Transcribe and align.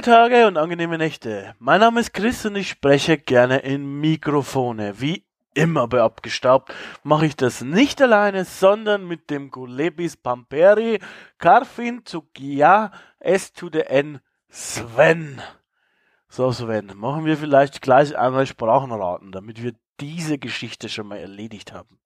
Lange 0.00 0.16
Tage 0.16 0.46
und 0.46 0.56
angenehme 0.56 0.96
Nächte. 0.96 1.54
Mein 1.58 1.80
Name 1.80 2.00
ist 2.00 2.14
Chris 2.14 2.46
und 2.46 2.56
ich 2.56 2.70
spreche 2.70 3.18
gerne 3.18 3.58
in 3.58 4.00
Mikrofone. 4.00 4.98
Wie 4.98 5.26
immer 5.52 5.88
bei 5.88 6.00
Abgestaubt 6.00 6.72
mache 7.02 7.26
ich 7.26 7.36
das 7.36 7.60
nicht 7.60 8.00
alleine, 8.00 8.46
sondern 8.46 9.06
mit 9.06 9.28
dem 9.28 9.50
Gulebis 9.50 10.16
Pamperi, 10.16 11.00
Karfin 11.36 12.06
Zugia, 12.06 12.92
S 13.18 13.52
to 13.52 13.68
the 13.70 13.80
N, 13.80 14.20
Sven. 14.48 15.42
So, 16.30 16.50
Sven, 16.50 16.92
machen 16.96 17.26
wir 17.26 17.36
vielleicht 17.36 17.82
gleich 17.82 18.16
einmal 18.16 18.46
Sprachenraten, 18.46 19.32
damit 19.32 19.62
wir 19.62 19.74
diese 20.00 20.38
Geschichte 20.38 20.88
schon 20.88 21.08
mal 21.08 21.18
erledigt 21.18 21.74
haben. 21.74 21.98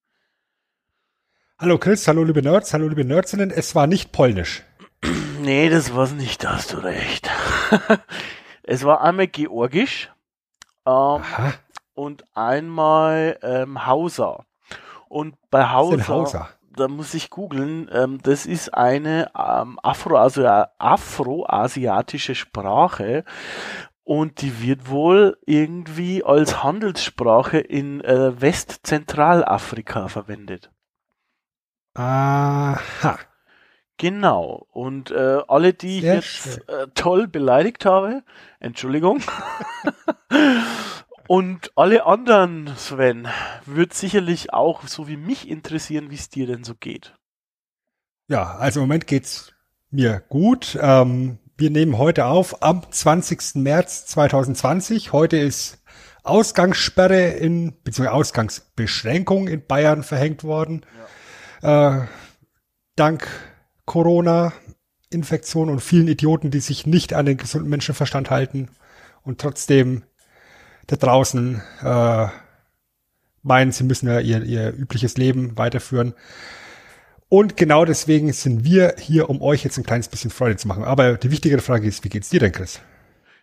Hallo 1.61 1.79
Chris, 1.79 2.09
hallo 2.09 2.24
liebe 2.24 2.43
Nerds, 2.43 2.74
hallo 2.74 2.88
liebe 2.88 3.05
Nerdsinnen. 3.05 3.52
Es 3.52 3.77
war 3.77 3.87
nicht 3.87 4.11
polnisch. 4.11 4.65
Nee, 5.45 5.69
das 5.69 5.95
war's 5.95 6.12
nicht, 6.12 6.43
da 6.43 6.55
hast 6.55 6.73
du 6.73 6.79
recht. 6.79 7.29
es 8.62 8.83
war 8.85 9.02
einmal 9.02 9.27
Georgisch 9.27 10.11
ähm, 10.87 11.23
und 11.93 12.24
einmal 12.35 13.38
ähm, 13.43 13.85
Hausa. 13.85 14.46
Und 15.09 15.37
bei 15.51 15.68
Hausa, 15.68 16.09
Hausa? 16.09 16.49
da 16.74 16.88
muss 16.88 17.13
ich 17.13 17.29
googeln, 17.29 17.91
ähm, 17.93 18.23
das 18.23 18.46
ist 18.46 18.73
eine 18.73 19.30
ähm, 19.37 19.79
Afro-Asi- 19.83 20.66
afroasiatische 20.79 22.35
Sprache 22.35 23.24
und 24.02 24.40
die 24.40 24.63
wird 24.63 24.88
wohl 24.88 25.37
irgendwie 25.45 26.24
als 26.24 26.63
Handelssprache 26.63 27.59
in 27.59 28.01
äh, 28.01 28.40
Westzentralafrika 28.40 30.09
verwendet. 30.09 30.71
Aha. 31.93 33.18
Genau. 33.96 34.66
Und 34.73 35.10
äh, 35.10 35.40
alle, 35.46 35.73
die 35.73 36.00
Sehr 36.00 36.18
ich 36.18 36.45
jetzt 36.45 36.68
äh, 36.68 36.88
toll 36.95 37.28
beleidigt 37.28 37.84
habe, 37.84 38.23
Entschuldigung. 38.60 39.23
Und 41.26 41.73
alle 41.74 42.04
anderen, 42.04 42.70
Sven, 42.76 43.28
wird 43.65 43.95
sicherlich 43.95 44.52
auch 44.52 44.87
so 44.87 45.09
wie 45.09 45.16
mich 45.16 45.48
interessieren, 45.48 46.10
wie 46.10 46.16
es 46.16 46.28
dir 46.28 46.46
denn 46.46 46.65
so 46.65 46.74
geht. 46.74 47.15
Ja, 48.28 48.56
also 48.56 48.80
im 48.80 48.88
Moment 48.88 49.06
geht's 49.06 49.52
mir 49.90 50.22
gut. 50.28 50.78
Ähm, 50.80 51.38
wir 51.56 51.70
nehmen 51.70 51.96
heute 51.96 52.26
auf 52.26 52.62
am 52.62 52.82
20. 52.90 53.54
März 53.56 54.06
2020. 54.06 55.12
Heute 55.12 55.38
ist 55.38 55.82
Ausgangssperre 56.24 57.28
in, 57.28 57.74
beziehungsweise 57.84 58.12
Ausgangsbeschränkung 58.12 59.46
in 59.48 59.66
Bayern 59.66 60.02
verhängt 60.02 60.45
worden. 60.45 60.84
Äh, 61.62 62.00
dank 62.96 63.28
Corona-Infektion 63.87 65.71
und 65.71 65.81
vielen 65.81 66.09
Idioten, 66.09 66.50
die 66.50 66.60
sich 66.60 66.87
nicht 66.87 67.15
an 67.15 67.27
den 67.27 67.37
gesunden 67.37 67.71
Menschenverstand 67.71 68.31
halten 68.31 68.69
und 69.22 69.41
trotzdem 69.41 70.04
da 70.87 70.97
draußen 70.97 71.62
äh, 71.82 72.27
meinen, 73.43 73.72
sie 73.72 73.84
müssen 73.84 74.09
ja 74.09 74.21
ihr, 74.21 74.43
ihr 74.43 74.75
übliches 74.77 75.16
Leben 75.16 75.56
weiterführen. 75.56 76.15
Und 77.28 77.56
genau 77.56 77.84
deswegen 77.84 78.33
sind 78.33 78.65
wir 78.65 78.95
hier, 78.99 79.28
um 79.31 79.43
euch 79.43 79.65
jetzt 79.65 79.78
ein 79.78 79.84
kleines 79.84 80.09
bisschen 80.09 80.31
Freude 80.31 80.56
zu 80.56 80.69
machen. 80.69 80.84
Aber 80.84 81.15
die 81.15 81.31
wichtigere 81.31 81.61
Frage 81.61 81.87
ist, 81.89 82.05
wie 82.05 82.09
geht's 82.09 82.31
dir 82.31 82.41
denn, 82.41 82.53
Chris? 82.53 82.81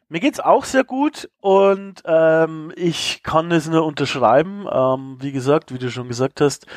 Mir 0.07 0.19
geht's 0.19 0.41
auch 0.41 0.65
sehr 0.65 0.83
gut 0.83 1.29
und 1.39 2.03
ähm, 2.05 2.73
ich 2.75 3.23
kann 3.23 3.49
es 3.51 3.69
nur 3.69 3.85
unterschreiben. 3.85 4.65
Ähm, 4.69 5.17
wie 5.21 5.31
gesagt, 5.31 5.73
wie 5.73 5.77
du 5.77 5.89
schon 5.89 6.09
gesagt 6.09 6.41
hast, 6.41 6.67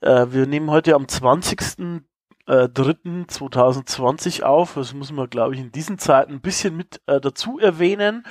äh, 0.00 0.26
wir 0.30 0.46
nehmen 0.46 0.70
heute 0.70 0.94
am 0.94 1.06
20. 1.06 2.02
Äh, 2.46 2.68
3.2020 2.68 4.42
auf. 4.42 4.74
Das 4.74 4.94
muss 4.94 5.12
man, 5.12 5.28
glaube 5.28 5.54
ich, 5.54 5.60
in 5.60 5.72
diesen 5.72 5.98
Zeiten 5.98 6.34
ein 6.34 6.40
bisschen 6.40 6.76
mit 6.76 7.00
äh, 7.06 7.20
dazu 7.20 7.58
erwähnen, 7.58 8.26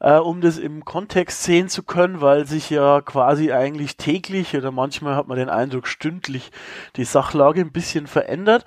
äh, 0.00 0.18
um 0.18 0.40
das 0.40 0.58
im 0.58 0.84
Kontext 0.84 1.44
sehen 1.44 1.68
zu 1.68 1.82
können, 1.82 2.20
weil 2.20 2.46
sich 2.46 2.70
ja 2.70 3.00
quasi 3.00 3.52
eigentlich 3.52 3.96
täglich 3.96 4.56
oder 4.56 4.70
manchmal 4.70 5.16
hat 5.16 5.28
man 5.28 5.38
den 5.38 5.48
Eindruck 5.48 5.86
stündlich 5.86 6.50
die 6.96 7.04
Sachlage 7.04 7.60
ein 7.60 7.72
bisschen 7.72 8.06
verändert. 8.06 8.64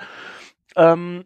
Ähm, 0.76 1.26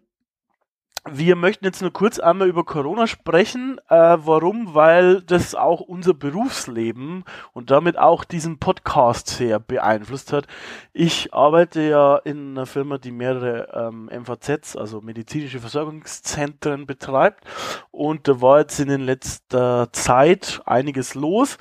wir 1.10 1.36
möchten 1.36 1.66
jetzt 1.66 1.82
nur 1.82 1.92
kurz 1.92 2.20
einmal 2.20 2.48
über 2.48 2.64
Corona 2.64 3.08
sprechen. 3.08 3.80
Äh, 3.90 3.96
warum? 3.96 4.76
Weil 4.76 5.22
das 5.24 5.56
auch 5.56 5.82
unser 5.82 6.14
Berufsleben 6.14 7.24
und 7.54 7.72
damit 7.72 7.98
auch 7.98 8.24
diesen 8.24 8.60
Podcast 8.60 9.28
sehr 9.28 9.60
beeinflusst 9.60 10.32
hat. 10.32 10.46
Ich 10.94 11.34
arbeite 11.34 11.82
ja 11.82 12.18
in 12.18 12.52
einer 12.52 12.68
Firma, 12.68 13.00
die 13.00 13.12
mehrere 13.12 13.70
ähm, 13.74 14.12
MVZs, 14.14 14.76
also 14.76 15.02
medizinische 15.02 15.60
Versorgungszentren 15.60 16.86
betreibt. 16.86 17.46
Und 17.90 18.28
da 18.28 18.40
war 18.40 18.60
jetzt 18.60 18.80
in 18.80 18.90
den 18.90 19.02
letzter 19.02 19.92
Zeit 19.94 20.62
einiges 20.66 21.16
los. 21.16 21.58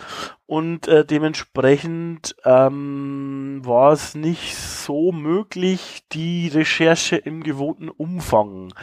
Und 0.51 0.89
äh, 0.89 1.05
dementsprechend 1.05 2.35
ähm, 2.45 3.61
war 3.63 3.93
es 3.93 4.17
nicht 4.17 4.57
so 4.57 5.13
möglich, 5.13 6.03
die 6.11 6.49
Recherche 6.49 7.15
im 7.15 7.45
gewohnten 7.45 7.89
Umfang 7.89 8.75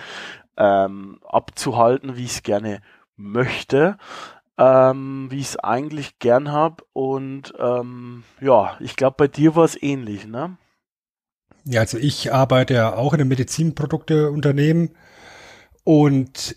ähm, 0.55 1.19
abzuhalten, 1.27 2.15
wie 2.15 2.23
ich 2.23 2.35
es 2.35 2.43
gerne 2.43 2.79
möchte, 3.17 3.97
ähm, 4.57 5.27
wie 5.29 5.39
ich 5.39 5.47
es 5.47 5.59
eigentlich 5.59 6.19
gern 6.19 6.53
habe. 6.53 6.85
Und 6.93 7.53
ähm, 7.59 8.23
ja, 8.39 8.77
ich 8.79 8.95
glaube, 8.95 9.15
bei 9.17 9.27
dir 9.27 9.57
war 9.57 9.65
es 9.65 9.75
ähnlich, 9.83 10.25
ne? 10.25 10.57
Ja, 11.65 11.81
also 11.81 11.97
ich 11.97 12.31
arbeite 12.31 12.75
ja 12.75 12.95
auch 12.95 13.13
in 13.13 13.19
einem 13.19 13.27
Medizinprodukteunternehmen 13.27 14.95
und 15.83 16.55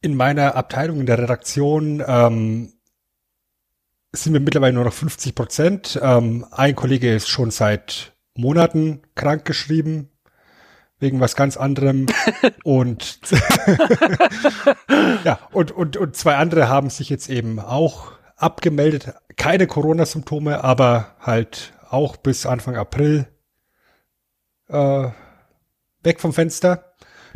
in 0.00 0.14
meiner 0.14 0.54
Abteilung 0.54 1.00
in 1.00 1.06
der 1.06 1.18
Redaktion 1.18 2.00
ähm, 2.06 2.72
sind 4.22 4.32
wir 4.32 4.40
mittlerweile 4.40 4.72
nur 4.72 4.84
noch 4.84 4.92
50 4.92 5.34
Prozent. 5.34 6.00
Ähm, 6.02 6.46
ein 6.50 6.74
Kollege 6.74 7.14
ist 7.14 7.28
schon 7.28 7.50
seit 7.50 8.14
Monaten 8.34 9.02
krankgeschrieben 9.14 10.10
wegen 10.98 11.20
was 11.20 11.36
ganz 11.36 11.56
anderem 11.56 12.06
und 12.64 13.20
ja 15.24 15.38
und 15.52 15.72
und 15.72 15.96
und 15.96 16.16
zwei 16.16 16.36
andere 16.36 16.68
haben 16.68 16.90
sich 16.90 17.10
jetzt 17.10 17.28
eben 17.28 17.60
auch 17.60 18.12
abgemeldet, 18.36 19.14
keine 19.36 19.66
Corona-Symptome, 19.66 20.62
aber 20.64 21.16
halt 21.20 21.74
auch 21.88 22.16
bis 22.16 22.46
Anfang 22.46 22.76
April 22.76 23.26
äh, 24.68 25.08
weg 26.02 26.20
vom 26.20 26.32
Fenster. 26.32 26.94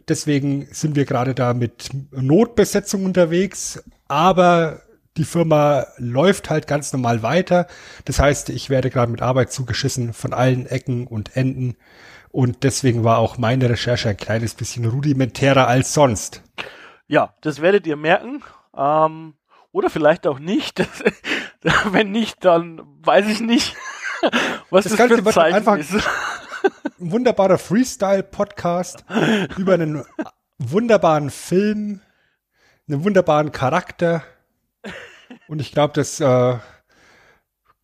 Deswegen 0.09 0.67
sind 0.73 0.97
wir 0.97 1.05
gerade 1.05 1.35
da 1.35 1.53
mit 1.53 1.91
Notbesetzung 2.11 3.05
unterwegs, 3.05 3.83
aber 4.09 4.83
die 5.17 5.25
Firma 5.25 5.87
läuft 5.99 6.51
halt 6.51 6.67
ganz 6.67 6.93
normal 6.93 7.23
weiter. 7.23 7.67
Das 8.05 8.19
heißt, 8.19 8.49
ich 8.51 8.71
werde 8.71 8.91
gerade 8.91 9.11
mit 9.11 9.23
Arbeit 9.23 9.53
zugeschissen 9.53 10.13
von 10.13 10.33
allen 10.33 10.67
Ecken 10.67 11.07
und 11.07 11.37
Enden. 11.37 11.77
Und 12.31 12.63
deswegen 12.63 13.03
war 13.03 13.19
auch 13.19 13.37
meine 13.39 13.69
Recherche 13.69 14.09
ein 14.11 14.17
kleines 14.17 14.55
bisschen 14.55 14.85
rudimentärer 14.85 15.67
als 15.67 15.93
sonst. 15.95 16.43
Ja, 17.09 17.35
das 17.41 17.61
werdet 17.61 17.87
ihr 17.89 17.97
merken. 17.97 18.43
Ähm, 18.77 19.35
oder 19.73 19.91
vielleicht 19.91 20.27
auch 20.29 20.39
nicht. 20.39 20.81
Wenn 21.91 22.13
nicht, 22.13 22.45
dann 22.45 22.81
weiß 23.03 23.27
ich 23.27 23.41
nicht, 23.41 23.77
was 24.71 24.85
das, 24.85 24.93
Das 24.93 24.97
Ganze 24.97 25.17
für 25.23 25.29
ein 25.29 25.33
Zeichen 25.33 25.57
einfach- 25.57 25.77
ist. 25.79 25.93
Ein 27.01 27.13
wunderbarer 27.13 27.57
Freestyle-Podcast 27.57 29.07
über 29.57 29.73
einen 29.75 30.05
wunderbaren 30.59 31.31
Film, 31.31 32.03
einen 32.87 33.03
wunderbaren 33.05 33.53
Charakter. 33.53 34.23
Und 35.49 35.61
ich 35.61 35.73
glaube, 35.73 35.93
das 35.95 36.21
äh, 36.21 36.59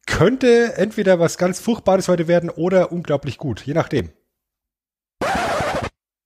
könnte 0.06 0.74
entweder 0.76 1.18
was 1.18 1.38
ganz 1.38 1.60
Furchtbares 1.60 2.08
heute 2.08 2.28
werden 2.28 2.50
oder 2.50 2.92
unglaublich 2.92 3.38
gut, 3.38 3.66
je 3.66 3.74
nachdem. 3.74 4.10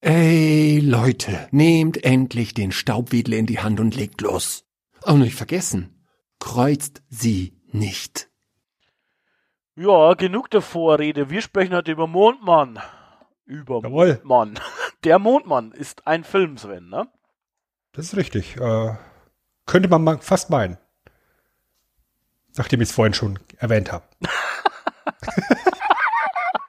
Ey, 0.03 0.81
Leute, 0.81 1.49
nehmt 1.51 2.05
endlich 2.05 2.55
den 2.55 2.73
Staubwedel 2.73 3.35
in 3.35 3.47
die 3.47 3.61
Hand 3.61 3.81
und 3.81 3.95
legt 3.95 4.21
los. 4.23 4.65
Auch 5.03 5.17
nicht 5.17 5.35
vergessen, 5.35 6.07
kreuzt 6.39 7.03
sie 7.09 7.61
nicht. 7.73 8.31
Ja, 9.77 10.15
genug 10.15 10.51
der 10.51 10.63
Vorrede. 10.63 11.31
Wir 11.31 11.43
sprechen 11.43 11.75
heute 11.75 11.93
über 11.93 12.07
Mondmann. 12.07 12.79
Über 13.45 13.81
Jawohl. 13.83 14.21
Mondmann. 14.25 14.61
Der 15.05 15.19
Mondmann 15.19 15.73
ist 15.73 16.07
ein 16.07 16.25
Film, 16.25 16.59
Sven, 16.59 16.91
ne? 16.91 17.09
Das 17.93 18.07
ist 18.07 18.17
richtig. 18.17 18.59
Äh, 18.59 18.95
könnte 19.65 19.89
man 19.89 20.21
fast 20.21 20.51
meinen. 20.51 20.77
Nachdem 22.57 22.81
ich 22.81 22.89
es 22.89 22.95
vorhin 22.95 23.15
schon 23.15 23.39
erwähnt 23.59 23.93
habe. 23.93 24.05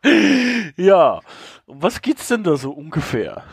ja, 0.78 1.20
um 1.66 1.82
was 1.82 2.02
geht's 2.02 2.28
denn 2.28 2.44
da 2.44 2.56
so 2.58 2.72
ungefähr? 2.72 3.44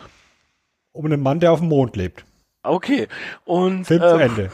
Um 0.93 1.07
einen 1.07 1.23
Mann, 1.23 1.41
der 1.41 1.53
auf 1.53 1.61
dem 1.61 1.69
Mond 1.69 1.97
lebt. 1.97 2.25
Okay. 2.63 3.09
Und, 3.45 3.85
Film 3.85 4.03
ähm, 4.03 4.09
zu 4.09 4.17
Ende. 4.17 4.51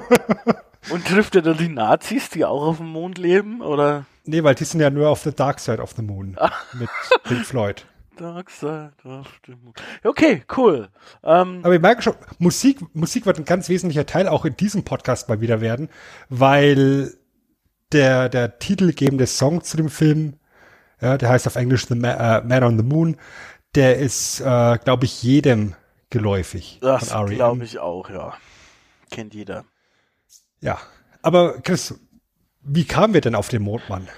und 0.90 1.06
trifft 1.06 1.34
er 1.34 1.42
dann 1.42 1.56
die 1.56 1.68
Nazis, 1.68 2.30
die 2.30 2.44
auch 2.44 2.62
auf 2.62 2.76
dem 2.78 2.88
Mond 2.88 3.18
leben? 3.18 3.60
Oder? 3.60 4.06
Nee, 4.24 4.42
weil 4.42 4.54
die 4.54 4.64
sind 4.64 4.80
ja 4.80 4.90
nur 4.90 5.08
auf 5.08 5.22
the 5.22 5.34
Dark 5.34 5.60
Side 5.60 5.82
of 5.82 5.92
the 5.96 6.02
Moon. 6.02 6.36
mit 6.74 6.88
Pink 7.24 7.44
Floyd. 7.44 7.86
Dark 8.16 8.50
Side 8.50 8.92
of 9.04 9.26
the 9.46 9.52
Moon. 9.52 9.74
Okay, 10.04 10.42
cool. 10.56 10.88
Ähm, 11.22 11.60
Aber 11.62 11.72
wir 11.72 11.80
merken 11.80 12.02
schon, 12.02 12.14
Musik, 12.38 12.80
Musik 12.94 13.26
wird 13.26 13.38
ein 13.38 13.44
ganz 13.44 13.68
wesentlicher 13.68 14.06
Teil 14.06 14.28
auch 14.28 14.44
in 14.44 14.56
diesem 14.56 14.84
Podcast 14.84 15.28
mal 15.28 15.40
wieder 15.40 15.60
werden, 15.60 15.88
weil 16.28 17.14
der, 17.92 18.28
der 18.28 18.58
titelgebende 18.58 19.26
Song 19.26 19.62
zu 19.62 19.76
dem 19.76 19.88
Film, 19.88 20.34
ja, 21.00 21.18
der 21.18 21.28
heißt 21.28 21.46
auf 21.46 21.56
Englisch 21.56 21.86
The 21.86 21.94
Ma 21.94 22.38
äh, 22.38 22.44
Man 22.44 22.64
on 22.64 22.76
the 22.78 22.84
Moon, 22.84 23.16
der 23.74 23.98
ist, 23.98 24.40
äh, 24.40 24.78
glaube 24.78 25.04
ich, 25.04 25.22
jedem 25.22 25.74
geläufig. 26.10 26.78
das 26.80 27.10
R.E.M.. 27.10 27.34
glaube 27.34 27.64
ich 27.64 27.78
auch, 27.78 28.08
ja. 28.10 28.34
Kennt 29.10 29.34
jeder. 29.34 29.64
Ja. 30.60 30.78
Aber 31.22 31.60
Chris, 31.60 31.94
wie 32.62 32.84
kamen 32.84 33.14
wir 33.14 33.20
denn 33.20 33.34
auf 33.34 33.48
den 33.48 33.62
Mondmann? 33.62 34.08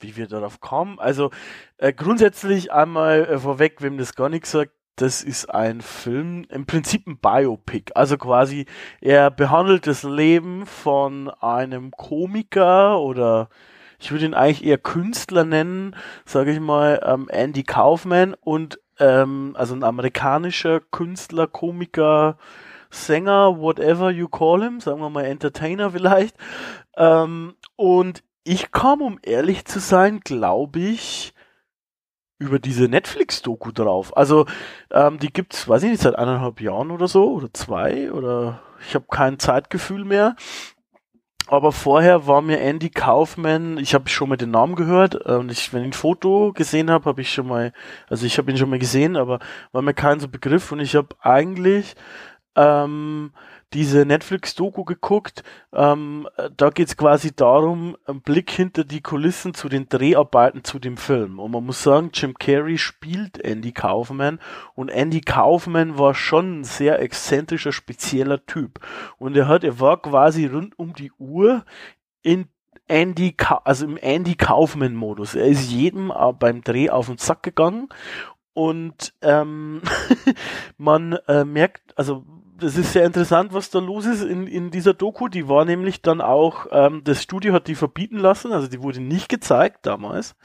Wie 0.00 0.16
wir 0.16 0.26
darauf 0.26 0.60
kommen? 0.60 0.98
Also 0.98 1.30
äh, 1.78 1.92
grundsätzlich 1.92 2.72
einmal 2.72 3.26
äh, 3.26 3.38
vorweg, 3.38 3.82
wem 3.82 3.98
das 3.98 4.14
gar 4.14 4.28
nichts 4.28 4.50
sagt, 4.50 4.72
das 4.96 5.22
ist 5.22 5.46
ein 5.46 5.80
Film, 5.80 6.44
im 6.50 6.66
Prinzip 6.66 7.06
ein 7.06 7.18
Biopic. 7.18 7.92
Also 7.94 8.18
quasi, 8.18 8.66
er 9.00 9.30
behandelt 9.30 9.86
das 9.86 10.02
Leben 10.02 10.66
von 10.66 11.30
einem 11.30 11.90
Komiker 11.90 13.00
oder 13.00 13.48
ich 13.98 14.10
würde 14.10 14.24
ihn 14.26 14.34
eigentlich 14.34 14.64
eher 14.64 14.78
Künstler 14.78 15.44
nennen, 15.44 15.94
sage 16.24 16.52
ich 16.52 16.60
mal, 16.60 17.00
ähm, 17.04 17.28
Andy 17.30 17.62
Kaufman 17.62 18.34
und 18.40 18.78
ähm, 18.98 19.54
also 19.56 19.74
ein 19.74 19.84
amerikanischer 19.84 20.80
Künstler, 20.80 21.46
Komiker, 21.46 22.38
Sänger, 22.90 23.58
whatever 23.58 24.10
you 24.10 24.28
call 24.28 24.62
him, 24.62 24.80
sagen 24.80 25.00
wir 25.00 25.10
mal 25.10 25.24
Entertainer 25.24 25.90
vielleicht. 25.90 26.36
Ähm, 26.96 27.54
und 27.76 28.22
ich 28.44 28.72
kam, 28.72 29.02
um 29.02 29.18
ehrlich 29.22 29.64
zu 29.64 29.80
sein, 29.80 30.20
glaube 30.20 30.80
ich, 30.80 31.34
über 32.38 32.58
diese 32.58 32.88
Netflix-Doku 32.88 33.70
drauf. 33.70 34.16
Also 34.16 34.46
ähm, 34.90 35.18
die 35.18 35.32
gibt's, 35.32 35.68
weiß 35.68 35.82
ich 35.82 35.90
nicht, 35.90 36.02
seit 36.02 36.16
eineinhalb 36.16 36.60
Jahren 36.60 36.90
oder 36.90 37.06
so 37.06 37.32
oder 37.32 37.52
zwei 37.52 38.10
oder 38.10 38.62
ich 38.86 38.94
habe 38.94 39.04
kein 39.10 39.38
Zeitgefühl 39.38 40.04
mehr. 40.04 40.36
Aber 41.48 41.72
vorher 41.72 42.26
war 42.26 42.42
mir 42.42 42.60
Andy 42.60 42.90
Kaufman, 42.90 43.76
ich 43.76 43.92
habe 43.92 44.08
schon 44.08 44.28
mal 44.28 44.36
den 44.36 44.52
Namen 44.52 44.76
gehört 44.76 45.16
äh, 45.26 45.34
und 45.34 45.50
ich, 45.50 45.72
wenn 45.72 45.82
ich 45.82 45.88
ein 45.88 45.92
Foto 45.92 46.52
gesehen 46.52 46.90
habe, 46.90 47.06
habe 47.06 47.20
ich 47.20 47.32
schon 47.32 47.48
mal, 47.48 47.72
also 48.08 48.24
ich 48.24 48.38
habe 48.38 48.50
ihn 48.50 48.56
schon 48.56 48.70
mal 48.70 48.78
gesehen, 48.78 49.16
aber 49.16 49.40
war 49.72 49.82
mir 49.82 49.94
kein 49.94 50.20
so 50.20 50.28
Begriff 50.28 50.70
und 50.72 50.80
ich 50.80 50.94
habe 50.94 51.08
eigentlich 51.20 51.94
ähm, 52.56 53.32
diese 53.72 54.04
Netflix-Doku 54.04 54.84
geguckt. 54.84 55.42
Ähm, 55.72 56.28
da 56.56 56.70
geht's 56.70 56.96
quasi 56.96 57.34
darum, 57.34 57.96
ein 58.06 58.20
Blick 58.20 58.50
hinter 58.50 58.84
die 58.84 59.00
Kulissen 59.00 59.54
zu 59.54 59.68
den 59.68 59.88
Dreharbeiten 59.88 60.64
zu 60.64 60.78
dem 60.78 60.96
Film. 60.96 61.38
Und 61.38 61.52
man 61.52 61.64
muss 61.64 61.82
sagen, 61.82 62.10
Jim 62.12 62.34
Carrey 62.34 62.78
spielt 62.78 63.38
Andy 63.38 63.72
Kaufman 63.72 64.40
und 64.74 64.88
Andy 64.88 65.20
Kaufman 65.20 65.98
war 65.98 66.14
schon 66.14 66.60
ein 66.60 66.64
sehr 66.64 67.00
exzentrischer, 67.00 67.72
spezieller 67.72 68.44
Typ. 68.46 68.80
Und 69.18 69.36
er 69.36 69.48
hat, 69.48 69.64
er 69.64 69.80
war 69.80 70.02
quasi 70.02 70.46
rund 70.46 70.78
um 70.78 70.94
die 70.94 71.12
Uhr 71.18 71.64
in 72.22 72.48
Andy, 72.88 73.32
Ka 73.32 73.60
also 73.64 73.86
im 73.86 73.96
Andy 73.96 74.34
Kaufman 74.34 74.94
Modus. 74.94 75.36
Er 75.36 75.46
ist 75.46 75.70
jedem 75.70 76.10
äh, 76.10 76.32
beim 76.32 76.62
Dreh 76.62 76.90
auf 76.90 77.06
den 77.06 77.18
Sack 77.18 77.44
gegangen 77.44 77.88
und 78.52 79.14
ähm, 79.22 79.80
man 80.76 81.12
äh, 81.28 81.44
merkt, 81.44 81.96
also 81.96 82.24
das 82.60 82.76
ist 82.76 82.92
sehr 82.92 83.04
interessant, 83.04 83.52
was 83.52 83.70
da 83.70 83.78
los 83.78 84.06
ist 84.06 84.22
in, 84.22 84.46
in 84.46 84.70
dieser 84.70 84.94
Doku. 84.94 85.28
Die 85.28 85.48
war 85.48 85.64
nämlich 85.64 86.02
dann 86.02 86.20
auch, 86.20 86.66
ähm, 86.70 87.02
das 87.04 87.22
Studio 87.22 87.52
hat 87.52 87.66
die 87.66 87.74
verbieten 87.74 88.18
lassen, 88.18 88.52
also 88.52 88.68
die 88.68 88.82
wurde 88.82 89.00
nicht 89.00 89.28
gezeigt 89.28 89.86
damals, 89.86 90.36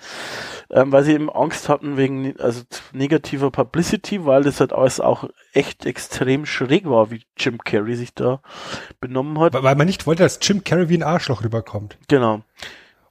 ähm, 0.72 0.92
weil 0.92 1.04
sie 1.04 1.14
eben 1.14 1.30
Angst 1.30 1.70
hatten 1.70 1.98
wegen 1.98 2.40
also 2.40 2.62
negativer 2.94 3.52
Publicity, 3.52 4.26
weil 4.26 4.44
das 4.44 4.60
halt 4.60 4.74
alles 4.74 5.00
auch 5.00 5.30
echt 5.54 5.86
extrem 5.86 6.46
schräg 6.46 6.90
war, 6.90 7.12
wie 7.12 7.24
Jim 7.38 7.58
Carrey 7.60 7.96
sich 7.96 8.14
da 8.14 8.42
benommen 9.00 9.40
hat. 9.40 9.54
Weil 9.54 9.64
weil 9.64 9.76
man 9.76 9.88
nicht 9.88 10.08
wollte, 10.08 10.24
dass 10.24 10.40
Jim 10.42 10.64
Carrey 10.64 10.90
wie 10.90 10.98
ein 10.98 11.04
Arschloch 11.04 11.44
rüberkommt. 11.44 11.98
Genau. 12.08 12.42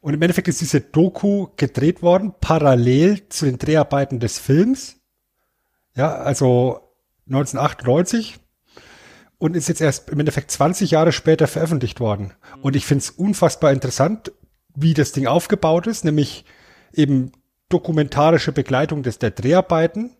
Und 0.00 0.14
im 0.14 0.20
Endeffekt 0.20 0.48
ist 0.48 0.60
diese 0.60 0.80
Doku 0.80 1.48
gedreht 1.56 2.02
worden, 2.02 2.34
parallel 2.40 3.28
zu 3.28 3.46
den 3.46 3.58
Dreharbeiten 3.58 4.20
des 4.20 4.38
Films. 4.38 5.00
Ja, 5.94 6.14
also 6.16 6.80
1998 7.26 8.38
und 9.38 9.56
ist 9.56 9.68
jetzt 9.68 9.80
erst 9.80 10.08
im 10.10 10.20
Endeffekt 10.20 10.50
20 10.50 10.90
Jahre 10.90 11.12
später 11.12 11.46
veröffentlicht 11.46 12.00
worden. 12.00 12.32
Und 12.62 12.76
ich 12.76 12.86
finde 12.86 13.02
es 13.02 13.10
unfassbar 13.10 13.72
interessant, 13.72 14.32
wie 14.74 14.94
das 14.94 15.12
Ding 15.12 15.26
aufgebaut 15.26 15.86
ist, 15.86 16.04
nämlich 16.04 16.44
eben 16.92 17.32
dokumentarische 17.68 18.52
Begleitung 18.52 19.02
des 19.02 19.18
der 19.18 19.30
Dreharbeiten 19.30 20.16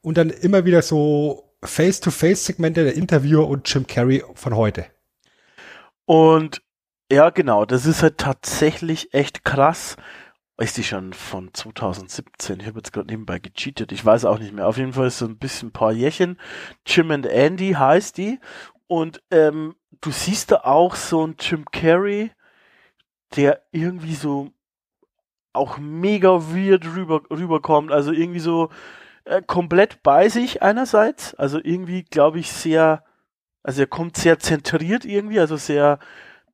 und 0.00 0.18
dann 0.18 0.30
immer 0.30 0.64
wieder 0.64 0.82
so 0.82 1.54
Face-to-Face-Segmente 1.64 2.84
der 2.84 2.94
Interviewer 2.94 3.48
und 3.48 3.72
Jim 3.72 3.86
Carrey 3.86 4.22
von 4.34 4.56
heute. 4.56 4.86
Und 6.04 6.62
ja, 7.10 7.30
genau, 7.30 7.64
das 7.64 7.86
ist 7.86 8.02
halt 8.02 8.18
tatsächlich 8.18 9.14
echt 9.14 9.44
krass. 9.44 9.96
Ist 10.62 10.76
die 10.76 10.84
schon 10.84 11.12
von 11.12 11.52
2017? 11.52 12.60
Ich 12.60 12.66
habe 12.68 12.78
jetzt 12.78 12.92
gerade 12.92 13.08
nebenbei 13.10 13.40
gecheatet. 13.40 13.90
Ich 13.90 14.04
weiß 14.04 14.24
auch 14.26 14.38
nicht 14.38 14.52
mehr. 14.52 14.68
Auf 14.68 14.76
jeden 14.76 14.92
Fall 14.92 15.08
ist 15.08 15.18
so 15.18 15.24
ein 15.24 15.36
bisschen 15.36 15.70
ein 15.70 15.72
paar 15.72 15.90
Jährchen. 15.90 16.38
Jim 16.86 17.10
and 17.10 17.26
Andy 17.26 17.72
heißt 17.72 18.16
die. 18.16 18.38
Und 18.86 19.20
ähm, 19.32 19.74
du 20.00 20.12
siehst 20.12 20.52
da 20.52 20.58
auch 20.58 20.94
so 20.94 21.24
einen 21.24 21.34
Jim 21.40 21.64
Carrey, 21.64 22.30
der 23.34 23.62
irgendwie 23.72 24.14
so 24.14 24.52
auch 25.52 25.78
mega 25.78 26.30
weird 26.54 26.86
rüber, 26.86 27.22
rüberkommt. 27.28 27.90
Also 27.90 28.12
irgendwie 28.12 28.38
so 28.38 28.70
äh, 29.24 29.42
komplett 29.42 30.04
bei 30.04 30.28
sich 30.28 30.62
einerseits. 30.62 31.34
Also 31.34 31.58
irgendwie, 31.60 32.04
glaube 32.04 32.38
ich, 32.38 32.52
sehr, 32.52 33.02
also 33.64 33.82
er 33.82 33.88
kommt 33.88 34.16
sehr 34.16 34.38
zentriert 34.38 35.04
irgendwie, 35.04 35.40
also 35.40 35.56
sehr 35.56 35.98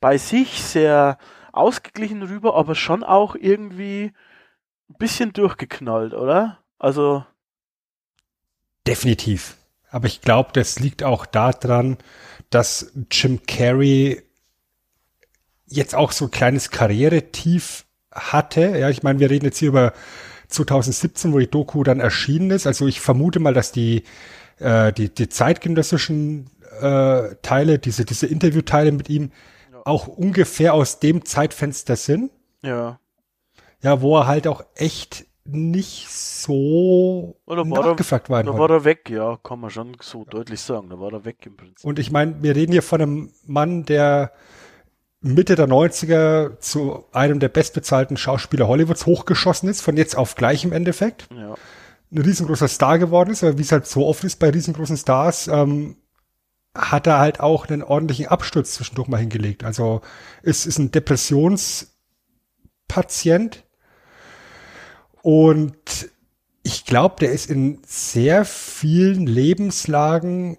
bei 0.00 0.16
sich, 0.16 0.62
sehr 0.62 1.18
ausgeglichen 1.52 2.22
rüber, 2.22 2.54
aber 2.54 2.74
schon 2.74 3.02
auch 3.02 3.34
irgendwie 3.34 4.12
ein 4.90 4.96
bisschen 4.98 5.32
durchgeknallt, 5.32 6.14
oder? 6.14 6.58
Also. 6.78 7.24
Definitiv. 8.86 9.56
Aber 9.90 10.06
ich 10.06 10.20
glaube, 10.20 10.50
das 10.52 10.78
liegt 10.78 11.02
auch 11.02 11.26
daran, 11.26 11.98
dass 12.50 12.92
Jim 13.10 13.40
Carrey 13.46 14.22
jetzt 15.66 15.94
auch 15.94 16.12
so 16.12 16.26
ein 16.26 16.30
kleines 16.30 16.70
Karrieretief 16.70 17.84
hatte. 18.12 18.78
Ja, 18.78 18.90
ich 18.90 19.02
meine, 19.02 19.18
wir 19.18 19.30
reden 19.30 19.46
jetzt 19.46 19.58
hier 19.58 19.68
über 19.68 19.92
2017, 20.48 21.32
wo 21.32 21.38
die 21.38 21.50
Doku 21.50 21.82
dann 21.84 22.00
erschienen 22.00 22.50
ist. 22.50 22.66
Also 22.66 22.86
ich 22.86 23.00
vermute 23.00 23.38
mal, 23.38 23.54
dass 23.54 23.72
die, 23.72 24.04
äh, 24.58 24.92
die, 24.92 25.14
die 25.14 25.28
zeitgenössischen 25.28 26.50
äh, 26.80 27.34
Teile, 27.42 27.78
diese, 27.78 28.04
diese 28.04 28.26
Interviewteile 28.26 28.92
mit 28.92 29.08
ihm, 29.08 29.30
auch 29.88 30.06
ungefähr 30.06 30.74
aus 30.74 31.00
dem 31.00 31.24
Zeitfenster 31.24 31.96
sind. 31.96 32.30
Ja. 32.62 33.00
Ja, 33.80 34.00
wo 34.00 34.16
er 34.18 34.26
halt 34.26 34.46
auch 34.46 34.64
echt 34.74 35.26
nicht 35.44 36.08
so 36.10 37.40
Oder 37.46 37.68
war 37.70 37.86
nachgefragt 37.86 38.28
war. 38.28 38.42
Da 38.42 38.58
war 38.58 38.70
er 38.70 38.84
weg, 38.84 39.08
ja, 39.08 39.38
kann 39.42 39.60
man 39.60 39.70
schon 39.70 39.96
so 40.00 40.24
deutlich 40.24 40.60
sagen. 40.60 40.90
Da 40.90 41.00
war 41.00 41.12
er 41.12 41.24
weg 41.24 41.38
im 41.46 41.56
Prinzip. 41.56 41.84
Und 41.84 41.98
ich 41.98 42.10
meine, 42.10 42.42
wir 42.42 42.54
reden 42.54 42.72
hier 42.72 42.82
von 42.82 43.00
einem 43.00 43.32
Mann, 43.46 43.84
der 43.84 44.32
Mitte 45.20 45.54
der 45.54 45.68
90er 45.68 46.58
zu 46.60 47.04
einem 47.12 47.40
der 47.40 47.48
bestbezahlten 47.48 48.16
Schauspieler 48.16 48.68
Hollywoods 48.68 49.06
hochgeschossen 49.06 49.68
ist, 49.68 49.80
von 49.80 49.96
jetzt 49.96 50.16
auf 50.16 50.34
gleich 50.34 50.64
im 50.64 50.72
Endeffekt. 50.72 51.28
Ja. 51.34 51.54
Ein 52.10 52.18
riesengroßer 52.18 52.68
Star 52.68 52.98
geworden 52.98 53.30
ist, 53.30 53.42
aber 53.42 53.58
wie 53.58 53.62
es 53.62 53.72
halt 53.72 53.86
so 53.86 54.06
oft 54.06 54.24
ist 54.24 54.36
bei 54.36 54.50
riesengroßen 54.50 54.96
Stars, 54.96 55.48
ähm, 55.48 55.96
hat 56.74 57.06
er 57.06 57.18
halt 57.18 57.40
auch 57.40 57.68
einen 57.68 57.82
ordentlichen 57.82 58.26
Absturz 58.26 58.74
zwischendurch 58.74 59.08
mal 59.08 59.18
hingelegt. 59.18 59.64
Also 59.64 60.00
es 60.42 60.66
ist 60.66 60.78
ein 60.78 60.90
Depressionspatient 60.90 63.64
und 65.22 66.10
ich 66.62 66.84
glaube, 66.84 67.16
der 67.20 67.32
ist 67.32 67.50
in 67.50 67.80
sehr 67.86 68.44
vielen 68.44 69.26
Lebenslagen 69.26 70.58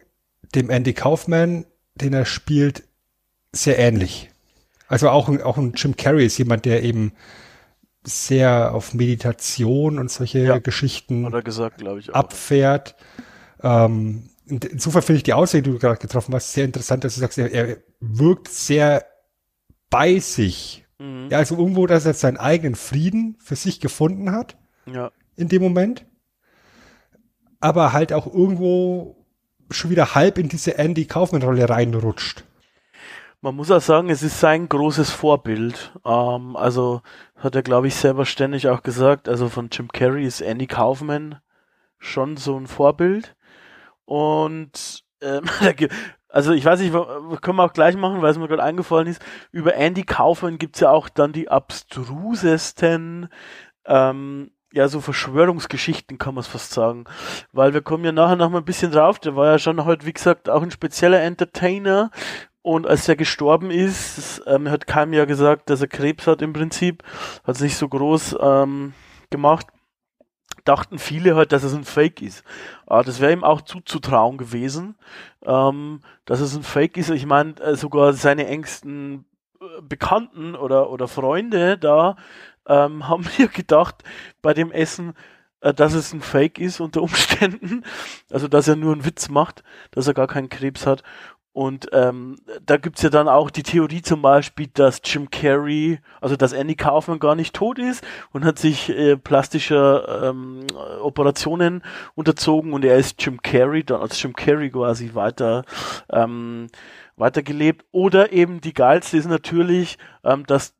dem 0.55 0.69
Andy 0.69 0.93
Kaufman, 0.93 1.65
den 1.95 2.13
er 2.13 2.25
spielt, 2.25 2.83
sehr 3.51 3.77
ähnlich. 3.79 4.29
Also 4.87 5.09
auch, 5.09 5.29
ein- 5.29 5.41
auch 5.41 5.57
ein 5.57 5.73
Jim 5.75 5.95
Carrey 5.95 6.25
ist 6.25 6.37
jemand, 6.37 6.65
der 6.65 6.83
eben 6.83 7.13
sehr 8.03 8.73
auf 8.73 8.93
Meditation 8.93 9.99
und 9.99 10.09
solche 10.09 10.39
Ja, 10.39 10.57
Geschichten 10.59 11.29
gesagt, 11.43 11.83
abfährt. 12.11 12.95
Ähm, 13.61 14.29
und 14.49 14.65
insofern 14.65 15.01
finde 15.01 15.17
ich 15.17 15.23
die 15.23 15.33
Aussage, 15.33 15.63
die 15.63 15.71
du 15.71 15.79
gerade 15.79 15.99
getroffen 15.99 16.33
hast, 16.33 16.53
sehr 16.53 16.65
interessant, 16.65 17.03
dass 17.03 17.15
du 17.15 17.21
sagst, 17.21 17.37
er, 17.37 17.51
er 17.51 17.77
wirkt 17.99 18.47
sehr 18.47 19.05
bei 19.89 20.19
sich. 20.19 20.85
Mhm. 20.99 21.29
Ja, 21.29 21.39
also 21.39 21.57
irgendwo, 21.57 21.87
dass 21.87 22.05
er 22.05 22.13
seinen 22.13 22.37
eigenen 22.37 22.75
Frieden 22.75 23.37
für 23.39 23.55
sich 23.55 23.79
gefunden 23.79 24.31
hat. 24.31 24.57
Ja. 24.85 25.11
In 25.35 25.47
dem 25.47 25.61
Moment. 25.61 26.05
Aber 27.59 27.93
halt 27.93 28.13
auch 28.13 28.27
irgendwo 28.27 29.15
schon 29.71 29.91
wieder 29.91 30.15
halb 30.15 30.37
in 30.37 30.49
diese 30.49 30.77
Andy 30.77 31.05
Kaufmann-Rolle 31.05 31.69
reinrutscht. 31.69 32.43
Man 33.41 33.55
muss 33.55 33.71
auch 33.71 33.81
sagen, 33.81 34.09
es 34.09 34.21
ist 34.21 34.39
sein 34.39 34.67
großes 34.67 35.11
Vorbild. 35.11 35.93
Ähm, 36.05 36.55
also 36.57 37.01
hat 37.37 37.55
er, 37.55 37.63
glaube 37.63 37.87
ich, 37.87 37.95
selber 37.95 38.25
ständig 38.25 38.67
auch 38.67 38.83
gesagt. 38.83 39.29
Also 39.29 39.47
von 39.47 39.69
Jim 39.71 39.87
Carrey 39.89 40.25
ist 40.25 40.41
Andy 40.41 40.67
Kaufman 40.67 41.39
schon 41.97 42.35
so 42.35 42.57
ein 42.57 42.67
Vorbild. 42.67 43.35
Und 44.09 45.03
ähm, 45.21 45.43
also 46.29 46.51
ich 46.51 46.65
weiß 46.65 46.79
nicht, 46.79 46.91
können 46.91 47.57
wir 47.57 47.63
auch 47.63 47.73
gleich 47.73 47.95
machen, 47.95 48.23
weil 48.23 48.31
es 48.31 48.39
mir 48.39 48.47
gerade 48.47 48.63
eingefallen 48.63 49.05
ist. 49.05 49.21
Über 49.51 49.75
Andy 49.75 50.03
Kaufman 50.03 50.57
gibt's 50.57 50.79
ja 50.79 50.89
auch 50.89 51.09
dann 51.09 51.31
die 51.31 51.49
abstrusesten 51.49 53.29
ähm, 53.85 54.49
ja, 54.73 54.87
so 54.87 54.99
Verschwörungsgeschichten 54.99 56.17
kann 56.17 56.33
man 56.33 56.41
es 56.41 56.47
fast 56.47 56.71
sagen. 56.71 57.05
Weil 57.51 57.75
wir 57.75 57.81
kommen 57.81 58.03
ja 58.03 58.11
nachher 58.11 58.35
noch 58.35 58.49
mal 58.49 58.59
ein 58.59 58.65
bisschen 58.65 58.91
drauf. 58.91 59.19
Der 59.19 59.35
war 59.35 59.45
ja 59.45 59.59
schon 59.59 59.85
halt, 59.85 60.07
wie 60.07 60.13
gesagt, 60.13 60.49
auch 60.49 60.63
ein 60.63 60.71
spezieller 60.71 61.21
Entertainer. 61.21 62.09
Und 62.63 62.87
als 62.87 63.07
er 63.07 63.15
gestorben 63.15 63.69
ist, 63.69 64.41
ähm, 64.47 64.69
hat 64.69 64.87
keinem 64.87 65.13
ja 65.13 65.25
gesagt, 65.25 65.69
dass 65.69 65.81
er 65.81 65.87
Krebs 65.87 66.25
hat 66.25 66.41
im 66.41 66.53
Prinzip. 66.53 67.03
Hat 67.43 67.55
es 67.55 67.61
nicht 67.61 67.77
so 67.77 67.87
groß 67.87 68.37
ähm, 68.41 68.93
gemacht 69.29 69.67
dachten 70.69 70.99
viele 70.99 71.35
halt, 71.35 71.51
dass 71.51 71.63
es 71.63 71.73
ein 71.73 71.83
Fake 71.83 72.21
ist. 72.21 72.43
Aber 72.85 73.03
das 73.03 73.19
wäre 73.19 73.33
ihm 73.33 73.43
auch 73.43 73.61
zuzutrauen 73.61 74.37
gewesen, 74.37 74.95
ähm, 75.43 76.01
dass 76.25 76.41
es 76.41 76.55
ein 76.55 76.61
Fake 76.61 76.95
ist. 76.95 77.09
Ich 77.09 77.25
meine, 77.25 77.59
äh, 77.59 77.75
sogar 77.75 78.13
seine 78.13 78.45
engsten 78.45 79.25
äh, 79.59 79.81
Bekannten 79.81 80.55
oder, 80.55 80.91
oder 80.91 81.07
Freunde 81.07 81.79
da 81.79 82.17
ähm, 82.67 83.07
haben 83.09 83.25
mir 83.39 83.47
gedacht 83.47 84.03
bei 84.43 84.53
dem 84.53 84.71
Essen, 84.71 85.15
äh, 85.61 85.73
dass 85.73 85.93
es 85.93 86.13
ein 86.13 86.21
Fake 86.21 86.59
ist 86.59 86.79
unter 86.79 87.01
Umständen. 87.01 87.83
Also 88.31 88.47
dass 88.47 88.67
er 88.67 88.75
nur 88.75 88.93
einen 88.93 89.05
Witz 89.05 89.27
macht, 89.27 89.63
dass 89.89 90.05
er 90.05 90.13
gar 90.13 90.27
keinen 90.27 90.49
Krebs 90.49 90.85
hat. 90.85 91.01
Und 91.59 91.89
ähm, 91.91 92.37
da 92.65 92.77
gibt's 92.77 93.01
ja 93.01 93.09
dann 93.09 93.27
auch 93.27 93.49
die 93.49 93.63
Theorie 93.63 94.01
zum 94.01 94.21
Beispiel, 94.21 94.67
dass 94.73 95.01
Jim 95.03 95.29
Carrey, 95.29 95.99
also 96.21 96.37
dass 96.37 96.53
Andy 96.53 96.75
Kaufman 96.75 97.19
gar 97.19 97.35
nicht 97.35 97.53
tot 97.53 97.79
ist 97.79 98.01
und 98.31 98.45
hat 98.45 98.57
sich 98.57 98.87
äh, 98.87 99.17
plastischer 99.17 100.29
ähm, 100.29 100.65
Operationen 101.01 101.83
unterzogen 102.15 102.71
und 102.71 102.85
er 102.85 102.95
ist 102.95 103.21
Jim 103.21 103.41
Carrey, 103.41 103.83
dann 103.83 103.99
als 103.99 104.23
Jim 104.23 104.31
Carrey 104.31 104.69
quasi 104.69 105.15
weiter 105.15 105.65
ähm, 106.09 106.67
weitergelebt. 107.17 107.85
Oder 107.91 108.31
eben 108.31 108.61
die 108.61 108.73
geilste 108.73 109.17
ist 109.17 109.27
natürlich, 109.27 109.97
ähm, 110.23 110.45
dass 110.45 110.75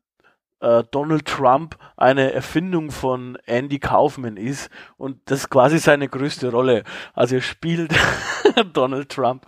äh, 0.60 0.82
Donald 0.90 1.26
Trump 1.26 1.76
eine 1.98 2.32
Erfindung 2.32 2.90
von 2.90 3.36
Andy 3.44 3.80
Kaufman 3.80 4.38
ist 4.38 4.70
und 4.96 5.18
das 5.26 5.40
ist 5.40 5.50
quasi 5.50 5.78
seine 5.78 6.08
größte 6.08 6.50
Rolle. 6.50 6.84
Also 7.12 7.34
er 7.34 7.42
spielt 7.42 7.94
Donald 8.72 9.10
Trump 9.10 9.44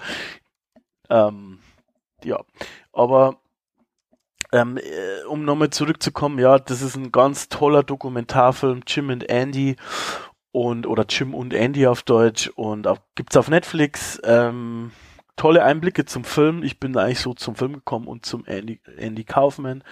ähm, 1.13 1.59
ja, 2.25 2.41
aber 2.93 3.37
ähm, 4.53 4.79
äh, 4.79 5.25
um 5.29 5.45
nochmal 5.45 5.71
zurückzukommen, 5.71 6.39
ja, 6.39 6.59
das 6.59 6.83
ist 6.83 6.97
ein 6.97 7.13
ganz 7.13 7.49
toller 7.49 7.83
Dokumentarfilm, 7.83 8.83
Jim 8.87 9.11
und 9.11 9.29
Andy 9.29 9.77
und 10.53 10.87
oder 10.87 11.05
Jim 11.09 11.35
und 11.35 11.53
Andy 11.53 11.87
auf 11.87 12.03
Deutsch 12.03 12.49
und 12.55 12.87
auch, 12.87 12.99
gibt's 13.15 13.37
auf 13.37 13.49
Netflix. 13.49 14.21
Ähm, 14.25 14.93
tolle 15.37 15.65
Einblicke 15.65 16.05
zum 16.05 16.25
Film. 16.25 16.63
Ich 16.63 16.79
bin 16.79 16.97
eigentlich 16.97 17.21
so 17.21 17.35
zum 17.35 17.57
Film 17.57 17.73
gekommen 17.73 18.07
und 18.07 18.25
zum 18.27 18.45
Andy, 18.47 18.81
Andy 18.97 19.25
Kaufman. 19.25 19.83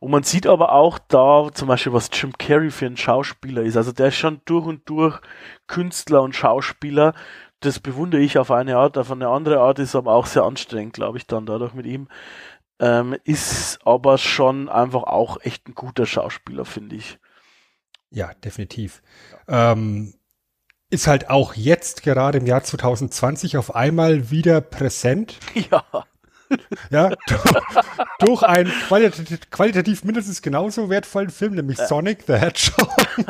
Und 0.00 0.10
man 0.10 0.22
sieht 0.22 0.46
aber 0.46 0.72
auch 0.72 0.98
da 0.98 1.48
zum 1.52 1.68
Beispiel, 1.68 1.92
was 1.92 2.10
Jim 2.12 2.32
Carrey 2.38 2.70
für 2.70 2.86
ein 2.86 2.96
Schauspieler 2.96 3.62
ist. 3.62 3.76
Also 3.76 3.92
der 3.92 4.08
ist 4.08 4.16
schon 4.16 4.40
durch 4.44 4.66
und 4.66 4.88
durch 4.88 5.20
Künstler 5.66 6.22
und 6.22 6.34
Schauspieler 6.34 7.14
das 7.60 7.80
bewundere 7.80 8.20
ich 8.20 8.38
auf 8.38 8.50
eine 8.50 8.76
Art, 8.76 8.98
auf 8.98 9.10
eine 9.10 9.28
andere 9.28 9.60
Art 9.60 9.78
ist 9.78 9.94
aber 9.94 10.12
auch 10.14 10.26
sehr 10.26 10.44
anstrengend, 10.44 10.94
glaube 10.94 11.18
ich, 11.18 11.26
dann 11.26 11.46
dadurch 11.46 11.74
mit 11.74 11.86
ihm. 11.86 12.08
Ähm, 12.80 13.16
ist 13.24 13.80
aber 13.84 14.18
schon 14.18 14.68
einfach 14.68 15.02
auch 15.02 15.40
echt 15.42 15.68
ein 15.68 15.74
guter 15.74 16.06
Schauspieler, 16.06 16.64
finde 16.64 16.96
ich. 16.96 17.18
Ja, 18.10 18.32
definitiv. 18.34 19.02
Ja. 19.48 19.72
Ähm, 19.72 20.14
ist 20.90 21.06
halt 21.06 21.28
auch 21.28 21.54
jetzt 21.54 22.02
gerade 22.02 22.38
im 22.38 22.46
Jahr 22.46 22.62
2020 22.62 23.56
auf 23.56 23.74
einmal 23.74 24.30
wieder 24.30 24.60
präsent. 24.60 25.38
Ja. 25.70 25.84
Ja, 26.90 27.10
durch 28.20 28.42
einen 28.42 28.70
qualitativ, 28.70 29.50
qualitativ 29.50 30.04
mindestens 30.04 30.42
genauso 30.42 30.88
wertvollen 30.88 31.30
Film, 31.30 31.54
nämlich 31.54 31.78
Sonic 31.78 32.24
the 32.26 32.34
Hedgehog. 32.34 32.90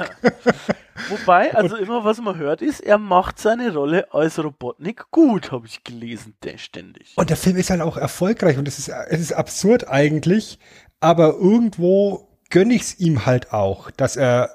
Wobei, 1.08 1.54
also 1.54 1.76
immer 1.76 2.04
was 2.04 2.20
man 2.20 2.37
hört, 2.37 2.60
ist, 2.60 2.80
er 2.80 2.98
macht 2.98 3.38
seine 3.38 3.72
Rolle 3.72 4.12
als 4.12 4.42
Robotnik 4.42 5.10
gut, 5.10 5.52
habe 5.52 5.66
ich 5.66 5.84
gelesen, 5.84 6.34
der 6.42 6.58
ständig. 6.58 7.14
Und 7.16 7.30
der 7.30 7.37
Film 7.37 7.56
ist 7.56 7.70
halt 7.70 7.80
auch 7.80 7.96
erfolgreich 7.96 8.58
und 8.58 8.66
es 8.68 8.78
ist, 8.78 8.88
es 8.88 9.20
ist 9.20 9.32
absurd 9.32 9.88
eigentlich, 9.88 10.58
aber 11.00 11.34
irgendwo 11.34 12.28
gönne 12.50 12.75
ich 12.75 12.82
es 12.82 12.98
ihm 12.98 13.26
halt 13.26 13.52
auch, 13.52 13.90
dass 13.90 14.16
er 14.16 14.50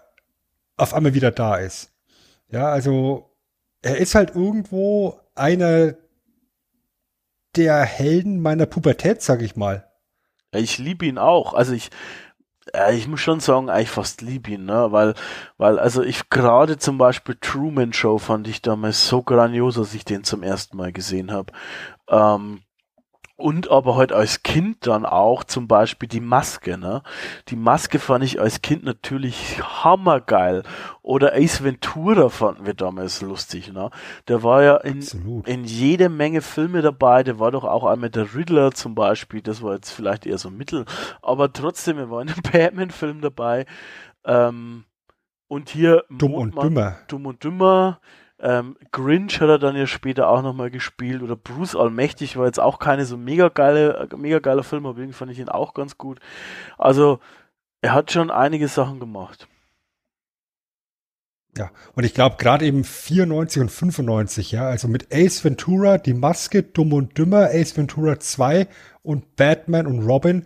auf 0.77 0.93
einmal 0.93 1.13
wieder 1.13 1.31
da 1.31 1.55
ist. 1.55 1.91
Ja, 2.49 2.69
also 2.69 3.31
er 3.81 3.97
ist 3.97 4.15
halt 4.15 4.35
irgendwo 4.35 5.19
einer 5.35 5.95
der 7.55 7.83
Helden 7.83 8.41
meiner 8.41 8.65
Pubertät, 8.65 9.21
sag 9.21 9.41
ich 9.41 9.55
mal. 9.55 9.87
Ich 10.51 10.77
liebe 10.77 11.05
ihn 11.05 11.17
auch. 11.17 11.53
Also 11.53 11.73
ich, 11.73 11.89
ich 12.93 13.07
muss 13.07 13.19
schon 13.21 13.39
sagen, 13.39 13.69
eigentlich 13.69 13.89
fast 13.89 14.21
lieb 14.21 14.47
ihn, 14.47 14.65
ne? 14.65 14.91
Weil, 14.91 15.15
weil, 15.57 15.79
also 15.79 16.03
ich 16.03 16.29
gerade 16.29 16.77
zum 16.77 16.97
Beispiel 16.97 17.35
Truman 17.39 17.93
Show 17.93 18.17
fand 18.17 18.47
ich 18.47 18.61
damals 18.61 19.07
so 19.07 19.21
grandios, 19.21 19.77
als 19.77 19.93
ich 19.93 20.05
den 20.05 20.23
zum 20.23 20.43
ersten 20.43 20.77
Mal 20.77 20.91
gesehen 20.91 21.31
habe. 21.31 21.51
Ähm, 22.09 22.61
und 23.35 23.71
aber 23.71 23.95
halt 23.95 24.11
als 24.11 24.43
Kind 24.43 24.85
dann 24.85 25.05
auch 25.05 25.43
zum 25.43 25.67
Beispiel 25.67 26.07
die 26.07 26.19
Maske, 26.19 26.77
ne? 26.77 27.01
Die 27.49 27.55
Maske 27.55 27.97
fand 27.97 28.23
ich 28.23 28.39
als 28.39 28.61
Kind 28.61 28.83
natürlich 28.83 29.59
hammergeil. 29.83 30.63
Oder 31.01 31.33
Ace 31.33 31.63
Ventura 31.63 32.29
fanden 32.29 32.65
wir 32.65 32.75
damals 32.75 33.21
lustig, 33.21 33.73
ne? 33.73 33.89
Der 34.27 34.43
war 34.43 34.61
ja 34.61 34.77
in, 34.77 35.03
in 35.45 35.63
jede 35.65 36.09
Menge 36.09 36.41
Filme 36.41 36.81
dabei. 36.81 37.23
Der 37.23 37.39
war 37.39 37.51
doch 37.51 37.63
auch 37.63 37.85
einmal 37.85 38.11
der 38.11 38.35
Riddler 38.35 38.71
zum 38.71 38.93
Beispiel. 38.93 39.41
Das 39.41 39.63
war 39.63 39.73
jetzt 39.73 39.91
vielleicht 39.91 40.27
eher 40.27 40.37
so 40.37 40.51
Mittel. 40.51 40.85
Aber 41.23 41.51
trotzdem, 41.51 41.97
er 41.97 42.11
war 42.11 42.21
in 42.21 42.29
einem 42.29 42.41
Batman-Film 42.51 43.21
dabei. 43.21 43.65
Ähm, 44.25 44.85
und 45.47 45.69
hier 45.69 46.03
Dumm 46.09 46.31
Mondmann, 46.31 46.67
und 46.67 46.75
Dümmer. 46.75 46.97
Dumm 47.07 47.25
und 47.25 47.43
Dümmer. 47.43 47.99
Ähm, 48.43 48.75
Grinch 48.91 49.39
hat 49.39 49.47
er 49.47 49.57
dann 49.57 49.77
ja 49.77 49.87
später 49.87 50.27
auch 50.27 50.41
nochmal 50.41 50.69
gespielt 50.69 51.23
oder 51.23 51.37
Bruce 51.37 51.77
Allmächtig 51.77 52.35
war 52.35 52.45
jetzt 52.45 52.59
auch 52.59 52.77
keine 52.77 53.05
so 53.05 53.15
mega 53.15 53.47
geile, 53.47 54.09
mega 54.17 54.39
geiler 54.39 54.63
Film, 54.63 54.85
aber 54.85 54.97
irgendwie 54.97 55.17
fand 55.17 55.31
ich 55.31 55.39
ihn 55.39 55.47
auch 55.47 55.73
ganz 55.73 55.97
gut. 55.97 56.19
Also 56.77 57.19
er 57.81 57.93
hat 57.93 58.11
schon 58.11 58.29
einige 58.29 58.67
Sachen 58.67 58.99
gemacht. 58.99 59.47
Ja, 61.57 61.71
und 61.95 62.03
ich 62.03 62.13
glaube 62.13 62.35
gerade 62.37 62.65
eben 62.65 62.83
94 62.83 63.61
und 63.61 63.69
95, 63.69 64.51
ja, 64.51 64.67
also 64.67 64.89
mit 64.89 65.13
Ace 65.13 65.45
Ventura, 65.45 65.97
Die 65.97 66.13
Maske, 66.13 66.63
Dumm 66.63 66.91
und 66.91 67.17
Dümmer, 67.17 67.49
Ace 67.51 67.77
Ventura 67.77 68.19
2 68.19 68.67
und 69.03 69.37
Batman 69.37 69.87
und 69.87 70.05
Robin 70.05 70.45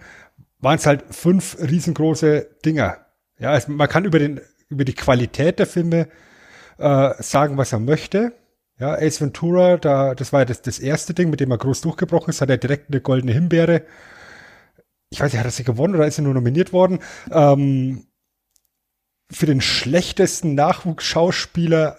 waren 0.60 0.76
es 0.76 0.86
halt 0.86 1.04
fünf 1.10 1.58
riesengroße 1.60 2.48
Dinger. 2.64 2.98
Ja, 3.40 3.52
also 3.52 3.72
man 3.72 3.88
kann 3.88 4.06
über 4.06 4.20
den 4.20 4.40
über 4.70 4.86
die 4.86 4.96
Qualität 4.96 5.58
der 5.58 5.66
Filme 5.66 6.10
äh, 6.78 7.14
sagen, 7.22 7.58
was 7.58 7.74
er 7.74 7.80
möchte. 7.80 8.34
Ja, 8.80 8.94
Ace 8.94 9.22
Ventura, 9.22 9.78
da, 9.78 10.14
das 10.14 10.34
war 10.34 10.42
ja 10.42 10.46
das, 10.46 10.62
das 10.62 10.80
erste 10.80 11.14
Ding, 11.14 11.30
mit 11.30 11.40
dem 11.40 11.52
er 11.52 11.58
groß 11.58 11.82
durchgebrochen 11.82 12.30
ist, 12.30 12.42
hat 12.42 12.50
er 12.50 12.58
direkt 12.58 12.92
eine 12.92 13.02
goldene 13.02 13.34
Himbeere. 13.34 13.84
Ich 15.10 15.20
weiß 15.20 15.32
nicht, 15.32 15.40
hat 15.40 15.48
er 15.48 15.52
sie 15.52 15.64
gewonnen 15.64 15.96
oder 15.96 16.06
ist 16.06 16.20
er 16.20 16.24
nur 16.24 16.36
nominiert 16.36 16.74
worden? 16.74 17.00
Ähm, 17.32 18.08
für 19.32 19.46
den 19.46 19.62
schlechtesten 19.62 20.54
Nachwuchsschauspieler 20.56 21.98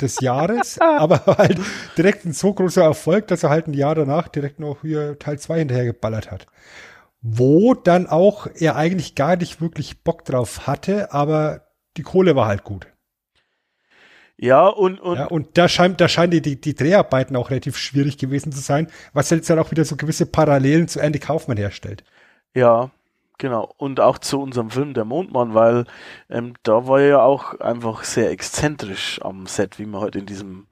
des 0.00 0.20
Jahres, 0.20 0.78
aber 0.98 1.24
halt 1.26 1.58
direkt 1.96 2.24
ein 2.24 2.32
so 2.32 2.52
großer 2.52 2.82
Erfolg, 2.82 3.28
dass 3.28 3.42
er 3.42 3.50
halt 3.50 3.66
ein 3.66 3.74
Jahr 3.74 3.94
danach 3.94 4.28
direkt 4.28 4.60
noch 4.60 4.82
hier 4.82 5.18
Teil 5.18 5.38
2 5.38 5.60
hinterher 5.60 5.86
geballert 5.86 6.30
hat. 6.30 6.46
Wo 7.22 7.74
dann 7.74 8.06
auch 8.06 8.46
er 8.54 8.76
eigentlich 8.76 9.14
gar 9.14 9.36
nicht 9.36 9.60
wirklich 9.60 10.02
Bock 10.02 10.24
drauf 10.24 10.66
hatte, 10.66 11.12
aber 11.12 11.66
die 11.96 12.02
Kohle 12.02 12.36
war 12.36 12.46
halt 12.46 12.64
gut. 12.64 12.86
Ja, 14.42 14.68
und, 14.68 14.98
und, 15.00 15.18
ja, 15.18 15.26
und 15.26 15.58
da 15.58 15.68
scheint, 15.68 16.00
da 16.00 16.08
scheinen 16.08 16.30
die, 16.30 16.40
die, 16.40 16.58
die 16.58 16.74
Dreharbeiten 16.74 17.36
auch 17.36 17.50
relativ 17.50 17.76
schwierig 17.76 18.16
gewesen 18.16 18.52
zu 18.52 18.60
sein, 18.60 18.86
was 19.12 19.28
jetzt 19.28 19.50
dann 19.50 19.58
auch 19.58 19.70
wieder 19.70 19.84
so 19.84 19.96
gewisse 19.96 20.24
Parallelen 20.24 20.88
zu 20.88 20.98
Andy 20.98 21.18
Kaufmann 21.18 21.58
herstellt. 21.58 22.04
Ja, 22.54 22.90
genau. 23.36 23.74
Und 23.76 24.00
auch 24.00 24.16
zu 24.16 24.40
unserem 24.40 24.70
Film 24.70 24.94
Der 24.94 25.04
Mondmann, 25.04 25.52
weil 25.52 25.84
ähm, 26.30 26.54
da 26.62 26.86
war 26.86 27.00
er 27.00 27.06
ja 27.06 27.20
auch 27.20 27.60
einfach 27.60 28.02
sehr 28.04 28.30
exzentrisch 28.30 29.20
am 29.22 29.46
Set, 29.46 29.78
wie 29.78 29.84
man 29.84 30.00
heute 30.00 30.20
in 30.20 30.26
diesem 30.26 30.68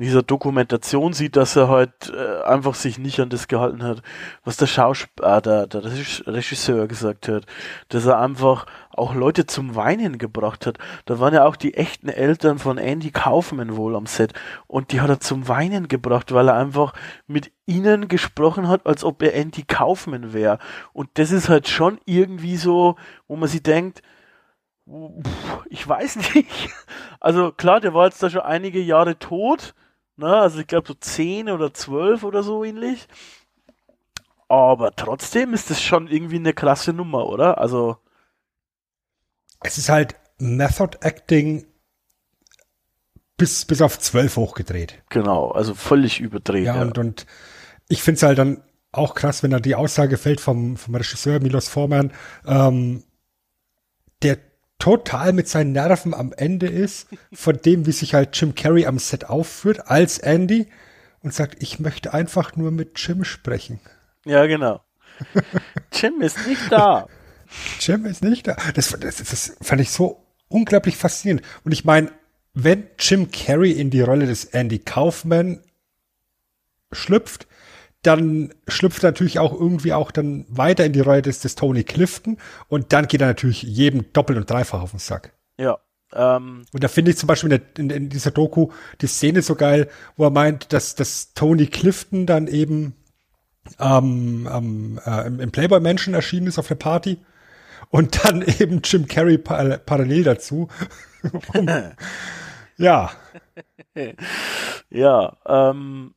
in 0.00 0.04
dieser 0.04 0.22
Dokumentation 0.22 1.12
sieht, 1.12 1.36
dass 1.36 1.56
er 1.56 1.68
halt 1.68 2.10
äh, 2.16 2.42
einfach 2.44 2.74
sich 2.74 2.98
nicht 2.98 3.20
an 3.20 3.28
das 3.28 3.48
gehalten 3.48 3.82
hat, 3.82 4.00
was 4.44 4.56
der 4.56 4.66
Schauspieler, 4.66 5.36
äh, 5.36 5.42
der, 5.42 5.66
der 5.66 5.84
Regisseur 5.84 6.88
gesagt 6.88 7.28
hat, 7.28 7.44
dass 7.90 8.06
er 8.06 8.18
einfach 8.18 8.64
auch 9.00 9.14
Leute 9.14 9.46
zum 9.46 9.74
Weinen 9.74 10.18
gebracht 10.18 10.66
hat. 10.66 10.78
Da 11.06 11.18
waren 11.18 11.34
ja 11.34 11.44
auch 11.46 11.56
die 11.56 11.74
echten 11.74 12.08
Eltern 12.08 12.58
von 12.58 12.78
Andy 12.78 13.10
Kaufman 13.10 13.76
wohl 13.76 13.96
am 13.96 14.06
Set 14.06 14.32
und 14.66 14.92
die 14.92 15.00
hat 15.00 15.08
er 15.08 15.20
zum 15.20 15.48
Weinen 15.48 15.88
gebracht, 15.88 16.32
weil 16.32 16.48
er 16.48 16.56
einfach 16.56 16.92
mit 17.26 17.50
ihnen 17.66 18.08
gesprochen 18.08 18.68
hat, 18.68 18.86
als 18.86 19.02
ob 19.04 19.22
er 19.22 19.34
Andy 19.34 19.62
Kaufman 19.62 20.32
wäre. 20.32 20.58
Und 20.92 21.08
das 21.14 21.32
ist 21.32 21.48
halt 21.48 21.68
schon 21.68 21.98
irgendwie 22.04 22.56
so, 22.56 22.96
wo 23.26 23.36
man 23.36 23.48
sich 23.48 23.62
denkt, 23.62 24.02
ich 25.68 25.88
weiß 25.88 26.16
nicht. 26.34 26.70
Also 27.20 27.52
klar, 27.52 27.80
der 27.80 27.94
war 27.94 28.06
jetzt 28.06 28.22
da 28.22 28.30
schon 28.30 28.42
einige 28.42 28.80
Jahre 28.80 29.18
tot. 29.18 29.74
Ne? 30.16 30.36
Also 30.36 30.60
ich 30.60 30.66
glaube 30.66 30.86
so 30.86 30.94
zehn 30.94 31.48
oder 31.48 31.72
zwölf 31.72 32.24
oder 32.24 32.42
so 32.42 32.64
ähnlich. 32.64 33.08
Aber 34.48 34.94
trotzdem 34.96 35.54
ist 35.54 35.70
das 35.70 35.80
schon 35.80 36.08
irgendwie 36.08 36.36
eine 36.36 36.52
krasse 36.52 36.92
Nummer, 36.92 37.26
oder? 37.26 37.58
Also. 37.58 37.96
Es 39.62 39.78
ist 39.78 39.88
halt 39.88 40.16
Method 40.38 40.98
Acting 41.00 41.66
bis, 43.36 43.64
bis 43.64 43.80
auf 43.82 43.98
zwölf 43.98 44.36
hochgedreht. 44.36 45.02
Genau, 45.08 45.50
also 45.50 45.74
völlig 45.74 46.20
überdreht. 46.20 46.66
Ja, 46.66 46.76
ja. 46.76 46.82
Und, 46.82 46.98
und 46.98 47.26
ich 47.88 48.02
finde 48.02 48.16
es 48.16 48.22
halt 48.22 48.38
dann 48.38 48.62
auch 48.92 49.14
krass, 49.14 49.42
wenn 49.42 49.50
da 49.50 49.60
die 49.60 49.74
Aussage 49.74 50.18
fällt 50.18 50.40
vom, 50.40 50.76
vom 50.76 50.94
Regisseur 50.94 51.40
Milos 51.40 51.68
Forman, 51.68 52.12
ähm, 52.46 53.04
der 54.22 54.38
total 54.78 55.32
mit 55.32 55.48
seinen 55.48 55.72
Nerven 55.72 56.14
am 56.14 56.32
Ende 56.32 56.66
ist, 56.66 57.08
von 57.32 57.56
dem, 57.56 57.86
wie 57.86 57.92
sich 57.92 58.14
halt 58.14 58.38
Jim 58.38 58.54
Carrey 58.54 58.86
am 58.86 58.98
Set 58.98 59.26
aufführt, 59.26 59.88
als 59.88 60.18
Andy 60.18 60.68
und 61.22 61.32
sagt, 61.34 61.62
ich 61.62 61.78
möchte 61.80 62.12
einfach 62.12 62.56
nur 62.56 62.70
mit 62.70 62.98
Jim 62.98 63.24
sprechen. 63.24 63.80
Ja, 64.24 64.46
genau. 64.46 64.80
Jim 65.92 66.20
ist 66.20 66.46
nicht 66.46 66.70
da. 66.70 67.06
Jim 67.80 68.04
ist 68.06 68.22
nicht 68.22 68.46
da. 68.46 68.56
Das, 68.74 68.96
das, 68.98 69.16
das 69.16 69.56
fand 69.60 69.80
ich 69.80 69.90
so 69.90 70.24
unglaublich 70.48 70.96
faszinierend. 70.96 71.44
Und 71.64 71.72
ich 71.72 71.84
meine, 71.84 72.10
wenn 72.54 72.88
Jim 72.98 73.30
Carrey 73.30 73.72
in 73.72 73.90
die 73.90 74.00
Rolle 74.00 74.26
des 74.26 74.44
Andy 74.46 74.78
Kaufman 74.78 75.60
schlüpft, 76.92 77.46
dann 78.02 78.54
schlüpft 78.66 79.04
er 79.04 79.10
natürlich 79.10 79.38
auch 79.38 79.52
irgendwie 79.52 79.92
auch 79.92 80.10
dann 80.10 80.46
weiter 80.48 80.84
in 80.84 80.92
die 80.92 81.00
Rolle 81.00 81.22
des, 81.22 81.40
des 81.40 81.54
Tony 81.54 81.84
Clifton 81.84 82.38
und 82.68 82.92
dann 82.92 83.06
geht 83.08 83.20
er 83.20 83.28
natürlich 83.28 83.62
jedem 83.62 84.12
doppelt 84.12 84.38
und 84.38 84.48
dreifach 84.48 84.80
auf 84.80 84.90
den 84.90 85.00
Sack. 85.00 85.32
Ja. 85.58 85.78
Ähm, 86.12 86.64
und 86.72 86.82
da 86.82 86.88
finde 86.88 87.10
ich 87.10 87.18
zum 87.18 87.26
Beispiel 87.26 87.52
in, 87.52 87.58
der, 87.58 87.78
in, 87.78 87.90
in, 87.90 88.08
dieser 88.08 88.30
Doku 88.30 88.70
die 89.00 89.06
Szene 89.06 89.42
so 89.42 89.54
geil, 89.54 89.88
wo 90.16 90.24
er 90.24 90.30
meint, 90.30 90.72
dass, 90.72 90.94
dass 90.94 91.34
Tony 91.34 91.66
Clifton 91.66 92.26
dann 92.26 92.48
eben 92.48 92.96
ähm, 93.78 94.48
ähm, 94.50 95.00
äh, 95.04 95.26
im 95.26 95.52
Playboy 95.52 95.78
Mansion 95.78 96.14
erschienen 96.14 96.48
ist 96.48 96.58
auf 96.58 96.68
der 96.68 96.74
Party 96.76 97.18
und 97.90 98.24
dann 98.24 98.42
eben 98.60 98.80
Jim 98.82 99.06
Carrey 99.06 99.38
par 99.38 99.78
parallel 99.78 100.24
dazu. 100.24 100.68
ja. 102.76 103.10
ja, 104.90 105.36
ähm, 105.46 106.14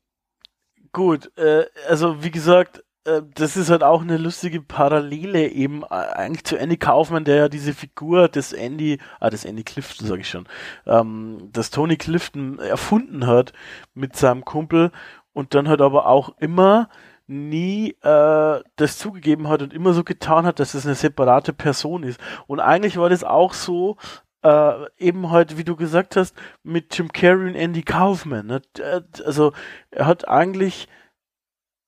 Gut, 0.94 1.36
äh, 1.40 1.66
also 1.90 2.24
wie 2.24 2.30
gesagt, 2.30 2.84
äh, 3.06 3.24
das 3.34 3.58
ist 3.58 3.72
halt 3.72 3.84
auch 3.84 4.04
eine 4.04 4.18
lustige 4.18 4.62
Parallele 4.62 5.50
eben 5.50 5.82
äh, 5.82 5.88
eigentlich 5.88 6.44
zu 6.44 6.56
Andy 6.56 6.78
Kaufman, 6.78 7.26
der 7.26 7.36
ja 7.36 7.50
diese 7.50 7.74
Figur 7.74 8.28
des 8.30 8.54
Andy, 8.54 9.00
ah, 9.20 9.32
des 9.32 9.44
Andy 9.44 9.64
Clifton, 9.64 10.08
sage 10.08 10.22
ich 10.22 10.30
schon, 10.30 10.48
ähm, 10.86 11.50
das 11.52 11.72
Tony 11.72 11.98
Clifton 11.98 12.60
erfunden 12.60 13.26
hat 13.26 13.54
mit 13.96 14.16
seinem 14.16 14.46
Kumpel 14.46 14.92
und 15.34 15.56
dann 15.56 15.68
halt 15.68 15.82
aber 15.82 16.06
auch 16.06 16.38
immer 16.38 16.90
nie 17.28 17.92
äh, 18.02 18.62
das 18.76 18.98
zugegeben 18.98 19.48
hat 19.48 19.62
und 19.62 19.74
immer 19.74 19.94
so 19.94 20.04
getan 20.04 20.46
hat, 20.46 20.60
dass 20.60 20.74
es 20.74 20.86
eine 20.86 20.96
separate 20.96 21.54
Person 21.54 22.04
ist. 22.04 22.20
Und 22.48 22.60
eigentlich 22.60 22.98
war 22.98 23.10
das 23.10 23.24
auch 23.24 23.54
so, 23.54 23.98
äh, 24.44 24.90
eben 24.98 25.32
halt, 25.32 25.58
wie 25.58 25.64
du 25.64 25.76
gesagt 25.76 26.16
hast, 26.16 26.36
mit 26.64 26.98
Jim 26.98 27.12
Carrey 27.12 27.50
und 27.50 27.56
Andy 27.56 27.82
Kaufman. 27.82 28.48
Ne? 28.48 28.62
Äh, 28.78 29.02
also 29.26 29.54
er 29.90 30.06
hat 30.06 30.28
eigentlich 30.28 30.88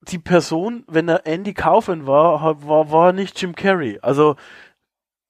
die 0.01 0.19
Person, 0.19 0.83
wenn 0.88 1.09
er 1.09 1.25
Andy 1.25 1.53
Kaufman 1.53 2.07
war, 2.07 2.65
war, 2.67 2.91
war 2.91 3.12
nicht 3.12 3.41
Jim 3.41 3.55
Carrey. 3.55 3.99
Also 4.01 4.36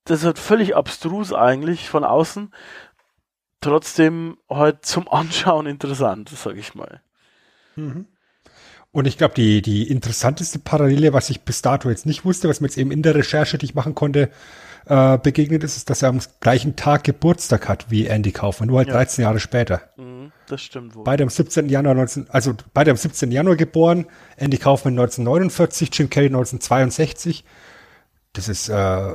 das 0.04 0.24
halt 0.24 0.38
völlig 0.38 0.76
abstrus 0.76 1.32
eigentlich 1.32 1.88
von 1.88 2.04
außen. 2.04 2.54
Trotzdem 3.60 4.38
halt 4.48 4.84
zum 4.84 5.08
Anschauen 5.10 5.66
interessant, 5.66 6.28
sag 6.28 6.56
ich 6.56 6.74
mal. 6.74 7.02
Mhm. 7.74 8.06
Und 8.96 9.04
ich 9.06 9.18
glaube, 9.18 9.34
die, 9.34 9.60
die 9.60 9.90
interessanteste 9.90 10.58
Parallele, 10.58 11.12
was 11.12 11.28
ich 11.28 11.42
bis 11.42 11.60
dato 11.60 11.90
jetzt 11.90 12.06
nicht 12.06 12.24
wusste, 12.24 12.48
was 12.48 12.62
mir 12.62 12.68
jetzt 12.68 12.78
eben 12.78 12.90
in 12.90 13.02
der 13.02 13.14
Recherche, 13.14 13.58
die 13.58 13.66
ich 13.66 13.74
machen 13.74 13.94
konnte, 13.94 14.30
äh, 14.86 15.18
begegnet 15.18 15.64
ist, 15.64 15.76
ist, 15.76 15.90
dass 15.90 16.00
er 16.00 16.08
am 16.08 16.20
gleichen 16.40 16.76
Tag 16.76 17.04
Geburtstag 17.04 17.68
hat 17.68 17.90
wie 17.90 18.06
Andy 18.06 18.32
Kaufmann, 18.32 18.70
nur 18.70 18.78
halt 18.78 18.88
ja. 18.88 18.94
13 18.94 19.24
Jahre 19.24 19.38
später. 19.38 19.82
Mhm, 19.98 20.32
das 20.46 20.62
stimmt 20.62 20.94
wohl. 20.94 21.04
Beide 21.04 21.24
am 21.24 21.28
17. 21.28 21.68
Januar 21.68 21.92
19, 21.92 22.30
also 22.30 22.54
beide 22.72 22.90
am 22.90 22.96
17. 22.96 23.30
Januar 23.30 23.56
geboren, 23.56 24.06
Andy 24.38 24.56
Kaufmann 24.56 24.94
1949, 24.94 25.90
Jim 25.92 26.08
Carrey 26.08 26.28
1962. 26.28 27.44
Das 28.32 28.48
ist 28.48 28.70
äh, 28.70 29.14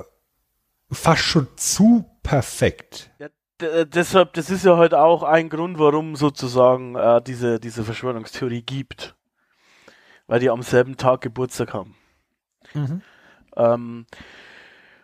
fast 0.92 1.24
schon 1.24 1.48
zu 1.56 2.06
perfekt. 2.22 3.10
Ja, 3.18 3.86
deshalb, 3.86 4.34
das 4.34 4.52
ist 4.52 4.64
ja 4.64 4.78
heute 4.78 5.00
auch 5.00 5.24
ein 5.24 5.50
Grund, 5.50 5.80
warum 5.80 6.16
sozusagen 6.16 6.94
äh, 6.94 7.20
diese, 7.26 7.60
diese 7.60 7.84
Verschwörungstheorie 7.84 8.62
gibt. 8.62 9.16
Weil 10.32 10.40
die 10.40 10.50
am 10.50 10.62
selben 10.62 10.96
Tag 10.96 11.20
Geburtstag 11.20 11.74
haben. 11.74 11.94
Mhm. 12.74 13.02
Ähm, 13.58 14.06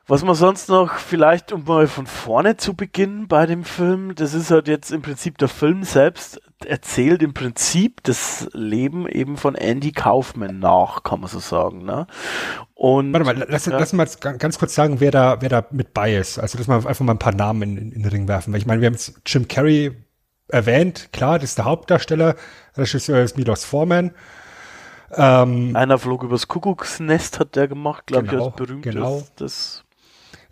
was 0.08 0.24
man 0.24 0.36
sonst 0.36 0.70
noch 0.70 0.94
vielleicht, 0.94 1.52
um 1.52 1.66
mal 1.66 1.88
von 1.88 2.08
vorne 2.08 2.56
zu 2.56 2.76
beginnen 2.76 3.28
bei 3.28 3.46
dem 3.46 3.66
Film, 3.66 4.16
das 4.16 4.34
ist 4.34 4.52
halt 4.52 4.70
jetzt 4.70 4.90
im 4.90 5.02
Prinzip 5.02 5.38
der 5.38 5.50
Film 5.50 5.84
selbst 5.84 6.42
erzählt 6.66 7.22
im 7.24 7.34
Prinzip 7.34 8.04
das 8.04 8.48
Leben 8.54 9.06
eben 9.06 9.36
von 9.36 9.56
Andy 9.56 9.92
Kaufman 9.92 10.60
nach, 10.60 11.04
kann 11.04 11.20
man 11.20 11.30
so 11.30 11.40
sagen. 11.40 11.84
Ne? 11.84 12.08
Und 12.74 13.12
warte 13.12 13.26
mal, 13.26 13.46
lass, 13.50 13.66
ja. 13.66 13.78
lass 13.78 13.92
mal 13.92 14.08
ganz 14.38 14.58
kurz 14.58 14.76
sagen, 14.76 15.02
wer 15.02 15.12
da, 15.12 15.42
wer 15.42 15.50
da 15.50 15.66
mit 15.72 15.94
bei 15.94 16.16
ist. 16.16 16.40
Also, 16.40 16.58
dass 16.58 16.70
wir 16.70 16.76
einfach 16.76 17.02
mal 17.02 17.12
ein 17.12 17.20
paar 17.20 17.36
Namen 17.36 17.64
in, 17.64 17.78
in, 17.78 17.92
in 17.92 18.04
den 18.04 18.12
Ring 18.12 18.30
werfen. 18.30 18.54
Weil 18.54 18.62
ich 18.62 18.66
meine, 18.66 18.80
wir 18.80 18.86
haben 18.86 18.94
jetzt 18.94 19.20
Jim 19.26 19.50
Carrey 19.50 19.92
erwähnt, 20.48 21.10
klar, 21.12 21.38
das 21.38 21.50
ist 21.50 21.58
der 21.58 21.66
Hauptdarsteller, 21.66 22.38
Regisseur 22.78 23.22
ist 23.22 23.36
Milos 23.36 23.66
Forman. 23.66 24.12
Ähm, 25.16 25.76
Einer 25.76 25.98
flog 25.98 26.24
übers 26.24 26.48
Kuckucksnest, 26.48 27.40
hat 27.40 27.56
der 27.56 27.68
gemacht, 27.68 28.08
glaube 28.08 28.28
genau, 28.28 28.40
ich, 28.40 28.48
als 28.48 28.56
berühmt 28.56 28.84
genau. 28.84 29.24
Das 29.38 29.84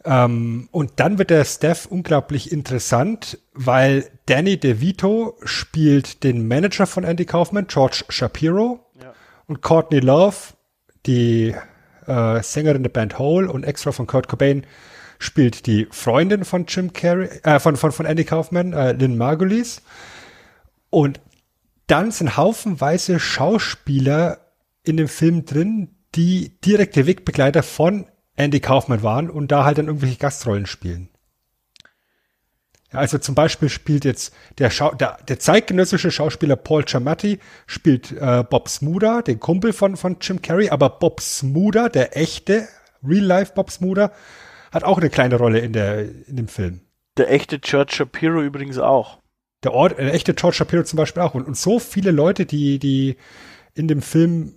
ähm, 0.06 0.70
und 0.72 0.94
dann 0.98 1.18
wird 1.18 1.32
der 1.32 1.44
Steph 1.46 1.88
unglaublich 1.88 2.52
interessant, 2.52 3.40
weil 3.54 4.08
Danny 4.28 4.58
DeVito 4.58 5.36
spielt 5.44 6.24
den 6.24 6.48
Manager 6.48 6.86
von 6.86 7.04
Andy 7.04 7.26
Kaufman, 7.26 7.66
George 7.68 8.04
Shapiro. 8.10 8.86
Ja. 9.02 9.14
Und 9.48 9.62
Courtney 9.62 10.00
Love, 10.00 10.36
die 11.08 11.56
äh, 12.06 12.44
Sängerin 12.44 12.84
der 12.84 12.92
Band 12.92 13.18
Hole 13.18 13.52
und 13.52 13.64
Extra 13.64 13.92
von 13.92 14.06
Kurt 14.06 14.28
Cobain, 14.28 14.68
spielt 15.18 15.66
die 15.66 15.88
Freundin 15.90 16.46
von 16.46 16.66
Jim 16.68 16.94
Carrey, 16.94 17.30
äh, 17.44 17.60
von, 17.60 17.76
von, 17.76 17.92
von 17.92 18.06
Andy 18.06 18.26
Kaufman, 18.26 18.74
äh, 18.74 18.92
Lynn 18.92 19.18
Margulies. 19.18 19.82
Und 20.92 21.20
dann 21.88 22.12
sind 22.12 22.38
haufenweise 22.38 23.20
Schauspieler 23.20 24.45
in 24.86 24.98
dem 24.98 25.08
Film 25.08 25.46
drin, 25.46 25.96
die 26.16 26.60
direkte 26.62 27.06
Wegbegleiter 27.08 27.64
von 27.64 28.06
Andy 28.36 28.60
Kaufman 28.60 29.04
waren 29.04 29.30
und 29.30 29.52
da 29.52 29.66
halt 29.66 29.78
dann 29.78 29.88
irgendwelche 29.88 30.18
Gastrollen 30.18 30.66
spielen. 30.66 31.10
Ja, 32.92 33.00
also 33.00 33.18
zum 33.18 33.36
Beispiel 33.36 33.70
spielt 33.70 34.06
jetzt 34.06 34.34
der, 34.58 34.70
Schau 34.70 34.94
der, 34.94 35.18
der 35.28 35.40
zeitgenössische 35.40 36.12
Schauspieler 36.12 36.56
Paul 36.56 36.84
Giamatti 36.84 37.40
spielt 37.66 38.12
äh, 38.12 38.44
Bob 38.50 38.70
Smuda, 38.70 39.22
den 39.22 39.40
Kumpel 39.40 39.74
von, 39.74 39.98
von 39.98 40.18
Jim 40.22 40.42
Carrey, 40.42 40.70
aber 40.70 40.90
Bob 40.90 41.22
Smuda, 41.22 41.90
der 41.90 42.16
echte 42.16 42.68
Real-Life 43.04 43.54
Bob 43.54 43.72
Smuda, 43.72 44.12
hat 44.72 44.84
auch 44.84 44.98
eine 44.98 45.10
kleine 45.10 45.36
Rolle 45.38 45.60
in, 45.60 45.74
der, 45.74 46.04
in 46.28 46.36
dem 46.36 46.48
Film. 46.48 46.82
Der 47.18 47.32
echte 47.32 47.60
George 47.60 47.94
Shapiro 47.96 48.42
übrigens 48.42 48.78
auch. 48.78 49.20
Der, 49.64 49.74
Ort, 49.74 49.98
der 49.98 50.14
echte 50.14 50.34
George 50.34 50.58
Shapiro 50.58 50.84
zum 50.84 50.98
Beispiel 50.98 51.24
auch. 51.24 51.34
Und, 51.34 51.48
und 51.48 51.58
so 51.58 51.80
viele 51.80 52.12
Leute, 52.12 52.46
die, 52.46 52.78
die 52.78 53.16
in 53.74 53.88
dem 53.88 54.02
Film 54.02 54.56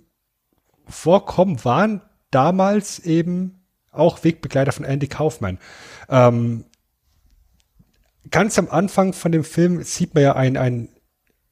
vorkommen, 0.89 1.63
waren 1.63 2.01
damals 2.31 2.99
eben 2.99 3.63
auch 3.91 4.23
Wegbegleiter 4.23 4.71
von 4.71 4.85
Andy 4.85 5.07
Kaufman. 5.07 5.57
Ähm, 6.09 6.65
ganz 8.29 8.59
am 8.59 8.69
Anfang 8.69 9.13
von 9.13 9.31
dem 9.31 9.43
Film 9.43 9.83
sieht 9.83 10.13
man 10.13 10.23
ja 10.23 10.35
ein, 10.35 10.57
ein 10.57 10.89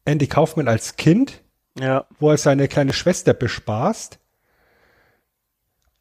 Andy 0.05 0.27
Kaufman 0.27 0.67
als 0.67 0.95
Kind, 0.95 1.41
ja. 1.79 2.05
wo 2.19 2.31
er 2.31 2.37
seine 2.37 2.67
kleine 2.67 2.93
Schwester 2.93 3.33
bespaßt. 3.33 4.19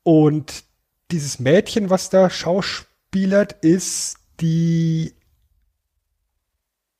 Und 0.03 0.65
dieses 1.11 1.39
Mädchen, 1.39 1.91
was 1.91 2.11
da 2.11 2.31
schauspielert, 2.31 3.53
ist 3.65 4.19
die 4.41 5.15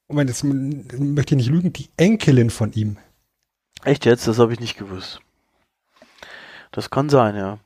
wenn 0.09 0.27
das 0.27 0.43
möchte 0.45 1.35
ich 1.35 1.39
nicht 1.39 1.51
lügen, 1.51 1.73
die 1.73 1.89
Enkelin 1.97 2.51
von 2.51 2.73
ihm. 2.73 2.99
Echt 3.85 4.05
jetzt? 4.05 4.27
Das 4.27 4.39
habe 4.39 4.53
ich 4.53 4.61
nicht 4.61 4.79
gewusst. 4.79 5.21
Das 6.77 6.91
kann 6.91 7.09
sein, 7.09 7.35
ja. 7.37 7.59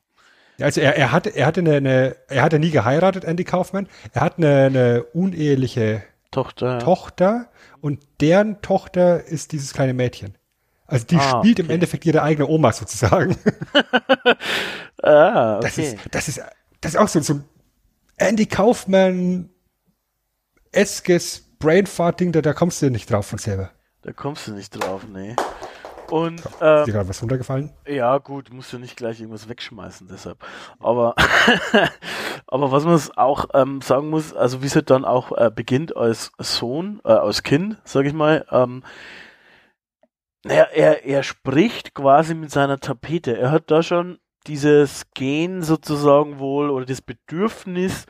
Also 0.61 0.81
er, 0.81 0.97
er 0.97 1.11
hatte, 1.11 1.31
er 1.31 1.47
hatte 1.47 1.61
eine, 1.61 1.77
eine, 1.77 2.17
er 2.29 2.43
hatte 2.43 2.61
nie 2.61 2.71
geheiratet, 2.71 3.25
Andy 3.25 3.43
Kaufmann. 3.43 3.89
Er 4.13 4.21
hat 4.21 4.39
eine, 4.39 4.67
eine 4.67 5.03
uneheliche 5.03 6.05
Tochter. 6.31 6.79
Tochter 6.79 7.49
und 7.81 7.99
deren 8.21 8.63
Tochter 8.63 9.25
ist 9.25 9.51
dieses 9.51 9.73
kleine 9.73 9.95
Mädchen. 9.95 10.37
Also 10.87 11.07
die 11.07 11.17
Ah, 11.17 11.41
spielt 11.41 11.59
im 11.59 11.67
okay. 11.67 11.75
Endeffekt 11.75 12.07
ihre 12.07 12.23
eigene 12.23 12.49
Oma 12.49 12.73
sozusagen. 12.73 13.37
Ah, 15.03 15.57
okay. 15.57 15.63
Das 15.63 15.79
ist, 15.79 15.97
das 16.11 16.29
ist, 16.29 16.43
das 16.83 16.93
ist 16.93 16.99
auch 16.99 17.09
so, 17.09 17.21
so 17.21 17.35
ein 17.35 17.45
Andy 18.19 18.45
Kaufmann 18.45 19.49
eskes 20.73 21.43
Brainfart-Ding, 21.59 22.33
da, 22.33 22.43
da 22.43 22.53
kommst 22.53 22.83
du 22.83 22.91
nicht 22.91 23.11
drauf 23.11 23.27
von 23.27 23.39
selber. 23.39 23.71
Da 24.03 24.13
kommst 24.13 24.47
du 24.47 24.53
nicht 24.53 24.71
drauf, 24.71 25.07
nee. 25.11 25.37
Und 26.11 26.41
Ist 26.41 26.59
ähm, 26.61 26.85
dir 26.85 26.93
gerade 26.93 27.09
was 27.09 27.23
runtergefallen? 27.23 27.71
Ja, 27.87 28.19
gut, 28.19 28.53
musst 28.53 28.73
du 28.73 28.79
nicht 28.79 28.97
gleich 28.97 29.21
irgendwas 29.21 29.49
wegschmeißen, 29.49 30.09
deshalb. 30.11 30.39
Aber, 30.79 31.15
aber 32.47 32.73
was 32.73 32.85
man 32.85 33.01
auch 33.17 33.47
ähm, 33.55 33.81
sagen 33.81 34.11
muss, 34.11 34.35
also 34.35 34.63
wie 34.63 34.67
es 34.67 34.75
halt 34.75 34.91
dann 34.91 35.05
auch 35.05 35.33
äh, 35.37 35.51
beginnt 35.55 35.97
als 35.97 36.33
Sohn, 36.39 37.01
äh, 37.05 37.13
als 37.13 37.43
Kind, 37.43 37.79
sag 37.85 38.07
ich 38.07 38.13
mal, 38.13 38.45
ähm, 38.51 38.83
naja, 40.45 40.65
er, 40.73 41.05
er 41.05 41.23
spricht 41.23 41.95
quasi 41.95 42.35
mit 42.35 42.51
seiner 42.51 42.79
Tapete. 42.79 43.37
Er 43.37 43.51
hat 43.51 43.71
da 43.71 43.83
schon 43.83 44.19
dieses 44.47 45.07
Gen 45.15 45.63
sozusagen 45.63 46.39
wohl 46.39 46.71
oder 46.71 46.87
das 46.87 47.03
Bedürfnis, 47.03 48.07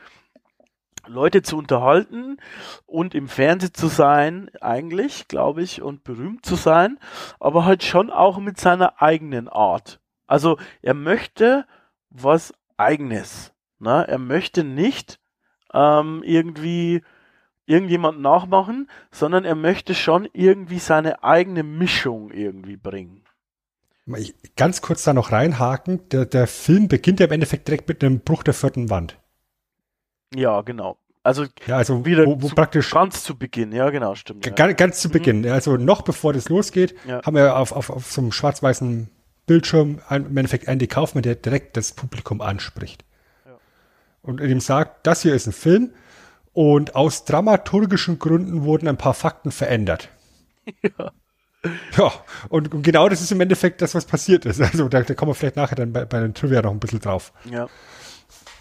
Leute 1.07 1.41
zu 1.41 1.57
unterhalten 1.57 2.37
und 2.85 3.15
im 3.15 3.27
Fernsehen 3.27 3.73
zu 3.73 3.87
sein, 3.87 4.49
eigentlich, 4.61 5.27
glaube 5.27 5.63
ich, 5.63 5.81
und 5.81 6.03
berühmt 6.03 6.45
zu 6.45 6.55
sein, 6.55 6.99
aber 7.39 7.65
halt 7.65 7.83
schon 7.83 8.09
auch 8.09 8.39
mit 8.39 8.59
seiner 8.59 9.01
eigenen 9.01 9.47
Art. 9.47 9.99
Also 10.27 10.57
er 10.81 10.93
möchte 10.93 11.65
was 12.09 12.53
eigenes. 12.77 13.53
Ne? 13.79 14.05
Er 14.07 14.17
möchte 14.17 14.63
nicht 14.63 15.19
ähm, 15.73 16.21
irgendwie 16.23 17.01
irgendjemand 17.65 18.19
nachmachen, 18.19 18.89
sondern 19.11 19.45
er 19.45 19.55
möchte 19.55 19.93
schon 19.93 20.27
irgendwie 20.33 20.79
seine 20.79 21.23
eigene 21.23 21.63
Mischung 21.63 22.31
irgendwie 22.31 22.77
bringen. 22.77 23.23
Ich, 24.17 24.33
ganz 24.55 24.81
kurz 24.81 25.03
da 25.03 25.13
noch 25.13 25.31
reinhaken. 25.31 26.07
Der, 26.09 26.25
der 26.25 26.47
Film 26.47 26.87
beginnt 26.87 27.19
ja 27.19 27.27
im 27.27 27.31
Endeffekt 27.31 27.67
direkt 27.67 27.87
mit 27.87 28.03
einem 28.03 28.19
Bruch 28.19 28.43
der 28.43 28.53
vierten 28.53 28.89
Wand. 28.89 29.20
Ja, 30.35 30.61
genau. 30.61 30.97
Also 31.23 31.45
Ja, 31.67 31.77
also 31.77 32.03
wieder 32.05 32.25
wo, 32.25 32.41
wo 32.41 32.47
zu, 32.49 32.55
praktisch 32.55 32.89
ganz 32.91 33.23
zu 33.23 33.37
Beginn, 33.37 33.71
ja 33.73 33.89
genau, 33.91 34.15
stimmt. 34.15 34.45
Ja. 34.45 34.51
Ganz, 34.53 34.75
ganz 34.77 34.99
zu 35.01 35.09
Beginn, 35.09 35.47
also 35.47 35.77
noch 35.77 36.01
bevor 36.01 36.33
das 36.33 36.49
losgeht, 36.49 36.95
Ja. 37.05 37.21
haben 37.23 37.35
wir 37.35 37.57
auf, 37.57 37.71
auf, 37.73 37.89
auf 37.91 38.11
so 38.11 38.21
einem 38.21 38.31
schwarz-weißen 38.31 39.07
Bildschirm 39.45 39.99
ein- 40.07 40.25
im 40.25 40.37
Endeffekt 40.37 40.67
Andy 40.67 40.87
Kaufmann, 40.87 41.21
der 41.21 41.35
direkt 41.35 41.77
das 41.77 41.91
Publikum 41.91 42.41
anspricht. 42.41 43.03
Ja. 43.45 43.51
Und 44.23 44.41
ihm 44.41 44.59
sagt, 44.61 45.05
das 45.05 45.21
hier 45.21 45.35
ist 45.35 45.45
ein 45.47 45.53
Film 45.53 45.91
und 46.53 46.95
aus 46.95 47.23
dramaturgischen 47.25 48.17
Gründen 48.17 48.63
wurden 48.63 48.87
ein 48.87 48.97
paar 48.97 49.13
Fakten 49.13 49.51
verändert. 49.51 50.09
Ja. 50.97 51.11
Ja, 51.95 52.11
und, 52.49 52.73
und 52.73 52.81
genau 52.81 53.07
das 53.07 53.21
ist 53.21 53.31
im 53.31 53.39
Endeffekt 53.39 53.83
das, 53.83 53.93
was 53.93 54.05
passiert 54.05 54.45
ist. 54.47 54.59
Also 54.59 54.89
da, 54.89 55.01
da 55.01 55.13
kommen 55.13 55.29
wir 55.29 55.35
vielleicht 55.35 55.57
nachher 55.57 55.75
dann 55.75 55.93
bei, 55.93 56.05
bei 56.05 56.19
den 56.19 56.33
Trivia 56.33 56.59
noch 56.63 56.71
ein 56.71 56.79
bisschen 56.79 56.99
drauf. 57.01 57.31
Ja. 57.51 57.67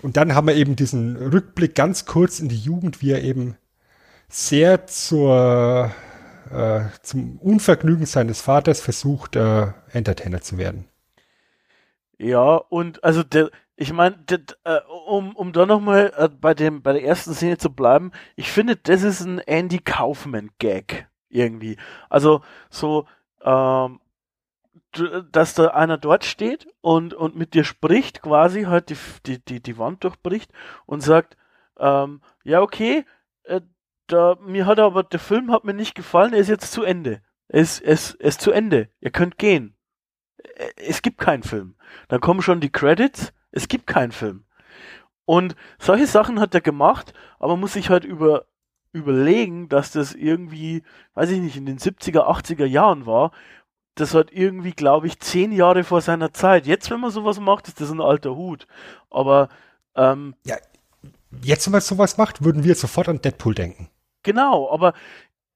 Und 0.03 0.17
dann 0.17 0.35
haben 0.35 0.47
wir 0.47 0.55
eben 0.55 0.77
diesen 0.77 1.17
Rückblick 1.17 1.75
ganz 1.75 2.07
kurz 2.07 2.41
in 2.41 2.49
die 2.49 2.59
Jugend, 2.59 3.03
wie 3.03 3.13
er 3.13 3.23
eben 3.23 3.57
sehr 4.29 4.87
zur, 4.87 5.91
äh, 6.51 6.81
zum 7.03 7.39
Unvergnügen 7.39 8.07
seines 8.07 8.41
Vaters 8.41 8.81
versucht, 8.81 9.37
äh, 9.37 9.69
Entertainer 9.93 10.41
zu 10.41 10.57
werden. 10.57 10.87
Ja, 12.19 12.57
und 12.57 13.03
also 13.03 13.23
der, 13.23 13.51
ich 13.77 13.93
meine, 13.93 14.17
äh, 14.65 14.81
um, 15.07 15.35
um 15.35 15.53
da 15.53 15.67
nochmal 15.67 16.13
äh, 16.17 16.29
bei 16.29 16.55
dem, 16.55 16.83
bei 16.83 16.93
der 16.93 17.05
ersten 17.05 17.35
Szene 17.35 17.59
zu 17.59 17.71
bleiben, 17.71 18.13
ich 18.37 18.53
finde, 18.53 18.77
das 18.77 19.03
ist 19.03 19.21
ein 19.23 19.39
Andy 19.39 19.79
Kaufman-Gag 19.79 21.09
irgendwie. 21.29 21.77
Also 22.09 22.43
so, 22.69 23.07
ähm, 23.43 24.01
dass 25.31 25.55
da 25.55 25.69
einer 25.69 25.99
dort 25.99 26.25
steht 26.25 26.67
und, 26.81 27.15
und 27.15 27.37
mit 27.37 27.55
dir 27.55 27.65
spricht, 27.65 28.23
quasi 28.23 28.65
halt 28.65 28.91
die, 28.91 28.97
die, 29.27 29.45
die, 29.45 29.63
die 29.63 29.79
Wand 29.79 30.03
durchbricht 30.05 30.51
und 30.87 31.01
sagt, 31.01 31.37
ähm, 31.79 32.21
ja, 32.45 32.61
okay, 32.61 33.05
äh, 33.45 33.61
da, 34.09 34.37
mir 34.41 34.67
hat 34.67 34.81
aber, 34.81 35.03
der 35.03 35.21
Film 35.21 35.53
hat 35.53 35.65
mir 35.65 35.75
nicht 35.75 35.95
gefallen, 35.95 36.33
er 36.33 36.41
ist 36.41 36.49
jetzt 36.49 36.73
zu 36.73 36.83
Ende. 36.83 37.23
Er 37.49 37.61
ist, 37.61 37.81
er 37.81 37.93
ist, 37.93 38.15
er 38.15 38.29
ist 38.29 38.41
zu 38.41 38.53
Ende. 38.53 38.89
Ihr 39.01 39.11
könnt 39.11 39.39
gehen. 39.39 39.77
Es 40.77 41.03
gibt 41.03 41.19
keinen 41.19 41.43
Film. 41.43 41.77
Dann 42.09 42.21
kommen 42.21 42.43
schon 42.43 42.61
die 42.61 42.73
Credits, 42.73 43.33
es 43.51 43.69
gibt 43.69 43.87
keinen 43.87 44.13
Film. 44.13 44.45
Und 45.25 45.55
solche 45.79 46.07
Sachen 46.07 46.41
hat 46.41 46.55
er 46.55 46.61
gemacht, 46.61 47.13
aber 47.39 47.57
muss 47.57 47.75
sich 47.75 47.89
halt 47.91 48.05
über, 48.05 48.47
überlegen, 48.93 49.69
dass 49.69 49.93
das 49.93 50.15
irgendwie, 50.15 50.83
weiß 51.15 51.31
ich 51.31 51.41
nicht, 51.41 51.57
in 51.57 51.67
den 51.67 51.79
70er, 51.79 52.27
80er 52.29 52.67
Jahren 52.67 53.07
war. 53.07 53.33
Das 54.01 54.15
hat 54.15 54.33
irgendwie, 54.33 54.73
glaube 54.73 55.07
ich, 55.07 55.21
zehn 55.21 55.53
Jahre 55.53 55.85
vor 55.85 56.01
seiner 56.01 56.33
Zeit. 56.33 56.67
Jetzt, 56.67 56.91
wenn 56.91 57.01
man 57.01 57.11
sowas 57.11 57.39
macht, 57.39 57.69
ist 57.69 57.81
das 57.81 57.91
ein 57.91 58.01
alter 58.01 58.35
Hut. 58.35 58.67
Aber 59.11 59.49
ähm, 59.95 60.35
Jetzt, 61.43 61.67
wenn 61.67 61.73
man 61.73 61.81
sowas 61.81 62.17
macht, 62.19 62.43
würden 62.45 62.65
wir 62.65 62.75
sofort 62.75 63.09
an 63.09 63.21
Deadpool 63.21 63.55
denken. 63.55 63.89
Genau, 64.23 64.71
aber 64.71 64.95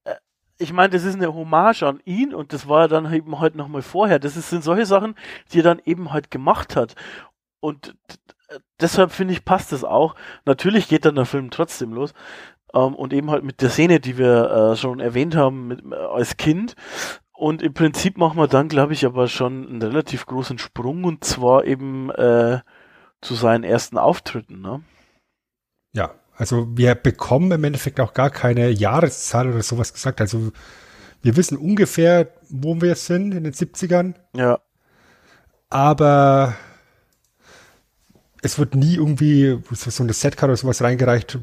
äh, 0.04 0.14
ich 0.58 0.72
meine, 0.72 0.90
das 0.90 1.04
ist 1.04 1.14
eine 1.16 1.34
Hommage 1.34 1.82
an 1.82 2.00
ihn 2.04 2.32
und 2.32 2.52
das 2.52 2.68
war 2.68 2.82
ja 2.82 2.88
dann 2.88 3.12
eben 3.12 3.40
halt 3.40 3.56
nochmal 3.56 3.82
vorher. 3.82 4.18
Das 4.18 4.36
ist, 4.36 4.50
sind 4.50 4.62
solche 4.62 4.86
Sachen, 4.86 5.16
die 5.52 5.60
er 5.60 5.64
dann 5.64 5.82
eben 5.84 6.12
halt 6.12 6.30
gemacht 6.30 6.76
hat. 6.76 6.94
Und 7.60 7.96
deshalb 8.80 9.10
finde 9.10 9.34
ich, 9.34 9.44
passt 9.44 9.72
das 9.72 9.84
auch. 9.84 10.14
Natürlich 10.44 10.88
geht 10.88 11.04
dann 11.04 11.16
der 11.16 11.26
Film 11.26 11.50
trotzdem 11.50 11.92
los. 11.92 12.14
Ähm, 12.72 12.94
und 12.94 13.12
eben 13.12 13.30
halt 13.30 13.44
mit 13.44 13.60
der 13.60 13.70
Szene, 13.70 14.00
die 14.00 14.16
wir 14.16 14.50
äh, 14.50 14.76
schon 14.76 15.00
erwähnt 15.00 15.34
haben, 15.34 15.68
mit, 15.68 15.84
äh, 15.90 15.94
als 15.94 16.36
Kind. 16.36 16.76
Und 17.36 17.62
im 17.62 17.74
Prinzip 17.74 18.16
machen 18.16 18.38
wir 18.38 18.46
dann, 18.46 18.68
glaube 18.68 18.92
ich, 18.92 19.04
aber 19.04 19.26
schon 19.28 19.66
einen 19.68 19.82
relativ 19.82 20.26
großen 20.26 20.58
Sprung 20.58 21.04
und 21.04 21.24
zwar 21.24 21.64
eben 21.64 22.10
äh, 22.10 22.60
zu 23.20 23.34
seinen 23.34 23.64
ersten 23.64 23.98
Auftritten. 23.98 24.60
Ne? 24.60 24.82
Ja, 25.92 26.14
also 26.36 26.68
wir 26.76 26.94
bekommen 26.94 27.50
im 27.50 27.64
Endeffekt 27.64 27.98
auch 28.00 28.14
gar 28.14 28.30
keine 28.30 28.70
Jahreszahl 28.70 29.48
oder 29.48 29.62
sowas 29.62 29.92
gesagt. 29.92 30.20
Also 30.20 30.52
wir 31.22 31.36
wissen 31.36 31.58
ungefähr, 31.58 32.32
wo 32.50 32.80
wir 32.80 32.94
sind 32.94 33.34
in 33.34 33.44
den 33.44 33.52
70ern, 33.52 34.14
Ja, 34.36 34.60
aber 35.74 36.54
es 38.42 38.60
wird 38.60 38.76
nie 38.76 38.94
irgendwie 38.94 39.60
so 39.72 40.02
eine 40.04 40.12
Setcard 40.12 40.50
oder 40.50 40.56
sowas 40.56 40.82
reingereicht, 40.82 41.40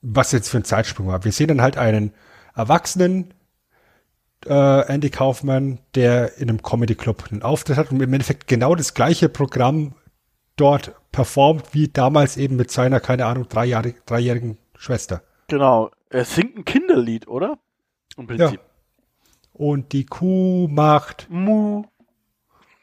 was 0.00 0.32
jetzt 0.32 0.48
für 0.48 0.56
ein 0.56 0.64
Zeitsprung 0.64 1.08
war. 1.08 1.22
Wir 1.22 1.32
sehen 1.32 1.48
dann 1.48 1.60
halt 1.60 1.76
einen 1.76 2.14
Erwachsenen, 2.54 3.34
äh, 4.46 4.86
Andy 4.92 5.10
Kaufmann, 5.10 5.78
der 5.94 6.38
in 6.38 6.48
einem 6.48 6.62
Comedy 6.62 6.94
Club 6.94 7.24
einen 7.30 7.42
Auftritt 7.42 7.76
hat 7.76 7.90
und 7.92 8.00
im 8.00 8.12
Endeffekt 8.12 8.46
genau 8.46 8.74
das 8.74 8.94
gleiche 8.94 9.28
Programm 9.28 9.94
dort 10.56 10.92
performt, 11.12 11.72
wie 11.72 11.88
damals 11.88 12.36
eben 12.36 12.56
mit 12.56 12.70
seiner, 12.70 13.00
keine 13.00 13.26
Ahnung, 13.26 13.48
dreijährig, 13.48 13.96
dreijährigen 14.06 14.58
Schwester. 14.76 15.22
genau. 15.48 15.90
Er 16.12 16.24
singt 16.24 16.56
ein 16.56 16.64
Kinderlied, 16.64 17.28
oder? 17.28 17.56
Im 18.16 18.26
Prinzip. 18.26 18.60
Und 19.52 19.92
die 19.92 20.06
Kuh 20.06 20.66
macht 20.68 21.28
Mu. 21.30 21.84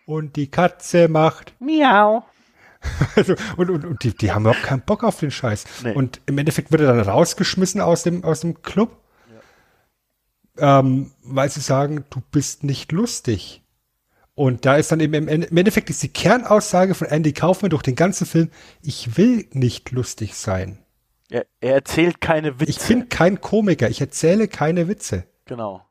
und 0.05 0.37
die 0.37 0.49
Katze 0.49 1.09
macht. 1.09 1.53
Miau. 1.59 2.23
Also, 3.17 3.33
und 3.57 3.69
und, 3.69 3.83
und 3.83 4.03
die, 4.03 4.15
die 4.15 4.31
haben 4.31 4.43
überhaupt 4.43 4.63
keinen 4.63 4.83
Bock 4.83 5.03
auf 5.03 5.19
den 5.19 5.31
Scheiß. 5.31 5.65
Nee. 5.83 5.91
Und 5.93 6.21
im 6.25 6.37
Endeffekt 6.37 6.71
wird 6.71 6.83
er 6.83 6.87
dann 6.95 7.01
rausgeschmissen 7.01 7.81
aus 7.81 8.03
dem, 8.03 8.23
aus 8.23 8.41
dem 8.41 8.61
Club, 8.61 8.95
ähm, 10.59 11.11
weil 11.23 11.49
sie 11.49 11.61
sagen, 11.61 12.05
du 12.09 12.21
bist 12.31 12.63
nicht 12.63 12.91
lustig. 12.91 13.63
Und 14.35 14.65
da 14.65 14.75
ist 14.75 14.91
dann 14.91 14.99
eben 14.99 15.15
im, 15.15 15.27
Ende- 15.27 15.47
im 15.47 15.57
Endeffekt 15.57 15.89
ist 15.89 16.03
die 16.03 16.09
Kernaussage 16.13 16.93
von 16.93 17.07
Andy 17.07 17.33
Kaufman 17.33 17.71
durch 17.71 17.81
den 17.81 17.95
ganzen 17.95 18.27
Film, 18.27 18.51
ich 18.83 19.17
will 19.17 19.47
nicht 19.51 19.91
lustig 19.91 20.35
sein. 20.35 20.77
Er, 21.29 21.45
er 21.59 21.73
erzählt 21.73 22.21
keine 22.21 22.59
Witze. 22.59 22.69
Ich 22.69 22.87
bin 22.87 23.09
kein 23.09 23.41
Komiker, 23.41 23.89
ich 23.89 23.99
erzähle 23.99 24.47
keine 24.47 24.87
Witze. 24.87 25.25
Genau. 25.45 25.83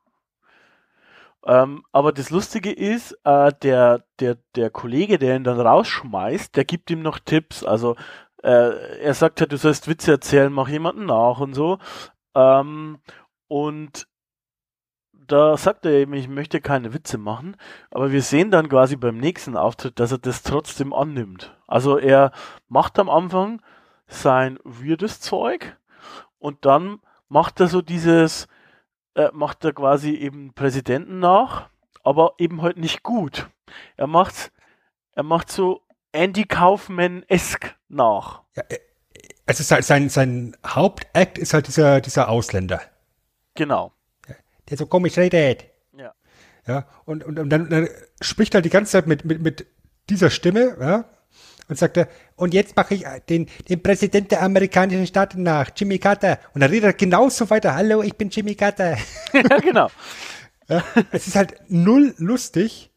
Ähm, 1.44 1.84
aber 1.92 2.12
das 2.12 2.30
Lustige 2.30 2.72
ist, 2.72 3.18
äh, 3.24 3.52
der, 3.62 4.04
der, 4.20 4.38
der 4.54 4.70
Kollege, 4.70 5.18
der 5.18 5.36
ihn 5.36 5.44
dann 5.44 5.60
rausschmeißt, 5.60 6.56
der 6.56 6.64
gibt 6.64 6.90
ihm 6.90 7.02
noch 7.02 7.18
Tipps. 7.18 7.64
Also 7.64 7.96
äh, 8.42 8.98
er 9.00 9.14
sagt 9.14 9.40
halt, 9.40 9.52
du 9.52 9.56
sollst 9.56 9.88
Witze 9.88 10.12
erzählen, 10.12 10.52
mach 10.52 10.68
jemanden 10.68 11.06
nach 11.06 11.38
und 11.40 11.54
so. 11.54 11.78
Ähm, 12.34 12.98
und 13.48 14.08
da 15.26 15.56
sagt 15.56 15.86
er 15.86 15.92
eben, 15.92 16.14
ich 16.14 16.28
möchte 16.28 16.60
keine 16.60 16.94
Witze 16.94 17.18
machen, 17.18 17.56
aber 17.90 18.12
wir 18.12 18.22
sehen 18.22 18.50
dann 18.50 18.68
quasi 18.68 18.96
beim 18.96 19.18
nächsten 19.18 19.56
Auftritt, 19.56 19.98
dass 20.00 20.12
er 20.12 20.18
das 20.18 20.42
trotzdem 20.42 20.92
annimmt. 20.92 21.56
Also 21.66 21.98
er 21.98 22.32
macht 22.68 22.98
am 22.98 23.10
Anfang 23.10 23.60
sein 24.06 24.58
weirdes 24.64 25.20
Zeug 25.20 25.76
und 26.38 26.64
dann 26.64 27.00
macht 27.28 27.60
er 27.60 27.66
so 27.68 27.82
dieses, 27.82 28.46
äh, 29.14 29.30
macht 29.32 29.64
er 29.64 29.72
quasi 29.72 30.14
eben 30.14 30.52
Präsidenten 30.54 31.18
nach, 31.18 31.68
aber 32.02 32.34
eben 32.38 32.62
halt 32.62 32.76
nicht 32.76 33.02
gut. 33.02 33.48
Er 33.96 34.06
macht, 34.06 34.52
er 35.12 35.24
macht 35.24 35.50
so 35.50 35.82
Andy 36.12 36.44
Kaufman-esk 36.44 37.74
nach. 37.88 38.42
Ja, 38.54 38.62
äh, 38.68 38.78
also 39.46 39.62
sein, 39.62 39.82
sein, 39.82 40.08
sein 40.08 40.56
Hauptakt 40.66 41.38
ist 41.38 41.54
halt 41.54 41.66
dieser, 41.68 42.00
dieser 42.00 42.28
Ausländer. 42.28 42.80
Genau. 43.54 43.92
Der 44.68 44.76
so 44.76 44.86
komisch 44.86 45.16
redet. 45.16 45.66
Ja. 45.96 46.12
Ja, 46.66 46.86
und, 47.04 47.24
und, 47.24 47.38
und 47.38 47.50
dann, 47.50 47.70
dann 47.70 47.88
spricht 48.20 48.54
er 48.54 48.62
die 48.62 48.70
ganze 48.70 48.92
Zeit 48.92 49.06
mit, 49.06 49.24
mit, 49.24 49.40
mit 49.40 49.66
dieser 50.08 50.30
Stimme, 50.30 50.76
ja, 50.80 51.04
und 51.68 51.78
sagt 51.78 51.96
er, 51.96 52.08
und 52.36 52.54
jetzt 52.54 52.76
mache 52.76 52.94
ich 52.94 53.04
den, 53.28 53.48
den 53.68 53.82
Präsident 53.82 54.30
der 54.30 54.42
amerikanischen 54.42 55.04
Staaten 55.06 55.42
nach, 55.42 55.70
Jimmy 55.74 55.98
Carter. 55.98 56.38
Und 56.54 56.60
dann 56.60 56.70
redet 56.70 56.84
er 56.84 56.92
genauso 56.92 57.50
weiter, 57.50 57.74
hallo, 57.74 58.02
ich 58.02 58.14
bin 58.14 58.30
Jimmy 58.30 58.54
Carter. 58.54 58.96
ja, 59.32 59.58
genau. 59.58 59.90
Ja, 60.68 60.82
es 61.12 61.28
ist 61.28 61.36
halt 61.36 61.60
null 61.68 62.12
lustig. 62.18 62.90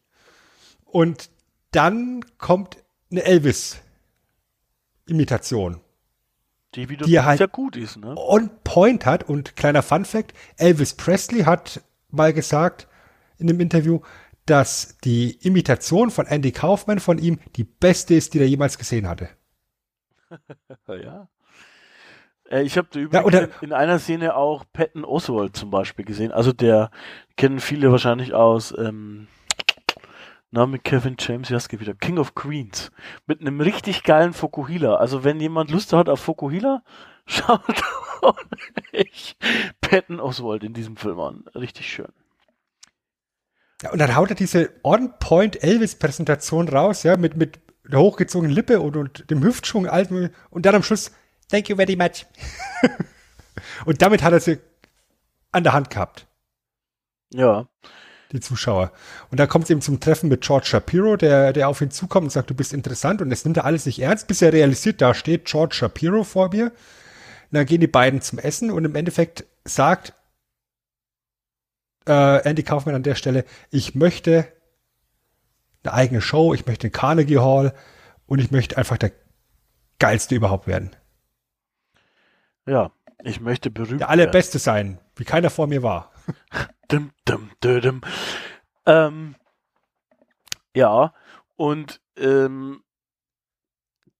Und 0.86 1.30
dann 1.70 2.24
kommt 2.36 2.78
eine 3.12 3.22
Elvis-Imitation. 3.22 5.80
Die 6.74 6.88
wieder 6.88 7.04
Die 7.06 7.20
halt- 7.20 7.38
sehr 7.38 7.48
gut 7.48 7.76
ist, 7.76 7.96
ne? 7.96 8.14
On 8.16 8.50
point 8.64 9.04
hat. 9.06 9.24
Und 9.24 9.56
kleiner 9.56 9.82
Fun 9.82 10.04
Fact, 10.04 10.32
Elvis 10.56 10.94
Presley 10.94 11.42
hat 11.42 11.82
mal 12.10 12.32
gesagt 12.32 12.86
in 13.38 13.48
einem 13.48 13.60
Interview, 13.60 14.00
dass 14.46 14.96
die 15.04 15.32
Imitation 15.46 16.10
von 16.10 16.26
Andy 16.26 16.52
Kaufman 16.52 17.00
von 17.00 17.18
ihm 17.18 17.38
die 17.56 17.64
beste 17.64 18.14
ist, 18.14 18.34
die 18.34 18.38
er 18.40 18.48
jemals 18.48 18.78
gesehen 18.78 19.08
hatte. 19.08 19.28
Ja. 20.88 21.28
Äh, 22.48 22.62
ich 22.62 22.76
habe 22.78 22.88
da 22.92 22.98
übrigens 23.00 23.34
in, 23.60 23.68
in 23.68 23.72
einer 23.72 23.98
Szene 23.98 24.34
auch 24.36 24.64
Patton 24.72 25.04
Oswald 25.04 25.56
zum 25.56 25.70
Beispiel 25.70 26.04
gesehen. 26.04 26.30
Also 26.32 26.52
der 26.52 26.90
kennen 27.36 27.60
viele 27.60 27.90
wahrscheinlich 27.92 28.32
aus 28.34 28.72
ähm, 28.76 29.26
na, 30.50 30.66
mit 30.66 30.84
Kevin 30.84 31.16
James 31.18 31.48
Jaske 31.48 31.78
wieder. 31.78 31.94
King 31.94 32.18
of 32.18 32.34
Queens. 32.34 32.90
Mit 33.26 33.40
einem 33.40 33.60
richtig 33.60 34.02
geilen 34.02 34.32
Fokuhila. 34.32 34.96
Also 34.96 35.22
wenn 35.22 35.40
jemand 35.40 35.70
Lust 35.70 35.92
hat 35.92 36.08
auf 36.08 36.20
Fokuhila, 36.20 36.82
schaut 37.26 37.82
euch 38.92 39.36
Patton 39.80 40.18
Oswald 40.18 40.64
in 40.64 40.74
diesem 40.74 40.96
Film 40.96 41.20
an. 41.20 41.44
Richtig 41.54 41.90
schön. 41.90 42.12
Ja, 43.82 43.92
und 43.92 43.98
dann 43.98 44.14
haut 44.14 44.30
er 44.30 44.34
diese 44.36 44.72
On-Point 44.82 45.62
Elvis-Präsentation 45.62 46.68
raus, 46.68 47.02
ja, 47.02 47.16
mit, 47.16 47.36
mit 47.36 47.60
der 47.84 48.00
hochgezogenen 48.00 48.54
Lippe 48.54 48.80
und, 48.80 48.96
und 48.96 49.30
dem 49.30 49.42
Hüftschwung, 49.42 49.88
und 50.50 50.66
dann 50.66 50.74
am 50.74 50.82
Schluss, 50.82 51.12
thank 51.48 51.68
you 51.68 51.76
very 51.76 51.96
much. 51.96 52.26
und 53.86 54.02
damit 54.02 54.22
hat 54.22 54.32
er 54.32 54.40
sie 54.40 54.58
an 55.52 55.64
der 55.64 55.72
Hand 55.72 55.88
gehabt, 55.90 56.26
Ja. 57.32 57.68
Die 58.32 58.40
Zuschauer. 58.40 58.92
Und 59.30 59.40
da 59.40 59.46
kommt 59.46 59.64
es 59.64 59.70
eben 59.70 59.80
zum 59.80 60.00
Treffen 60.00 60.28
mit 60.28 60.42
George 60.42 60.66
Shapiro, 60.66 61.16
der, 61.16 61.52
der 61.52 61.68
auf 61.68 61.80
ihn 61.80 61.90
zukommt 61.90 62.24
und 62.24 62.30
sagt, 62.30 62.50
du 62.50 62.54
bist 62.54 62.72
interessant 62.72 63.20
und 63.20 63.30
das 63.30 63.44
nimmt 63.44 63.56
er 63.56 63.64
alles 63.64 63.86
nicht 63.86 64.00
ernst, 64.00 64.28
bis 64.28 64.42
er 64.42 64.52
realisiert, 64.52 65.00
da 65.00 65.14
steht 65.14 65.46
George 65.46 65.74
Shapiro 65.74 66.24
vor 66.24 66.50
mir. 66.50 66.66
Und 66.66 66.72
dann 67.56 67.66
gehen 67.66 67.80
die 67.80 67.86
beiden 67.86 68.20
zum 68.20 68.38
Essen 68.38 68.70
und 68.70 68.84
im 68.84 68.94
Endeffekt 68.94 69.44
sagt 69.64 70.14
äh, 72.06 72.42
Andy 72.48 72.62
Kaufman 72.62 72.94
an 72.94 73.02
der 73.02 73.16
Stelle, 73.16 73.44
ich 73.70 73.94
möchte 73.94 74.46
eine 75.82 75.92
eigene 75.94 76.20
Show, 76.20 76.54
ich 76.54 76.66
möchte 76.66 76.88
den 76.88 76.92
Carnegie 76.92 77.38
Hall 77.38 77.74
und 78.26 78.38
ich 78.38 78.50
möchte 78.50 78.76
einfach 78.76 78.98
der 78.98 79.12
geilste 79.98 80.34
überhaupt 80.34 80.66
werden. 80.66 80.94
Ja. 82.66 82.92
Ich 83.22 83.40
möchte 83.40 83.70
berühmt 83.70 84.00
Der 84.00 84.08
werden. 84.08 84.20
allerbeste 84.20 84.58
sein, 84.58 84.98
wie 85.16 85.24
keiner 85.24 85.50
vor 85.50 85.66
mir 85.66 85.82
war. 85.82 86.10
Dum, 86.90 87.10
dum, 87.24 87.50
dum. 87.60 88.00
Ähm, 88.84 89.36
ja, 90.74 91.14
und 91.56 92.00
ähm, 92.16 92.82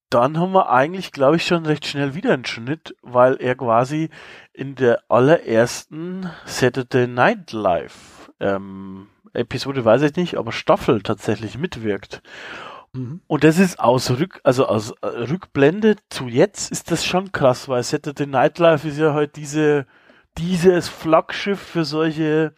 dann 0.08 0.38
haben 0.38 0.52
wir 0.52 0.70
eigentlich, 0.70 1.10
glaube 1.10 1.36
ich, 1.36 1.46
schon 1.46 1.66
recht 1.66 1.84
schnell 1.84 2.14
wieder 2.14 2.32
einen 2.32 2.44
Schnitt, 2.44 2.94
weil 3.02 3.36
er 3.40 3.56
quasi 3.56 4.10
in 4.52 4.76
der 4.76 5.02
allerersten 5.08 6.30
Saturday 6.44 7.08
Night 7.08 7.50
Live 7.50 8.30
ähm, 8.38 9.08
Episode, 9.32 9.84
weiß 9.84 10.02
ich 10.02 10.14
nicht, 10.14 10.36
aber 10.36 10.52
Staffel 10.52 11.02
tatsächlich 11.02 11.58
mitwirkt. 11.58 12.22
Und 12.92 13.44
das 13.44 13.58
ist 13.58 13.78
aus 13.78 14.10
Rück, 14.10 14.40
also 14.42 14.66
aus 14.66 14.92
äh, 15.02 15.06
Rückblende 15.06 15.96
zu 16.08 16.26
jetzt 16.26 16.72
ist 16.72 16.90
das 16.90 17.04
schon 17.04 17.30
krass, 17.30 17.68
weil 17.68 17.84
Saturday 17.84 18.26
Night 18.26 18.58
Live 18.58 18.84
ist 18.84 18.98
ja 18.98 19.14
halt 19.14 19.36
diese, 19.36 19.86
dieses 20.38 20.88
Flaggschiff 20.88 21.60
für 21.60 21.84
solche 21.84 22.54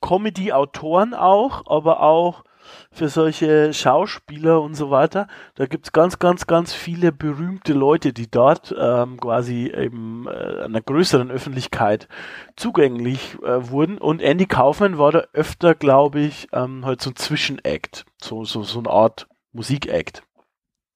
Comedy-Autoren 0.00 1.14
auch, 1.14 1.64
aber 1.66 2.00
auch 2.00 2.44
für 2.90 3.08
solche 3.08 3.72
Schauspieler 3.72 4.60
und 4.60 4.74
so 4.74 4.90
weiter. 4.90 5.28
Da 5.54 5.66
gibt's 5.66 5.92
ganz, 5.92 6.18
ganz, 6.18 6.46
ganz 6.46 6.72
viele 6.72 7.12
berühmte 7.12 7.72
Leute, 7.72 8.12
die 8.12 8.30
dort 8.30 8.74
ähm, 8.78 9.20
quasi 9.20 9.72
eben 9.74 10.26
äh, 10.26 10.62
einer 10.64 10.80
größeren 10.80 11.30
Öffentlichkeit 11.30 12.08
zugänglich 12.56 13.36
äh, 13.42 13.70
wurden. 13.70 13.98
Und 13.98 14.22
Andy 14.22 14.46
Kaufman 14.46 14.98
war 14.98 15.12
da 15.12 15.24
öfter, 15.32 15.74
glaube 15.74 16.20
ich, 16.20 16.48
ähm, 16.52 16.84
halt 16.84 17.00
so 17.00 17.10
ein 17.10 17.16
Zwischenact, 17.16 18.06
so, 18.20 18.44
so, 18.44 18.62
so 18.62 18.78
eine 18.78 18.90
Art 18.90 19.26
Musikact. 19.52 20.22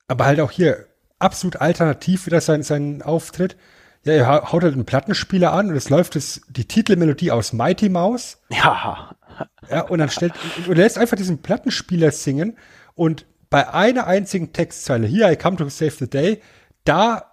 Aber 0.07 0.25
halt 0.25 0.41
auch 0.41 0.51
hier 0.51 0.87
absolut 1.19 1.57
alternativ 1.57 2.27
wieder 2.27 2.41
sein, 2.41 2.63
sein 2.63 3.03
Auftritt. 3.03 3.57
Ja, 4.05 4.13
er 4.15 4.27
hau- 4.27 4.53
haut 4.53 4.63
halt 4.63 4.75
einen 4.75 4.87
Plattenspieler 4.87 5.53
an 5.53 5.69
und 5.69 5.77
es 5.77 5.91
läuft 5.91 6.17
es, 6.17 6.41
die 6.49 6.65
Titelmelodie 6.67 7.31
aus 7.31 7.53
Mighty 7.53 7.89
Mouse. 7.89 8.39
Ja, 8.51 9.15
Ja, 9.71 9.83
und 9.83 9.99
dann 9.99 10.09
stellt, 10.11 10.33
und 10.59 10.69
er 10.69 10.75
lässt 10.85 10.99
einfach 10.99 11.17
diesen 11.17 11.43
Plattenspieler 11.43 12.11
singen 12.11 12.57
und 12.95 13.27
bei 13.51 13.73
einer 13.73 14.07
einzigen 14.07 14.53
Textzeile, 14.53 15.07
hier 15.07 15.31
I 15.31 15.37
come 15.37 15.57
to 15.57 15.69
save 15.69 15.93
the 15.93 16.09
day, 16.09 16.41
da 16.85 17.25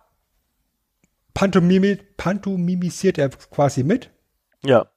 pantomimi, 1.34 1.97
pantomimisiert 2.17 3.17
er 3.17 3.30
quasi 3.30 3.84
mit. 3.84 4.10
ja. 4.63 4.88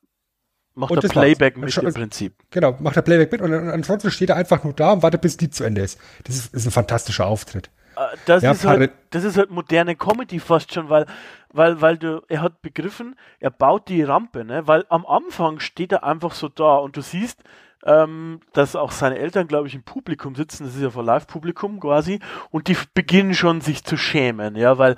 Macht 0.75 0.93
Und 0.93 1.03
der 1.03 1.09
das 1.09 1.17
war's. 1.17 1.25
Playback 1.25 1.57
mit 1.57 1.77
im 1.77 1.93
Prinzip. 1.93 2.35
Genau, 2.53 2.77
macht 2.79 2.95
er 2.95 3.03
Playback 3.03 3.33
mit 3.33 3.41
und, 3.41 3.53
und 3.53 3.69
ansonsten 3.69 4.13
steht 4.13 4.29
er 4.31 4.37
einfach 4.37 4.63
nur 4.63 4.75
da 4.75 4.93
und 4.93 5.03
wartet, 5.03 5.23
bis 5.23 5.37
die 5.37 5.51
zu 5.51 5.65
Ende 5.65 5.81
ist. 5.81 5.99
Das 6.23 6.37
ist, 6.37 6.55
ist 6.55 6.67
ein 6.67 6.71
fantastischer 6.71 7.27
Auftritt. 7.27 7.69
Äh, 8.13 8.17
Das, 8.27 8.43
Ja, 8.43 8.51
ist 8.53 8.65
halt, 8.65 8.93
das 9.11 9.25
ist 9.25 9.37
halt 9.39 9.51
moderne 9.51 9.97
Comedy 9.97 10.39
fast 10.41 10.73
schon, 10.75 10.89
weil, 10.89 11.07
weil, 11.53 11.81
weil 11.81 11.99
du, 11.99 12.23
er 12.29 12.43
hat 12.43 12.63
begriffen, 12.63 13.17
er 13.41 13.51
baut 13.51 13.89
die 13.89 14.03
Rampe, 14.03 14.45
ne? 14.45 14.67
Weil 14.67 14.85
am 14.89 15.07
Anfang 15.07 15.61
steht 15.61 15.93
er 15.93 16.05
einfach 16.05 16.33
so 16.33 16.49
da 16.49 16.77
und 16.77 16.97
du 16.97 17.01
siehst, 17.01 17.43
ähm, 17.85 18.41
dass 18.55 18.75
auch 18.75 18.91
seine 18.91 19.19
Eltern, 19.19 19.47
glaube 19.47 19.69
ich, 19.69 19.75
im 19.75 19.85
Publikum 19.85 20.35
sitzen, 20.35 20.65
das 20.65 20.75
ist 20.75 20.83
ja 20.83 20.91
vor 20.91 21.05
Live-Publikum 21.05 21.79
quasi, 21.79 22.19
und 22.51 22.67
die 22.67 22.77
beginnen 22.93 23.35
schon 23.35 23.61
sich 23.61 23.85
zu 23.85 23.97
schämen, 23.97 24.57
ja, 24.57 24.79
weil, 24.79 24.97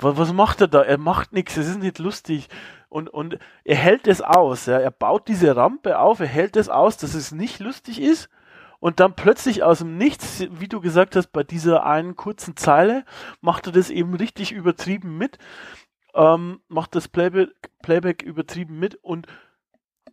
wa- 0.00 0.14
was 0.16 0.32
macht 0.32 0.60
er 0.60 0.68
da? 0.68 0.82
Er 0.82 0.98
macht 0.98 1.32
nichts, 1.32 1.56
es 1.56 1.68
ist 1.68 1.78
nicht 1.80 1.98
lustig. 1.98 2.48
Und, 2.88 3.08
und 3.10 3.38
er 3.64 3.76
hält 3.76 4.06
es 4.08 4.22
aus, 4.22 4.66
ja, 4.66 4.78
er 4.78 4.90
baut 4.90 5.28
diese 5.28 5.54
Rampe 5.54 5.98
auf, 5.98 6.20
er 6.20 6.26
hält 6.26 6.56
es 6.56 6.68
aus, 6.68 6.96
dass 6.96 7.14
es 7.14 7.30
nicht 7.32 7.60
lustig 7.60 8.00
ist. 8.00 8.28
Und 8.86 9.00
dann 9.00 9.14
plötzlich 9.14 9.64
aus 9.64 9.80
dem 9.80 9.98
Nichts, 9.98 10.46
wie 10.48 10.68
du 10.68 10.80
gesagt 10.80 11.16
hast, 11.16 11.32
bei 11.32 11.42
dieser 11.42 11.84
einen 11.84 12.14
kurzen 12.14 12.56
Zeile, 12.56 13.04
macht 13.40 13.66
er 13.66 13.72
das 13.72 13.90
eben 13.90 14.14
richtig 14.14 14.52
übertrieben 14.52 15.18
mit, 15.18 15.38
ähm, 16.14 16.60
macht 16.68 16.94
das 16.94 17.08
Playback, 17.08 17.48
Playback 17.82 18.22
übertrieben 18.22 18.78
mit 18.78 18.94
und 19.02 19.26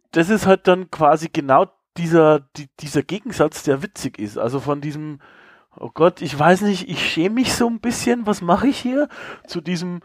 das 0.09 0.31
ist 0.31 0.47
halt 0.47 0.67
dann 0.67 0.89
quasi 0.89 1.29
genau 1.31 1.67
dieser, 1.97 2.39
die, 2.57 2.67
dieser 2.79 3.03
Gegensatz, 3.03 3.62
der 3.62 3.83
witzig 3.83 4.17
ist. 4.17 4.39
Also 4.39 4.59
von 4.59 4.81
diesem, 4.81 5.21
oh 5.77 5.91
Gott, 5.93 6.23
ich 6.23 6.39
weiß 6.39 6.62
nicht, 6.62 6.89
ich 6.89 7.07
schäme 7.07 7.36
mich 7.36 7.53
so 7.53 7.67
ein 7.67 7.79
bisschen, 7.79 8.25
was 8.25 8.41
mache 8.41 8.69
ich 8.69 8.79
hier? 8.79 9.07
Zu 9.45 9.62
diesem 9.62 9.99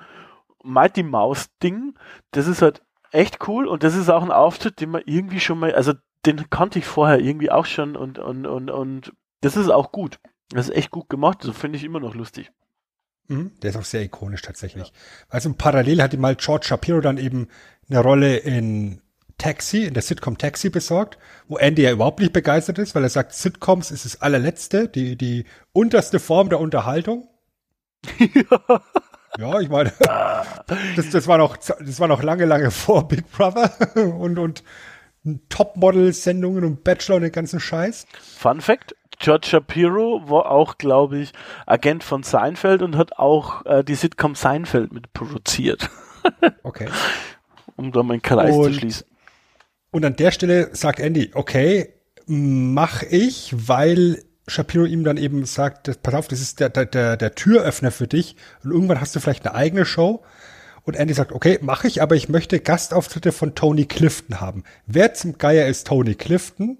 Mighty 0.62 1.04
Mouse 1.04 1.48
Ding. 1.62 1.94
Das 2.32 2.46
ist 2.46 2.60
halt 2.60 2.82
echt 3.12 3.48
cool 3.48 3.66
und 3.66 3.82
das 3.82 3.94
ist 3.94 4.10
auch 4.10 4.22
ein 4.22 4.30
Auftritt, 4.30 4.82
den 4.82 4.90
man 4.90 5.04
irgendwie 5.06 5.40
schon 5.40 5.58
mal, 5.58 5.74
also 5.74 5.94
den 6.26 6.50
kannte 6.50 6.78
ich 6.78 6.86
vorher 6.86 7.20
irgendwie 7.20 7.50
auch 7.50 7.66
schon 7.66 7.96
und, 7.96 8.18
und, 8.18 8.46
und, 8.46 8.70
und 8.70 9.12
das 9.40 9.56
ist 9.56 9.70
auch 9.70 9.92
gut. 9.92 10.18
Das 10.50 10.68
ist 10.68 10.74
echt 10.74 10.90
gut 10.90 11.08
gemacht, 11.08 11.38
das 11.44 11.56
finde 11.56 11.76
ich 11.78 11.84
immer 11.84 12.00
noch 12.00 12.14
lustig. 12.14 12.50
Mhm, 13.28 13.52
Der 13.62 13.70
ist 13.70 13.76
auch 13.76 13.84
sehr 13.84 14.02
ikonisch 14.02 14.42
tatsächlich. 14.42 14.92
Also 15.28 15.52
parallel 15.52 16.02
hat 16.02 16.14
ihm 16.14 16.20
mal 16.20 16.36
George 16.36 16.66
Shapiro 16.66 17.00
dann 17.00 17.18
eben 17.18 17.48
eine 17.88 18.00
Rolle 18.00 18.38
in 18.38 19.02
Taxi, 19.36 19.84
in 19.84 19.94
der 19.94 20.02
Sitcom 20.02 20.36
Taxi 20.36 20.70
besorgt, 20.70 21.18
wo 21.46 21.58
Andy 21.58 21.82
ja 21.82 21.92
überhaupt 21.92 22.20
nicht 22.20 22.32
begeistert 22.32 22.78
ist, 22.78 22.94
weil 22.94 23.04
er 23.04 23.08
sagt, 23.08 23.34
Sitcoms 23.34 23.90
ist 23.90 24.04
das 24.04 24.20
allerletzte, 24.20 24.88
die, 24.88 25.16
die 25.16 25.44
unterste 25.72 26.18
Form 26.18 26.48
der 26.48 26.58
Unterhaltung. 26.58 27.28
ja, 29.38 29.60
ich 29.60 29.68
meine, 29.68 29.92
das, 30.96 31.10
das, 31.10 31.26
war 31.28 31.38
noch, 31.38 31.56
das 31.56 32.00
war 32.00 32.08
noch 32.08 32.22
lange, 32.22 32.46
lange 32.46 32.70
vor 32.70 33.06
Big 33.06 33.30
Brother 33.30 33.70
und, 34.18 34.38
und 34.38 34.64
Topmodel-Sendungen 35.48 36.64
und 36.64 36.84
Bachelor 36.84 37.16
und 37.16 37.22
den 37.22 37.32
ganzen 37.32 37.60
Scheiß. 37.60 38.06
Fun 38.20 38.60
Fact: 38.60 38.94
George 39.18 39.46
Shapiro 39.48 40.22
war 40.28 40.50
auch, 40.50 40.78
glaube 40.78 41.18
ich, 41.18 41.32
Agent 41.66 42.04
von 42.04 42.22
Seinfeld 42.22 42.82
und 42.82 42.96
hat 42.96 43.18
auch 43.18 43.64
äh, 43.66 43.82
die 43.84 43.94
Sitcom 43.94 44.34
Seinfeld 44.34 44.92
mitproduziert, 44.92 45.88
Okay. 46.62 46.88
um 47.76 47.92
da 47.92 48.02
mal 48.02 48.14
einen 48.14 48.22
Kreis 48.22 48.54
zu 48.54 48.60
Und- 48.60 48.74
schließen. 48.74 49.06
Und 49.90 50.04
an 50.04 50.16
der 50.16 50.30
Stelle 50.32 50.68
sagt 50.74 51.00
Andy, 51.00 51.30
okay, 51.34 51.94
mach 52.26 53.02
ich, 53.02 53.54
weil 53.56 54.22
Shapiro 54.46 54.84
ihm 54.84 55.02
dann 55.02 55.16
eben 55.16 55.46
sagt, 55.46 56.02
pass 56.02 56.14
auf, 56.14 56.28
das 56.28 56.40
ist 56.42 56.60
der, 56.60 56.68
der, 56.68 57.16
der 57.16 57.34
Türöffner 57.34 57.90
für 57.90 58.06
dich 58.06 58.36
und 58.62 58.70
irgendwann 58.70 59.00
hast 59.00 59.16
du 59.16 59.20
vielleicht 59.20 59.46
eine 59.46 59.54
eigene 59.54 59.86
Show. 59.86 60.22
Und 60.88 60.94
Andy 60.94 61.12
sagt, 61.12 61.32
okay, 61.32 61.58
mache 61.60 61.86
ich, 61.86 62.00
aber 62.00 62.16
ich 62.16 62.30
möchte 62.30 62.60
Gastauftritte 62.60 63.30
von 63.30 63.54
Tony 63.54 63.84
Clifton 63.84 64.40
haben. 64.40 64.64
Wer 64.86 65.12
zum 65.12 65.36
Geier 65.36 65.66
ist 65.66 65.86
Tony 65.86 66.14
Clifton? 66.14 66.78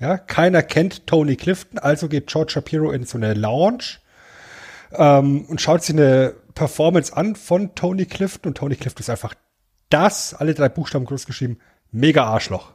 Ja, 0.00 0.18
keiner 0.18 0.64
kennt 0.64 1.06
Tony 1.06 1.36
Clifton, 1.36 1.78
also 1.78 2.08
geht 2.08 2.26
George 2.26 2.50
Shapiro 2.50 2.90
in 2.90 3.04
so 3.04 3.16
eine 3.16 3.34
Lounge 3.34 4.00
ähm, 4.90 5.44
und 5.44 5.60
schaut 5.60 5.84
sich 5.84 5.94
eine 5.94 6.34
Performance 6.56 7.16
an 7.16 7.36
von 7.36 7.76
Tony 7.76 8.06
Clifton 8.06 8.48
und 8.48 8.58
Tony 8.58 8.74
Clifton 8.74 9.02
ist 9.02 9.10
einfach 9.10 9.36
das, 9.88 10.34
alle 10.34 10.52
drei 10.52 10.68
Buchstaben 10.68 11.04
groß 11.04 11.26
geschrieben, 11.26 11.60
mega 11.92 12.24
Arschloch. 12.24 12.72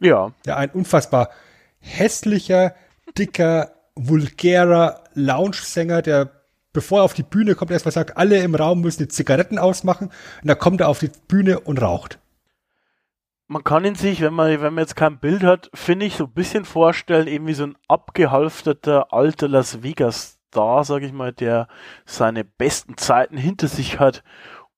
Ja. 0.00 0.34
Ja, 0.44 0.56
ein 0.58 0.72
unfassbar 0.72 1.30
hässlicher, 1.78 2.74
dicker, 3.16 3.72
vulgärer 3.94 5.04
Lounge-Sänger, 5.14 6.02
der 6.02 6.36
bevor 6.76 7.00
er 7.00 7.04
auf 7.04 7.14
die 7.14 7.22
Bühne 7.22 7.54
kommt, 7.54 7.70
erstmal 7.70 7.92
sagt, 7.92 8.18
alle 8.18 8.36
im 8.42 8.54
Raum 8.54 8.82
müssen 8.82 9.04
die 9.04 9.08
Zigaretten 9.08 9.58
ausmachen 9.58 10.08
und 10.42 10.46
dann 10.46 10.58
kommt 10.58 10.82
er 10.82 10.88
auf 10.88 10.98
die 10.98 11.10
Bühne 11.26 11.58
und 11.58 11.80
raucht. 11.80 12.18
Man 13.48 13.64
kann 13.64 13.86
ihn 13.86 13.94
sich, 13.94 14.20
wenn 14.20 14.34
man, 14.34 14.50
wenn 14.60 14.74
man 14.74 14.82
jetzt 14.82 14.94
kein 14.94 15.18
Bild 15.18 15.42
hat, 15.42 15.70
finde 15.72 16.04
ich, 16.04 16.16
so 16.16 16.24
ein 16.24 16.32
bisschen 16.32 16.66
vorstellen, 16.66 17.28
eben 17.28 17.46
wie 17.46 17.54
so 17.54 17.64
ein 17.64 17.78
abgehalfterter 17.88 19.10
alter 19.10 19.48
Las 19.48 19.82
Vegas 19.82 20.38
Star, 20.48 20.84
sag 20.84 21.02
ich 21.02 21.12
mal, 21.14 21.32
der 21.32 21.66
seine 22.04 22.44
besten 22.44 22.98
Zeiten 22.98 23.38
hinter 23.38 23.68
sich 23.68 23.98
hat 23.98 24.22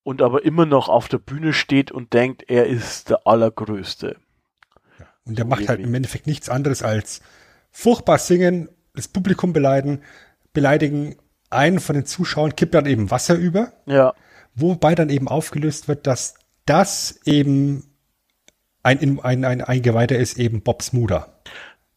und 0.05 0.23
aber 0.23 0.45
immer 0.45 0.67
noch 0.67 0.89
auf 0.89 1.09
der 1.09 1.19
Bühne 1.19 1.53
steht 1.53 1.91
und 1.91 2.13
denkt, 2.13 2.45
er 2.49 2.67
ist 2.67 3.11
der 3.11 3.27
Allergrößte. 3.27 4.19
Und 5.25 5.37
der 5.37 5.47
so 5.47 5.49
macht 5.49 5.69
halt 5.69 5.81
im 5.81 5.93
Endeffekt 5.95 6.29
nichts 6.29 6.49
anderes 6.49 6.85
als 6.85 7.23
furchtbar 7.73 8.19
singen, 8.19 8.69
das 8.95 9.09
Publikum 9.09 9.53
beleidigen, 9.53 10.03
beleidigen, 10.53 11.17
einen 11.51 11.81
von 11.81 11.95
den 11.95 12.07
Zuschauern 12.07 12.57
kippt 12.57 12.75
dann 12.75 12.87
eben 12.87 13.11
Wasser 13.11 13.35
über. 13.35 13.73
Ja. 13.87 14.15
Wobei 14.55 14.95
dann 14.95 15.09
eben 15.09 15.29
aufgelöst 15.29 15.89
wird, 15.89 16.07
dass 16.07 16.35
das 16.67 17.21
eben 17.25 17.85
ein, 18.83 19.21
ein, 19.23 19.45
ein 19.45 19.63
Eingeweihter 19.63 20.17
ist, 20.17 20.39
eben 20.39 20.63
Bob 20.63 20.83
Smoother. 20.83 21.41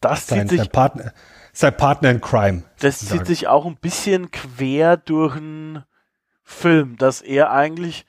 Das 0.00 0.26
sein, 0.26 0.40
zieht 0.40 0.50
sich, 0.50 0.58
sein 0.60 0.70
Partner, 0.70 1.12
sein 1.52 1.76
Partner 1.76 2.10
in 2.10 2.20
Crime. 2.20 2.62
Das 2.80 3.00
sozusagen. 3.00 3.18
zieht 3.20 3.26
sich 3.26 3.48
auch 3.48 3.66
ein 3.66 3.76
bisschen 3.76 4.30
quer 4.30 4.96
durch 4.96 5.34
den 5.34 5.84
Film, 6.42 6.96
dass 6.96 7.20
er 7.20 7.50
eigentlich 7.52 8.06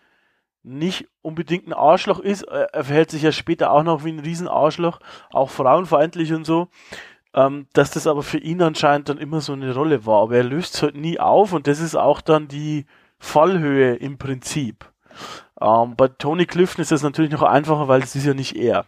nicht 0.64 1.08
unbedingt 1.22 1.68
ein 1.68 1.74
Arschloch 1.74 2.20
ist. 2.20 2.44
Er 2.44 2.84
verhält 2.84 3.12
sich 3.12 3.22
ja 3.22 3.32
später 3.32 3.72
auch 3.72 3.84
noch 3.84 4.06
wie 4.06 4.12
ein 4.12 4.20
Riesenarschloch, 4.20 5.00
auch 5.32 5.50
frauenfeindlich 5.50 6.34
und 6.34 6.46
so. 6.46 6.70
Ähm, 7.36 7.68
dass 7.74 7.92
das 7.92 8.06
aber 8.06 8.22
für 8.22 8.38
ihn 8.38 8.62
anscheinend 8.62 9.10
dann 9.10 9.18
immer 9.18 9.42
so 9.42 9.54
eine 9.54 9.74
Rolle 9.74 10.06
war. 10.06 10.22
Aber 10.22 10.38
er 10.38 10.44
löst 10.44 10.76
es 10.76 10.84
halt 10.84 10.96
nie 10.96 11.20
auf 11.20 11.54
und 11.54 11.68
das 11.68 11.80
ist 11.80 11.96
auch 11.96 12.22
dann 12.22 12.48
die 12.48 12.86
Fallhöhe 13.18 13.96
im 13.96 14.18
Prinzip. 14.18 14.92
Ähm, 15.60 15.96
bei 15.96 16.08
Tony 16.10 16.46
Clifton 16.46 16.82
ist 16.82 16.92
das 16.92 17.04
natürlich 17.04 17.32
noch 17.32 17.42
einfacher, 17.42 17.88
weil 17.88 18.04
es 18.04 18.16
ist 18.16 18.26
ja 18.26 18.34
nicht 18.34 18.56
er. 18.56 18.86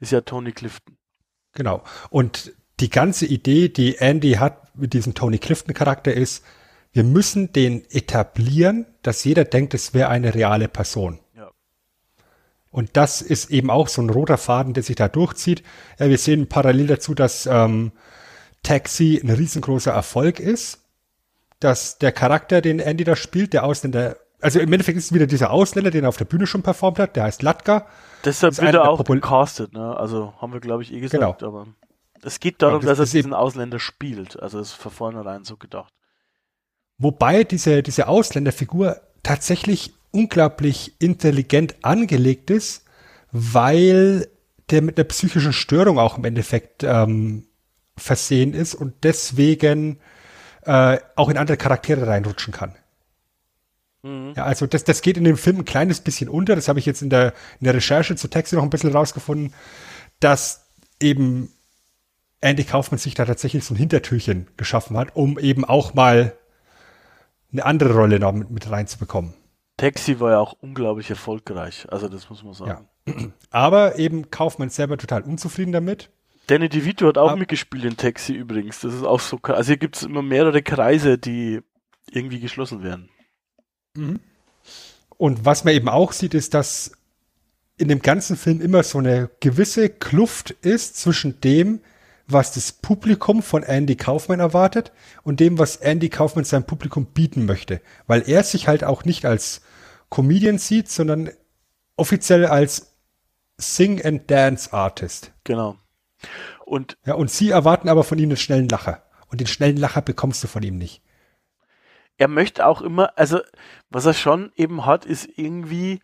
ist 0.00 0.12
ja 0.12 0.20
Tony 0.20 0.52
Clifton. 0.52 0.96
Genau. 1.54 1.82
Und 2.10 2.52
die 2.80 2.90
ganze 2.90 3.26
Idee, 3.26 3.68
die 3.68 3.96
Andy 3.98 4.32
hat 4.32 4.76
mit 4.76 4.92
diesem 4.92 5.14
Tony 5.14 5.38
Clifton 5.38 5.74
Charakter 5.74 6.12
ist, 6.12 6.44
wir 6.92 7.04
müssen 7.04 7.52
den 7.52 7.84
etablieren, 7.90 8.86
dass 9.02 9.24
jeder 9.24 9.44
denkt, 9.44 9.74
es 9.74 9.94
wäre 9.94 10.08
eine 10.08 10.34
reale 10.34 10.68
Person. 10.68 11.20
Und 12.72 12.96
das 12.96 13.20
ist 13.20 13.50
eben 13.50 13.70
auch 13.70 13.86
so 13.86 14.02
ein 14.02 14.10
roter 14.10 14.38
Faden, 14.38 14.72
der 14.72 14.82
sich 14.82 14.96
da 14.96 15.06
durchzieht. 15.06 15.62
Ja, 15.98 16.08
wir 16.08 16.18
sehen 16.18 16.48
parallel 16.48 16.86
dazu, 16.86 17.14
dass 17.14 17.46
ähm, 17.46 17.92
Taxi 18.62 19.20
ein 19.22 19.30
riesengroßer 19.30 19.92
Erfolg 19.92 20.40
ist, 20.40 20.80
dass 21.60 21.98
der 21.98 22.12
Charakter, 22.12 22.62
den 22.62 22.80
Andy 22.80 23.04
da 23.04 23.14
spielt, 23.14 23.52
der 23.52 23.64
Ausländer, 23.64 24.16
also 24.40 24.58
im 24.58 24.72
Endeffekt 24.72 24.98
ist 24.98 25.06
es 25.06 25.12
wieder 25.12 25.26
dieser 25.26 25.50
Ausländer, 25.50 25.90
den 25.90 26.04
er 26.04 26.08
auf 26.08 26.16
der 26.16 26.24
Bühne 26.24 26.46
schon 26.46 26.62
performt 26.62 26.98
hat, 26.98 27.14
der 27.14 27.24
heißt 27.24 27.42
Latka. 27.42 27.86
Deshalb 28.24 28.58
wird 28.58 28.74
er 28.74 28.88
auch 28.88 29.04
gecastet, 29.04 29.74
ne? 29.74 29.94
Also 29.96 30.32
haben 30.40 30.54
wir, 30.54 30.60
glaube 30.60 30.82
ich, 30.82 30.92
eh 30.92 31.00
gesagt, 31.00 31.40
genau. 31.40 31.48
aber 31.48 31.66
es 32.22 32.40
geht 32.40 32.62
darum, 32.62 32.80
das 32.80 32.98
dass 32.98 33.10
er 33.10 33.18
diesen 33.18 33.34
Ausländer 33.34 33.80
spielt. 33.80 34.40
Also 34.40 34.58
ist 34.60 34.72
von 34.72 34.92
vornherein 34.92 35.44
so 35.44 35.56
gedacht. 35.56 35.92
Wobei 36.98 37.44
diese, 37.44 37.82
diese 37.82 38.08
Ausländerfigur 38.08 39.00
tatsächlich 39.22 39.92
unglaublich 40.12 40.94
intelligent 41.00 41.76
angelegt 41.82 42.50
ist, 42.50 42.84
weil 43.32 44.28
der 44.70 44.82
mit 44.82 44.98
einer 44.98 45.08
psychischen 45.08 45.52
Störung 45.52 45.98
auch 45.98 46.18
im 46.18 46.24
Endeffekt 46.24 46.84
ähm, 46.84 47.46
versehen 47.96 48.54
ist 48.54 48.74
und 48.74 48.94
deswegen 49.02 49.98
äh, 50.64 50.98
auch 51.16 51.28
in 51.28 51.36
andere 51.36 51.56
Charaktere 51.56 52.06
reinrutschen 52.06 52.52
kann. 52.52 52.74
Mhm. 54.02 54.34
Ja, 54.36 54.44
also 54.44 54.66
das, 54.66 54.84
das 54.84 55.02
geht 55.02 55.16
in 55.16 55.24
dem 55.24 55.36
Film 55.36 55.58
ein 55.58 55.64
kleines 55.64 56.00
bisschen 56.00 56.28
unter. 56.28 56.56
Das 56.56 56.68
habe 56.68 56.78
ich 56.78 56.86
jetzt 56.86 57.02
in 57.02 57.10
der, 57.10 57.34
in 57.60 57.64
der 57.64 57.74
Recherche 57.74 58.16
zu 58.16 58.28
Taxi 58.28 58.54
noch 58.54 58.62
ein 58.62 58.70
bisschen 58.70 58.92
rausgefunden, 58.92 59.52
dass 60.20 60.66
eben 61.00 61.50
Andy 62.40 62.64
Kaufmann 62.64 62.98
sich 62.98 63.14
da 63.14 63.24
tatsächlich 63.24 63.64
so 63.64 63.74
ein 63.74 63.78
Hintertürchen 63.78 64.48
geschaffen 64.56 64.96
hat, 64.96 65.14
um 65.14 65.38
eben 65.38 65.64
auch 65.64 65.94
mal 65.94 66.36
eine 67.52 67.64
andere 67.64 67.94
Rolle 67.94 68.18
noch 68.18 68.32
mit, 68.32 68.50
mit 68.50 68.70
reinzubekommen. 68.70 69.34
Taxi 69.82 70.20
war 70.20 70.30
ja 70.30 70.38
auch 70.38 70.52
unglaublich 70.60 71.10
erfolgreich, 71.10 71.86
also 71.90 72.06
das 72.06 72.30
muss 72.30 72.44
man 72.44 72.54
sagen. 72.54 72.86
Ja. 73.08 73.14
Aber 73.50 73.98
eben 73.98 74.30
Kaufmann 74.30 74.70
selber 74.70 74.96
total 74.96 75.22
unzufrieden 75.22 75.72
damit. 75.72 76.08
Danny 76.46 76.68
DeVito 76.68 77.08
hat 77.08 77.18
auch 77.18 77.30
Aber 77.30 77.40
mitgespielt 77.40 77.82
in 77.84 77.96
Taxi 77.96 78.32
übrigens. 78.32 78.78
Das 78.78 78.94
ist 78.94 79.02
auch 79.02 79.18
so, 79.18 79.40
also 79.42 79.66
hier 79.66 79.78
gibt 79.78 79.96
es 79.96 80.04
immer 80.04 80.22
mehrere 80.22 80.62
Kreise, 80.62 81.18
die 81.18 81.62
irgendwie 82.08 82.38
geschlossen 82.38 82.84
werden. 82.84 83.08
Mhm. 83.94 84.20
Und 85.16 85.44
was 85.44 85.64
man 85.64 85.74
eben 85.74 85.88
auch 85.88 86.12
sieht, 86.12 86.34
ist, 86.34 86.54
dass 86.54 86.92
in 87.76 87.88
dem 87.88 88.02
ganzen 88.02 88.36
Film 88.36 88.60
immer 88.60 88.84
so 88.84 88.98
eine 88.98 89.30
gewisse 89.40 89.88
Kluft 89.88 90.52
ist 90.62 90.96
zwischen 90.96 91.40
dem, 91.40 91.80
was 92.28 92.52
das 92.52 92.70
Publikum 92.70 93.42
von 93.42 93.64
Andy 93.64 93.96
Kaufman 93.96 94.38
erwartet 94.38 94.92
und 95.24 95.40
dem, 95.40 95.58
was 95.58 95.74
Andy 95.74 96.08
Kaufman 96.08 96.44
seinem 96.44 96.66
Publikum 96.66 97.06
bieten 97.06 97.46
möchte. 97.46 97.80
Weil 98.06 98.22
er 98.28 98.44
sich 98.44 98.68
halt 98.68 98.84
auch 98.84 99.04
nicht 99.04 99.26
als 99.26 99.62
Comedian 100.12 100.58
sieht, 100.58 100.90
sondern 100.90 101.30
offiziell 101.96 102.44
als 102.44 102.94
Sing 103.56 104.04
and 104.04 104.30
Dance 104.30 104.70
Artist. 104.70 105.32
Genau. 105.44 105.76
Und, 106.66 106.98
ja, 107.06 107.14
und 107.14 107.30
sie 107.30 107.48
erwarten 107.48 107.88
aber 107.88 108.04
von 108.04 108.18
ihm 108.18 108.28
einen 108.28 108.36
schnellen 108.36 108.68
Lacher. 108.68 109.02
Und 109.28 109.40
den 109.40 109.46
schnellen 109.46 109.78
Lacher 109.78 110.02
bekommst 110.02 110.44
du 110.44 110.48
von 110.48 110.62
ihm 110.62 110.76
nicht. 110.76 111.02
Er 112.18 112.28
möchte 112.28 112.66
auch 112.66 112.82
immer, 112.82 113.16
also 113.16 113.40
was 113.88 114.04
er 114.04 114.12
schon 114.12 114.52
eben 114.54 114.84
hat, 114.84 115.06
ist 115.06 115.26
irgendwie 115.36 116.00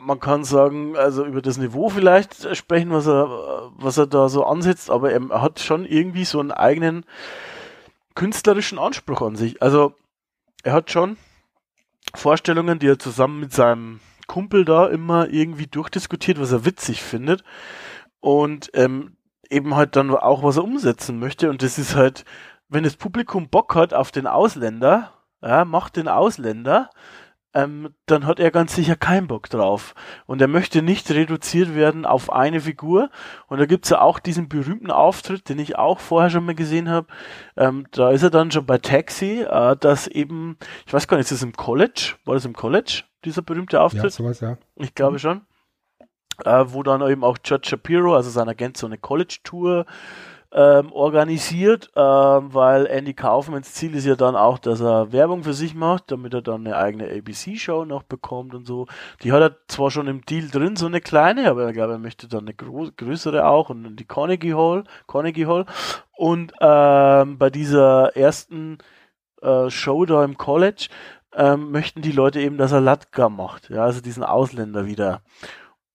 man 0.00 0.20
kann 0.20 0.44
sagen, 0.44 0.96
also 0.96 1.24
über 1.24 1.42
das 1.42 1.58
Niveau 1.58 1.88
vielleicht 1.88 2.56
sprechen, 2.56 2.92
was 2.92 3.08
er, 3.08 3.72
was 3.74 3.98
er 3.98 4.06
da 4.06 4.28
so 4.28 4.44
ansetzt, 4.44 4.90
aber 4.90 5.10
er 5.10 5.42
hat 5.42 5.58
schon 5.58 5.84
irgendwie 5.84 6.24
so 6.24 6.38
einen 6.38 6.52
eigenen 6.52 7.04
künstlerischen 8.14 8.78
Anspruch 8.78 9.22
an 9.22 9.34
sich. 9.34 9.60
Also 9.62 9.94
er 10.62 10.72
hat 10.72 10.92
schon 10.92 11.16
Vorstellungen, 12.14 12.78
die 12.78 12.88
er 12.88 12.98
zusammen 12.98 13.40
mit 13.40 13.52
seinem 13.52 14.00
Kumpel 14.26 14.64
da 14.64 14.86
immer 14.86 15.28
irgendwie 15.28 15.66
durchdiskutiert, 15.66 16.40
was 16.40 16.52
er 16.52 16.64
witzig 16.64 17.02
findet. 17.02 17.44
Und 18.20 18.70
ähm, 18.74 19.16
eben 19.50 19.76
halt 19.76 19.96
dann 19.96 20.10
auch, 20.10 20.42
was 20.42 20.56
er 20.56 20.64
umsetzen 20.64 21.18
möchte. 21.18 21.50
Und 21.50 21.62
das 21.62 21.78
ist 21.78 21.94
halt, 21.94 22.24
wenn 22.68 22.84
das 22.84 22.96
Publikum 22.96 23.48
Bock 23.48 23.74
hat 23.74 23.94
auf 23.94 24.10
den 24.10 24.26
Ausländer, 24.26 25.12
ja, 25.42 25.64
macht 25.64 25.96
den 25.96 26.08
Ausländer, 26.08 26.90
ähm, 27.56 27.94
dann 28.04 28.26
hat 28.26 28.38
er 28.38 28.50
ganz 28.50 28.74
sicher 28.74 28.96
keinen 28.96 29.28
Bock 29.28 29.48
drauf. 29.48 29.94
Und 30.26 30.42
er 30.42 30.46
möchte 30.46 30.82
nicht 30.82 31.10
reduziert 31.10 31.74
werden 31.74 32.04
auf 32.04 32.30
eine 32.30 32.60
Figur. 32.60 33.08
Und 33.48 33.58
da 33.58 33.64
gibt's 33.64 33.88
ja 33.88 34.02
auch 34.02 34.18
diesen 34.18 34.50
berühmten 34.50 34.90
Auftritt, 34.90 35.48
den 35.48 35.58
ich 35.58 35.78
auch 35.78 35.98
vorher 35.98 36.28
schon 36.28 36.44
mal 36.44 36.54
gesehen 36.54 36.90
habe. 36.90 37.06
Ähm, 37.56 37.86
da 37.92 38.10
ist 38.10 38.22
er 38.22 38.28
dann 38.28 38.50
schon 38.50 38.66
bei 38.66 38.76
Taxi, 38.76 39.40
äh, 39.40 39.74
dass 39.74 40.06
eben, 40.06 40.58
ich 40.86 40.92
weiß 40.92 41.08
gar 41.08 41.16
nicht, 41.16 41.24
ist 41.24 41.40
das 41.40 41.42
im 41.42 41.54
College? 41.54 42.16
War 42.26 42.34
das 42.34 42.44
im 42.44 42.52
College, 42.52 43.04
dieser 43.24 43.40
berühmte 43.40 43.80
Auftritt? 43.80 44.04
Ja, 44.04 44.10
sowas, 44.10 44.40
ja. 44.40 44.58
Ich 44.74 44.94
glaube 44.94 45.14
mhm. 45.14 45.18
schon. 45.18 45.40
Äh, 46.44 46.64
wo 46.66 46.82
dann 46.82 47.00
eben 47.08 47.24
auch 47.24 47.38
Judge 47.42 47.70
Shapiro, 47.70 48.14
also 48.14 48.28
sein 48.28 48.50
Agent, 48.50 48.76
so 48.76 48.84
eine 48.84 48.98
College-Tour 48.98 49.86
ähm, 50.52 50.92
organisiert, 50.92 51.90
ähm, 51.96 52.54
weil 52.54 52.86
Andy 52.86 53.14
Kaufmanns 53.14 53.74
Ziel 53.74 53.94
ist 53.94 54.06
ja 54.06 54.16
dann 54.16 54.36
auch, 54.36 54.58
dass 54.58 54.80
er 54.80 55.12
Werbung 55.12 55.44
für 55.44 55.52
sich 55.52 55.74
macht, 55.74 56.10
damit 56.10 56.34
er 56.34 56.42
dann 56.42 56.66
eine 56.66 56.76
eigene 56.76 57.10
ABC-Show 57.10 57.84
noch 57.84 58.04
bekommt 58.04 58.54
und 58.54 58.66
so. 58.66 58.86
Die 59.22 59.32
hat 59.32 59.42
er 59.42 59.56
zwar 59.68 59.90
schon 59.90 60.06
im 60.06 60.24
Deal 60.24 60.48
drin, 60.48 60.76
so 60.76 60.86
eine 60.86 61.00
kleine, 61.00 61.50
aber 61.50 61.68
ich 61.68 61.74
glaube, 61.74 61.94
er 61.94 61.98
möchte 61.98 62.28
dann 62.28 62.48
eine 62.48 62.54
größere 62.54 63.46
auch 63.46 63.70
und 63.70 63.96
die 63.96 64.04
Carnegie 64.04 64.54
Hall, 64.54 64.84
Carnegie 65.08 65.46
Hall. 65.46 65.66
Und 66.16 66.52
ähm, 66.60 67.38
bei 67.38 67.50
dieser 67.50 68.16
ersten 68.16 68.78
äh, 69.42 69.68
Show 69.70 70.06
da 70.06 70.24
im 70.24 70.38
College 70.38 70.88
ähm, 71.34 71.70
möchten 71.70 72.02
die 72.02 72.12
Leute 72.12 72.40
eben, 72.40 72.56
dass 72.56 72.72
er 72.72 72.80
Latka 72.80 73.28
macht, 73.28 73.68
ja, 73.70 73.84
also 73.84 74.00
diesen 74.00 74.22
Ausländer 74.22 74.86
wieder. 74.86 75.22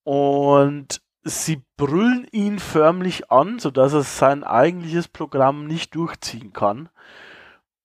Und 0.04 1.01
sie 1.24 1.64
brüllen 1.78 2.28
ihn 2.32 2.60
förmlich 2.60 3.32
an, 3.32 3.60
sodass 3.60 3.94
er 3.94 4.04
sein 4.04 4.44
eigentliches 4.44 5.08
Programm 5.08 5.68
nicht 5.68 5.96
durchziehen 5.96 6.54
kann. 6.54 6.90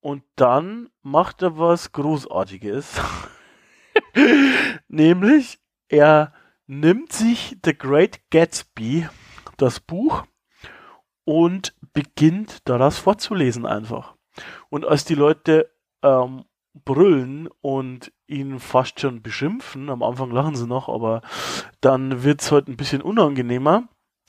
Und 0.00 0.22
dann 0.36 0.88
macht 1.02 1.42
er 1.42 1.58
was 1.58 1.92
Großartiges. 1.92 3.00
Nämlich, 4.88 5.58
er 5.88 6.32
nimmt 6.66 7.12
sich 7.12 7.56
The 7.64 7.76
Great 7.76 8.20
Gatsby, 8.30 9.08
das 9.56 9.80
Buch, 9.80 10.24
und 11.24 11.74
beginnt 11.92 12.68
daraus 12.68 12.98
vorzulesen 12.98 13.66
einfach. 13.66 14.14
Und 14.68 14.84
als 14.84 15.04
die 15.04 15.14
Leute 15.14 15.70
ähm, 16.02 16.44
brüllen 16.84 17.48
und 17.60 18.12
ihn 18.26 18.58
fast 18.60 19.00
schon 19.00 19.22
beschimpfen, 19.22 19.90
am 19.90 20.02
Anfang 20.02 20.30
lachen 20.30 20.56
sie 20.56 20.66
noch, 20.66 20.88
aber 20.88 21.22
dann 21.80 22.22
wird 22.22 22.42
es 22.42 22.52
halt 22.52 22.68
ein 22.68 22.76
bisschen 22.76 23.02
unangenehmer, 23.02 23.88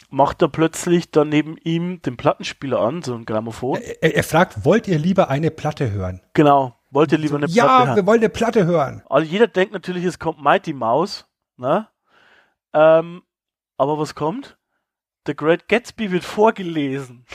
macht 0.10 0.42
er 0.42 0.48
plötzlich 0.48 1.12
dann 1.12 1.30
neben 1.30 1.58
ihm 1.58 2.02
den 2.02 2.18
Plattenspieler 2.18 2.80
an, 2.80 3.02
so 3.02 3.16
ein 3.16 3.26
Grammophon. 3.26 3.80
Er, 4.02 4.16
er 4.16 4.24
fragt, 4.24 4.66
wollt 4.66 4.88
ihr 4.88 5.00
lieber 5.00 5.30
eine 5.30 5.52
Platte 5.52 5.92
hören? 5.92 6.22
Genau, 6.34 6.76
wollt 6.92 7.12
ihr 7.12 7.18
lieber 7.18 7.38
eine 7.38 7.48
ja, 7.48 7.66
Platte 7.66 7.80
Ja, 7.80 7.86
hören? 7.88 7.96
wir 7.96 8.06
wollen 8.06 8.20
eine 8.20 8.30
Platte 8.30 8.66
hören. 8.66 9.04
Also 9.10 9.30
jeder 9.30 9.48
denkt 9.48 9.74
natürlich, 9.74 10.06
es 10.06 10.20
kommt 10.20 10.42
Mighty 10.42 10.74
Mouse, 10.74 11.28
ne? 11.58 11.88
Ähm, 12.74 13.24
aber 13.78 13.98
was 13.98 14.16
kommt? 14.16 14.58
The 15.26 15.36
Great 15.36 15.68
Gatsby 15.68 16.12
wird 16.12 16.24
vorgelesen. 16.24 17.26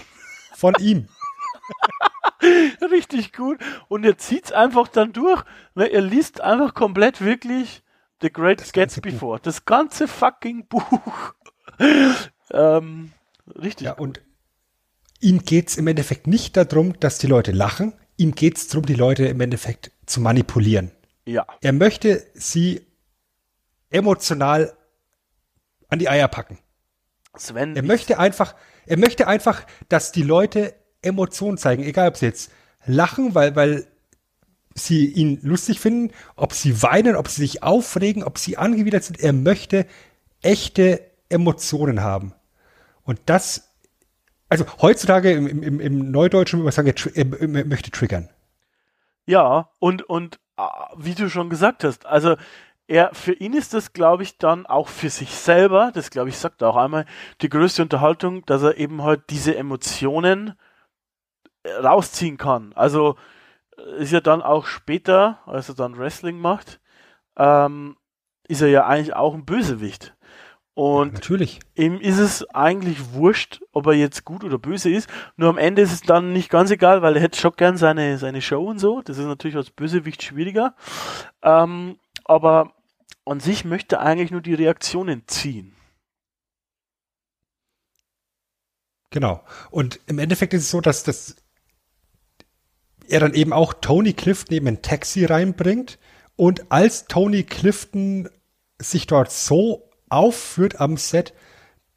Von 0.54 0.74
ihm. 0.80 1.08
Richtig 2.90 3.32
gut. 3.32 3.58
Und 3.88 4.04
er 4.04 4.18
zieht's 4.18 4.52
einfach 4.52 4.88
dann 4.88 5.12
durch. 5.12 5.42
Ne? 5.74 5.86
Er 5.86 6.00
liest 6.00 6.40
einfach 6.40 6.74
komplett 6.74 7.20
wirklich 7.20 7.82
The 8.20 8.32
Great 8.32 8.60
Das 8.60 8.72
Gatsby 8.72 9.12
Buch. 9.12 9.18
vor. 9.18 9.38
Das 9.40 9.64
ganze 9.64 10.08
fucking 10.08 10.66
Buch. 10.68 11.34
ähm, 12.52 13.12
richtig. 13.46 13.86
Ja, 13.86 13.92
und 13.94 14.20
ihm 15.20 15.44
geht's 15.44 15.76
im 15.76 15.86
Endeffekt 15.86 16.26
nicht 16.26 16.56
darum, 16.56 16.98
dass 17.00 17.18
die 17.18 17.26
Leute 17.26 17.52
lachen. 17.52 17.92
Ihm 18.16 18.34
geht's 18.34 18.68
darum, 18.68 18.86
die 18.86 18.94
Leute 18.94 19.26
im 19.26 19.40
Endeffekt 19.40 19.90
zu 20.06 20.20
manipulieren. 20.20 20.90
ja. 21.24 21.46
Er 21.60 21.72
möchte 21.72 22.26
sie 22.34 22.86
emotional 23.90 24.76
an 25.88 25.98
die 25.98 26.08
Eier 26.08 26.28
packen. 26.28 26.58
Sven. 27.36 27.76
Er 27.76 27.82
möchte 27.82 28.18
einfach, 28.18 28.54
er 28.86 28.98
möchte 28.98 29.26
einfach, 29.26 29.64
dass 29.88 30.12
die 30.12 30.22
Leute 30.22 30.74
Emotionen 31.02 31.58
zeigen, 31.58 31.82
egal 31.82 32.08
ob 32.08 32.16
sie 32.16 32.26
jetzt 32.26 32.50
lachen, 32.86 33.34
weil, 33.34 33.56
weil 33.56 33.86
sie 34.74 35.06
ihn 35.06 35.38
lustig 35.42 35.80
finden, 35.80 36.12
ob 36.36 36.52
sie 36.52 36.82
weinen, 36.82 37.16
ob 37.16 37.28
sie 37.28 37.42
sich 37.42 37.62
aufregen, 37.62 38.22
ob 38.24 38.38
sie 38.38 38.56
angewidert 38.56 39.04
sind. 39.04 39.20
Er 39.20 39.32
möchte 39.32 39.86
echte 40.40 41.00
Emotionen 41.28 42.02
haben. 42.02 42.34
Und 43.04 43.20
das, 43.26 43.72
also 44.48 44.64
heutzutage 44.80 45.32
im, 45.32 45.62
im, 45.62 45.80
im 45.80 46.10
Neudeutschen 46.10 46.60
würde 46.60 46.64
man 46.64 46.72
sagen, 46.72 46.94
er, 47.14 47.64
möchte 47.64 47.90
triggern. 47.90 48.28
Ja, 49.26 49.70
und, 49.78 50.02
und 50.02 50.38
ah, 50.56 50.90
wie 50.96 51.14
du 51.14 51.28
schon 51.28 51.50
gesagt 51.50 51.84
hast, 51.84 52.06
also 52.06 52.36
er, 52.88 53.14
für 53.14 53.32
ihn 53.32 53.54
ist 53.54 53.74
das, 53.74 53.92
glaube 53.92 54.22
ich, 54.22 54.38
dann 54.38 54.66
auch 54.66 54.88
für 54.88 55.08
sich 55.08 55.30
selber, 55.30 55.92
das 55.94 56.10
glaube 56.10 56.28
ich, 56.28 56.36
sagt 56.36 56.62
er 56.62 56.70
auch 56.70 56.76
einmal, 56.76 57.06
die 57.40 57.48
größte 57.48 57.82
Unterhaltung, 57.82 58.44
dass 58.46 58.62
er 58.62 58.76
eben 58.76 59.02
halt 59.02 59.30
diese 59.30 59.56
Emotionen 59.56 60.54
rausziehen 61.66 62.36
kann. 62.36 62.72
Also 62.74 63.16
äh, 63.76 64.02
ist 64.02 64.12
ja 64.12 64.20
dann 64.20 64.42
auch 64.42 64.66
später, 64.66 65.38
als 65.46 65.68
er 65.68 65.74
dann 65.74 65.98
Wrestling 65.98 66.38
macht, 66.38 66.80
ähm, 67.36 67.96
ist 68.48 68.62
er 68.62 68.68
ja 68.68 68.86
eigentlich 68.86 69.14
auch 69.14 69.34
ein 69.34 69.44
Bösewicht. 69.44 70.14
Und 70.74 71.14
Natürlich. 71.14 71.60
ihm 71.74 72.00
ist 72.00 72.18
es 72.18 72.48
eigentlich 72.54 73.12
wurscht, 73.12 73.60
ob 73.72 73.86
er 73.86 73.92
jetzt 73.92 74.24
gut 74.24 74.42
oder 74.42 74.58
böse 74.58 74.90
ist. 74.90 75.08
Nur 75.36 75.50
am 75.50 75.58
Ende 75.58 75.82
ist 75.82 75.92
es 75.92 76.00
dann 76.00 76.32
nicht 76.32 76.48
ganz 76.48 76.70
egal, 76.70 77.02
weil 77.02 77.14
er 77.14 77.22
hätte 77.22 77.38
schon 77.38 77.52
gern 77.56 77.76
seine, 77.76 78.16
seine 78.16 78.40
Show 78.40 78.64
und 78.64 78.78
so. 78.78 79.02
Das 79.02 79.18
ist 79.18 79.26
natürlich 79.26 79.56
als 79.56 79.70
Bösewicht 79.70 80.22
schwieriger. 80.22 80.74
Ähm, 81.42 81.98
aber 82.24 82.72
an 83.26 83.40
sich 83.40 83.66
möchte 83.66 83.96
er 83.96 84.02
eigentlich 84.02 84.30
nur 84.30 84.40
die 84.40 84.54
Reaktionen 84.54 85.24
ziehen. 85.26 85.76
Genau. 89.10 89.44
Und 89.70 90.00
im 90.06 90.18
Endeffekt 90.18 90.54
ist 90.54 90.62
es 90.62 90.70
so, 90.70 90.80
dass 90.80 91.04
das 91.04 91.36
er 93.08 93.20
dann 93.20 93.34
eben 93.34 93.52
auch 93.52 93.72
Tony 93.74 94.12
Clifton 94.12 94.56
eben 94.56 94.68
ein 94.68 94.82
Taxi 94.82 95.24
reinbringt 95.24 95.98
und 96.36 96.70
als 96.70 97.06
Tony 97.06 97.42
Clifton 97.42 98.28
sich 98.78 99.06
dort 99.06 99.30
so 99.30 99.90
aufführt 100.08 100.80
am 100.80 100.96
Set, 100.96 101.34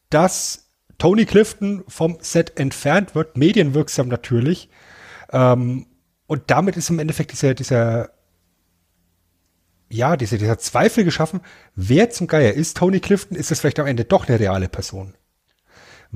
dass 0.09 0.69
Tony 0.97 1.25
Clifton 1.25 1.83
vom 1.87 2.17
Set 2.21 2.57
entfernt 2.57 3.15
wird, 3.15 3.37
medienwirksam 3.37 4.07
natürlich, 4.07 4.69
ähm, 5.31 5.87
und 6.27 6.43
damit 6.47 6.77
ist 6.77 6.89
im 6.89 6.99
Endeffekt 6.99 7.31
dieser, 7.31 7.53
dieser, 7.53 8.09
ja, 9.89 10.17
dieser, 10.17 10.37
dieser 10.37 10.57
Zweifel 10.57 11.03
geschaffen, 11.03 11.41
wer 11.75 12.09
zum 12.09 12.27
Geier 12.27 12.53
ist 12.53 12.77
Tony 12.77 12.99
Clifton, 12.99 13.37
ist 13.37 13.51
es 13.51 13.59
vielleicht 13.59 13.79
am 13.79 13.87
Ende 13.87 14.05
doch 14.05 14.27
eine 14.27 14.39
reale 14.39 14.67
Person. 14.67 15.13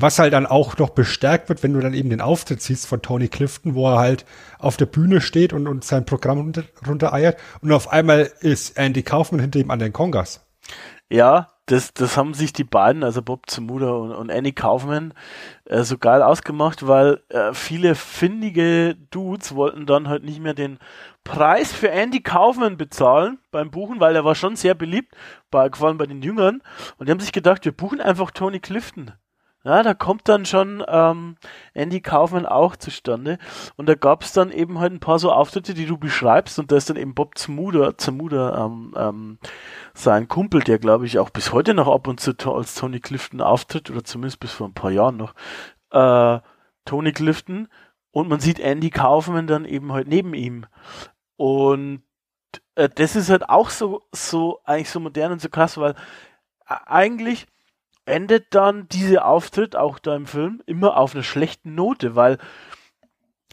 Was 0.02 0.18
halt 0.18 0.32
dann 0.32 0.46
auch 0.46 0.78
noch 0.78 0.92
bestärkt 0.92 1.50
wird, 1.50 1.62
wenn 1.62 1.74
du 1.74 1.82
dann 1.82 1.94
eben 1.94 2.10
den 2.10 2.22
Auftritt 2.22 2.62
siehst 2.62 2.88
von 2.88 3.02
Tony 3.02 3.28
Clifton, 3.28 3.76
wo 3.76 3.90
er 3.90 4.00
halt 4.00 4.26
auf 4.58 4.78
der 4.78 4.86
Bühne 4.86 5.20
steht 5.20 5.52
und, 5.52 5.68
und 5.68 5.84
sein 5.84 6.06
Programm 6.06 6.38
runter, 6.38 6.64
runtereiert 6.88 7.38
und 7.62 7.74
auf 7.74 7.90
einmal 7.90 8.32
ist 8.40 8.78
Andy 8.78 9.04
Kaufman 9.04 9.42
hinter 9.42 9.60
ihm 9.60 9.72
an 9.72 9.80
den 9.80 9.92
Kongas. 9.92 10.46
Ja, 11.10 11.50
das, 11.66 11.94
das 11.94 12.18
haben 12.18 12.34
sich 12.34 12.54
die 12.54 12.64
beiden, 12.64 13.04
also 13.04 13.22
Bob 13.22 13.50
Zemuda 13.50 13.92
und, 13.92 14.12
und 14.12 14.32
Annie 14.32 14.54
Kaufman, 14.54 15.14
äh, 15.66 15.84
so 15.84 15.98
geil 15.98 16.22
ausgemacht, 16.22 16.88
weil 16.88 17.22
äh, 17.30 17.54
viele 17.54 17.94
findige 17.96 18.96
Dudes 19.12 19.54
wollten 19.54 19.86
dann 19.86 20.08
halt 20.08 20.24
nicht 20.24 20.40
mehr 20.40 20.54
den 20.54 20.80
Preis 21.24 21.74
für 21.74 21.92
Andy 21.92 22.22
Kaufman 22.22 22.78
bezahlen 22.78 23.40
beim 23.52 23.70
Buchen, 23.70 24.00
weil 24.00 24.16
er 24.16 24.24
war 24.24 24.36
schon 24.36 24.56
sehr 24.56 24.76
beliebt, 24.76 25.14
bei, 25.52 25.70
vor 25.72 25.90
allem 25.90 25.98
bei 25.98 26.06
den 26.06 26.22
Jüngern. 26.22 26.64
Und 26.98 27.08
die 27.08 27.12
haben 27.12 27.20
sich 27.20 27.34
gedacht, 27.34 27.66
wir 27.66 27.72
buchen 27.72 28.02
einfach 28.02 28.32
Tony 28.32 28.60
Clifton. 28.60 29.12
Ja, 29.66 29.84
da 29.84 29.94
kommt 29.94 30.30
dann 30.30 30.46
schon 30.46 30.84
ähm, 30.88 31.36
Andy 31.74 32.00
Kaufman 32.00 32.46
auch 32.46 32.78
zustande. 32.78 33.38
Und 33.76 33.90
da 33.90 33.96
gab 33.96 34.24
es 34.24 34.32
dann 34.32 34.52
eben 34.52 34.80
halt 34.80 34.94
ein 34.94 35.02
paar 35.02 35.20
so 35.20 35.34
Auftritte, 35.34 35.74
die 35.74 35.86
du 35.86 35.98
beschreibst. 35.98 36.60
Und 36.60 36.72
da 36.72 36.78
ist 36.78 36.90
dann 36.90 36.96
eben 36.96 37.14
Bob 37.14 37.38
Zemuda, 37.38 37.98
Zemuda 37.98 38.66
ähm, 38.66 38.94
ähm, 38.96 39.40
sein 39.94 40.30
Kumpel, 40.30 40.62
der 40.62 40.80
glaube 40.80 41.06
ich 41.06 41.20
auch 41.20 41.30
bis 41.30 41.52
heute 41.52 41.74
noch 41.74 41.90
ab 41.90 42.08
und 42.08 42.22
zu 42.22 42.34
als 42.54 42.76
Tony 42.76 43.02
Clifton 43.02 43.42
auftritt, 43.42 43.92
oder 43.92 44.04
zumindest 44.06 44.40
bis 44.40 44.54
vor 44.54 44.68
ein 44.68 44.74
paar 44.74 44.92
Jahren 44.92 45.18
noch, 45.18 45.34
äh, 45.92 46.40
Tony 46.86 47.12
Clifton. 47.12 47.68
Und 48.12 48.30
man 48.30 48.40
sieht 48.40 48.60
Andy 48.60 48.90
Kaufman 48.90 49.48
dann 49.48 49.66
eben 49.66 49.92
halt 49.92 50.08
neben 50.08 50.34
ihm. 50.34 50.66
Und 51.36 52.04
äh, 52.76 52.88
das 52.88 53.18
ist 53.18 53.30
halt 53.30 53.50
auch 53.50 53.70
so, 53.70 54.04
so, 54.14 54.62
eigentlich 54.64 54.90
so 54.90 55.02
modern 55.02 55.34
und 55.34 55.42
so 55.42 55.50
krass, 55.50 55.78
weil 55.78 55.96
äh, 56.68 56.76
eigentlich 56.86 57.46
endet 58.06 58.56
dann 58.56 58.88
dieser 58.90 59.26
Auftritt, 59.26 59.76
auch 59.76 60.00
da 60.00 60.16
im 60.16 60.26
Film, 60.26 60.62
immer 60.66 60.98
auf 60.98 61.14
einer 61.14 61.24
schlechten 61.24 61.76
Note, 61.76 62.16
weil 62.16 62.38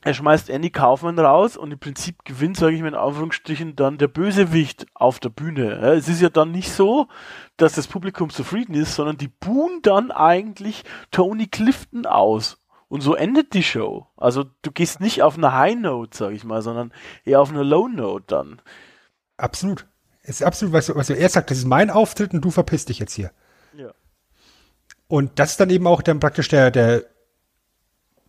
er 0.07 0.14
schmeißt 0.14 0.51
Andy 0.51 0.70
Kaufman 0.70 1.18
raus 1.18 1.57
und 1.57 1.72
im 1.72 1.80
Prinzip 1.80 2.24
gewinnt, 2.24 2.57
sage 2.57 2.76
ich 2.76 2.80
mal 2.80 2.88
in 2.88 2.94
Anführungsstrichen, 2.94 3.74
dann 3.74 3.99
der 3.99 4.07
Bösewicht 4.07 4.86
auf 4.94 5.18
der 5.18 5.30
Bühne. 5.30 5.78
Es 5.94 6.07
ist 6.07 6.20
ja 6.20 6.28
dann 6.28 6.53
nicht 6.53 6.70
so, 6.70 7.09
dass 7.57 7.72
das 7.72 7.88
Publikum 7.88 8.30
zufrieden 8.30 8.74
ist, 8.74 8.94
sondern 8.94 9.16
die 9.16 9.26
buhen 9.26 9.80
dann 9.82 10.12
eigentlich 10.12 10.84
Tony 11.11 11.49
Clifton 11.49 12.07
aus. 12.07 12.62
Und 12.88 13.01
so 13.01 13.16
endet 13.16 13.53
die 13.53 13.64
Show. 13.64 14.07
Also 14.16 14.44
du 14.62 14.70
gehst 14.70 15.01
nicht 15.01 15.22
auf 15.24 15.36
eine 15.36 15.53
High 15.55 15.74
Note, 15.74 16.16
sage 16.16 16.36
ich 16.36 16.44
mal, 16.44 16.62
sondern 16.62 16.92
eher 17.24 17.40
auf 17.40 17.51
eine 17.51 17.64
Low 17.64 17.88
Note 17.88 18.26
dann. 18.28 18.62
Absolut. 19.36 19.88
Es 20.22 20.36
ist 20.36 20.42
absolut, 20.42 20.72
was, 20.72 20.94
was 20.94 21.11
er 21.11 21.28
sagt, 21.28 21.51
das 21.51 21.59
ist 21.59 21.66
mein 21.66 21.90
Auftritt 21.90 22.32
und 22.32 22.44
du 22.44 22.53
verpisst 22.53 22.90
dich 22.90 23.01
jetzt 23.01 23.14
hier. 23.14 23.32
Und 25.09 25.38
das 25.38 25.52
ist 25.52 25.61
dann 25.61 25.70
eben 25.70 25.86
auch 25.86 26.02
dann 26.02 26.20
praktisch 26.20 26.48
der, 26.48 26.70
der 26.70 27.04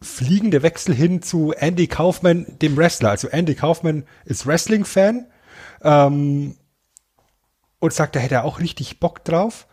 fliegende 0.02 0.62
Wechsel 0.62 0.94
hin 0.94 1.22
zu 1.22 1.54
Andy 1.54 1.88
Kaufman, 1.88 2.46
dem 2.62 2.78
Wrestler. 2.78 3.10
Also 3.10 3.30
Andy 3.30 3.56
Kaufman 3.56 4.04
ist 4.26 4.46
Wrestling-Fan 4.46 5.26
ähm, 5.82 6.56
und 7.80 7.94
sagt, 7.94 8.16
da 8.16 8.20
hätte 8.20 8.36
er 8.36 8.46
auch 8.46 8.60
richtig 8.60 9.00
Bock 9.00 9.24
drauf. 9.24 9.68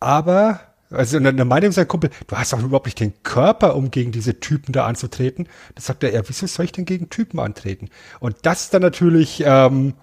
Aber, 0.00 0.60
also 0.90 1.18
und 1.18 1.24
dann 1.24 1.46
meinte 1.46 1.66
ihm 1.66 1.72
sein 1.72 1.86
Kumpel, 1.86 2.10
du 2.26 2.36
hast 2.36 2.52
doch 2.52 2.62
überhaupt 2.62 2.86
nicht 2.86 2.98
den 2.98 3.22
Körper, 3.22 3.76
um 3.76 3.90
gegen 3.90 4.10
diese 4.10 4.40
Typen 4.40 4.72
da 4.72 4.86
anzutreten. 4.86 5.48
Das 5.76 5.86
sagt 5.86 6.02
er, 6.02 6.12
ja, 6.12 6.22
wieso 6.26 6.46
soll 6.46 6.64
ich 6.64 6.72
denn 6.72 6.84
gegen 6.84 7.10
Typen 7.10 7.38
antreten? 7.38 7.88
Und 8.18 8.36
das 8.42 8.62
ist 8.62 8.74
dann 8.74 8.82
natürlich 8.82 9.44
ähm, 9.46 9.94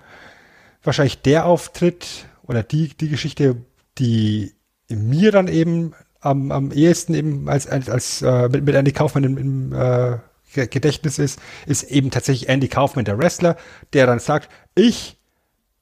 wahrscheinlich 0.84 1.22
der 1.22 1.46
Auftritt 1.46 2.28
oder 2.44 2.64
die, 2.64 2.90
die 2.96 3.10
Geschichte, 3.10 3.58
die 3.98 4.57
mir 4.90 5.32
dann 5.32 5.48
eben 5.48 5.94
am, 6.20 6.52
am 6.52 6.72
ehesten 6.72 7.14
eben 7.14 7.50
als, 7.50 7.68
als, 7.68 7.90
als 7.90 8.22
äh, 8.22 8.50
mit, 8.50 8.66
mit 8.66 8.76
Andy 8.76 8.92
Kaufmann 8.92 9.24
im, 9.24 9.38
im 9.38 9.74
äh, 9.74 10.18
Gedächtnis 10.54 11.20
ist, 11.20 11.40
ist 11.66 11.84
eben 11.84 12.10
tatsächlich 12.10 12.50
Andy 12.50 12.68
Kaufman, 12.68 13.06
der 13.06 13.18
Wrestler, 13.18 13.58
der 13.94 14.08
dann 14.08 14.20
sagt, 14.20 14.50
ich 14.76 15.18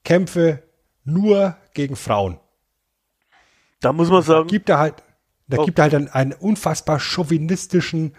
kämpfe 0.04 0.62
nur 1.04 1.56
gegen 1.72 1.96
Frauen. 1.96 2.38
Da 3.80 3.92
muss 3.92 4.10
man 4.10 4.22
sagen. 4.22 4.48
Da 4.48 4.50
gibt 4.50 4.68
er 4.68 4.78
halt, 4.78 4.94
da 5.46 5.58
oh. 5.58 5.64
gibt 5.64 5.78
er 5.78 5.84
halt 5.84 5.94
einen, 5.94 6.08
einen 6.08 6.32
unfassbar 6.32 6.98
chauvinistischen 6.98 8.14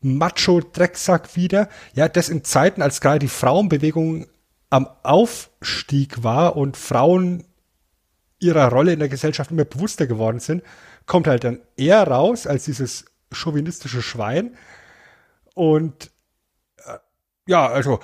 Macho-Drecksack 0.00 1.36
wieder. 1.36 1.68
Ja, 1.94 2.08
das 2.08 2.28
in 2.28 2.44
Zeiten, 2.44 2.82
als 2.82 3.00
gerade 3.00 3.20
die 3.20 3.28
Frauenbewegung 3.28 4.26
am 4.70 4.88
Aufstieg 5.02 6.24
war 6.24 6.56
und 6.56 6.76
Frauen 6.76 7.44
ihrer 8.44 8.70
Rolle 8.70 8.92
in 8.92 8.98
der 8.98 9.08
Gesellschaft 9.08 9.50
immer 9.50 9.64
bewusster 9.64 10.06
geworden 10.06 10.40
sind, 10.40 10.62
kommt 11.06 11.26
halt 11.26 11.44
dann 11.44 11.60
er 11.76 12.06
raus 12.06 12.46
als 12.46 12.64
dieses 12.64 13.06
chauvinistische 13.32 14.02
Schwein. 14.02 14.56
Und 15.54 16.10
äh, 16.84 16.98
ja, 17.46 17.66
also 17.66 18.00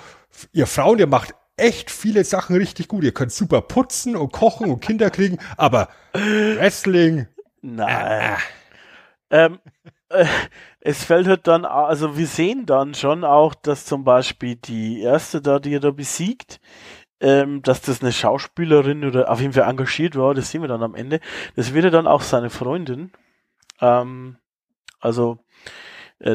ihr 0.53 0.67
Frauen, 0.67 0.99
ihr 0.99 1.07
macht 1.07 1.35
echt 1.57 1.91
viele 1.91 2.25
Sachen 2.25 2.57
richtig 2.57 2.89
gut. 2.89 3.05
Ihr 3.05 3.13
könnt 3.13 3.33
super 3.33 3.61
putzen 3.61 4.17
und 4.17 4.33
kochen 4.33 4.71
und 4.71 4.81
Kinder 4.81 5.11
kriegen, 5.11 5.39
aber 5.57 5.89
Wrestling. 6.13 7.29
Nein. 7.63 8.37
Äh. 9.31 9.45
Ähm, 9.45 9.61
äh, 10.09 10.27
es 10.81 11.05
fällt 11.05 11.29
halt 11.29 11.47
dann, 11.47 11.65
also 11.65 12.17
wir 12.17 12.27
sehen 12.27 12.67
dann 12.67 12.95
schon 12.95 13.23
auch, 13.23 13.55
dass 13.55 13.85
zum 13.85 14.03
Beispiel 14.03 14.57
die 14.57 15.03
erste 15.03 15.41
da, 15.41 15.59
die 15.59 15.75
er 15.75 15.81
da 15.81 15.91
besiegt, 15.91 16.61
ähm, 17.21 17.63
dass 17.63 17.83
das 17.83 18.03
eine 18.03 18.13
Schauspielerin 18.13 19.05
oder 19.05 19.31
auf 19.31 19.41
jeden 19.41 19.53
Fall 19.53 19.69
engagiert 19.69 20.17
war, 20.17 20.35
das 20.35 20.51
sehen 20.51 20.63
wir 20.63 20.69
dann 20.69 20.83
am 20.83 20.95
Ende. 20.95 21.21
Das 21.57 21.75
wäre 21.75 21.91
dann 21.91 22.07
auch 22.07 22.23
seine 22.23 22.51
Freundin. 22.51 23.13
Ähm, 23.81 24.37
also 25.01 25.39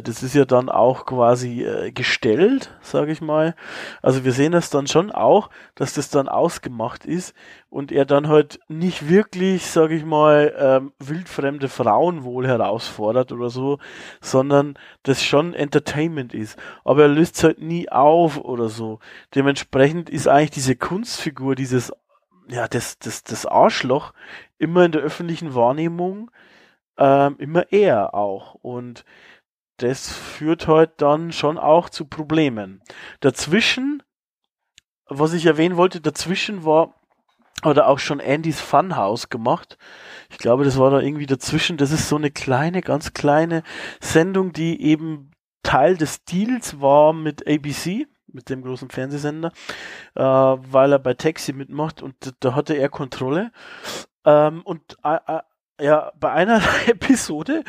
das 0.02 0.24
ist 0.24 0.34
ja 0.34 0.46
dann 0.46 0.70
auch 0.70 1.06
quasi 1.06 1.64
äh, 1.64 1.92
gestellt, 1.92 2.76
sage 2.82 3.12
ich 3.12 3.22
mal. 3.22 3.56
Also 4.02 4.26
wir 4.26 4.32
sehen 4.32 4.52
das 4.52 4.72
dann 4.72 4.88
schon 4.88 5.12
auch, 5.12 5.52
dass 5.76 5.94
das 5.94 6.10
dann 6.10 6.28
ausgemacht 6.28 7.06
ist 7.06 7.36
und 7.70 7.92
er 7.92 8.06
dann 8.06 8.28
halt 8.28 8.60
nicht 8.68 9.10
wirklich, 9.10 9.68
sage 9.68 9.96
ich 9.96 10.04
mal, 10.04 10.56
ähm, 10.58 10.94
wildfremde 10.98 11.70
Frauen 11.70 12.24
wohl 12.24 12.48
herausfordert 12.48 13.32
oder 13.32 13.52
so, 13.52 13.78
sondern 14.22 14.78
das 15.04 15.24
schon 15.24 15.54
Entertainment 15.54 16.34
ist. 16.34 16.58
Aber 16.84 17.04
er 17.04 17.10
löst 17.10 17.36
es 17.38 17.44
halt 17.44 17.62
nie 17.62 17.88
auf 17.88 18.40
oder 18.40 18.70
so. 18.70 18.98
Dementsprechend 19.36 20.10
ist 20.10 20.28
eigentlich 20.28 20.52
diese 20.52 20.76
Kunstfigur, 20.76 21.54
dieses 21.54 21.94
ja, 22.48 22.68
das, 22.68 22.98
das, 23.00 23.24
das 23.24 23.46
Arschloch 23.46 24.14
immer 24.58 24.86
in 24.86 24.92
der 24.92 25.02
öffentlichen 25.02 25.54
Wahrnehmung 25.54 26.32
ähm, 26.98 27.36
immer 27.40 27.72
er 27.72 28.14
auch. 28.14 28.56
Und 28.56 29.06
das 29.78 30.12
führt 30.12 30.68
halt 30.68 31.02
dann 31.02 31.32
schon 31.32 31.58
auch 31.58 31.90
zu 31.90 32.06
Problemen. 32.06 32.82
Dazwischen, 33.20 34.04
was 35.08 35.34
ich 35.34 35.46
erwähnen 35.46 35.78
wollte, 35.78 36.02
dazwischen 36.02 36.64
war 36.64 36.96
oder 37.64 37.88
auch 37.88 38.00
schon 38.00 38.22
Andys 38.22 38.62
Funhouse 38.62 39.30
gemacht. 39.30 39.78
Ich 40.30 40.38
glaube, 40.38 40.64
das 40.64 40.78
war 40.78 40.92
da 40.92 41.00
irgendwie 41.00 41.26
dazwischen. 41.26 41.78
Das 41.78 41.92
ist 41.92 42.10
so 42.10 42.16
eine 42.16 42.32
kleine, 42.32 42.82
ganz 42.82 43.14
kleine 43.14 43.64
Sendung, 44.00 44.54
die 44.54 44.82
eben 44.82 45.32
Teil 45.64 45.98
des 45.98 46.24
Deals 46.26 46.80
war 46.80 47.12
mit 47.14 47.48
ABC, 47.48 48.08
mit 48.28 48.50
dem 48.50 48.64
großen 48.64 48.90
Fernsehsender, 48.90 49.52
äh, 50.14 50.22
weil 50.22 50.92
er 50.92 51.00
bei 51.00 51.16
Taxi 51.16 51.54
mitmacht 51.54 52.02
und 52.02 52.36
da 52.40 52.54
hatte 52.54 52.76
er 52.76 52.90
Kontrolle. 52.90 53.52
Ähm, 54.26 54.62
und 54.64 54.98
äh, 55.04 55.18
äh 55.28 55.42
ja, 55.80 56.12
bei 56.20 56.32
einer 56.32 56.62
Episode, 56.88 57.64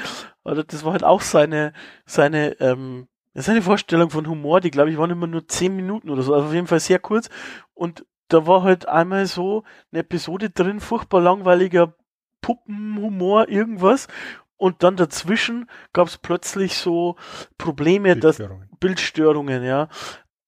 oder 0.45 0.65
das 0.65 0.85
war 0.85 0.93
halt 0.93 1.05
auch 1.05 1.21
seine, 1.21 1.73
seine, 2.05 2.61
ähm, 2.61 3.09
seine 3.35 3.63
Vorstellung 3.63 4.11
von 4.11 4.29
Humor, 4.29 4.61
die 4.61 4.71
glaube 4.71 4.91
ich 4.91 4.99
waren 4.99 5.11
immer 5.11 5.27
nur 5.27 5.47
zehn 5.47 5.75
Minuten 5.77 6.11
oder 6.11 6.23
so, 6.23 6.35
also 6.35 6.47
auf 6.47 6.55
jeden 6.55 6.67
Fall 6.67 6.81
sehr 6.81 6.99
kurz. 6.99 7.29
Und 7.75 8.07
da 8.29 8.47
war 8.47 8.63
halt 8.63 8.89
einmal 8.89 9.27
so 9.27 9.65
eine 9.93 10.01
Episode 10.01 10.51
drin, 10.51 10.81
furchtbar 10.81 11.21
langweiliger 11.21 11.95
Puppenhumor, 12.41 13.49
irgendwas. 13.49 14.09
Und 14.57 14.83
dann 14.83 14.97
dazwischen 14.97 15.69
gab 15.93 16.09
es 16.09 16.17
plötzlich 16.17 16.77
so 16.77 17.17
Probleme, 17.59 18.15
Bildstörungen. 18.17 18.69
dass 18.71 18.79
Bildstörungen, 18.81 19.63
ja. 19.63 19.89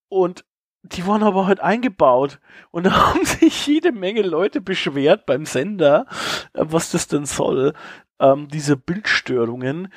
Und 0.09 0.44
die 0.82 1.06
waren 1.06 1.22
aber 1.22 1.46
halt 1.46 1.60
eingebaut. 1.60 2.40
Und 2.70 2.86
da 2.86 2.92
haben 3.08 3.24
sich 3.24 3.66
jede 3.66 3.92
Menge 3.92 4.22
Leute 4.22 4.60
beschwert 4.60 5.26
beim 5.26 5.46
Sender, 5.46 6.06
äh, 6.52 6.64
was 6.66 6.90
das 6.90 7.08
denn 7.08 7.26
soll. 7.26 7.74
Ähm, 8.20 8.48
diese 8.48 8.76
Bildstörungen. 8.76 9.92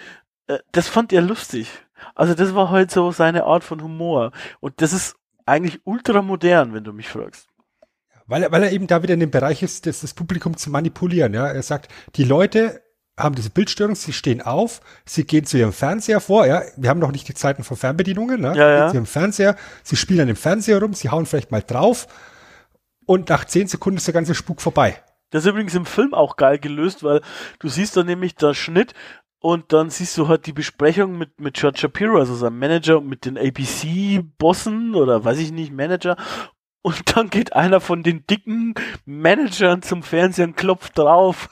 Äh, 0.48 0.60
das 0.72 0.88
fand 0.88 1.14
er 1.14 1.22
lustig. 1.22 1.70
Also 2.16 2.34
das 2.34 2.56
war 2.56 2.70
halt 2.70 2.92
so 2.92 3.12
seine 3.12 3.46
Art 3.46 3.64
von 3.64 3.82
Humor. 3.82 4.32
Und 4.60 4.82
das 4.82 4.94
ist 4.94 5.16
eigentlich 5.46 5.82
ultramodern, 5.86 6.74
wenn 6.74 6.84
du 6.84 6.94
mich 6.94 7.10
fragst. 7.10 7.48
Weil 8.28 8.44
er, 8.44 8.52
weil 8.52 8.64
er 8.64 8.72
eben 8.72 8.88
da 8.88 9.04
wieder 9.04 9.14
in 9.14 9.20
dem 9.20 9.32
Bereich 9.32 9.62
ist, 9.62 9.86
das, 9.86 10.02
das 10.02 10.14
Publikum 10.14 10.56
zu 10.56 10.70
manipulieren. 10.70 11.34
Ja, 11.34 11.48
er 11.48 11.64
sagt, 11.64 11.92
die 12.16 12.24
Leute 12.24 12.82
haben 13.18 13.36
diese 13.36 13.50
Bildstörung, 13.50 13.96
sie 13.96 14.14
stehen 14.14 14.42
auf, 14.42 14.82
sie 15.06 15.26
gehen 15.26 15.46
zu 15.46 15.58
ihrem 15.58 15.74
Fernseher 15.74 16.20
vor, 16.20 16.46
ja, 16.46 16.64
wir 16.78 16.90
haben 16.90 17.00
noch 17.00 17.12
nicht 17.12 17.28
die 17.28 17.34
Zeiten 17.34 17.64
von 17.64 17.78
Fernbedienungen, 17.78 18.42
ne? 18.42 18.56
Ja, 18.56 18.70
ja. 18.70 18.88
zu 18.90 18.96
ihrem 18.96 19.06
Fernseher, 19.06 19.56
sie 19.84 19.96
spielen 19.96 20.22
an 20.22 20.28
dem 20.28 20.36
Fernseher 20.36 20.82
rum, 20.82 20.94
sie 20.94 21.10
hauen 21.10 21.26
vielleicht 21.26 21.52
mal 21.52 21.62
drauf 21.62 22.08
und 23.06 23.30
nach 23.30 23.46
zehn 23.46 23.68
Sekunden 23.68 23.98
ist 23.98 24.08
der 24.08 24.14
ganze 24.14 24.36
Spuk 24.36 24.62
vorbei. 24.62 24.98
Das 25.30 25.46
ist 25.46 25.50
übrigens 25.50 25.76
im 25.76 25.86
Film 25.86 26.14
auch 26.14 26.36
geil 26.36 26.60
gelöst, 26.60 27.04
weil 27.04 27.22
du 27.60 27.70
siehst 27.70 27.96
dann 27.96 28.06
nämlich 28.06 28.36
der 28.36 28.54
Schnitt 28.54 28.94
und 29.40 29.74
dann 29.74 29.90
siehst 29.90 30.18
du 30.18 30.28
halt 30.28 30.46
die 30.46 30.54
Besprechung 30.54 31.18
mit, 31.18 31.40
mit 31.40 31.56
George 31.56 31.80
Shapiro, 31.80 32.20
also 32.20 32.36
seinem 32.36 32.60
Manager, 32.60 33.00
und 33.00 33.08
mit 33.08 33.26
den 33.26 33.38
ABC-Bossen 33.38 34.94
oder 34.94 35.26
weiß 35.26 35.40
ich 35.40 35.52
nicht, 35.52 35.74
Manager. 35.74 36.16
Und 36.84 37.16
dann 37.16 37.30
geht 37.30 37.54
einer 37.54 37.80
von 37.80 38.04
den 38.04 38.26
dicken 38.28 38.76
Managern 39.06 39.82
zum 39.82 40.04
Fernseher 40.04 40.46
und 40.46 40.58
klopft 40.58 40.98
drauf. 40.98 41.50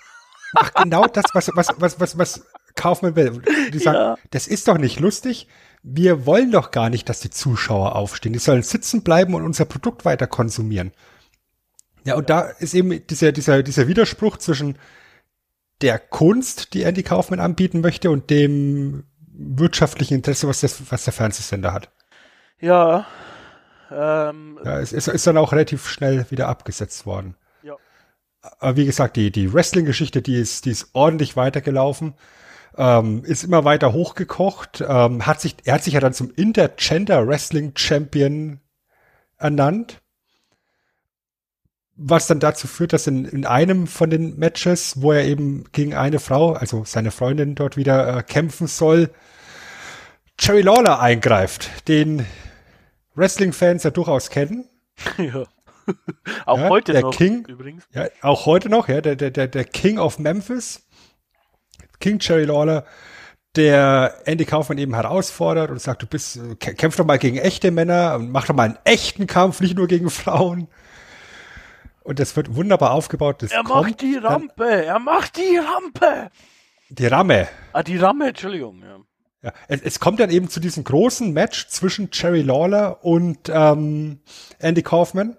Ach, 0.56 0.74
genau 0.74 1.06
das, 1.06 1.26
was, 1.34 1.52
was, 1.54 1.68
was, 1.78 2.00
was, 2.00 2.18
was 2.18 2.46
Kaufmann 2.76 3.16
will. 3.16 3.42
Die 3.74 3.80
sagen, 3.80 3.98
ja. 3.98 4.18
das 4.32 4.48
ist 4.48 4.68
doch 4.68 4.78
nicht 4.78 5.00
lustig. 5.00 5.48
Wir 5.84 6.26
wollen 6.26 6.52
doch 6.52 6.72
gar 6.72 6.90
nicht, 6.90 7.10
dass 7.10 7.20
die 7.20 7.30
Zuschauer 7.30 7.96
aufstehen. 7.96 8.34
Die 8.34 8.40
sollen 8.40 8.64
sitzen 8.64 9.04
bleiben 9.04 9.34
und 9.34 9.44
unser 9.44 9.66
Produkt 9.66 10.06
weiter 10.06 10.28
konsumieren. 10.28 10.92
Ja, 12.04 12.16
und 12.16 12.30
ja. 12.30 12.42
da 12.42 12.50
ist 12.50 12.74
eben 12.74 13.06
dieser, 13.08 13.32
dieser, 13.32 13.64
dieser 13.64 13.88
Widerspruch 13.88 14.38
zwischen 14.38 14.78
der 15.82 16.00
Kunst, 16.00 16.74
die 16.74 16.84
Andy 16.84 17.04
Kaufmann 17.04 17.40
anbieten 17.40 17.82
möchte 17.82 18.12
und 18.12 18.30
dem 18.30 19.04
wirtschaftlichen 19.32 20.16
Interesse, 20.16 20.48
was, 20.48 20.62
das, 20.62 20.92
was 20.92 21.06
der 21.06 21.14
Fernsehsender 21.14 21.72
hat. 21.72 21.90
Ja. 22.60 23.06
Ähm, 23.90 24.60
ja, 24.64 24.80
es 24.80 24.92
ist, 24.92 25.08
ist 25.08 25.26
dann 25.26 25.38
auch 25.38 25.54
relativ 25.54 25.88
schnell 25.88 26.26
wieder 26.30 26.50
abgesetzt 26.50 27.06
worden 27.06 27.36
aber 28.42 28.78
wie 28.78 28.86
gesagt, 28.86 29.16
die, 29.16 29.32
die 29.32 29.54
Wrestling-Geschichte, 29.54 30.22
die 30.22 30.36
ist, 30.36 30.66
die 30.66 30.72
ist 30.72 30.90
ordentlich 30.94 31.36
weitergelaufen. 31.36 32.14
Ähm, 32.78 33.24
ist 33.26 33.44
immer 33.44 33.66
weiter 33.66 33.94
hochgekocht. 33.94 34.84
Ähm, 34.88 35.26
hat 35.26 35.42
sich, 35.42 35.56
er 35.66 35.76
hat 35.76 35.84
sich 35.84 35.96
ja 35.96 36.00
dann 36.00 36.14
zum 36.14 36.32
Intergender 36.32 37.28
Wrestling 37.28 37.74
Champion 37.76 38.60
ernannt. 39.38 40.02
Was 42.02 42.28
dann 42.28 42.40
dazu 42.40 42.68
führt, 42.68 42.94
dass 42.94 43.08
in, 43.08 43.26
in 43.26 43.46
einem 43.46 43.86
von 43.86 44.10
den 44.10 44.38
Matches, 44.38 45.02
wo 45.02 45.12
er 45.12 45.26
eben 45.26 45.66
gegen 45.74 45.94
eine 45.94 46.20
Frau, 46.20 46.54
also 46.54 46.86
seine 46.86 47.12
Freundin 47.12 47.56
dort 47.56 47.76
wieder 47.76 48.20
äh, 48.20 48.24
kämpfen 48.24 48.68
soll, 48.68 49.10
Jerry 50.40 50.62
Lawler 50.62 51.02
eingreift, 51.02 51.90
den 51.90 52.26
Wrestling-Fans 53.16 53.84
ja 53.84 53.92
durchaus 53.92 54.30
kennen. 54.30 54.66
Ja. 55.18 55.46
auch 56.46 56.60
ja, 56.60 56.70
heute 56.70 56.94
der 56.94 57.02
noch 57.02 57.16
King, 57.16 57.46
übrigens. 57.48 57.88
Ja, 57.94 58.08
auch 58.22 58.46
heute 58.46 58.70
noch, 58.70 58.88
ja, 58.88 59.02
der, 59.02 59.16
der, 59.16 59.48
der 59.48 59.64
King 59.64 60.00
of 60.00 60.20
Memphis, 60.20 60.88
King 62.00 62.20
Cherry 62.20 62.46
Lawler, 62.46 62.86
der 63.56 64.22
Andy 64.26 64.46
Kaufmann 64.46 64.78
eben 64.78 64.94
herausfordert 64.94 65.72
und 65.72 65.82
sagt, 65.82 66.04
du 66.04 66.08
bist, 66.08 66.40
kämpf 66.60 66.96
doch 66.96 67.06
mal 67.06 67.18
gegen 67.18 67.38
echte 67.38 67.72
Männer 67.72 68.16
und 68.16 68.32
mach 68.32 68.46
doch 68.46 68.56
mal 68.56 68.64
einen 68.64 68.80
echten 68.84 69.28
Kampf, 69.28 69.60
nicht 69.60 69.76
nur 69.76 69.88
gegen 69.88 70.10
Frauen. 70.10 70.68
Und 72.04 72.20
das 72.20 72.36
wird 72.36 72.56
wunderbar 72.56 72.92
aufgebaut. 72.92 73.42
Das 73.42 73.52
er 73.52 73.64
macht 73.64 74.02
die 74.02 74.16
Rampe, 74.16 74.66
dann, 74.66 74.84
er 74.84 75.00
macht 75.00 75.38
die 75.38 75.58
Rampe. 75.58 76.32
Die 76.90 77.06
Ramme. 77.06 77.48
Ah, 77.74 77.84
die 77.84 77.98
Ramme, 77.98 78.30
Entschuldigung, 78.30 78.82
ja. 78.82 78.98
Ja, 79.42 79.54
es, 79.70 79.82
es 79.82 80.00
kommt 80.00 80.20
dann 80.20 80.32
eben 80.32 80.50
zu 80.50 80.60
diesem 80.60 80.84
großen 80.84 81.32
Match 81.32 81.68
zwischen 81.68 82.12
Cherry 82.12 82.42
Lawler 82.42 83.06
und 83.06 83.50
ähm, 83.50 84.20
Andy 84.60 84.82
Kaufman 84.82 85.38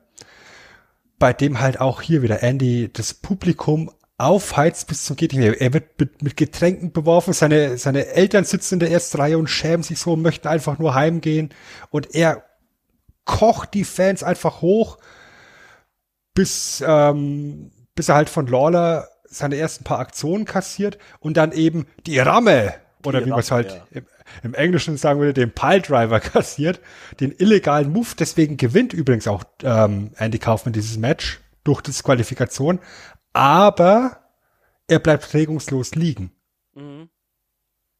bei 1.20 1.32
dem 1.32 1.60
halt 1.60 1.78
auch 1.78 2.02
hier 2.02 2.22
wieder 2.22 2.42
Andy 2.42 2.90
das 2.92 3.14
Publikum 3.14 3.92
aufheizt 4.18 4.88
bis 4.88 5.04
zum 5.04 5.16
geht 5.16 5.32
nicht 5.32 5.40
mehr. 5.40 5.60
Er 5.60 5.72
wird 5.72 5.98
mit, 6.00 6.22
mit 6.22 6.36
Getränken 6.36 6.92
beworfen, 6.92 7.32
seine, 7.32 7.78
seine 7.78 8.06
Eltern 8.06 8.44
sitzen 8.44 8.74
in 8.74 8.80
der 8.80 8.90
ersten 8.90 9.18
Reihe 9.18 9.38
und 9.38 9.46
schämen 9.46 9.82
sich 9.82 9.98
so, 9.98 10.16
möchten 10.16 10.48
einfach 10.48 10.78
nur 10.78 10.94
heimgehen 10.94 11.50
und 11.90 12.14
er 12.14 12.42
kocht 13.24 13.74
die 13.74 13.84
Fans 13.84 14.22
einfach 14.22 14.62
hoch, 14.62 14.98
bis, 16.34 16.82
ähm, 16.86 17.70
bis 17.94 18.08
er 18.08 18.16
halt 18.16 18.30
von 18.30 18.46
Lawler 18.46 19.08
seine 19.24 19.56
ersten 19.56 19.84
paar 19.84 20.00
Aktionen 20.00 20.46
kassiert 20.46 20.98
und 21.20 21.36
dann 21.36 21.52
eben 21.52 21.86
die 22.06 22.18
Ramme 22.18 22.74
oder 23.04 23.20
die 23.20 23.26
wie 23.26 23.30
man 23.30 23.40
es 23.40 23.50
halt 23.50 23.72
ja. 23.72 24.00
im 24.00 24.06
Englischen 24.54 24.96
sagen 24.96 25.20
würde, 25.20 25.34
den 25.34 25.52
Piledriver 25.52 26.20
kassiert, 26.20 26.80
den 27.20 27.32
illegalen 27.32 27.92
Move. 27.92 28.08
Deswegen 28.18 28.56
gewinnt 28.56 28.92
übrigens 28.92 29.28
auch 29.28 29.44
ähm, 29.62 30.12
Andy 30.16 30.38
Kaufman 30.38 30.72
dieses 30.72 30.98
Match 30.98 31.40
durch 31.64 31.80
Disqualifikation. 31.80 32.80
Aber 33.32 34.20
er 34.88 34.98
bleibt 34.98 35.34
regungslos 35.34 35.94
liegen. 35.94 36.32
Mhm. 36.74 37.08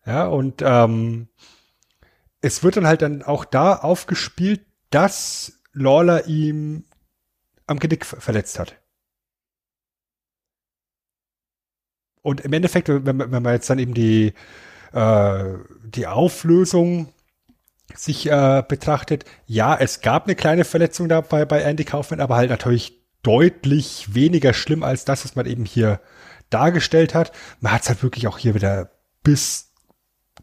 Ja, 0.07 0.27
und 0.27 0.63
ähm, 0.65 1.29
es 2.41 2.63
wird 2.63 2.77
dann 2.77 2.87
halt 2.87 3.03
dann 3.03 3.23
auch 3.23 3.45
da 3.45 3.75
aufgespielt, 3.75 4.65
dass 4.91 5.61
Lawler 5.73 6.27
ihm 6.27 6.85
am 7.67 7.79
Genick 7.79 8.05
verletzt 8.05 8.59
hat. 8.59 8.77
Und 12.23 12.41
im 12.41 12.53
Endeffekt, 12.53 12.89
wenn, 12.89 13.05
wenn 13.07 13.43
man 13.43 13.55
jetzt 13.55 13.71
dann 13.71 13.79
eben 13.79 13.95
die, 13.95 14.35
äh, 14.93 15.45
die 15.85 16.07
Auflösung 16.07 17.13
sich 17.95 18.31
äh, 18.31 18.63
betrachtet, 18.67 19.25
ja, 19.47 19.77
es 19.77 20.01
gab 20.01 20.25
eine 20.27 20.37
kleine 20.37 20.65
Verletzung 20.65 21.09
dabei 21.09 21.45
bei 21.45 21.61
Andy 21.63 21.85
Kaufman, 21.85 22.21
aber 22.21 22.37
halt 22.37 22.51
natürlich 22.51 23.01
deutlich 23.23 24.15
weniger 24.15 24.53
schlimm 24.53 24.83
als 24.83 25.05
das, 25.05 25.25
was 25.25 25.37
man 25.37 25.47
eben 25.47 25.65
hier 25.65 26.01
dargestellt 26.49 27.15
hat. 27.15 27.33
Man 27.61 27.73
hat 27.73 27.83
es 27.83 27.89
halt 27.89 28.03
wirklich 28.03 28.27
auch 28.27 28.39
hier 28.39 28.55
wieder 28.55 28.91
bis 29.23 29.73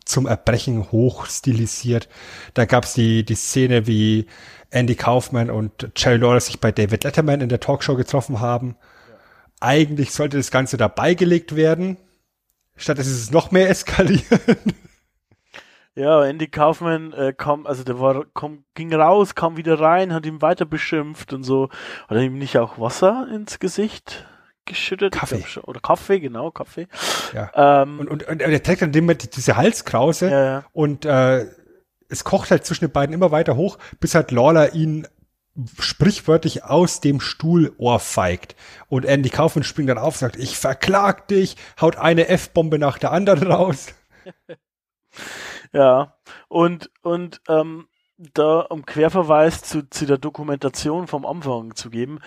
zum 0.06 0.26
Erbrechen 0.26 0.92
hoch 0.92 1.26
stilisiert. 1.26 2.08
Da 2.54 2.66
gab 2.66 2.86
es 2.86 2.94
die, 2.94 3.26
die 3.26 3.36
Szene, 3.36 3.88
wie 3.88 4.28
Andy 4.70 4.96
Kaufman 4.96 5.50
und 5.50 5.90
Jerry 5.96 6.18
Lawler 6.18 6.40
sich 6.40 6.60
bei 6.60 6.72
David 6.72 7.04
Letterman 7.04 7.42
in 7.42 7.50
der 7.50 7.60
Talkshow 7.60 7.96
getroffen 7.96 8.40
haben. 8.40 8.76
Ja. 9.10 9.16
Eigentlich 9.60 10.12
sollte 10.12 10.38
das 10.38 10.52
Ganze 10.52 10.78
da 10.78 10.88
beigelegt 10.88 11.56
werden. 11.56 11.98
Statt 12.78 13.00
dass 13.00 13.08
es 13.08 13.32
noch 13.32 13.52
mehr 13.52 13.70
eskaliert. 13.70 14.24
Ja, 15.98 16.24
Andy 16.24 16.46
Kaufman 16.46 17.12
äh, 17.14 17.34
kam, 17.36 17.66
also 17.66 17.84
der 17.84 18.00
war, 18.00 18.26
kam, 18.36 18.64
ging 18.76 18.94
raus, 18.94 19.34
kam 19.34 19.58
wieder 19.58 19.80
rein, 19.80 20.14
hat 20.14 20.28
ihn 20.28 20.44
weiter 20.44 20.66
beschimpft 20.66 21.34
und 21.34 21.44
so. 21.44 21.70
Hat 22.08 22.18
er 22.18 22.22
ihm 22.22 22.38
nicht 22.38 22.60
auch 22.60 22.78
Wasser 22.78 23.28
ins 23.34 23.58
Gesicht 23.58 24.28
geschüttet? 24.66 25.14
Kaffee. 25.14 25.44
Oder 25.64 25.80
Kaffee, 25.80 26.20
genau, 26.20 26.52
Kaffee. 26.52 26.88
Ja. 27.34 27.82
Ähm, 27.82 27.98
und, 27.98 28.10
und, 28.10 28.30
und 28.30 28.40
er 28.40 28.62
trägt 28.62 28.84
dann 28.84 28.94
immer 28.94 29.16
diese 29.16 29.58
Halskrause 29.58 30.30
ja, 30.30 30.46
ja. 30.46 30.66
und 30.72 31.06
äh, 31.06 31.48
es 32.10 32.24
kocht 32.24 32.52
halt 32.52 32.64
zwischen 32.64 32.86
den 32.86 32.92
beiden 32.92 33.16
immer 33.16 33.32
weiter 33.32 33.56
hoch, 33.56 33.80
bis 34.00 34.14
halt 34.14 34.30
Lawler 34.30 34.76
ihn 34.76 35.08
sprichwörtlich 35.80 36.64
aus 36.64 37.02
dem 37.02 37.20
Stuhl 37.20 37.74
ohrfeigt. 37.78 38.56
Und 38.90 39.06
Andy 39.06 39.30
Kaufman 39.30 39.64
springt 39.64 39.90
dann 39.90 39.98
auf 39.98 40.16
und 40.16 40.20
sagt, 40.20 40.36
ich 40.38 40.58
verklag 40.58 41.28
dich, 41.28 41.56
haut 41.82 41.98
eine 41.98 42.28
F-Bombe 42.28 42.80
nach 42.80 42.98
der 42.98 43.12
anderen 43.12 43.52
raus. 43.52 43.88
ja, 45.74 46.16
und, 46.48 46.92
und 47.02 47.42
ähm, 47.48 47.88
da 48.18 48.62
um 48.62 48.86
Querverweis 48.86 49.62
zu, 49.62 49.90
zu 49.90 50.06
der 50.06 50.18
Dokumentation 50.18 51.08
vom 51.08 51.26
Anfang 51.26 51.76
zu 51.76 51.90
geben, 51.90 52.20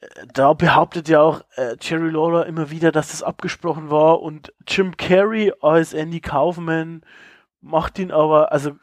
äh, 0.00 0.06
da 0.32 0.52
behauptet 0.52 1.08
ja 1.08 1.20
auch 1.20 1.42
äh, 1.56 1.76
Jerry 1.80 2.10
Lawler 2.10 2.46
immer 2.46 2.70
wieder, 2.70 2.92
dass 2.92 3.10
das 3.10 3.22
abgesprochen 3.22 3.90
war 3.90 4.20
und 4.20 4.52
Jim 4.66 4.96
Carrey 4.96 5.52
als 5.60 5.94
Andy 5.94 6.20
Kaufman 6.20 7.02
macht 7.62 7.98
ihn 7.98 8.10
aber, 8.10 8.52
also 8.52 8.70
äh, 8.70 8.74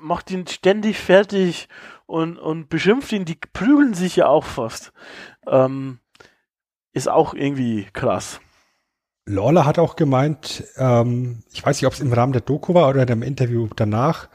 macht 0.00 0.30
ihn 0.30 0.46
ständig 0.46 0.98
fertig 0.98 1.68
und, 2.06 2.38
und 2.38 2.68
beschimpft 2.68 3.12
ihn, 3.12 3.24
die 3.24 3.38
prügeln 3.52 3.94
sich 3.94 4.16
ja 4.16 4.26
auch 4.28 4.44
fast. 4.44 4.92
Ähm, 5.46 5.98
ist 6.92 7.08
auch 7.08 7.34
irgendwie 7.34 7.86
krass. 7.92 8.40
Lawler 9.26 9.66
hat 9.66 9.78
auch 9.78 9.96
gemeint, 9.96 10.64
ähm, 10.76 11.42
ich 11.52 11.64
weiß 11.66 11.76
nicht, 11.76 11.86
ob 11.86 11.92
es 11.92 12.00
im 12.00 12.12
Rahmen 12.12 12.32
der 12.32 12.42
Doku 12.42 12.74
war 12.74 12.88
oder 12.88 13.02
einem 13.02 13.22
Interview 13.22 13.68
danach, 13.74 14.28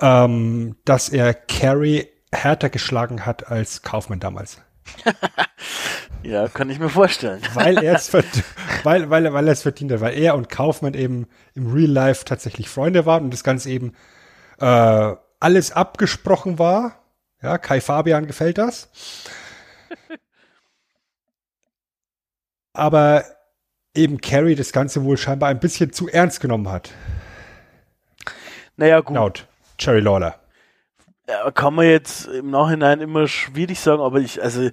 ähm, 0.00 0.76
dass 0.84 1.08
er 1.08 1.32
Carrie 1.32 2.06
härter 2.30 2.68
geschlagen 2.68 3.24
hat 3.24 3.48
als 3.48 3.82
Kaufmann 3.82 4.20
damals. 4.20 4.60
ja, 6.22 6.48
kann 6.48 6.68
ich 6.68 6.78
mir 6.78 6.90
vorstellen. 6.90 7.40
Weil 7.54 7.82
er 7.82 7.94
es 7.94 8.12
weil, 8.82 9.08
weil, 9.08 9.32
weil 9.32 9.48
er 9.48 9.56
verdient 9.56 9.92
hat, 9.92 10.02
weil 10.02 10.18
er 10.18 10.34
und 10.34 10.50
Kaufmann 10.50 10.92
eben 10.92 11.26
im 11.54 11.72
Real 11.72 11.90
Life 11.90 12.26
tatsächlich 12.26 12.68
Freunde 12.68 13.06
waren 13.06 13.24
und 13.24 13.32
das 13.32 13.44
Ganze 13.44 13.70
eben 13.70 13.94
äh, 14.60 15.14
alles 15.44 15.72
abgesprochen 15.72 16.58
war. 16.58 16.96
Ja, 17.42 17.58
Kai 17.58 17.82
Fabian 17.82 18.26
gefällt 18.26 18.56
das. 18.56 18.88
Aber 22.72 23.24
eben 23.94 24.22
Carrie 24.22 24.54
das 24.54 24.72
Ganze 24.72 25.04
wohl 25.04 25.18
scheinbar 25.18 25.50
ein 25.50 25.60
bisschen 25.60 25.92
zu 25.92 26.08
ernst 26.08 26.40
genommen 26.40 26.70
hat. 26.70 26.92
Naja, 28.76 29.00
gut. 29.00 29.14
Laut 29.14 29.46
Cherry 29.76 30.00
Lawler. 30.00 30.40
Ja, 31.28 31.50
kann 31.50 31.74
man 31.74 31.86
jetzt 31.86 32.26
im 32.26 32.50
Nachhinein 32.50 33.02
immer 33.02 33.28
schwierig 33.28 33.80
sagen, 33.80 34.00
aber 34.00 34.20
ich, 34.20 34.42
also, 34.42 34.70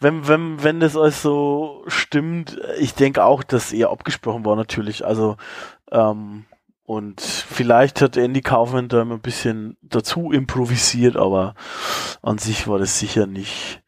wenn, 0.00 0.26
wenn, 0.26 0.62
wenn 0.62 0.80
das 0.80 0.96
alles 0.96 1.20
so 1.20 1.84
stimmt, 1.86 2.58
ich 2.78 2.94
denke 2.94 3.24
auch, 3.24 3.42
dass 3.42 3.74
eher 3.74 3.90
abgesprochen 3.90 4.46
war 4.46 4.56
natürlich. 4.56 5.04
Also, 5.04 5.36
ähm, 5.92 6.46
und 6.84 7.22
vielleicht 7.22 8.02
hat 8.02 8.18
Andy 8.18 8.42
Kaufman 8.42 8.88
da 8.88 9.02
immer 9.02 9.14
ein 9.14 9.22
bisschen 9.22 9.78
dazu 9.80 10.30
improvisiert, 10.32 11.16
aber 11.16 11.54
an 12.20 12.36
sich 12.36 12.68
war 12.68 12.78
das 12.78 12.98
sicher 12.98 13.26
nicht, 13.26 13.82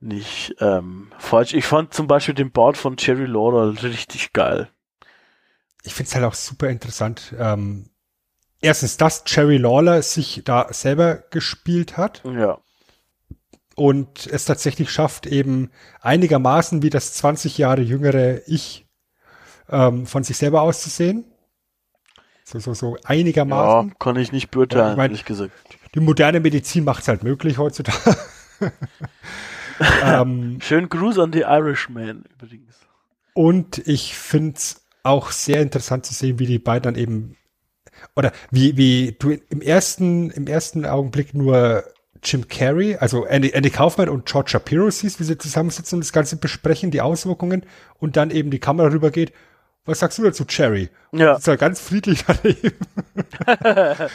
nicht 0.00 0.54
ähm, 0.60 1.10
falsch. 1.18 1.54
Ich 1.54 1.64
fand 1.64 1.94
zum 1.94 2.06
Beispiel 2.06 2.34
den 2.34 2.52
Bart 2.52 2.76
von 2.76 2.96
Jerry 2.98 3.24
Lawler 3.24 3.82
richtig 3.82 4.34
geil. 4.34 4.68
Ich 5.82 5.94
finde 5.94 6.08
es 6.08 6.14
halt 6.14 6.26
auch 6.26 6.34
super 6.34 6.68
interessant, 6.68 7.34
ähm, 7.38 7.88
erstens, 8.60 8.98
dass 8.98 9.24
Jerry 9.26 9.56
Lawler 9.56 10.02
sich 10.02 10.42
da 10.44 10.68
selber 10.70 11.24
gespielt 11.30 11.96
hat. 11.96 12.22
Ja. 12.24 12.58
Und 13.74 14.26
es 14.26 14.44
tatsächlich 14.44 14.90
schafft, 14.90 15.26
eben 15.26 15.70
einigermaßen 16.02 16.82
wie 16.82 16.90
das 16.90 17.14
20 17.14 17.56
Jahre 17.56 17.80
jüngere 17.80 18.46
Ich 18.46 18.86
ähm, 19.70 20.06
von 20.06 20.22
sich 20.22 20.36
selber 20.36 20.60
auszusehen. 20.60 21.31
So, 22.52 22.58
so, 22.58 22.74
so 22.74 22.96
einigermaßen. 23.04 23.88
Ja, 23.88 23.94
kann 23.98 24.16
ich 24.16 24.30
nicht 24.30 24.50
beurteilen, 24.50 24.84
ja, 24.84 24.90
ich 24.90 24.96
mein, 24.96 25.10
ehrlich 25.10 25.24
gesagt. 25.24 25.52
Die 25.94 26.00
moderne 26.00 26.40
Medizin 26.40 26.84
macht 26.84 27.02
es 27.02 27.08
halt 27.08 27.24
möglich 27.24 27.56
heutzutage. 27.56 28.16
ähm, 30.04 30.58
Schönen 30.60 30.88
Gruß 30.88 31.18
an 31.18 31.32
die 31.32 31.40
Irishman 31.40 32.24
übrigens. 32.34 32.76
Und 33.34 33.78
ich 33.86 34.16
finde 34.16 34.56
es 34.56 34.82
auch 35.02 35.30
sehr 35.30 35.62
interessant 35.62 36.04
zu 36.04 36.12
sehen, 36.12 36.38
wie 36.38 36.46
die 36.46 36.58
beiden 36.58 36.94
dann 36.94 37.02
eben 37.02 37.36
oder 38.16 38.32
wie, 38.50 38.76
wie 38.76 39.16
du 39.18 39.38
im 39.48 39.62
ersten, 39.62 40.30
im 40.30 40.46
ersten 40.46 40.84
Augenblick 40.84 41.34
nur 41.34 41.84
Jim 42.22 42.48
Carrey, 42.48 42.96
also 42.96 43.24
Andy, 43.24 43.50
Andy 43.50 43.70
Kaufman 43.70 44.08
und 44.08 44.26
George 44.26 44.50
Shapiro 44.50 44.90
siehst, 44.90 45.18
wie 45.20 45.24
sie 45.24 45.38
zusammensitzen 45.38 45.96
und 45.96 46.04
das 46.04 46.12
Ganze 46.12 46.36
besprechen, 46.36 46.90
die 46.90 47.00
Auswirkungen 47.00 47.64
und 47.98 48.16
dann 48.16 48.30
eben 48.30 48.50
die 48.50 48.60
Kamera 48.60 48.88
rübergeht. 48.88 49.32
Was 49.84 49.98
sagst 49.98 50.18
du 50.18 50.22
dazu, 50.22 50.44
Cherry? 50.44 50.90
Ja. 51.12 51.34
Ist 51.34 51.46
ja 51.46 51.56
ganz 51.56 51.80
friedlich 51.80 52.24
daneben. 52.26 52.76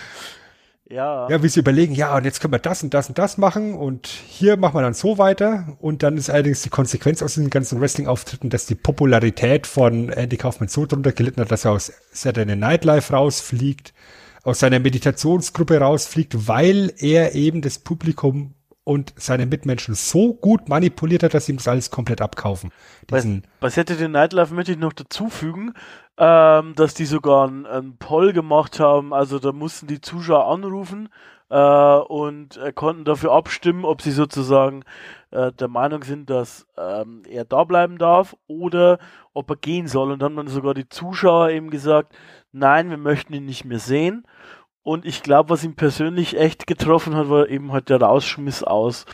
Ja. 0.89 1.29
Ja, 1.29 1.43
wie 1.43 1.49
sie 1.49 1.59
überlegen, 1.59 1.93
ja, 1.93 2.15
und 2.15 2.23
jetzt 2.23 2.39
können 2.39 2.53
wir 2.53 2.59
das 2.59 2.81
und 2.81 2.93
das 2.93 3.09
und 3.09 3.17
das 3.17 3.37
machen 3.37 3.73
und 3.73 4.07
hier 4.07 4.55
machen 4.55 4.75
wir 4.75 4.81
dann 4.81 4.93
so 4.93 5.17
weiter. 5.17 5.75
Und 5.81 6.01
dann 6.01 6.15
ist 6.15 6.29
allerdings 6.29 6.61
die 6.61 6.69
Konsequenz 6.69 7.21
aus 7.21 7.35
den 7.35 7.49
ganzen 7.49 7.81
Wrestling-Auftritten, 7.81 8.49
dass 8.49 8.67
die 8.67 8.75
Popularität 8.75 9.67
von 9.67 10.07
Andy 10.07 10.37
Kaufman 10.37 10.69
so 10.69 10.85
drunter 10.85 11.11
gelitten 11.11 11.41
hat, 11.41 11.51
dass 11.51 11.65
er 11.65 11.71
aus 11.71 11.91
Saturday 12.11 12.55
Night 12.55 12.85
Live 12.85 13.11
rausfliegt, 13.11 13.93
aus 14.43 14.59
seiner 14.59 14.79
Meditationsgruppe 14.79 15.77
rausfliegt, 15.77 16.47
weil 16.47 16.93
er 16.99 17.35
eben 17.35 17.61
das 17.61 17.79
Publikum 17.79 18.53
und 18.87 19.13
seine 19.17 19.45
Mitmenschen 19.45 19.95
so 19.95 20.33
gut 20.33 20.69
manipuliert 20.69 21.21
hat, 21.21 21.33
dass 21.33 21.45
sie 21.45 21.51
ihm 21.51 21.57
das 21.57 21.67
alles 21.67 21.91
komplett 21.91 22.21
abkaufen. 22.21 22.71
Diesen 23.11 23.41
bei, 23.41 23.47
bei 23.59 23.69
Saturday 23.69 24.07
Night 24.07 24.31
Live 24.31 24.51
möchte 24.51 24.71
ich 24.71 24.77
noch 24.77 24.93
dazu 24.93 25.27
fügen, 25.27 25.73
ähm, 26.17 26.73
dass 26.73 26.93
die 26.93 27.03
sogar 27.03 27.49
einen 27.49 27.97
Poll 27.97 28.31
gemacht 28.31 28.79
haben. 28.79 29.13
Also 29.13 29.39
da 29.39 29.51
mussten 29.51 29.87
die 29.87 29.99
Zuschauer 29.99 30.47
anrufen 30.47 31.09
äh, 31.49 31.57
und 31.57 32.55
äh, 32.55 32.71
konnten 32.71 33.03
dafür 33.03 33.33
abstimmen, 33.33 33.83
ob 33.83 34.01
sie 34.01 34.11
sozusagen 34.11 34.85
äh, 35.31 35.51
der 35.51 35.67
Meinung 35.67 36.05
sind, 36.05 36.29
dass 36.29 36.65
ähm, 36.77 37.23
er 37.29 37.43
da 37.43 37.65
bleiben 37.65 37.97
darf 37.97 38.37
oder 38.47 38.99
ob 39.33 39.49
er 39.49 39.57
gehen 39.57 39.87
soll. 39.87 40.13
Und 40.13 40.21
dann 40.21 40.37
haben 40.37 40.45
dann 40.45 40.47
sogar 40.47 40.73
die 40.73 40.87
Zuschauer 40.87 41.49
eben 41.49 41.71
gesagt, 41.71 42.15
nein, 42.53 42.89
wir 42.89 42.97
möchten 42.97 43.33
ihn 43.33 43.45
nicht 43.45 43.65
mehr 43.65 43.79
sehen. 43.79 44.25
Und 44.87 45.05
ich 45.05 45.21
glaube, 45.21 45.49
was 45.49 45.65
ihn 45.65 45.75
persönlich 45.75 46.37
echt 46.37 46.65
getroffen 46.65 47.15
hat, 47.15 47.29
war 47.29 47.49
eben 47.49 47.73
halt 47.73 47.89
der 47.89 48.01
Rausschmiss 48.01 48.63
aus 48.63 49.05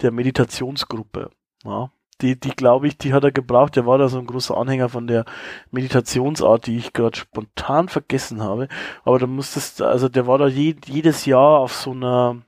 der 0.00 0.10
Meditationsgruppe. 0.10 1.30
Ja 1.64 1.90
die, 2.20 2.38
die 2.38 2.50
glaube 2.50 2.86
ich, 2.86 2.98
die 2.98 3.12
hat 3.12 3.24
er 3.24 3.32
gebraucht. 3.32 3.76
Der 3.76 3.86
war 3.86 3.98
da 3.98 4.08
so 4.08 4.18
ein 4.18 4.26
großer 4.26 4.56
Anhänger 4.56 4.88
von 4.88 5.06
der 5.06 5.24
Meditationsart, 5.70 6.66
die 6.66 6.76
ich 6.76 6.92
gerade 6.92 7.16
spontan 7.16 7.88
vergessen 7.88 8.42
habe. 8.42 8.68
Aber 9.04 9.18
da 9.18 9.26
musstest, 9.26 9.82
also 9.82 10.08
der 10.08 10.26
war 10.26 10.38
da 10.38 10.46
je, 10.46 10.76
jedes 10.86 11.24
Jahr 11.26 11.58
auf 11.60 11.72
so 11.72 11.92
einer, 11.92 12.42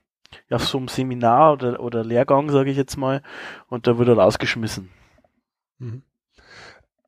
auf 0.51 0.67
so 0.67 0.79
einem 0.79 0.89
Seminar 0.89 1.55
oder, 1.55 1.81
oder 1.81 2.05
Lehrgang, 2.05 2.51
sage 2.51 2.71
ich 2.71 2.77
jetzt 2.77 2.97
mal, 2.97 3.23
und 3.69 3.87
da 3.87 3.99
wurde 3.99 4.13
er 4.13 4.19
rausgeschmissen. 4.19 4.91
Mhm. 5.79 6.03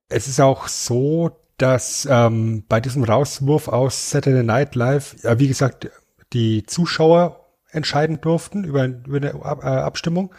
Es 0.08 0.28
ist 0.28 0.40
auch 0.40 0.68
so, 0.68 1.43
dass 1.58 2.06
ähm, 2.10 2.64
bei 2.68 2.80
diesem 2.80 3.04
Rauswurf 3.04 3.68
aus 3.68 4.10
Saturday 4.10 4.42
Night 4.42 4.74
Live, 4.74 5.16
ja, 5.22 5.38
wie 5.38 5.48
gesagt, 5.48 5.90
die 6.32 6.64
Zuschauer 6.64 7.40
entscheiden 7.70 8.20
durften 8.20 8.64
über, 8.64 8.84
über 8.84 9.16
eine 9.16 9.30
äh, 9.30 9.82
Abstimmung, 9.82 10.34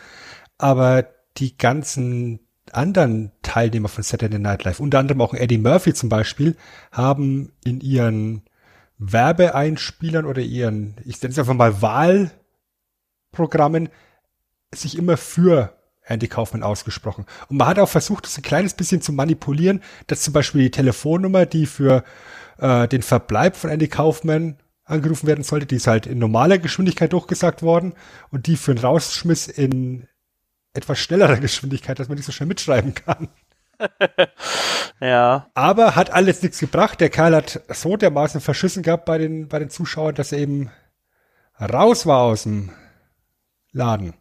aber 0.58 1.08
die 1.38 1.58
ganzen 1.58 2.40
anderen 2.72 3.32
Teilnehmer 3.42 3.90
von 3.90 4.04
Saturday 4.04 4.40
Night 4.40 4.64
Live, 4.64 4.80
unter 4.80 5.00
anderem 5.00 5.22
auch 5.22 5.34
Eddie 5.34 5.58
Murphy 5.58 5.94
zum 5.94 6.08
Beispiel, 6.10 6.56
haben 6.92 7.52
in 7.64 7.82
ihren 7.82 8.44
Werbeeinspielern 8.98 10.26
oder 10.26 10.42
ihren, 10.42 10.96
ich 11.06 11.22
nenne 11.22 11.32
es 11.32 11.40
einfach 11.40 11.54
mal 11.54 11.82
Wahlprogrammen, 11.82 13.90
sich 14.74 14.98
immer 14.98 15.18
für 15.18 15.76
Andy 16.06 16.28
Kaufman 16.28 16.64
ausgesprochen. 16.64 17.26
Und 17.50 17.58
man 17.58 17.68
hat 17.68 17.80
auch 17.80 17.90
versucht, 17.90 18.26
das 18.26 18.38
ein 18.38 18.44
kleines 18.44 18.74
bisschen 18.74 19.02
zu 19.02 19.12
manipulieren, 19.12 19.82
dass 20.08 20.22
zum 20.22 20.34
Beispiel 20.34 20.64
die 20.64 20.72
Telefonnummer, 20.72 21.46
die 21.46 21.66
für 21.66 22.04
äh, 22.60 22.88
den 22.88 23.02
Verbleib 23.02 23.56
von 23.56 23.70
Andy 23.70 23.88
Kaufman 23.88 24.58
angerufen 24.84 25.28
werden 25.28 25.44
sollte, 25.44 25.66
die 25.66 25.78
ist 25.78 25.88
halt 25.88 26.06
in 26.06 26.20
normaler 26.20 26.60
Geschwindigkeit 26.60 27.12
durchgesagt 27.12 27.64
worden 27.64 27.94
und 28.32 28.48
die 28.48 28.56
für 28.56 28.72
einen 28.72 28.80
Rausschmiss 28.80 29.48
in 29.48 30.08
etwas 30.74 31.00
schnellerer 31.00 31.38
Geschwindigkeit, 31.42 32.00
dass 32.00 32.08
man 32.08 32.18
nicht 32.18 32.26
so 32.26 32.32
schnell 32.32 32.48
mitschreiben 32.48 32.94
kann. 32.94 33.30
ja. 35.02 35.48
Aber 35.54 35.96
hat 35.96 36.12
alles 36.12 36.42
nichts 36.42 36.60
gebracht. 36.60 37.02
Der 37.02 37.10
Kerl 37.10 37.36
hat 37.36 37.62
so 37.70 37.98
dermaßen 37.98 38.42
verschissen 38.42 38.84
gehabt 38.84 39.06
bei 39.06 39.18
den, 39.18 39.48
bei 39.48 39.60
den 39.60 39.70
Zuschauern, 39.70 40.16
dass 40.16 40.32
er 40.32 40.40
eben 40.40 40.72
raus 41.60 42.06
war 42.06 42.22
aus 42.22 42.44
dem 42.44 42.72
Laden. 43.72 44.14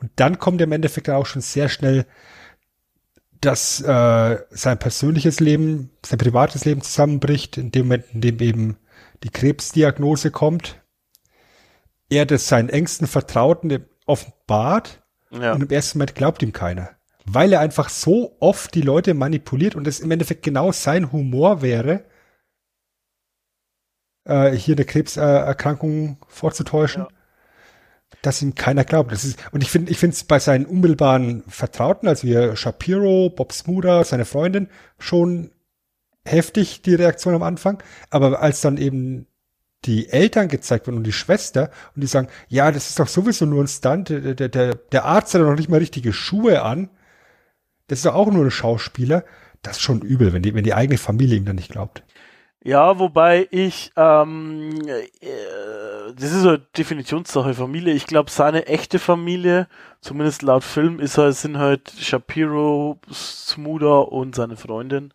Und 0.00 0.10
dann 0.16 0.38
kommt 0.38 0.60
im 0.62 0.72
Endeffekt 0.72 1.10
auch 1.10 1.26
schon 1.26 1.42
sehr 1.42 1.68
schnell, 1.68 2.06
dass 3.40 3.80
äh, 3.80 4.38
sein 4.50 4.78
persönliches 4.78 5.40
Leben, 5.40 5.90
sein 6.04 6.18
privates 6.18 6.64
Leben 6.64 6.82
zusammenbricht, 6.82 7.56
in 7.56 7.70
dem 7.70 7.86
Moment, 7.86 8.04
in 8.12 8.20
dem 8.20 8.38
eben 8.40 8.76
die 9.22 9.30
Krebsdiagnose 9.30 10.30
kommt. 10.30 10.82
Er 12.08 12.26
das 12.26 12.48
seinen 12.48 12.68
engsten 12.68 13.06
Vertrauten 13.06 13.86
offenbart 14.06 15.02
ja. 15.30 15.52
und 15.52 15.62
im 15.62 15.70
ersten 15.70 15.98
Moment 15.98 16.14
glaubt 16.14 16.42
ihm 16.42 16.52
keiner. 16.52 16.90
Weil 17.24 17.52
er 17.52 17.60
einfach 17.60 17.88
so 17.88 18.36
oft 18.40 18.74
die 18.74 18.82
Leute 18.82 19.14
manipuliert 19.14 19.74
und 19.74 19.86
es 19.86 20.00
im 20.00 20.10
Endeffekt 20.10 20.42
genau 20.42 20.72
sein 20.72 21.12
Humor 21.12 21.62
wäre, 21.62 22.04
äh, 24.24 24.50
hier 24.52 24.74
eine 24.74 24.84
Krebserkrankung 24.84 26.18
vorzutäuschen. 26.26 27.02
Ja 27.02 27.19
dass 28.22 28.42
ihm 28.42 28.54
keiner 28.54 28.84
glaubt. 28.84 29.12
Das 29.12 29.24
ist, 29.24 29.38
und 29.52 29.62
ich 29.62 29.70
finde, 29.70 29.90
ich 29.90 29.98
finde 29.98 30.14
es 30.14 30.24
bei 30.24 30.38
seinen 30.38 30.66
unmittelbaren 30.66 31.42
Vertrauten, 31.48 32.08
also 32.08 32.26
wie 32.26 32.56
Shapiro, 32.56 33.30
Bob 33.30 33.52
Smuda, 33.52 34.04
seine 34.04 34.24
Freundin, 34.24 34.68
schon 34.98 35.52
heftig, 36.24 36.82
die 36.82 36.94
Reaktion 36.94 37.34
am 37.34 37.42
Anfang. 37.42 37.82
Aber 38.10 38.40
als 38.42 38.60
dann 38.60 38.76
eben 38.76 39.26
die 39.86 40.10
Eltern 40.10 40.48
gezeigt 40.48 40.86
werden 40.86 40.98
und 40.98 41.04
die 41.04 41.12
Schwester 41.12 41.70
und 41.94 42.02
die 42.02 42.06
sagen, 42.06 42.28
ja, 42.48 42.70
das 42.70 42.90
ist 42.90 43.00
doch 43.00 43.08
sowieso 43.08 43.46
nur 43.46 43.64
ein 43.64 43.68
Stunt, 43.68 44.10
der, 44.10 44.34
der, 44.34 44.48
der, 44.48 44.74
der 44.74 45.04
Arzt 45.04 45.32
hat 45.32 45.40
doch 45.40 45.54
nicht 45.56 45.70
mal 45.70 45.78
richtige 45.78 46.12
Schuhe 46.12 46.62
an. 46.62 46.90
Das 47.86 48.00
ist 48.00 48.06
doch 48.06 48.14
auch 48.14 48.30
nur 48.30 48.44
ein 48.44 48.50
Schauspieler. 48.50 49.24
Das 49.62 49.76
ist 49.76 49.82
schon 49.82 50.02
übel, 50.02 50.32
wenn 50.32 50.42
die, 50.42 50.54
wenn 50.54 50.64
die 50.64 50.74
eigene 50.74 50.98
Familie 50.98 51.36
ihm 51.36 51.44
dann 51.44 51.56
nicht 51.56 51.72
glaubt. 51.72 52.04
Ja, 52.62 52.98
wobei 52.98 53.48
ich, 53.50 53.90
ähm, 53.96 54.78
äh, 54.86 56.12
das 56.14 56.32
ist 56.32 56.44
eine 56.46 56.58
Definitionssache 56.58 57.54
Familie. 57.54 57.94
Ich 57.94 58.06
glaube, 58.06 58.30
seine 58.30 58.66
echte 58.66 58.98
Familie, 58.98 59.66
zumindest 60.02 60.42
laut 60.42 60.62
Film, 60.62 61.00
ist 61.00 61.16
halt, 61.16 61.36
sind 61.36 61.56
halt 61.56 61.90
Shapiro, 61.98 63.00
Smuda 63.10 64.00
und 64.00 64.34
seine 64.34 64.56
Freundin. 64.56 65.14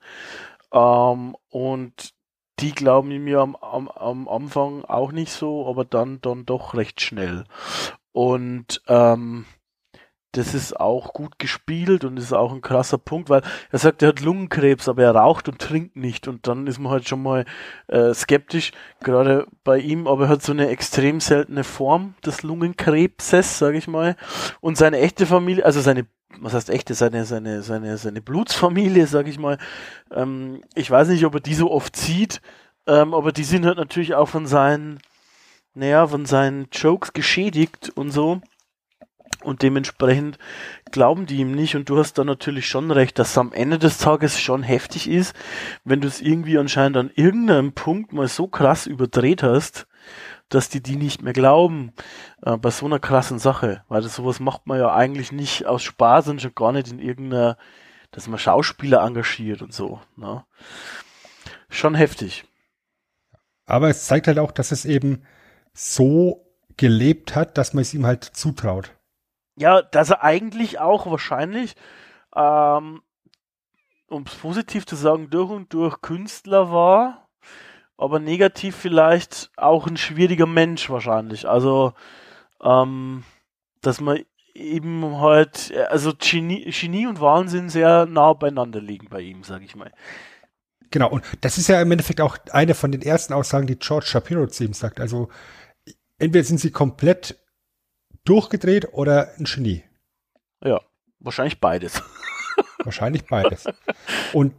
Ähm, 0.71 1.35
und 1.49 2.15
die 2.59 2.71
glauben 2.73 3.27
ja 3.27 3.41
am, 3.41 3.55
am, 3.57 3.89
am 3.89 4.27
Anfang 4.27 4.83
auch 4.85 5.11
nicht 5.11 5.31
so, 5.31 5.67
aber 5.67 5.85
dann, 5.85 6.21
dann 6.21 6.45
doch 6.45 6.73
recht 6.73 6.99
schnell. 7.01 7.43
Und 8.11 8.81
ähm, 8.87 9.45
das 10.37 10.53
ist 10.53 10.79
auch 10.79 11.13
gut 11.13 11.39
gespielt 11.39 12.03
und 12.03 12.17
ist 12.17 12.33
auch 12.33 12.51
ein 12.51 12.61
krasser 12.61 12.97
Punkt, 12.97 13.29
weil 13.29 13.41
er 13.71 13.79
sagt, 13.79 14.01
er 14.01 14.09
hat 14.09 14.21
Lungenkrebs, 14.21 14.89
aber 14.89 15.03
er 15.03 15.15
raucht 15.15 15.47
und 15.47 15.59
trinkt 15.59 15.95
nicht 15.95 16.27
und 16.27 16.47
dann 16.47 16.67
ist 16.67 16.79
man 16.79 16.91
halt 16.91 17.07
schon 17.07 17.23
mal 17.23 17.45
äh, 17.87 18.13
skeptisch, 18.13 18.71
gerade 19.01 19.47
bei 19.63 19.77
ihm, 19.77 20.07
aber 20.07 20.25
er 20.25 20.29
hat 20.29 20.43
so 20.43 20.51
eine 20.51 20.67
extrem 20.69 21.19
seltene 21.21 21.63
Form 21.63 22.15
des 22.25 22.43
Lungenkrebses, 22.43 23.59
sage 23.59 23.77
ich 23.77 23.87
mal, 23.87 24.15
und 24.59 24.77
seine 24.77 24.99
echte 24.99 25.25
Familie, 25.25 25.65
also 25.65 25.81
seine 25.81 26.05
was 26.41 26.53
heißt 26.53 26.69
echte, 26.69 26.95
seine, 26.95 27.23
seine, 27.23 27.61
seine, 27.61 27.97
seine 27.97 28.21
Blutsfamilie, 28.21 29.07
sag 29.07 29.25
ich 29.27 29.39
mal. 29.39 29.57
Ähm, 30.11 30.61
ich 30.73 30.91
weiß 30.91 31.07
nicht, 31.07 31.23
ob 31.25 31.35
er 31.35 31.39
die 31.39 31.53
so 31.53 31.71
oft 31.71 31.95
sieht, 31.95 32.41
ähm, 32.87 33.13
aber 33.13 33.31
die 33.31 33.45
sind 33.45 33.65
halt 33.65 33.77
natürlich 33.77 34.15
auch 34.15 34.27
von 34.27 34.45
seinen, 34.45 34.99
naja, 35.75 36.05
von 36.07 36.25
seinen 36.25 36.67
Jokes 36.73 37.13
geschädigt 37.13 37.89
und 37.95 38.11
so. 38.11 38.41
Und 39.45 39.61
dementsprechend 39.61 40.37
glauben 40.91 41.25
die 41.25 41.37
ihm 41.37 41.51
nicht. 41.51 41.75
Und 41.75 41.89
du 41.89 41.97
hast 41.97 42.17
da 42.17 42.23
natürlich 42.23 42.67
schon 42.67 42.91
recht, 42.91 43.19
dass 43.19 43.31
es 43.31 43.37
am 43.37 43.53
Ende 43.53 43.79
des 43.79 43.97
Tages 43.97 44.39
schon 44.39 44.63
heftig 44.63 45.09
ist, 45.09 45.35
wenn 45.83 46.01
du 46.01 46.07
es 46.07 46.21
irgendwie 46.21 46.57
anscheinend 46.57 46.97
an 46.97 47.11
irgendeinem 47.15 47.73
Punkt 47.73 48.11
mal 48.11 48.27
so 48.27 48.47
krass 48.47 48.87
überdreht 48.87 49.43
hast, 49.43 49.87
dass 50.49 50.69
die 50.69 50.81
die 50.81 50.95
nicht 50.95 51.21
mehr 51.21 51.33
glauben 51.33 51.93
äh, 52.43 52.57
bei 52.57 52.69
so 52.69 52.85
einer 52.85 52.99
krassen 52.99 53.39
Sache. 53.39 53.83
Weil 53.87 54.01
das 54.01 54.15
sowas 54.15 54.39
macht 54.39 54.67
man 54.67 54.79
ja 54.79 54.93
eigentlich 54.93 55.31
nicht 55.31 55.65
aus 55.65 55.83
Spaß 55.83 56.29
und 56.29 56.41
schon 56.41 56.55
gar 56.55 56.71
nicht 56.71 56.91
in 56.91 56.99
irgendeiner, 56.99 57.57
dass 58.11 58.27
man 58.27 58.39
Schauspieler 58.39 59.03
engagiert 59.03 59.61
und 59.61 59.73
so. 59.73 59.99
Ne? 60.15 60.43
Schon 61.69 61.95
heftig. 61.95 62.45
Aber 63.65 63.89
es 63.89 64.05
zeigt 64.05 64.27
halt 64.27 64.39
auch, 64.39 64.51
dass 64.51 64.71
es 64.71 64.85
eben 64.85 65.23
so 65.73 66.45
gelebt 66.77 67.35
hat, 67.35 67.57
dass 67.57 67.73
man 67.73 67.81
es 67.81 67.93
ihm 67.93 68.05
halt 68.05 68.23
zutraut. 68.23 68.94
Ja, 69.57 69.81
dass 69.81 70.09
er 70.09 70.23
eigentlich 70.23 70.79
auch 70.79 71.05
wahrscheinlich, 71.05 71.75
ähm, 72.35 73.01
um 74.07 74.23
es 74.23 74.35
positiv 74.35 74.85
zu 74.85 74.95
sagen, 74.95 75.29
durch 75.29 75.49
und 75.49 75.73
durch 75.73 76.01
Künstler 76.01 76.71
war, 76.71 77.29
aber 77.97 78.19
negativ 78.19 78.75
vielleicht 78.75 79.51
auch 79.55 79.87
ein 79.87 79.97
schwieriger 79.97 80.45
Mensch 80.45 80.89
wahrscheinlich. 80.89 81.47
Also, 81.47 81.93
ähm, 82.61 83.23
dass 83.81 84.01
man 84.01 84.19
eben 84.53 85.19
halt, 85.19 85.73
also 85.89 86.13
Genie, 86.17 86.71
Genie 86.71 87.07
und 87.07 87.21
Wahnsinn 87.21 87.69
sehr 87.69 88.05
nah 88.05 88.33
beieinander 88.33 88.81
liegen 88.81 89.07
bei 89.09 89.21
ihm, 89.21 89.43
sag 89.43 89.61
ich 89.61 89.75
mal. 89.75 89.91
Genau, 90.91 91.09
und 91.09 91.23
das 91.41 91.57
ist 91.57 91.67
ja 91.67 91.81
im 91.81 91.91
Endeffekt 91.91 92.21
auch 92.21 92.37
eine 92.51 92.73
von 92.73 92.91
den 92.91 93.01
ersten 93.01 93.33
Aussagen, 93.33 93.67
die 93.67 93.77
George 93.77 94.05
Shapiro 94.05 94.47
zu 94.47 94.63
ihm 94.63 94.73
sagt. 94.73 94.99
Also, 94.99 95.29
entweder 96.17 96.43
sind 96.43 96.59
sie 96.59 96.71
komplett 96.71 97.37
durchgedreht 98.25 98.93
oder 98.93 99.31
ein 99.37 99.45
Genie? 99.45 99.83
Ja, 100.63 100.81
wahrscheinlich 101.19 101.59
beides. 101.59 102.01
Wahrscheinlich 102.83 103.25
beides. 103.25 103.65
Und 104.31 104.53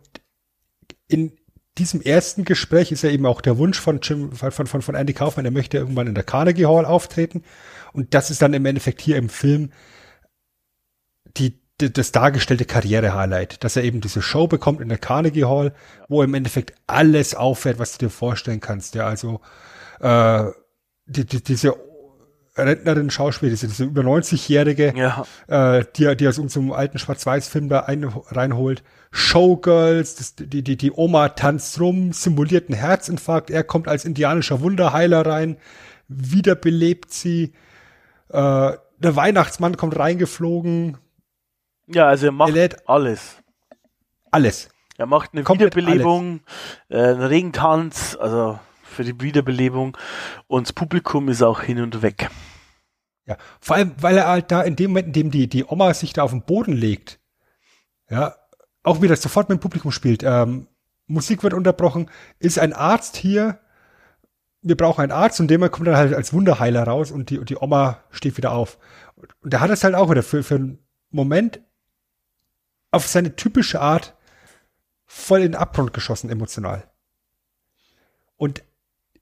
in 1.08 1.32
diesem 1.78 2.00
ersten 2.00 2.44
Gespräch 2.44 2.90
ist 2.90 3.02
ja 3.02 3.10
eben 3.10 3.26
auch 3.26 3.40
der 3.40 3.58
Wunsch 3.58 3.78
von 3.78 4.00
Jim, 4.02 4.32
von, 4.32 4.50
von, 4.50 4.82
von 4.82 4.94
Andy 4.94 5.12
Kaufman, 5.12 5.44
er 5.44 5.50
möchte 5.50 5.76
irgendwann 5.76 6.06
in 6.06 6.14
der 6.14 6.24
Carnegie 6.24 6.66
Hall 6.66 6.84
auftreten. 6.84 7.42
Und 7.92 8.14
das 8.14 8.30
ist 8.30 8.42
dann 8.42 8.54
im 8.54 8.64
Endeffekt 8.66 9.00
hier 9.00 9.16
im 9.16 9.28
Film 9.28 9.70
die, 11.36 11.60
die 11.80 11.92
das 11.92 12.12
dargestellte 12.12 12.64
Karriere-Highlight, 12.64 13.62
dass 13.62 13.76
er 13.76 13.84
eben 13.84 14.00
diese 14.00 14.22
Show 14.22 14.46
bekommt 14.46 14.80
in 14.80 14.88
der 14.88 14.98
Carnegie 14.98 15.44
Hall, 15.44 15.74
wo 16.08 16.22
im 16.22 16.34
Endeffekt 16.34 16.74
alles 16.86 17.34
auffährt, 17.34 17.78
was 17.78 17.92
du 17.92 18.06
dir 18.06 18.10
vorstellen 18.10 18.60
kannst. 18.60 18.94
Ja, 18.94 19.06
also 19.06 19.40
äh, 20.00 20.44
die, 21.06 21.26
die, 21.26 21.42
diese 21.42 21.76
Rentnerin 22.56 23.10
Schauspielerin, 23.10 23.68
diese 23.68 23.84
über 23.84 24.02
90-Jährige, 24.02 24.94
ja. 24.96 25.24
äh, 25.48 25.84
die, 25.96 26.16
die 26.16 26.28
aus 26.28 26.38
unserem 26.38 26.72
alten 26.72 26.98
Schwarz-Weiß-Film 26.98 27.68
da 27.68 27.80
ein, 27.80 28.04
reinholt. 28.04 28.82
Showgirls, 29.10 30.16
das, 30.16 30.34
die, 30.36 30.62
die, 30.62 30.76
die 30.76 30.92
Oma 30.92 31.30
tanzt 31.30 31.80
rum, 31.80 32.12
simuliert 32.12 32.68
einen 32.68 32.78
Herzinfarkt, 32.78 33.50
er 33.50 33.64
kommt 33.64 33.88
als 33.88 34.04
indianischer 34.04 34.60
Wunderheiler 34.60 35.26
rein, 35.26 35.58
wiederbelebt 36.08 37.12
sie. 37.12 37.52
Äh, 38.30 38.72
der 38.98 39.16
Weihnachtsmann 39.16 39.76
kommt 39.76 39.98
reingeflogen. 39.98 40.96
Ja, 41.86 42.08
also 42.08 42.26
er 42.26 42.32
macht 42.32 42.56
er 42.56 42.70
alles. 42.86 43.36
Alles. 44.30 44.70
Er 44.98 45.06
macht 45.06 45.34
eine 45.34 45.42
Komplett 45.42 45.76
Wiederbelebung, 45.76 46.40
äh, 46.88 46.98
einen 46.98 47.20
Regentanz, 47.20 48.16
also 48.18 48.58
für 48.82 49.04
die 49.04 49.20
Wiederbelebung 49.20 49.96
und 50.46 50.68
das 50.68 50.72
Publikum 50.72 51.28
ist 51.28 51.42
auch 51.42 51.60
hin 51.60 51.80
und 51.80 52.00
weg. 52.00 52.30
Ja, 53.26 53.36
vor 53.60 53.76
allem, 53.76 53.92
weil 54.00 54.16
er 54.16 54.28
halt 54.28 54.52
da 54.52 54.62
in 54.62 54.76
dem 54.76 54.92
Moment, 54.92 55.08
in 55.08 55.12
dem 55.12 55.30
die, 55.30 55.48
die 55.48 55.64
Oma 55.64 55.92
sich 55.94 56.12
da 56.12 56.22
auf 56.22 56.30
den 56.30 56.42
Boden 56.42 56.72
legt, 56.72 57.18
ja, 58.08 58.36
auch 58.84 59.02
wieder 59.02 59.16
sofort 59.16 59.48
mit 59.48 59.58
dem 59.58 59.60
Publikum 59.60 59.90
spielt. 59.90 60.22
Ähm, 60.22 60.68
Musik 61.08 61.42
wird 61.42 61.52
unterbrochen, 61.52 62.08
ist 62.38 62.58
ein 62.58 62.72
Arzt 62.72 63.16
hier, 63.16 63.58
wir 64.62 64.76
brauchen 64.76 65.02
einen 65.02 65.12
Arzt 65.12 65.40
und 65.40 65.48
dem 65.48 65.60
kommt 65.70 65.88
dann 65.88 65.96
halt 65.96 66.14
als 66.14 66.32
Wunderheiler 66.32 66.84
raus 66.84 67.10
und 67.10 67.30
die, 67.30 67.38
und 67.38 67.50
die 67.50 67.56
Oma 67.56 68.02
steht 68.10 68.36
wieder 68.36 68.52
auf. 68.52 68.78
Und 69.16 69.52
der 69.52 69.60
hat 69.60 69.70
es 69.70 69.84
halt 69.84 69.94
auch 69.94 70.10
wieder 70.10 70.22
für, 70.22 70.42
für 70.42 70.56
einen 70.56 70.78
Moment 71.10 71.60
auf 72.90 73.06
seine 73.06 73.36
typische 73.36 73.80
Art 73.80 74.16
voll 75.04 75.40
in 75.40 75.52
den 75.52 75.60
Abgrund 75.60 75.92
geschossen 75.92 76.30
emotional. 76.30 76.90
Und 78.36 78.62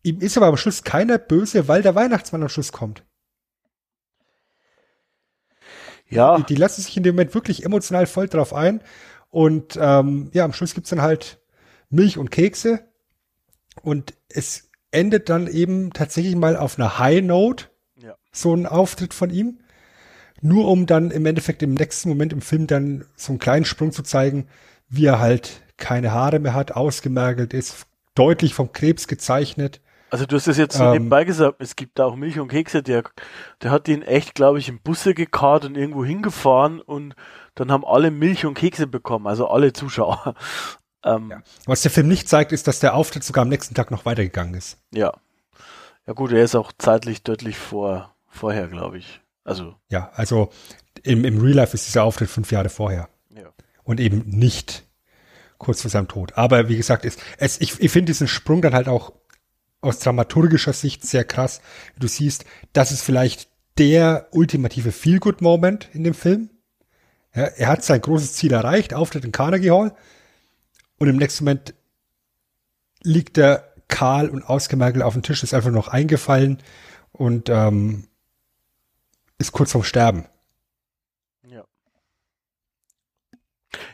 ihm 0.03 0.21
ist 0.21 0.37
aber 0.37 0.47
am 0.47 0.57
Schluss 0.57 0.83
keiner 0.83 1.19
böse, 1.19 1.69
weil 1.69 1.83
der 1.83 1.95
Weihnachtsmann 1.95 2.43
am 2.43 2.49
Schluss 2.49 2.73
kommt. 2.73 3.05
Ja. 6.09 6.39
Die, 6.39 6.45
die 6.45 6.55
lassen 6.57 6.83
sich 6.83 6.97
in 6.97 7.03
dem 7.03 7.15
Moment 7.15 7.35
wirklich 7.35 7.65
emotional 7.65 8.07
voll 8.07 8.29
drauf 8.29 8.53
ein. 8.53 8.81
Und 9.31 9.79
ähm, 9.81 10.31
ja, 10.33 10.45
am 10.45 10.53
Schluss 10.53 10.75
gibt's 10.75 10.91
dann 10.91 11.03
halt 11.03 11.41
Milch 11.91 12.19
und 12.19 12.31
Kekse. 12.31 12.85
Und 13.83 14.15
es 14.29 14.69
endet 14.91 15.29
dann 15.29 15.47
eben 15.49 15.93
tatsächlich 15.93 16.37
mal 16.37 16.57
auf 16.57 16.79
einer 16.79 16.99
High 16.99 17.23
Note. 17.23 17.67
Ja. 17.97 18.15
So 18.33 18.55
ein 18.55 18.67
Auftritt 18.67 19.15
von 19.15 19.31
ihm. 19.31 19.61
Nur 20.41 20.69
um 20.69 20.87
dann 20.87 21.11
im 21.11 21.27
Endeffekt 21.27 21.63
im 21.63 21.75
nächsten 21.75 22.09
Moment 22.09 22.33
im 22.33 22.43
Film 22.43 22.67
dann 22.67 23.07
so 23.17 23.33
einen 23.33 23.39
kleinen 23.39 23.65
Sprung 23.65 23.93
zu 23.93 24.03
zeigen, 24.03 24.47
wie 24.89 25.07
er 25.07 25.19
halt 25.19 25.63
keine 25.77 26.13
Haare 26.13 26.39
mehr 26.39 26.55
hat, 26.55 26.73
ausgemergelt 26.73 27.55
ist, 27.55 27.87
deutlich 28.15 28.55
vom 28.55 28.73
Krebs 28.73 29.09
gezeichnet. 29.09 29.81
Also 30.11 30.27
du 30.27 30.37
hast 30.37 30.47
es 30.47 30.57
jetzt 30.59 30.77
so 30.77 30.85
Ähm. 30.85 30.93
nebenbei 30.93 31.25
gesagt, 31.25 31.57
es 31.61 31.75
gibt 31.77 31.99
da 31.99 32.05
auch 32.05 32.15
Milch 32.15 32.39
und 32.39 32.49
Kekse, 32.49 32.83
der, 32.83 33.03
der 33.63 33.71
hat 33.71 33.87
den 33.89 34.03
echt, 34.03 34.35
glaube 34.35 34.59
ich, 34.59 34.69
im 34.69 34.79
Busse 34.81 35.13
gekarrt 35.15 35.65
und 35.65 35.77
irgendwo 35.77 36.05
hingefahren 36.05 36.81
und 36.81 37.15
dann 37.57 37.73
haben 37.73 37.85
alle 37.85 38.11
Milch 38.11 38.47
und 38.47 38.55
Kekse 38.55 38.87
bekommen, 38.87 39.27
also 39.27 39.49
alle 39.49 39.73
Zuschauer. 39.73 40.35
Ähm, 41.07 41.31
Ja. 41.31 41.43
Was 41.67 41.83
der 41.83 41.91
Film 41.91 42.09
nicht 42.09 42.31
zeigt, 42.31 42.51
ist, 42.51 42.67
dass 42.67 42.81
der 42.81 42.95
Auftritt 42.95 43.25
sogar 43.25 43.43
am 43.43 43.51
nächsten 43.51 43.75
Tag 43.75 43.91
noch 43.91 44.07
weitergegangen 44.07 44.55
ist. 44.55 44.79
ja. 44.93 45.13
Ja 46.07 46.13
gut, 46.15 46.33
er 46.33 46.43
ist 46.43 46.55
auch 46.55 46.73
zeitlich 46.79 47.23
deutlich 47.23 47.57
vor, 47.59 48.15
vorher, 48.29 48.69
glaube 48.69 48.97
ich. 48.99 49.21
Also, 49.45 49.75
Ja, 49.91 50.11
also 50.15 50.49
im, 51.03 51.25
im 51.27 51.41
Real 51.43 51.57
Life 51.57 51.75
ist 51.75 51.87
dieser 51.87 52.05
Auftritt 52.05 52.31
fünf 52.31 52.51
Jahre 52.53 52.71
vorher. 52.71 53.09
ja. 53.35 53.51
und 53.85 54.01
eben 54.01 54.23
nicht 54.27 54.85
kurz 55.59 55.83
vor 55.83 55.91
seinem 55.91 56.09
Tod. 56.09 56.37
Aber 56.39 56.69
wie 56.71 56.77
gesagt, 56.79 57.05
es, 57.05 57.19
es, 57.37 57.61
ich, 57.61 57.79
ich 57.81 57.91
finde 57.91 58.07
diesen 58.13 58.29
Sprung 58.29 58.63
dann 58.63 58.73
halt 58.75 58.89
auch 58.89 59.13
aus 59.85 59.99
dramaturgischer 60.01 60.73
Sicht 60.73 61.07
sehr 61.07 61.25
krass. 61.25 61.61
Du 61.99 62.09
siehst, 62.09 62.45
das 62.73 62.91
ist 62.91 63.03
vielleicht 63.03 63.49
der 63.79 64.29
ultimative 64.31 64.93
Feel-Good-Moment 64.93 65.91
in 65.93 66.05
dem 66.05 66.15
Film. 66.15 66.51
Ja, 67.35 67.45
er 67.45 67.69
hat 67.69 67.85
sein 67.85 68.01
großes 68.01 68.35
Ziel 68.35 68.53
erreicht, 68.53 68.95
Auftritt 68.95 69.25
in 69.25 69.33
Carnegie 69.33 69.71
Hall. 69.71 69.95
Und 70.99 71.09
im 71.09 71.17
nächsten 71.17 71.45
Moment 71.45 71.75
liegt 73.03 73.37
er 73.37 73.73
kahl 73.89 74.29
und 74.31 74.43
ausgemergelt 74.43 75.05
auf 75.05 75.13
dem 75.13 75.23
Tisch, 75.23 75.43
ist 75.43 75.55
einfach 75.55 75.71
noch 75.71 75.89
eingefallen 75.89 76.63
und 77.13 77.49
ähm, 77.49 78.09
ist 79.39 79.53
kurz 79.53 79.73
vorm 79.73 79.85
Sterben. 79.85 80.27
Ja. 81.47 81.65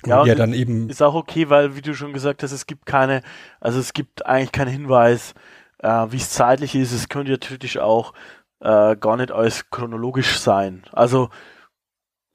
Ja, 0.06 0.20
und 0.20 0.26
ja 0.28 0.34
dann 0.34 0.52
eben 0.52 0.88
Ist 0.88 1.02
auch 1.02 1.14
okay, 1.14 1.48
weil, 1.48 1.74
wie 1.74 1.82
du 1.82 1.94
schon 1.94 2.12
gesagt 2.12 2.42
hast, 2.42 2.52
es 2.52 2.66
gibt 2.66 2.86
keine, 2.86 3.22
also 3.60 3.80
es 3.80 3.92
gibt 3.92 4.26
eigentlich 4.26 4.52
keinen 4.52 4.70
Hinweis, 4.70 5.34
äh, 5.82 6.06
wie 6.10 6.16
es 6.16 6.30
zeitlich 6.30 6.74
ist. 6.74 6.92
Es 6.92 7.08
könnte 7.08 7.38
theoretisch 7.38 7.78
auch 7.78 8.12
äh, 8.60 8.96
gar 8.96 9.16
nicht 9.16 9.32
alles 9.32 9.70
chronologisch 9.70 10.38
sein. 10.38 10.84
Also 10.92 11.30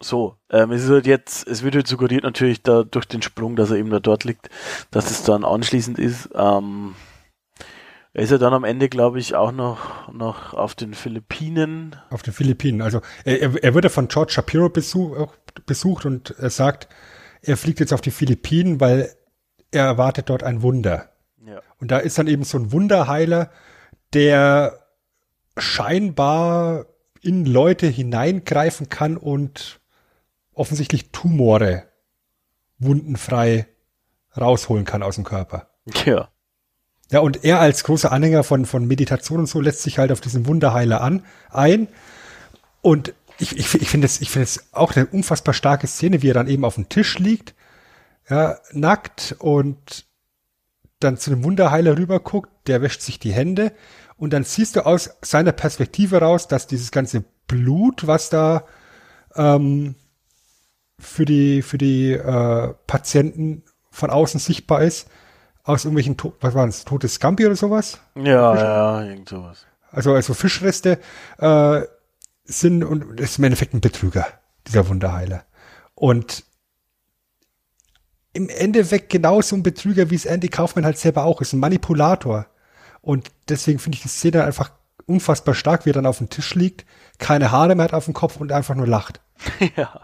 so, 0.02 0.36
ähm, 0.50 0.72
es 0.72 0.84
ist 0.84 0.89
halt 0.89 1.08
jetzt, 1.08 1.48
es 1.48 1.64
wird 1.64 1.76
halt 1.76 1.88
suggeriert 1.88 2.24
natürlich 2.24 2.62
da 2.62 2.84
durch 2.84 3.06
den 3.06 3.22
Sprung, 3.22 3.56
dass 3.56 3.72
er 3.72 3.78
eben 3.78 3.89
da 3.89 4.00
dort 4.00 4.24
liegt, 4.26 4.50
dass 4.91 5.10
es 5.10 5.24
dann 5.24 5.46
anschließend 5.46 5.98
ist. 6.00 6.30
Ähm, 6.36 6.96
er 8.14 8.24
ist 8.24 8.32
ja 8.32 8.38
dann 8.38 8.54
am 8.54 8.64
Ende, 8.64 8.88
glaube 8.88 9.20
ich, 9.20 9.36
auch 9.36 9.52
noch, 9.52 10.12
noch 10.14 10.54
auf 10.54 10.76
den 10.76 10.93
Philippinen. 10.93 11.96
Auf 12.10 12.24
den 12.24 12.34
Philippinen. 12.34 12.82
Also 12.82 13.02
er, 13.26 13.62
er- 13.64 13.74
wird 13.74 13.84
ja 13.86 13.89
von 13.89 14.08
George 14.08 14.32
Shapiro 14.34 14.70
besuch, 14.70 15.28
besucht 15.66 16.06
und 16.06 16.32
er 16.39 16.50
sagt, 16.50 16.88
er 17.41 17.58
fliegt 17.58 17.80
jetzt 17.82 17.93
auf 17.93 18.02
die 18.02 18.12
Philippinen, 18.12 18.80
weil 18.80 19.14
er 19.72 19.86
erwartet 19.86 20.30
dort 20.30 20.43
ein 20.43 20.62
Wunder. 20.62 21.10
Und 21.80 21.91
da 21.91 21.97
ist 21.97 22.17
dann 22.17 22.28
eben 22.28 22.43
so 22.43 22.57
ein 22.57 22.71
Wunderheiler, 22.71 23.51
der 24.13 24.80
scheinbar 25.57 26.86
in 27.21 27.45
Leute 27.45 27.88
hineingreifen 27.88 28.89
kann 28.89 29.17
und 29.17 29.80
offensichtlich 30.53 31.11
Tumore 31.11 31.84
wundenfrei 32.78 33.67
rausholen 34.38 34.86
kann 34.86 35.03
aus 35.03 35.15
dem 35.15 35.23
Körper. 35.23 35.69
Ja. 36.05 36.30
Ja, 37.11 37.19
und 37.19 37.43
er 37.43 37.59
als 37.59 37.84
großer 37.84 38.11
Anhänger 38.11 38.43
von, 38.43 38.65
von 38.65 38.88
Meditation 38.88 39.39
und 39.39 39.45
so 39.45 39.61
lässt 39.61 39.84
sich 39.84 39.99
halt 39.99 40.11
auf 40.11 40.21
diesen 40.21 40.47
Wunderheiler 40.47 41.01
an, 41.01 41.23
ein. 41.51 41.88
Und 42.82 43.13
ich, 43.38 43.57
ich, 43.57 43.73
ich 43.76 43.89
finde 43.89 44.05
es, 44.05 44.21
ich 44.21 44.32
finde 44.32 44.45
es 44.45 44.73
auch 44.73 44.95
eine 44.95 45.05
unfassbar 45.05 45.53
starke 45.53 45.88
Szene, 45.88 46.21
wie 46.23 46.30
er 46.30 46.34
dann 46.34 46.47
eben 46.47 46.65
auf 46.65 46.76
dem 46.76 46.89
Tisch 46.89 47.19
liegt, 47.19 47.53
ja, 48.30 48.57
nackt 48.71 49.36
und 49.38 50.05
dann 51.00 51.18
zu 51.18 51.30
dem 51.30 51.43
Wunderheiler 51.43 51.98
rüber 51.98 52.20
guckt, 52.20 52.50
der 52.68 52.82
wäscht 52.82 53.02
sich 53.02 53.20
die 53.20 53.34
Hände 53.34 53.72
und 54.18 54.32
dann 54.34 54.43
siehst 54.43 54.76
du 54.76 54.86
aus 54.86 55.10
seiner 55.22 55.52
Perspektive 55.52 56.20
raus, 56.20 56.48
dass 56.48 56.68
dieses 56.68 56.91
ganze 56.91 57.24
Blut, 57.48 58.08
was 58.08 58.30
da 58.30 58.64
ähm, 59.36 59.96
für 61.00 61.26
die, 61.26 61.62
für 61.62 61.78
die 61.78 62.14
äh, 62.14 62.74
Patienten 62.88 63.64
von 63.91 64.10
außen 64.10 64.39
sichtbar 64.39 64.82
ist, 64.82 65.10
aus 65.64 65.84
irgendwelchen, 65.84 66.16
to 66.16 66.34
was 66.41 66.54
waren 66.54 66.70
es, 66.70 66.86
totes 66.86 67.16
Scampi 67.16 67.46
oder 67.46 67.56
sowas? 67.56 68.00
Ja, 68.16 68.56
ja, 68.56 69.04
irgend 69.04 69.28
sowas. 69.28 69.66
Also, 69.91 70.14
also 70.14 70.34
Fischreste 70.34 71.00
äh, 71.39 71.82
sind 72.43 72.84
und 72.84 73.20
ist 73.20 73.39
im 73.39 73.46
Endeffekt 73.46 73.74
ein 73.74 73.82
Betrüger, 73.82 74.28
dieser 74.68 74.88
Wunderheiler. 74.88 75.43
Und 75.96 76.43
im 78.36 78.50
Endeffekt 78.50 79.10
genauso 79.10 79.56
ein 79.56 79.64
Betrüger, 79.64 80.10
wie 80.10 80.16
es 80.16 80.26
Andy 80.26 80.50
Kaufman 80.50 80.86
halt 80.86 80.98
selber 80.98 81.24
auch 81.24 81.42
ist, 81.42 81.54
ein 81.54 81.60
Manipulator. 81.60 82.48
Und 83.02 83.32
deswegen 83.48 83.80
finde 83.80 83.96
ich 83.96 84.02
die 84.02 84.10
Szene 84.10 84.44
einfach 84.44 84.72
unfassbar 85.06 85.56
stark, 85.56 85.86
wie 85.86 85.92
er 85.92 85.94
dann 85.94 86.06
auf 86.06 86.18
dem 86.18 86.30
Tisch 86.30 86.54
liegt, 86.54 86.86
keine 87.18 87.52
Haare 87.52 87.76
mehr 87.76 87.86
hat 87.86 87.94
auf 87.94 88.06
dem 88.06 88.14
Kopf 88.14 88.38
und 88.38 88.52
einfach 88.52 88.76
nur 88.76 88.88
lacht. 88.88 89.22
ja. 89.78 90.02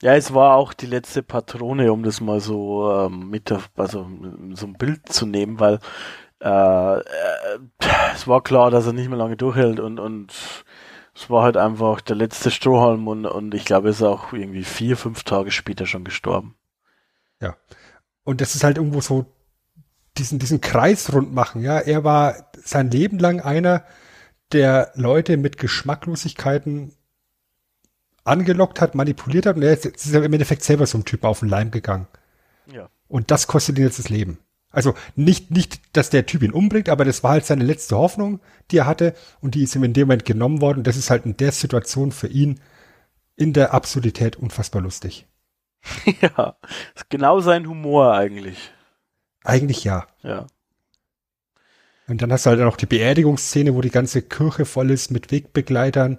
Ja, 0.00 0.14
es 0.14 0.32
war 0.32 0.56
auch 0.56 0.72
die 0.72 0.86
letzte 0.86 1.22
Patrone, 1.22 1.92
um 1.92 2.02
das 2.02 2.20
mal 2.20 2.40
so 2.40 2.90
ähm, 2.90 3.28
mit 3.28 3.52
also 3.76 4.08
so 4.54 4.66
ein 4.66 4.72
Bild 4.74 5.12
zu 5.12 5.26
nehmen, 5.26 5.60
weil 5.60 5.80
äh, 6.40 6.98
äh, 6.98 7.02
es 8.14 8.26
war 8.26 8.42
klar, 8.42 8.70
dass 8.70 8.86
er 8.86 8.94
nicht 8.94 9.08
mehr 9.08 9.18
lange 9.18 9.36
durchhält 9.36 9.78
und 9.78 10.00
und 10.00 10.32
es 11.14 11.30
war 11.30 11.44
halt 11.44 11.56
einfach 11.56 12.00
der 12.00 12.16
letzte 12.16 12.50
Strohhalm 12.50 13.06
und 13.06 13.26
und 13.26 13.54
ich 13.54 13.64
glaube, 13.64 13.88
er 13.88 13.90
ist 13.92 14.02
auch 14.02 14.32
irgendwie 14.32 14.64
vier, 14.64 14.96
fünf 14.96 15.22
Tage 15.24 15.50
später 15.52 15.86
schon 15.86 16.04
gestorben. 16.04 16.56
Ja. 17.42 17.56
Und 18.24 18.40
das 18.40 18.54
ist 18.54 18.64
halt 18.64 18.78
irgendwo 18.78 19.00
so 19.00 19.26
diesen, 20.16 20.38
diesen 20.38 20.60
Kreis 20.60 21.12
rund 21.12 21.34
machen, 21.34 21.62
ja. 21.62 21.78
Er 21.78 22.04
war 22.04 22.50
sein 22.64 22.90
Leben 22.90 23.18
lang 23.18 23.40
einer, 23.40 23.84
der 24.52 24.92
Leute 24.94 25.36
mit 25.36 25.58
Geschmacklosigkeiten 25.58 26.94
angelockt 28.24 28.80
hat, 28.80 28.94
manipuliert 28.94 29.46
hat 29.46 29.56
und 29.56 29.62
er 29.62 29.72
ist, 29.72 30.06
im 30.06 30.32
Endeffekt 30.32 30.62
selber 30.62 30.86
so 30.86 30.98
ein 30.98 31.04
Typ 31.04 31.24
auf 31.24 31.40
den 31.40 31.48
Leim 31.48 31.70
gegangen. 31.70 32.06
Ja. 32.72 32.88
Und 33.08 33.30
das 33.30 33.46
kostet 33.46 33.78
ihn 33.78 33.84
jetzt 33.84 33.98
das 33.98 34.08
Leben. 34.08 34.38
Also 34.70 34.94
nicht, 35.16 35.50
nicht, 35.50 35.80
dass 35.96 36.10
der 36.10 36.24
Typ 36.24 36.42
ihn 36.42 36.52
umbringt, 36.52 36.88
aber 36.88 37.04
das 37.04 37.22
war 37.22 37.32
halt 37.32 37.44
seine 37.44 37.64
letzte 37.64 37.96
Hoffnung, 37.96 38.40
die 38.70 38.78
er 38.78 38.86
hatte 38.86 39.14
und 39.40 39.54
die 39.54 39.64
ist 39.64 39.74
ihm 39.74 39.84
in 39.84 39.92
dem 39.92 40.08
Moment 40.08 40.24
genommen 40.24 40.60
worden. 40.60 40.78
Und 40.78 40.86
das 40.86 40.96
ist 40.96 41.10
halt 41.10 41.26
in 41.26 41.36
der 41.36 41.52
Situation 41.52 42.12
für 42.12 42.28
ihn 42.28 42.60
in 43.36 43.52
der 43.52 43.74
Absurdität 43.74 44.36
unfassbar 44.36 44.82
lustig. 44.82 45.26
ja, 46.20 46.56
ist 46.94 47.10
genau 47.10 47.40
sein 47.40 47.66
Humor 47.66 48.12
eigentlich. 48.12 48.72
Eigentlich 49.44 49.84
ja. 49.84 50.06
Ja. 50.22 50.46
Und 52.08 52.22
dann 52.22 52.32
hast 52.32 52.46
du 52.46 52.50
halt 52.50 52.60
noch 52.60 52.76
die 52.76 52.86
Beerdigungsszene, 52.86 53.74
wo 53.74 53.80
die 53.80 53.90
ganze 53.90 54.22
Kirche 54.22 54.64
voll 54.64 54.90
ist 54.90 55.10
mit 55.10 55.30
Wegbegleitern 55.30 56.18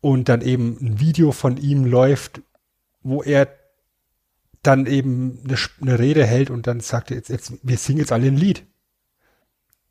und 0.00 0.28
dann 0.28 0.42
eben 0.42 0.78
ein 0.80 1.00
Video 1.00 1.32
von 1.32 1.56
ihm 1.56 1.84
läuft, 1.84 2.40
wo 3.02 3.22
er 3.22 3.48
dann 4.62 4.86
eben 4.86 5.42
eine, 5.44 5.56
eine 5.80 5.98
Rede 5.98 6.26
hält 6.26 6.50
und 6.50 6.66
dann 6.66 6.80
sagt 6.80 7.10
er 7.10 7.16
jetzt, 7.16 7.30
jetzt, 7.30 7.52
wir 7.62 7.78
singen 7.78 8.00
jetzt 8.00 8.12
alle 8.12 8.26
ein 8.26 8.36
Lied. 8.36 8.64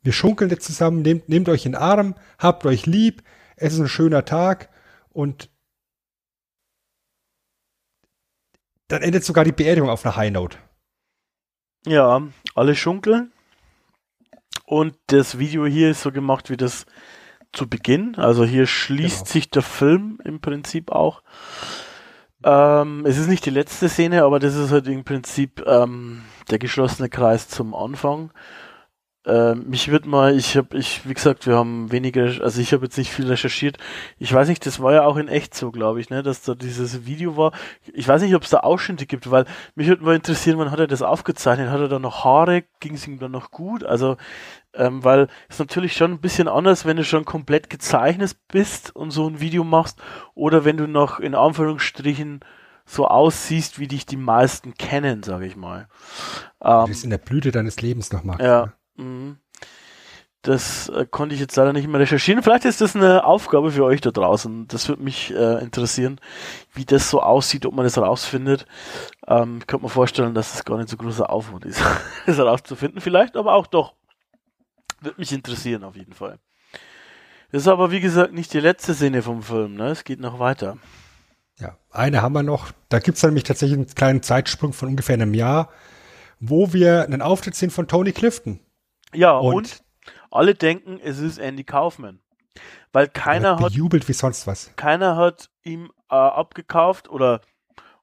Wir 0.02 0.12
schunkeln 0.12 0.50
jetzt 0.50 0.66
zusammen, 0.66 1.02
nehmt, 1.02 1.28
nehmt 1.28 1.48
euch 1.48 1.66
in 1.66 1.72
den 1.72 1.80
Arm, 1.80 2.14
habt 2.38 2.64
euch 2.64 2.86
lieb, 2.86 3.22
es 3.56 3.74
ist 3.74 3.80
ein 3.80 3.88
schöner 3.88 4.24
Tag 4.24 4.68
und 5.10 5.50
dann 8.88 9.02
endet 9.02 9.24
sogar 9.24 9.44
die 9.44 9.52
Beerdigung 9.52 9.90
auf 9.90 10.04
einer 10.04 10.16
High 10.16 10.32
Note. 10.32 10.58
Ja, 11.86 12.22
alle 12.54 12.74
schunkeln. 12.74 13.32
Und 14.64 14.96
das 15.06 15.38
Video 15.38 15.64
hier 15.66 15.90
ist 15.90 16.02
so 16.02 16.12
gemacht 16.12 16.50
wie 16.50 16.56
das 16.56 16.84
zu 17.52 17.68
Beginn. 17.68 18.16
Also 18.16 18.44
hier 18.44 18.66
schließt 18.66 19.20
Genau. 19.24 19.32
sich 19.32 19.50
der 19.50 19.62
Film 19.62 20.18
im 20.24 20.40
Prinzip 20.40 20.90
auch. 20.90 21.22
Ähm, 22.44 23.04
es 23.06 23.16
ist 23.18 23.28
nicht 23.28 23.46
die 23.46 23.50
letzte 23.50 23.88
Szene, 23.88 24.22
aber 24.24 24.38
das 24.38 24.54
ist 24.54 24.70
halt 24.70 24.86
im 24.88 25.04
Prinzip 25.04 25.64
ähm, 25.66 26.22
der 26.50 26.58
geschlossene 26.58 27.08
Kreis 27.08 27.48
zum 27.48 27.74
Anfang. 27.74 28.32
Äh, 29.28 29.54
mich 29.54 29.90
wird 29.90 30.06
mal, 30.06 30.34
ich 30.34 30.56
habe, 30.56 30.78
ich, 30.78 31.06
wie 31.06 31.12
gesagt, 31.12 31.46
wir 31.46 31.54
haben 31.54 31.92
weniger, 31.92 32.22
also 32.42 32.60
ich 32.62 32.72
habe 32.72 32.86
jetzt 32.86 32.96
nicht 32.96 33.12
viel 33.12 33.26
recherchiert. 33.26 33.76
Ich 34.18 34.32
weiß 34.32 34.48
nicht, 34.48 34.64
das 34.64 34.80
war 34.80 34.94
ja 34.94 35.04
auch 35.04 35.18
in 35.18 35.28
echt 35.28 35.54
so, 35.54 35.70
glaube 35.70 36.00
ich, 36.00 36.08
ne, 36.08 36.22
dass 36.22 36.42
da 36.42 36.54
dieses 36.54 37.04
Video 37.04 37.36
war. 37.36 37.52
Ich 37.92 38.08
weiß 38.08 38.22
nicht, 38.22 38.34
ob 38.34 38.44
es 38.44 38.50
da 38.50 38.60
Ausschnitte 38.60 39.04
gibt, 39.04 39.30
weil 39.30 39.44
mich 39.74 39.86
würde 39.86 40.02
mal 40.02 40.16
interessieren, 40.16 40.58
wann 40.58 40.70
hat 40.70 40.80
er 40.80 40.86
das 40.86 41.02
aufgezeichnet? 41.02 41.68
Hat 41.68 41.80
er 41.80 41.88
da 41.88 41.98
noch 41.98 42.24
Haare? 42.24 42.64
Ging 42.80 42.94
es 42.94 43.06
ihm 43.06 43.18
dann 43.18 43.32
noch 43.32 43.50
gut? 43.50 43.84
Also, 43.84 44.16
ähm, 44.72 45.04
weil 45.04 45.28
es 45.50 45.58
natürlich 45.58 45.94
schon 45.94 46.12
ein 46.12 46.20
bisschen 46.20 46.48
anders, 46.48 46.86
wenn 46.86 46.96
du 46.96 47.04
schon 47.04 47.26
komplett 47.26 47.68
gezeichnet 47.68 48.34
bist 48.48 48.96
und 48.96 49.10
so 49.10 49.28
ein 49.28 49.40
Video 49.40 49.62
machst, 49.62 50.00
oder 50.34 50.64
wenn 50.64 50.78
du 50.78 50.88
noch 50.88 51.20
in 51.20 51.34
Anführungsstrichen 51.34 52.40
so 52.86 53.06
aussiehst, 53.06 53.78
wie 53.78 53.88
dich 53.88 54.06
die 54.06 54.16
meisten 54.16 54.72
kennen, 54.72 55.22
sage 55.22 55.44
ich 55.44 55.56
mal. 55.56 55.88
Ähm, 56.62 56.80
du 56.80 56.86
bist 56.86 57.04
in 57.04 57.10
der 57.10 57.18
Blüte 57.18 57.52
deines 57.52 57.82
Lebens 57.82 58.10
noch 58.10 58.24
mal. 58.24 58.38
Ja. 58.40 58.66
Ne? 58.66 58.72
Das 60.42 60.88
äh, 60.88 61.04
konnte 61.04 61.34
ich 61.34 61.40
jetzt 61.40 61.56
leider 61.56 61.72
nicht 61.72 61.88
mehr 61.88 62.00
recherchieren. 62.00 62.42
Vielleicht 62.42 62.64
ist 62.64 62.80
das 62.80 62.94
eine 62.94 63.24
Aufgabe 63.24 63.72
für 63.72 63.84
euch 63.84 64.00
da 64.00 64.10
draußen. 64.10 64.68
Das 64.68 64.88
würde 64.88 65.02
mich 65.02 65.34
äh, 65.34 65.62
interessieren, 65.62 66.20
wie 66.74 66.84
das 66.84 67.10
so 67.10 67.20
aussieht, 67.20 67.66
ob 67.66 67.74
man 67.74 67.84
das 67.84 67.98
rausfindet. 67.98 68.64
Ähm, 69.26 69.58
ich 69.60 69.66
könnte 69.66 69.84
mir 69.84 69.90
vorstellen, 69.90 70.34
dass 70.34 70.54
es 70.54 70.64
gar 70.64 70.78
nicht 70.78 70.88
so 70.88 70.96
großer 70.96 71.28
Aufwand 71.28 71.64
ist, 71.64 71.82
das 72.26 72.38
herauszufinden. 72.38 73.00
Vielleicht, 73.00 73.36
aber 73.36 73.54
auch 73.54 73.66
doch. 73.66 73.94
Würde 75.00 75.18
mich 75.18 75.32
interessieren 75.32 75.84
auf 75.84 75.96
jeden 75.96 76.12
Fall. 76.12 76.38
Das 77.50 77.62
ist 77.62 77.68
aber, 77.68 77.90
wie 77.90 78.00
gesagt, 78.00 78.32
nicht 78.32 78.52
die 78.52 78.60
letzte 78.60 78.94
Szene 78.94 79.22
vom 79.22 79.42
Film. 79.42 79.74
Ne? 79.74 79.88
Es 79.88 80.04
geht 80.04 80.20
noch 80.20 80.38
weiter. 80.38 80.78
Ja, 81.58 81.76
eine 81.90 82.22
haben 82.22 82.34
wir 82.34 82.42
noch. 82.42 82.70
Da 82.88 83.00
gibt 83.00 83.16
es 83.16 83.22
nämlich 83.24 83.44
tatsächlich 83.44 83.76
einen 83.76 83.94
kleinen 83.94 84.22
Zeitsprung 84.22 84.72
von 84.72 84.88
ungefähr 84.88 85.14
einem 85.14 85.34
Jahr, 85.34 85.70
wo 86.38 86.72
wir 86.72 87.02
einen 87.02 87.22
Auftritt 87.22 87.56
sehen 87.56 87.70
von 87.70 87.88
Tony 87.88 88.12
Clifton. 88.12 88.60
Ja, 89.14 89.36
und, 89.36 89.54
und 89.54 89.84
alle 90.30 90.54
denken, 90.54 91.00
es 91.02 91.18
ist 91.18 91.38
Andy 91.38 91.64
Kaufman. 91.64 92.20
Weil 92.92 93.08
keiner 93.08 93.58
hat. 93.58 93.72
Jubelt 93.72 94.08
wie 94.08 94.12
sonst 94.12 94.46
was. 94.46 94.72
Keiner 94.76 95.16
hat 95.16 95.50
ihm 95.62 95.90
äh, 96.10 96.14
abgekauft 96.14 97.08
oder, 97.08 97.40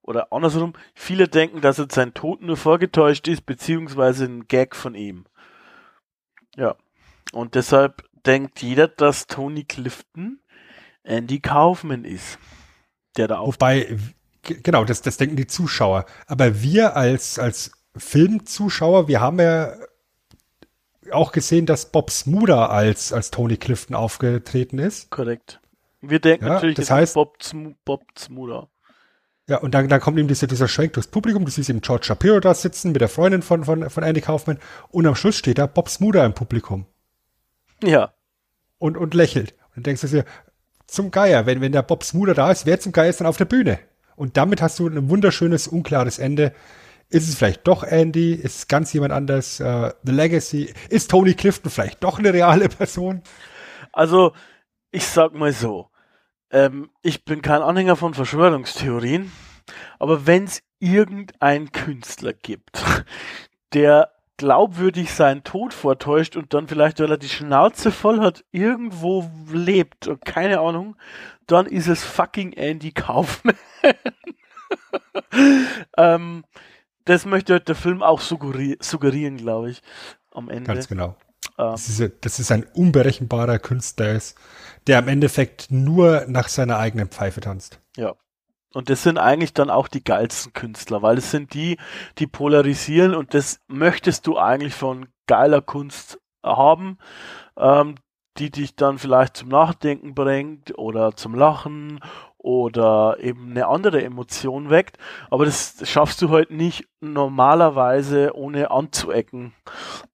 oder 0.01 0.31
andersrum. 0.31 0.73
Viele 0.93 1.27
denken, 1.27 1.61
dass 1.61 1.77
jetzt 1.77 1.95
sein 1.95 2.13
Tod 2.13 2.41
nur 2.41 2.57
vorgetäuscht 2.57 3.27
ist, 3.27 3.45
beziehungsweise 3.45 4.25
ein 4.25 4.47
Gag 4.47 4.75
von 4.75 4.95
ihm. 4.95 5.25
Ja. 6.55 6.75
Und 7.33 7.55
deshalb 7.55 8.03
denkt 8.25 8.61
jeder, 8.61 8.87
dass 8.87 9.27
Tony 9.27 9.63
Clifton 9.63 10.39
Andy 11.03 11.39
Kaufman 11.39 12.05
ist 12.05 12.39
der 13.17 13.27
da 13.27 13.37
auf. 13.37 13.55
Wobei, 13.55 13.97
genau, 14.41 14.83
das, 14.83 15.01
das 15.01 15.17
denken 15.17 15.35
die 15.35 15.47
Zuschauer. 15.47 16.05
Aber 16.27 16.61
wir 16.61 16.95
als, 16.95 17.39
als 17.39 17.71
Filmzuschauer, 17.95 19.07
wir 19.07 19.21
haben 19.21 19.39
ja 19.39 19.73
auch 21.11 21.31
gesehen, 21.31 21.65
dass 21.65 21.91
Bob 21.91 22.11
Smuda 22.11 22.67
als, 22.67 23.13
als 23.13 23.31
Tony 23.31 23.57
Clifton 23.57 23.95
aufgetreten 23.95 24.79
ist. 24.79 25.09
Korrekt. 25.09 25.59
Wir 26.01 26.19
denken 26.19 26.45
ja, 26.45 26.53
natürlich, 26.53 26.75
das 26.75 26.91
heißt, 26.91 27.13
Bob, 27.15 27.41
Sm 27.41 27.71
Bob 27.83 28.03
Smuda. 28.17 28.67
Ja, 29.47 29.57
und 29.57 29.75
dann, 29.75 29.87
dann 29.89 29.99
kommt 29.99 30.17
ihm 30.17 30.27
dieser, 30.27 30.47
dieser 30.47 30.67
Schwenk 30.67 30.93
durchs 30.93 31.09
Publikum. 31.09 31.45
Du 31.45 31.51
siehst 31.51 31.69
eben 31.69 31.81
George 31.81 32.05
Shapiro 32.05 32.39
da 32.39 32.53
sitzen 32.53 32.91
mit 32.91 33.01
der 33.01 33.09
Freundin 33.09 33.43
von, 33.43 33.63
von, 33.63 33.89
von 33.89 34.03
Andy 34.03 34.21
Kaufman. 34.21 34.59
Und 34.89 35.05
am 35.05 35.15
Schluss 35.15 35.35
steht 35.35 35.59
da 35.59 35.67
Bob 35.67 35.89
Smuda 35.89 36.25
im 36.25 36.33
Publikum. 36.33 36.85
Ja. 37.83 38.13
Und, 38.79 38.97
und 38.97 39.13
lächelt. 39.13 39.51
Und 39.51 39.77
dann 39.77 39.83
denkst 39.83 40.01
du 40.01 40.07
dir, 40.07 40.25
zum 40.87 41.11
Geier. 41.11 41.45
Wenn, 41.45 41.61
wenn 41.61 41.71
der 41.71 41.83
Bob 41.83 42.03
Smoother 42.03 42.33
da 42.33 42.51
ist, 42.51 42.65
wer 42.65 42.79
zum 42.79 42.91
Geier 42.91 43.09
ist 43.09 43.19
dann 43.19 43.27
auf 43.27 43.37
der 43.37 43.45
Bühne? 43.45 43.79
Und 44.15 44.37
damit 44.37 44.61
hast 44.61 44.79
du 44.79 44.87
ein 44.87 45.09
wunderschönes, 45.09 45.67
unklares 45.67 46.19
Ende. 46.19 46.53
Ist 47.09 47.29
es 47.29 47.35
vielleicht 47.35 47.67
doch 47.67 47.83
Andy? 47.83 48.33
Ist 48.33 48.57
es 48.57 48.67
ganz 48.67 48.91
jemand 48.93 49.13
anders? 49.13 49.59
Uh, 49.59 49.91
The 50.03 50.11
Legacy? 50.11 50.73
Ist 50.89 51.11
Tony 51.11 51.33
Clifton 51.33 51.71
vielleicht 51.71 52.03
doch 52.03 52.19
eine 52.19 52.33
reale 52.33 52.67
Person? 52.69 53.21
Also, 53.91 54.33
ich 54.91 55.05
sag 55.05 55.33
mal 55.33 55.53
so. 55.53 55.89
Ähm, 56.51 56.89
ich 57.01 57.25
bin 57.25 57.41
kein 57.41 57.61
Anhänger 57.61 57.95
von 57.95 58.13
Verschwörungstheorien, 58.13 59.31
aber 59.99 60.25
wenn 60.25 60.45
es 60.45 60.63
irgendeinen 60.79 61.71
Künstler 61.71 62.33
gibt, 62.33 62.83
der 63.73 64.11
glaubwürdig 64.37 65.13
seinen 65.13 65.43
Tod 65.43 65.73
vortäuscht 65.73 66.35
und 66.35 66.53
dann 66.53 66.67
vielleicht, 66.67 66.99
weil 66.99 67.11
er 67.11 67.17
die 67.17 67.29
Schnauze 67.29 67.91
voll 67.91 68.19
hat, 68.19 68.43
irgendwo 68.51 69.29
lebt 69.51 70.07
und 70.07 70.25
keine 70.25 70.59
Ahnung, 70.59 70.97
dann 71.47 71.65
ist 71.65 71.87
es 71.87 72.03
fucking 72.03 72.53
Andy 72.53 72.91
Kaufman. 72.91 73.55
ähm, 75.97 76.43
das 77.05 77.25
möchte 77.25 77.59
der 77.59 77.75
Film 77.75 78.03
auch 78.03 78.21
suggeri 78.21 78.77
suggerieren, 78.81 79.37
glaube 79.37 79.71
ich, 79.71 79.81
am 80.31 80.49
Ende. 80.49 80.73
Ganz 80.73 80.87
genau. 80.87 81.15
Ähm, 81.57 81.71
das, 81.71 81.87
ist, 81.87 82.13
das 82.21 82.39
ist 82.39 82.51
ein 82.51 82.65
unberechenbarer 82.73 83.59
Künstler, 83.59 84.19
der 84.87 84.99
im 84.99 85.07
Endeffekt 85.07 85.71
nur 85.71 86.25
nach 86.27 86.47
seiner 86.47 86.77
eigenen 86.77 87.07
Pfeife 87.07 87.41
tanzt. 87.41 87.79
Ja. 87.95 88.15
Und 88.73 88.89
das 88.89 89.03
sind 89.03 89.17
eigentlich 89.17 89.53
dann 89.53 89.69
auch 89.69 89.87
die 89.87 90.03
geilsten 90.03 90.51
Künstler, 90.51 91.01
weil 91.01 91.17
es 91.17 91.31
sind 91.31 91.53
die, 91.53 91.77
die 92.17 92.27
polarisieren 92.27 93.15
und 93.15 93.33
das 93.33 93.61
möchtest 93.67 94.27
du 94.27 94.37
eigentlich 94.37 94.73
von 94.73 95.07
geiler 95.27 95.61
Kunst 95.61 96.19
haben, 96.43 96.97
ähm, 97.57 97.95
die 98.37 98.51
dich 98.51 98.75
dann 98.75 98.97
vielleicht 98.97 99.37
zum 99.37 99.47
Nachdenken 99.47 100.13
bringt 100.13 100.77
oder 100.77 101.15
zum 101.15 101.35
Lachen 101.35 102.01
oder 102.45 103.17
eben 103.21 103.49
eine 103.49 103.67
andere 103.67 104.03
Emotion 104.03 104.69
weckt. 104.69 104.99
Aber 105.31 105.45
das 105.45 105.77
schaffst 105.83 106.21
du 106.21 106.29
halt 106.29 106.51
nicht 106.51 106.87
normalerweise 107.01 108.35
ohne 108.35 108.69
anzuecken. 108.69 109.53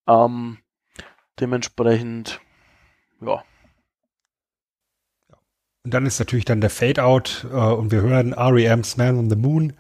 Ähm, 0.08 0.60
dementsprechend, 1.42 2.40
ja. 3.20 3.44
Und 5.84 5.94
dann 5.94 6.06
ist 6.06 6.20
natürlich 6.20 6.46
dann 6.46 6.62
der 6.62 6.70
Fade-Out 6.70 7.48
äh, 7.52 7.56
und 7.56 7.92
wir 7.92 8.02
hören 8.02 8.32
R.E.M's 8.32 8.96
Man 8.96 9.18
on 9.18 9.30
the 9.30 9.36
Moon. 9.36 9.74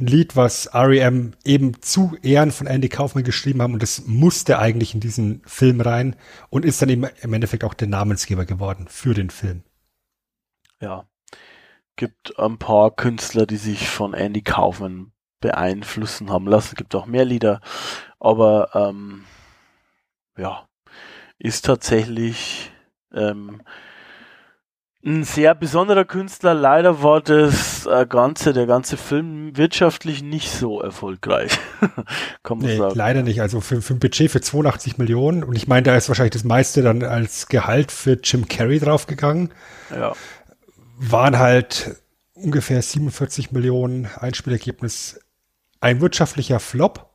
Ein 0.00 0.06
Lied, 0.06 0.34
was 0.34 0.66
R.E.M. 0.66 1.34
eben 1.44 1.80
zu 1.82 2.16
Ehren 2.22 2.50
von 2.50 2.66
Andy 2.66 2.88
Kaufman 2.88 3.22
geschrieben 3.22 3.62
haben 3.62 3.74
und 3.74 3.82
das 3.82 4.08
musste 4.08 4.58
eigentlich 4.58 4.94
in 4.94 5.00
diesen 5.00 5.40
Film 5.46 5.80
rein 5.80 6.16
und 6.50 6.64
ist 6.64 6.82
dann 6.82 6.88
eben 6.88 7.06
im 7.20 7.32
Endeffekt 7.32 7.62
auch 7.62 7.74
der 7.74 7.86
Namensgeber 7.86 8.44
geworden 8.44 8.86
für 8.88 9.14
den 9.14 9.30
Film. 9.30 9.62
Ja. 10.80 11.06
Gibt 11.96 12.38
ein 12.38 12.58
paar 12.58 12.90
Künstler, 12.90 13.46
die 13.46 13.56
sich 13.56 13.88
von 13.88 14.14
Andy 14.14 14.42
Kaufman 14.42 15.12
beeinflussen 15.40 16.30
haben 16.30 16.46
lassen. 16.46 16.76
Gibt 16.76 16.94
auch 16.94 17.06
mehr 17.06 17.24
Lieder, 17.24 17.60
aber 18.18 18.70
ähm, 18.74 19.24
ja, 20.36 20.66
ist 21.38 21.64
tatsächlich 21.64 22.70
ähm, 23.12 23.62
ein 25.04 25.24
sehr 25.24 25.54
besonderer 25.54 26.04
Künstler. 26.04 26.54
Leider 26.54 27.02
war 27.02 27.20
das 27.20 27.86
äh, 27.86 28.06
ganze, 28.06 28.52
der 28.52 28.66
ganze 28.66 28.96
Film 28.96 29.56
wirtschaftlich 29.56 30.22
nicht 30.22 30.50
so 30.50 30.80
erfolgreich. 30.80 31.58
Kann 32.44 32.58
man 32.58 32.66
nee, 32.68 32.76
sagen. 32.76 32.94
Leider 32.94 33.22
nicht. 33.22 33.40
Also 33.40 33.60
für, 33.60 33.82
für 33.82 33.94
ein 33.94 33.98
Budget 33.98 34.30
für 34.30 34.40
82 34.40 34.98
Millionen 34.98 35.42
und 35.42 35.56
ich 35.56 35.66
meine, 35.66 35.82
da 35.82 35.96
ist 35.96 36.08
wahrscheinlich 36.08 36.34
das 36.34 36.44
meiste 36.44 36.82
dann 36.82 37.02
als 37.02 37.48
Gehalt 37.48 37.90
für 37.90 38.12
Jim 38.22 38.46
Carrey 38.46 38.78
draufgegangen. 38.78 39.52
Ja. 39.90 40.12
Waren 41.10 41.38
halt 41.38 41.96
ungefähr 42.34 42.80
47 42.80 43.52
Millionen 43.52 44.06
Einspielergebnis. 44.06 45.20
Ein 45.80 46.00
wirtschaftlicher 46.00 46.60
Flop. 46.60 47.10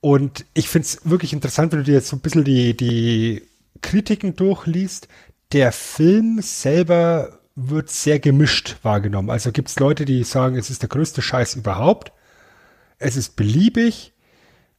Und 0.00 0.46
ich 0.54 0.68
finde 0.68 0.86
es 0.86 1.08
wirklich 1.08 1.32
interessant, 1.32 1.72
wenn 1.72 1.80
du 1.80 1.84
dir 1.84 1.94
jetzt 1.94 2.08
so 2.08 2.16
ein 2.16 2.20
bisschen 2.20 2.44
die, 2.44 2.76
die 2.76 3.42
Kritiken 3.82 4.34
durchliest 4.34 5.08
der 5.52 5.72
Film 5.72 6.40
selber 6.40 7.38
wird 7.54 7.90
sehr 7.90 8.18
gemischt 8.18 8.76
wahrgenommen. 8.82 9.30
Also 9.30 9.52
gibt 9.52 9.68
es 9.68 9.78
Leute, 9.78 10.04
die 10.04 10.24
sagen, 10.24 10.56
es 10.56 10.70
ist 10.70 10.82
der 10.82 10.88
größte 10.88 11.20
Scheiß 11.20 11.54
überhaupt. 11.56 12.12
Es 12.98 13.16
ist 13.16 13.36
beliebig. 13.36 14.14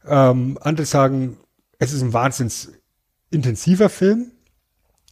Ähm, 0.05 0.57
andere 0.61 0.85
sagen, 0.85 1.37
es 1.77 1.93
ist 1.93 2.01
ein 2.01 2.13
wahnsinns 2.13 2.71
intensiver 3.29 3.89
Film. 3.89 4.31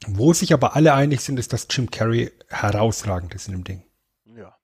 Wo 0.07 0.33
sich 0.33 0.53
aber 0.53 0.75
alle 0.75 0.93
einig 0.93 1.21
sind, 1.21 1.37
ist, 1.37 1.53
dass 1.53 1.67
Jim 1.69 1.91
Carrey 1.91 2.31
herausragend 2.47 3.35
ist 3.35 3.47
in 3.47 3.53
dem 3.53 3.63
Ding. 3.63 3.83
Ja. 4.25 4.55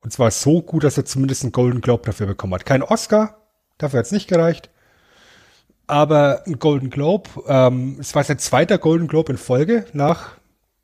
Und 0.00 0.12
zwar 0.12 0.30
so 0.30 0.62
gut, 0.62 0.84
dass 0.84 0.98
er 0.98 1.04
zumindest 1.04 1.42
einen 1.42 1.52
Golden 1.52 1.80
Globe 1.80 2.04
dafür 2.04 2.26
bekommen 2.26 2.54
hat. 2.54 2.66
Kein 2.66 2.82
Oscar, 2.82 3.38
dafür 3.78 4.00
hat 4.00 4.06
es 4.06 4.12
nicht 4.12 4.28
gereicht 4.28 4.70
aber 5.86 6.42
ein 6.46 6.58
Golden 6.58 6.90
Globe. 6.90 7.30
Ähm, 7.46 7.96
es 8.00 8.14
war 8.14 8.24
sein 8.24 8.38
zweiter 8.38 8.78
Golden 8.78 9.08
Globe 9.08 9.32
in 9.32 9.38
Folge 9.38 9.86
nach 9.92 10.36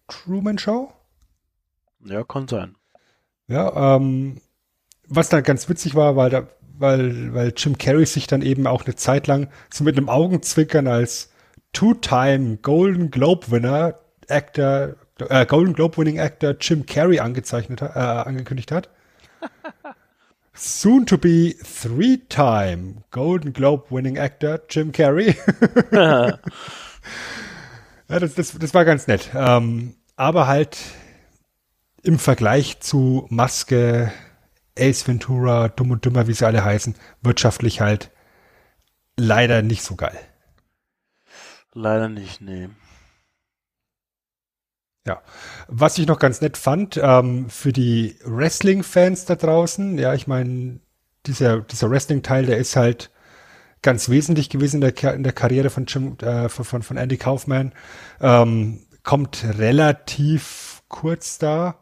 Truman 0.08 0.58
Show. 0.58 0.92
Ja, 2.04 2.24
kann 2.24 2.48
sein. 2.48 2.76
Ja, 3.48 3.96
ähm, 3.96 4.40
was 5.08 5.28
dann 5.28 5.42
ganz 5.42 5.68
witzig 5.68 5.94
war, 5.94 6.16
weil, 6.16 6.30
da, 6.30 6.46
weil, 6.78 7.34
weil 7.34 7.52
Jim 7.56 7.78
Carrey 7.78 8.06
sich 8.06 8.26
dann 8.26 8.42
eben 8.42 8.66
auch 8.66 8.84
eine 8.84 8.96
Zeit 8.96 9.26
lang 9.26 9.48
so 9.70 9.84
mit 9.84 9.96
einem 9.96 10.08
Augenzwinkern 10.08 10.86
als 10.86 11.30
Two-Time 11.72 12.58
Golden 12.58 13.10
Globe 13.10 13.50
Winner 13.50 13.98
Actor, 14.28 14.96
äh, 15.28 15.46
Golden 15.46 15.74
Globe 15.74 15.96
Winning 15.96 16.20
Actor 16.20 16.54
Jim 16.60 16.86
Carrey 16.86 17.20
angezeichnet, 17.20 17.82
äh, 17.82 17.98
angekündigt 17.98 18.72
hat. 18.72 18.88
soon 20.54 21.06
to 21.06 21.16
be 21.16 21.54
three-time 21.64 23.04
Golden 23.10 23.52
Globe 23.52 23.90
winning 23.90 24.18
actor 24.18 24.60
Jim 24.68 24.92
Carrey. 24.92 25.36
ja, 25.92 26.38
das, 28.08 28.34
das, 28.34 28.58
das 28.58 28.74
war 28.74 28.84
ganz 28.84 29.06
nett. 29.06 29.30
Ähm, 29.34 29.96
aber 30.16 30.46
halt 30.46 30.78
im 32.02 32.18
Vergleich 32.18 32.80
zu 32.80 33.26
Maske, 33.30 34.12
Ace 34.78 35.06
Ventura, 35.06 35.68
Dumm 35.68 35.90
und 35.90 36.04
Dümmer, 36.04 36.26
wie 36.26 36.32
sie 36.32 36.46
alle 36.46 36.64
heißen, 36.64 36.94
wirtschaftlich 37.22 37.80
halt 37.80 38.10
leider 39.16 39.62
nicht 39.62 39.82
so 39.82 39.96
geil. 39.96 40.18
Leider 41.74 42.08
nicht, 42.08 42.40
nee. 42.40 42.68
Ja, 45.06 45.20
was 45.66 45.98
ich 45.98 46.06
noch 46.06 46.18
ganz 46.18 46.40
nett 46.40 46.56
fand, 46.56 47.00
ähm, 47.02 47.50
für 47.50 47.72
die 47.72 48.16
Wrestling-Fans 48.24 49.24
da 49.24 49.34
draußen, 49.34 49.98
ja, 49.98 50.14
ich 50.14 50.26
meine, 50.28 50.78
dieser, 51.26 51.60
dieser 51.60 51.90
Wrestling-Teil, 51.90 52.46
der 52.46 52.58
ist 52.58 52.76
halt 52.76 53.10
ganz 53.82 54.08
wesentlich 54.08 54.48
gewesen 54.48 54.80
in 54.80 54.92
der, 54.94 55.14
in 55.14 55.24
der 55.24 55.32
Karriere 55.32 55.70
von, 55.70 55.86
Jim, 55.86 56.16
äh, 56.22 56.48
von, 56.48 56.82
von 56.82 56.96
Andy 56.96 57.16
Kaufman. 57.16 57.72
Ähm, 58.20 58.86
kommt 59.02 59.44
relativ 59.58 60.82
kurz 60.88 61.38
da. 61.38 61.80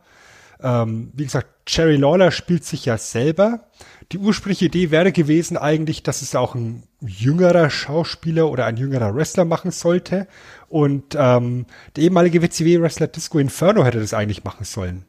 Ähm, 0.62 1.12
wie 1.14 1.24
gesagt, 1.24 1.49
Jerry 1.68 1.97
Lawler 1.97 2.30
spielt 2.30 2.64
sich 2.64 2.86
ja 2.86 2.97
selber. 2.97 3.68
Die 4.12 4.18
ursprüngliche 4.18 4.64
Idee 4.64 4.90
wäre 4.90 5.12
gewesen 5.12 5.56
eigentlich, 5.56 6.02
dass 6.02 6.20
es 6.22 6.34
auch 6.34 6.56
ein 6.56 6.82
jüngerer 7.00 7.70
Schauspieler 7.70 8.50
oder 8.50 8.66
ein 8.66 8.76
jüngerer 8.76 9.14
Wrestler 9.14 9.44
machen 9.44 9.70
sollte. 9.70 10.26
Und 10.68 11.14
ähm, 11.16 11.66
der 11.94 12.04
ehemalige 12.04 12.42
WCW-Wrestler 12.42 13.06
Disco 13.06 13.38
Inferno 13.38 13.84
hätte 13.84 14.00
das 14.00 14.12
eigentlich 14.12 14.42
machen 14.42 14.64
sollen. 14.64 15.04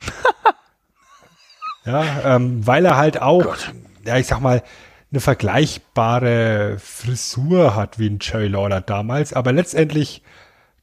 ja, 1.86 2.36
ähm, 2.36 2.66
weil 2.66 2.86
er 2.86 2.98
halt 2.98 3.20
auch, 3.20 3.44
Gott. 3.44 3.74
ja, 4.06 4.18
ich 4.18 4.28
sag 4.28 4.40
mal, 4.40 4.62
eine 5.12 5.20
vergleichbare 5.20 6.78
Frisur 6.80 7.76
hat 7.76 7.98
wie 7.98 8.08
ein 8.08 8.20
Jerry 8.22 8.48
Lawler 8.48 8.82
damals, 8.82 9.34
aber 9.34 9.52
letztendlich 9.52 10.22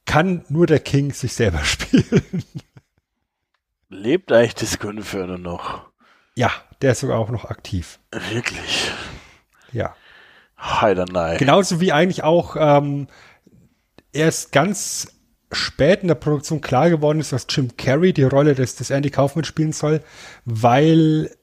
kann 0.06 0.44
nur 0.48 0.66
der 0.66 0.80
King 0.80 1.12
sich 1.12 1.34
selber 1.34 1.58
spielen. 1.64 2.42
Lebt 3.88 4.32
eigentlich 4.32 4.56
Disco 4.56 4.90
Inferno 4.90 5.38
noch? 5.38 5.88
Ja, 6.34 6.50
der 6.82 6.92
ist 6.92 7.00
sogar 7.00 7.18
auch 7.18 7.30
noch 7.30 7.44
aktiv. 7.46 7.98
Wirklich? 8.30 8.90
Ja. 9.72 9.94
Heider 10.60 11.06
nein. 11.10 11.38
Genauso 11.38 11.80
wie 11.80 11.92
eigentlich 11.92 12.24
auch 12.24 12.56
ähm, 12.58 13.08
erst 14.12 14.52
ganz 14.52 15.18
spät 15.52 16.02
in 16.02 16.08
der 16.08 16.14
Produktion 16.14 16.60
klar 16.60 16.90
geworden 16.90 17.20
ist, 17.20 17.32
dass 17.32 17.46
Jim 17.48 17.76
Carrey 17.76 18.12
die 18.12 18.24
Rolle 18.24 18.54
des, 18.54 18.76
des 18.76 18.90
Andy 18.90 19.10
Kaufman 19.10 19.44
spielen 19.44 19.72
soll, 19.72 20.02
weil 20.44 21.34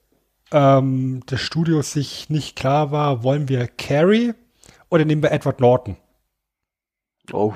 ähm, 0.52 1.24
das 1.26 1.42
Studio 1.42 1.82
sich 1.82 2.30
nicht 2.30 2.56
klar 2.56 2.92
war, 2.92 3.24
wollen 3.24 3.50
wir 3.50 3.68
Carrey 3.68 4.34
oder 4.90 5.06
nehmen 5.06 5.24
wir 5.24 5.32
Edward 5.32 5.60
Norton? 5.60 5.98
Oh. 7.32 7.54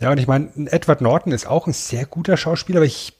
Ja, 0.00 0.10
und 0.10 0.18
ich 0.18 0.26
meine, 0.26 0.50
Edward 0.70 1.00
Norton 1.00 1.32
ist 1.32 1.46
auch 1.46 1.66
ein 1.66 1.72
sehr 1.72 2.06
guter 2.06 2.36
Schauspieler, 2.36 2.78
aber 2.78 2.86
ich, 2.86 3.12
ich, 3.12 3.19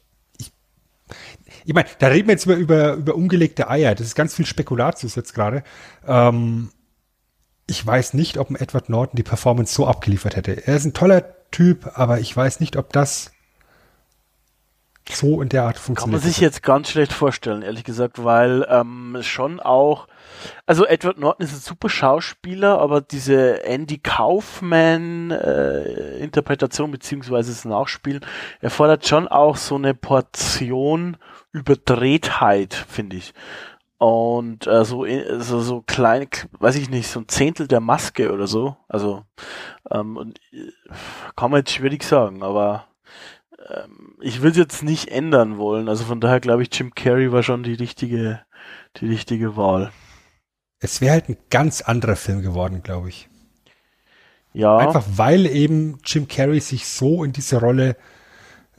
ich 1.64 1.74
meine, 1.74 1.88
da 1.98 2.08
reden 2.08 2.28
wir 2.28 2.34
jetzt 2.34 2.46
über, 2.46 2.56
über, 2.56 2.94
über 2.94 3.14
ungelegte 3.14 3.68
Eier. 3.68 3.94
Das 3.94 4.06
ist 4.06 4.14
ganz 4.14 4.34
viel 4.34 4.46
Spekulatius 4.46 5.14
jetzt 5.14 5.34
gerade. 5.34 5.62
Ähm, 6.06 6.70
ich 7.66 7.86
weiß 7.86 8.14
nicht, 8.14 8.38
ob 8.38 8.50
ein 8.50 8.56
Edward 8.56 8.88
Norton 8.88 9.16
die 9.16 9.22
Performance 9.22 9.74
so 9.74 9.86
abgeliefert 9.86 10.36
hätte. 10.36 10.66
Er 10.66 10.76
ist 10.76 10.84
ein 10.84 10.94
toller 10.94 11.24
Typ, 11.50 11.90
aber 11.94 12.20
ich 12.20 12.36
weiß 12.36 12.60
nicht, 12.60 12.76
ob 12.76 12.92
das 12.92 13.32
so 15.08 15.42
in 15.42 15.48
der 15.48 15.64
Art 15.64 15.78
funktioniert. 15.78 16.20
Kann 16.20 16.24
man 16.24 16.32
sich 16.32 16.40
jetzt 16.40 16.62
ganz 16.62 16.90
schlecht 16.90 17.12
vorstellen, 17.12 17.62
ehrlich 17.62 17.84
gesagt, 17.84 18.22
weil 18.22 18.66
ähm, 18.68 19.18
schon 19.22 19.60
auch 19.60 20.06
also 20.66 20.86
Edward 20.86 21.18
Norton 21.18 21.44
ist 21.44 21.52
ein 21.52 21.60
super 21.60 21.88
Schauspieler, 21.88 22.78
aber 22.78 23.00
diese 23.00 23.64
Andy 23.64 23.98
Kaufman 23.98 25.30
äh, 25.30 26.28
beziehungsweise 26.30 27.50
das 27.50 27.64
Nachspielen 27.64 28.24
erfordert 28.60 29.06
schon 29.06 29.28
auch 29.28 29.56
so 29.56 29.74
eine 29.76 29.94
Portion 29.94 31.16
Überdrehtheit, 31.52 32.74
finde 32.74 33.16
ich. 33.16 33.34
Und 33.98 34.66
äh, 34.66 34.84
so, 34.84 35.04
so, 35.38 35.60
so 35.60 35.82
klein, 35.82 36.28
weiß 36.58 36.76
ich 36.76 36.88
nicht, 36.88 37.08
so 37.08 37.20
ein 37.20 37.28
Zehntel 37.28 37.68
der 37.68 37.80
Maske 37.80 38.32
oder 38.32 38.46
so. 38.46 38.76
Also 38.88 39.24
ähm, 39.90 40.16
und, 40.16 40.40
äh, 40.52 40.70
kann 41.36 41.50
man 41.50 41.60
jetzt 41.60 41.72
schwierig 41.72 42.02
sagen, 42.02 42.42
aber 42.42 42.86
ähm, 43.68 44.16
ich 44.20 44.40
will 44.40 44.52
es 44.52 44.56
jetzt 44.56 44.82
nicht 44.82 45.08
ändern 45.08 45.58
wollen. 45.58 45.88
Also 45.88 46.04
von 46.04 46.20
daher 46.20 46.40
glaube 46.40 46.62
ich, 46.62 46.70
Jim 46.72 46.94
Carrey 46.94 47.30
war 47.30 47.42
schon 47.42 47.62
die 47.62 47.74
richtige, 47.74 48.40
die 48.96 49.06
richtige 49.06 49.56
Wahl 49.56 49.92
es 50.80 51.00
wäre 51.00 51.12
halt 51.12 51.28
ein 51.28 51.36
ganz 51.50 51.82
anderer 51.82 52.16
Film 52.16 52.42
geworden, 52.42 52.82
glaube 52.82 53.10
ich. 53.10 53.28
Ja. 54.52 54.78
Einfach 54.78 55.04
weil 55.14 55.46
eben 55.46 55.98
Jim 56.04 56.26
Carrey 56.26 56.60
sich 56.60 56.86
so 56.86 57.22
in 57.22 57.32
diese 57.32 57.60
Rolle 57.60 57.96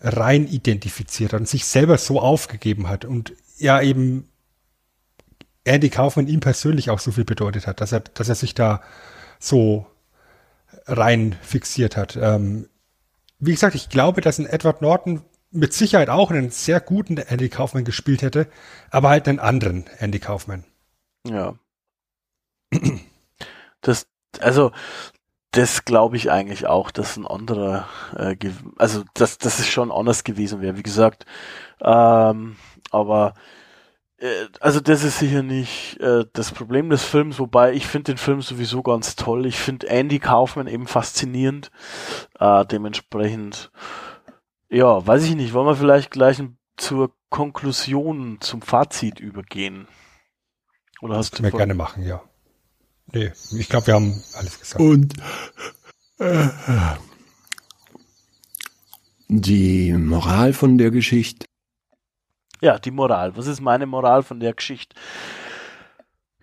rein 0.02 0.48
identifiziert 0.48 1.34
hat 1.34 1.42
und 1.42 1.50
sich 1.50 1.66
selber 1.66 1.98
so 1.98 2.20
aufgegeben 2.20 2.90
hat 2.90 3.06
und 3.06 3.34
ja 3.58 3.82
eben 3.82 4.28
Andy 5.64 5.90
Kaufman 5.90 6.28
ihm 6.28 6.40
persönlich 6.40 6.90
auch 6.90 7.00
so 7.00 7.12
viel 7.12 7.26
bedeutet 7.26 7.68
hat, 7.68 7.82
dass 7.82 7.92
er, 7.92 8.00
dass 8.00 8.30
er 8.30 8.36
sich 8.36 8.56
da 8.56 8.82
so 9.40 9.86
rein 10.86 11.36
fixiert 11.42 11.98
hat. 11.98 12.18
Ähm, 12.20 12.68
wie 13.40 13.52
gesagt, 13.52 13.76
ich 13.76 13.90
glaube, 13.90 14.22
dass 14.22 14.40
ein 14.40 14.48
Edward 14.48 14.82
Norton 14.82 15.22
mit 15.52 15.74
Sicherheit 15.74 16.10
auch 16.10 16.32
einen 16.32 16.50
sehr 16.50 16.80
guten 16.80 17.18
Andy 17.18 17.50
Kaufman 17.50 17.84
gespielt 17.84 18.22
hätte, 18.22 18.48
aber 18.90 19.10
halt 19.10 19.28
einen 19.28 19.40
anderen 19.40 19.86
Andy 20.00 20.20
Kaufman. 20.20 20.64
Ja. 21.28 21.56
Das, 23.84 24.06
also, 24.40 24.72
das 25.52 25.86
glaube 25.86 26.16
ich 26.16 26.32
eigentlich 26.32 26.68
auch, 26.68 26.92
dass 26.92 27.18
ein 27.18 27.28
anderer, 27.28 27.88
äh, 28.16 28.36
also 28.78 29.04
dass 29.14 29.38
das 29.38 29.60
ist 29.60 29.70
schon 29.70 29.92
anders 29.92 30.24
gewesen 30.24 30.62
wäre, 30.62 30.78
wie 30.78 30.84
gesagt. 30.84 31.26
Ähm, 31.82 32.56
aber 32.90 33.34
äh, 34.18 34.48
also 34.62 34.80
das 34.80 35.04
ist 35.04 35.20
sicher 35.20 35.44
nicht 35.44 36.00
äh, 36.00 36.26
das 36.34 36.52
Problem 36.52 36.90
des 36.90 37.04
Films, 37.04 37.38
wobei 37.40 37.74
ich 37.74 37.86
finde 37.86 38.14
den 38.14 38.18
Film 38.18 38.42
sowieso 38.42 38.82
ganz 38.82 39.16
toll. 39.16 39.46
Ich 39.46 39.58
finde 39.58 39.88
Andy 39.88 40.20
Kaufman 40.20 40.68
eben 40.68 40.88
faszinierend. 40.88 41.70
Äh, 42.40 42.66
dementsprechend, 42.66 43.72
ja, 44.70 45.06
weiß 45.06 45.24
ich 45.26 45.36
nicht, 45.36 45.54
wollen 45.54 45.68
wir 45.68 45.76
vielleicht 45.76 46.12
gleich 46.12 46.42
zur 46.78 47.12
Konklusion, 47.30 48.38
zum 48.40 48.62
Fazit 48.62 49.20
übergehen? 49.20 49.88
Oder 51.02 51.18
hast 51.18 51.34
das 51.34 51.38
du? 51.40 51.44
Wir 51.44 51.52
gerne 51.52 51.74
machen, 51.74 52.04
ja. 52.04 52.22
Nee, 53.14 53.32
ich 53.58 53.68
glaube, 53.68 53.88
wir 53.88 53.94
haben 53.96 54.24
alles 54.34 54.60
gesagt. 54.60 54.82
Und 54.82 55.14
äh, 56.20 56.48
die 59.28 59.94
Moral 59.94 60.54
von 60.54 60.78
der 60.78 60.92
Geschichte? 60.92 61.46
Ja, 62.62 62.78
die 62.80 62.92
Moral. 62.92 63.36
Was 63.36 63.48
ist 63.48 63.60
meine 63.60 63.86
Moral 63.86 64.24
von 64.24 64.40
der 64.40 64.54
Geschichte? 64.54 64.96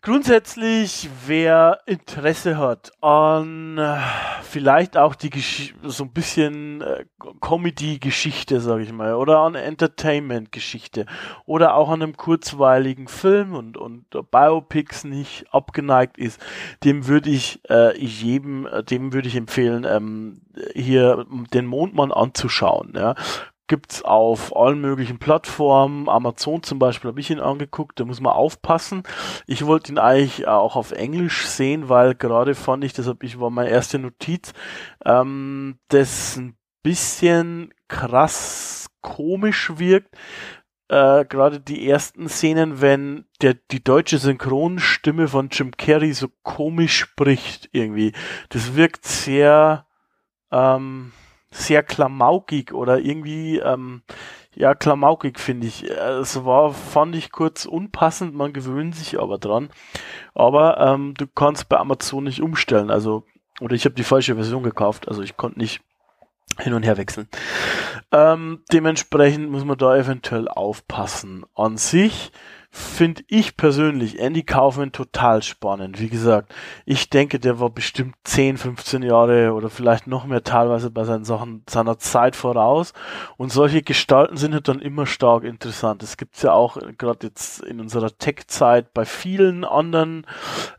Grundsätzlich, 0.01 1.09
wer 1.27 1.81
Interesse 1.87 2.57
hat 2.57 2.93
an 3.03 3.79
äh, 3.79 3.97
vielleicht 4.43 4.97
auch 4.97 5.17
die 5.17 5.29
Gesch 5.29 5.75
so 5.83 6.05
ein 6.05 6.13
bisschen 6.13 6.83
äh, 6.83 7.05
Comedy-Geschichte, 7.41 8.61
sage 8.61 8.85
ich 8.85 8.93
mal, 8.93 9.15
oder 9.15 9.41
an 9.41 9.57
Entertainment-Geschichte 9.57 11.07
oder 11.47 11.75
auch 11.75 11.89
an 11.89 12.03
einem 12.03 12.17
kurzweiligen 12.17 13.09
Film 13.09 13.55
und, 13.55 13.77
und 13.77 14.05
Biopics 14.31 15.03
nicht 15.03 15.47
abgeneigt 15.53 16.17
ist, 16.17 16.41
dem 16.85 17.09
würde 17.09 17.31
ich 17.31 17.61
äh, 17.69 17.99
jedem, 17.99 18.67
äh, 18.67 18.85
dem 18.85 19.13
würde 19.13 19.27
ich 19.27 19.35
empfehlen, 19.37 19.85
ähm, 19.85 20.43
hier 20.75 21.27
den 21.53 21.67
Mondmann 21.67 22.13
anzuschauen. 22.13 22.93
Ja 22.95 23.17
gibt's 23.69 24.03
auf 24.03 24.57
allen 24.57 24.81
möglichen 24.81 25.19
Plattformen. 25.19 26.09
Amazon 26.09 26.63
zum 26.63 26.79
Beispiel 26.79 27.11
habe 27.11 27.21
ich 27.21 27.31
ihn 27.31 27.41
angeguckt, 27.41 28.01
da 28.01 28.05
muss 28.05 28.21
man 28.21 28.33
aufpassen. 28.33 29.03
Ich 29.47 29.67
wollte 29.67 29.93
ihn 29.93 29.99
eigentlich 29.99 30.49
auch 30.49 30.77
auf 30.77 30.93
Englisch 30.93 31.47
sehen, 31.47 31.89
weil 31.89 32.15
gerade 32.15 32.55
fand 32.55 32.85
ich, 32.85 32.93
deshalb 32.93 33.23
ich 33.23 33.39
war 33.39 33.51
meine 33.51 33.71
erste 33.71 33.99
Notiz, 33.99 34.53
ähm, 35.05 35.79
das 35.89 36.37
ein 36.37 36.57
bisschen 36.83 37.73
krass 37.87 38.89
komisch 39.01 39.73
wirkt. 39.77 40.17
Äh, 40.89 41.27
gerade 41.27 41.61
die 41.61 41.87
ersten 41.89 42.29
Szenen, 42.31 42.81
wenn 42.81 43.27
der 43.43 43.55
die 43.71 43.85
deutsche 43.85 44.17
Synchronstimme 44.17 45.29
von 45.29 45.51
Jim 45.51 45.73
Carrey 45.77 46.15
so 46.15 46.29
komisch 46.43 46.99
spricht 46.99 47.69
irgendwie. 47.73 48.13
Das 48.49 48.75
wirkt 48.75 49.05
sehr 49.07 49.87
ähm, 50.51 51.13
sehr 51.51 51.83
klamaukig 51.83 52.73
oder 52.73 52.99
irgendwie, 52.99 53.59
ähm, 53.59 54.03
ja, 54.55 54.75
klamaukig 54.75 55.39
finde 55.39 55.67
ich. 55.67 55.85
Es 55.85 56.45
war, 56.45 56.73
fand 56.73 57.15
ich 57.15 57.33
kurz 57.33 57.65
unpassend, 57.65 58.35
man 58.35 58.53
gewöhnt 58.53 58.95
sich 58.95 59.21
aber 59.21 59.39
dran. 59.39 59.71
Aber 60.35 60.79
ähm, 60.79 61.15
du 61.15 61.27
kannst 61.27 61.69
bei 61.69 61.79
Amazon 61.79 62.25
nicht 62.25 62.43
umstellen, 62.43 62.91
also, 62.91 63.25
oder 63.61 63.75
ich 63.75 63.85
habe 63.85 63.95
die 63.95 64.05
falsche 64.05 64.35
Version 64.35 64.63
gekauft, 64.63 65.09
also 65.09 65.23
ich 65.23 65.37
konnte 65.37 65.59
nicht 65.59 65.81
hin 66.59 66.75
und 66.75 66.83
her 66.83 66.97
wechseln. 66.97 67.29
Ähm, 68.11 68.65
dementsprechend 68.73 69.51
muss 69.51 69.65
man 69.65 69.79
da 69.79 69.97
eventuell 69.97 70.49
aufpassen. 70.49 71.45
An 71.55 71.77
sich 71.77 72.33
finde 72.71 73.23
ich 73.29 73.57
persönlich 73.57 74.19
Andy 74.19 74.43
Kaufman 74.43 74.93
total 74.93 75.43
spannend. 75.43 76.01
Wie 76.01 76.11
gesagt, 76.11 76.55
ich 76.85 77.09
denke, 77.09 77.39
der 77.39 77.61
war 77.61 77.71
bestimmt 77.71 78.15
10, 78.25 78.59
15 78.59 79.03
Jahre 79.03 79.55
oder 79.55 79.71
vielleicht 79.71 80.07
noch 80.07 80.27
mehr 80.27 80.45
teilweise 80.45 80.91
bei 80.91 81.05
seinen 81.05 81.25
Sachen 81.25 81.63
seiner 81.69 81.99
Zeit 81.99 82.37
voraus. 82.37 82.93
Und 83.39 83.53
solche 83.53 83.83
Gestalten 83.83 84.37
sind 84.37 84.53
halt 84.53 84.69
dann 84.69 84.81
immer 84.81 85.07
stark 85.07 85.45
interessant. 85.45 86.03
Es 86.03 86.19
gibt 86.19 86.43
ja 86.43 86.53
auch 86.53 86.79
gerade 86.99 87.29
jetzt 87.29 87.63
in 87.63 87.81
unserer 87.81 88.17
Tech-Zeit 88.17 88.93
bei 88.93 89.07
vielen 89.07 89.65
anderen 89.65 90.27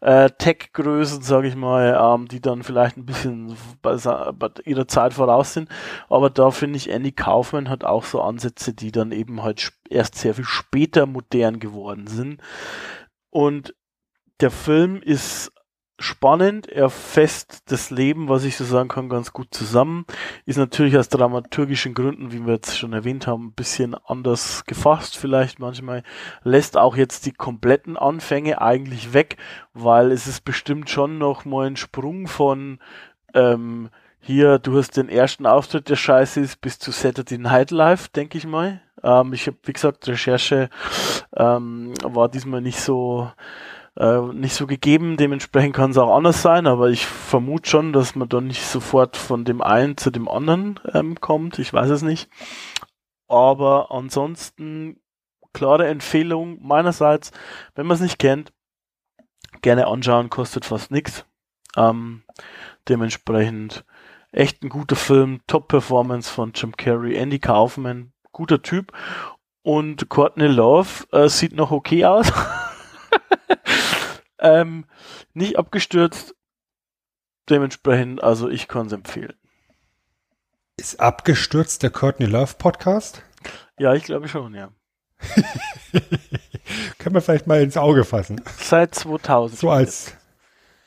äh, 0.02 0.30
Tech-Größen, 0.30 1.24
sage 1.24 1.48
ich 1.48 1.56
mal, 1.56 1.98
ähm, 1.99 2.28
die 2.28 2.41
dann 2.41 2.61
vielleicht 2.61 2.98
ein 2.98 3.06
bisschen 3.06 3.56
bei, 3.82 3.95
bei 4.34 4.49
ihrer 4.64 4.88
Zeit 4.88 5.16
voraus 5.16 5.53
sind. 5.53 5.70
Aber 6.07 6.30
da 6.30 6.52
finde 6.52 6.78
ich, 6.78 6.90
Andy 6.91 7.11
Kaufman 7.11 7.68
hat 7.68 7.84
auch 7.84 8.03
so 8.03 8.22
Ansätze, 8.22 8.74
die 8.74 8.91
dann 8.91 9.11
eben 9.11 9.41
halt 9.41 9.60
erst 9.90 10.16
sehr 10.16 10.34
viel 10.34 10.45
später 10.45 11.06
modern 11.06 11.60
geworden 11.60 12.07
sind. 12.07 12.41
Und 13.30 13.76
der 14.40 14.52
Film 14.52 15.02
ist 15.02 15.52
spannend, 15.99 16.68
er 16.70 16.90
fest 16.90 17.64
das 17.66 17.90
Leben, 17.90 18.30
was 18.30 18.45
ich 18.45 18.56
so 18.56 18.64
sagen 18.64 18.90
kann, 18.90 19.10
ganz 19.10 19.34
gut 19.34 19.53
zusammen. 19.53 20.06
Ist 20.45 20.57
natürlich 20.57 20.98
aus 20.98 21.10
dramaturgischen 21.10 21.94
Gründen, 21.94 22.32
wie 22.32 22.45
wir 22.45 22.53
jetzt 22.53 22.78
schon 22.78 22.94
erwähnt 22.94 23.28
haben, 23.28 23.48
ein 23.48 23.53
bisschen 23.53 23.95
anders 23.95 24.64
gefasst 24.66 25.18
vielleicht 25.18 25.60
manchmal. 25.60 26.03
Lässt 26.44 26.78
auch 26.78 26.95
jetzt 26.95 27.26
die 27.26 27.34
kompletten 27.34 27.98
Anfänge 27.98 28.61
eigentlich 28.61 29.14
weg, 29.14 29.38
weil 29.74 30.11
es 30.11 30.26
ist 30.28 30.45
bestimmt 30.45 30.90
schon 30.90 31.18
noch 31.18 31.45
mal 31.45 31.68
ein 31.68 31.76
Sprung 31.76 32.28
von 32.28 32.80
ähm, 33.34 33.90
hier, 34.22 34.60
du 34.60 34.78
hast 34.78 34.98
den 34.98 35.10
ersten 35.10 35.45
Auftritt, 35.45 35.90
der 35.90 35.95
scheiße 35.95 36.41
ist, 36.41 36.60
bis 36.61 36.78
zu 36.78 36.91
Saturday 36.91 37.38
Night 37.38 37.72
Live, 37.72 38.10
denke 38.10 38.38
ich 38.38 38.45
mal. 38.45 38.82
Ähm, 39.04 39.34
ich 39.34 39.48
habe, 39.48 39.58
wie 39.64 39.74
gesagt, 39.74 40.08
Recherche 40.08 40.70
ähm, 41.36 41.94
war 42.04 42.30
diesmal 42.30 42.62
nicht 42.62 42.80
so 42.80 43.32
äh, 43.98 44.22
nicht 44.34 44.54
so 44.54 44.66
gegeben. 44.68 45.18
Dementsprechend 45.18 45.76
kann 45.76 45.92
es 45.92 45.98
auch 45.98 46.16
anders 46.16 46.42
sein, 46.42 46.68
aber 46.68 46.90
ich 46.90 47.06
vermute 47.06 47.70
schon, 47.70 47.94
dass 47.94 48.16
man 48.16 48.30
dann 48.30 48.48
nicht 48.48 48.66
sofort 48.66 49.18
von 49.18 49.46
dem 49.46 49.62
einen 49.62 49.98
zu 49.98 50.10
dem 50.10 50.28
anderen 50.28 50.80
ähm, 50.94 51.20
kommt. 51.20 51.60
Ich 51.60 51.74
weiß 51.74 51.90
es 51.90 52.02
nicht. 52.02 52.30
Aber 53.28 53.92
ansonsten 53.92 55.00
klare 55.54 55.88
Empfehlung 55.88 56.60
meinerseits, 56.66 57.32
wenn 57.76 57.88
man 57.88 57.96
es 57.96 58.02
nicht 58.02 58.20
kennt, 58.20 58.54
gerne 59.62 59.88
anschauen, 59.88 60.30
kostet 60.30 60.66
fast 60.66 60.92
nichts. 60.92 61.26
Ähm, 61.76 62.24
dementsprechend 62.88 63.86
echt 64.32 64.64
ein 64.64 64.70
guter 64.70 64.96
Film, 64.96 65.42
Top-Performance 65.48 66.32
von 66.32 66.54
Jim 66.54 66.76
Carrey, 66.76 67.16
Andy 67.16 67.40
Kaufman, 67.40 68.14
guter 68.32 68.62
Typ. 68.62 68.92
Und 69.62 70.10
Courtney 70.10 70.48
Love 70.48 71.06
äh, 71.12 71.30
sieht 71.30 71.54
noch 71.54 71.72
okay 71.72 72.06
aus. 72.06 72.32
ähm, 74.40 74.86
nicht 75.34 75.58
abgestürzt. 75.58 76.36
Dementsprechend, 77.50 78.24
also 78.24 78.50
ich 78.50 78.68
kann 78.68 78.88
es 78.88 78.94
empfehlen. 78.94 79.34
Ist 80.78 81.00
abgestürzt 81.00 81.84
der 81.84 81.90
Courtney 81.90 82.26
Love 82.26 82.54
Podcast? 82.58 83.24
Ja, 83.78 83.94
ich 83.96 84.04
glaube 84.04 84.28
schon, 84.28 84.54
ja. 84.56 84.70
Können 87.00 87.16
wir 87.16 87.22
vielleicht 87.22 87.48
mal 87.48 87.62
ins 87.62 87.76
Auge 87.76 88.06
fassen. 88.06 88.42
Seit 88.58 88.96
2000. 88.96 89.60
So 89.60 89.70
als, 89.70 90.14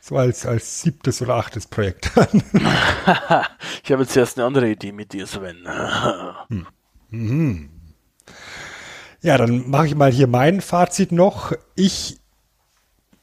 so 0.00 0.16
als, 0.16 0.46
als 0.46 0.80
siebtes 0.80 1.20
oder 1.20 1.34
achtes 1.34 1.66
Projekt. 1.66 2.10
ich 3.82 3.92
habe 3.92 4.02
jetzt 4.02 4.16
erst 4.16 4.38
eine 4.38 4.46
andere 4.46 4.70
Idee 4.70 4.92
mit 4.92 5.12
dir, 5.12 5.26
Sven. 5.26 5.66
hm. 6.48 6.66
Mhm. 7.12 7.68
Ja, 9.20 9.38
dann 9.38 9.70
mache 9.70 9.86
ich 9.86 9.94
mal 9.94 10.10
hier 10.10 10.26
mein 10.26 10.60
Fazit 10.60 11.12
noch. 11.12 11.52
Ich 11.76 12.18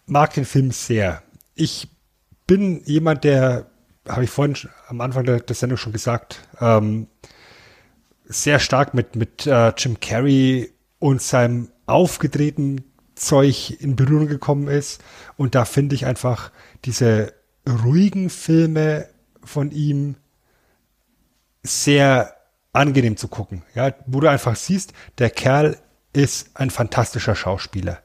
mag 0.06 0.34
den 0.34 0.45
Film 0.45 0.72
sehr. 0.72 1.22
Ich 1.56 1.90
bin 2.48 2.82
jemand, 2.86 3.26
der, 3.26 3.70
habe 4.07 4.24
ich 4.24 4.30
vorhin 4.30 4.56
am 4.88 5.02
Anfang 5.02 5.26
der, 5.26 5.41
der 5.41 5.56
Sendung 5.56 5.78
schon 5.78 5.91
gesagt, 5.91 6.48
ähm, 6.61 7.07
sehr 8.26 8.60
stark 8.60 8.94
mit, 8.94 9.16
mit 9.16 9.45
äh, 9.45 9.74
Jim 9.76 9.99
Carrey 9.99 10.72
und 10.99 11.22
seinem 11.22 11.70
aufgedrehten 11.86 12.84
Zeug 13.16 13.76
in 13.80 13.95
Berührung 13.95 14.28
gekommen 14.28 14.68
ist. 14.68 15.02
Und 15.36 15.56
da 15.56 15.66
finde 15.66 15.95
ich 15.95 16.06
einfach 16.06 16.52
diese 16.86 17.34
ruhigen 17.68 18.30
Filme 18.30 19.07
von 19.44 19.72
ihm 19.72 20.16
sehr 21.64 22.39
angenehm 22.74 23.18
zu 23.18 23.28
gucken. 23.28 23.64
Ja, 23.76 23.94
wo 24.06 24.20
du 24.20 24.28
einfach 24.28 24.56
siehst, 24.56 24.94
der 25.18 25.30
Kerl 25.30 25.78
ist 26.14 26.52
ein 26.56 26.70
fantastischer 26.70 27.36
Schauspieler. 27.36 28.00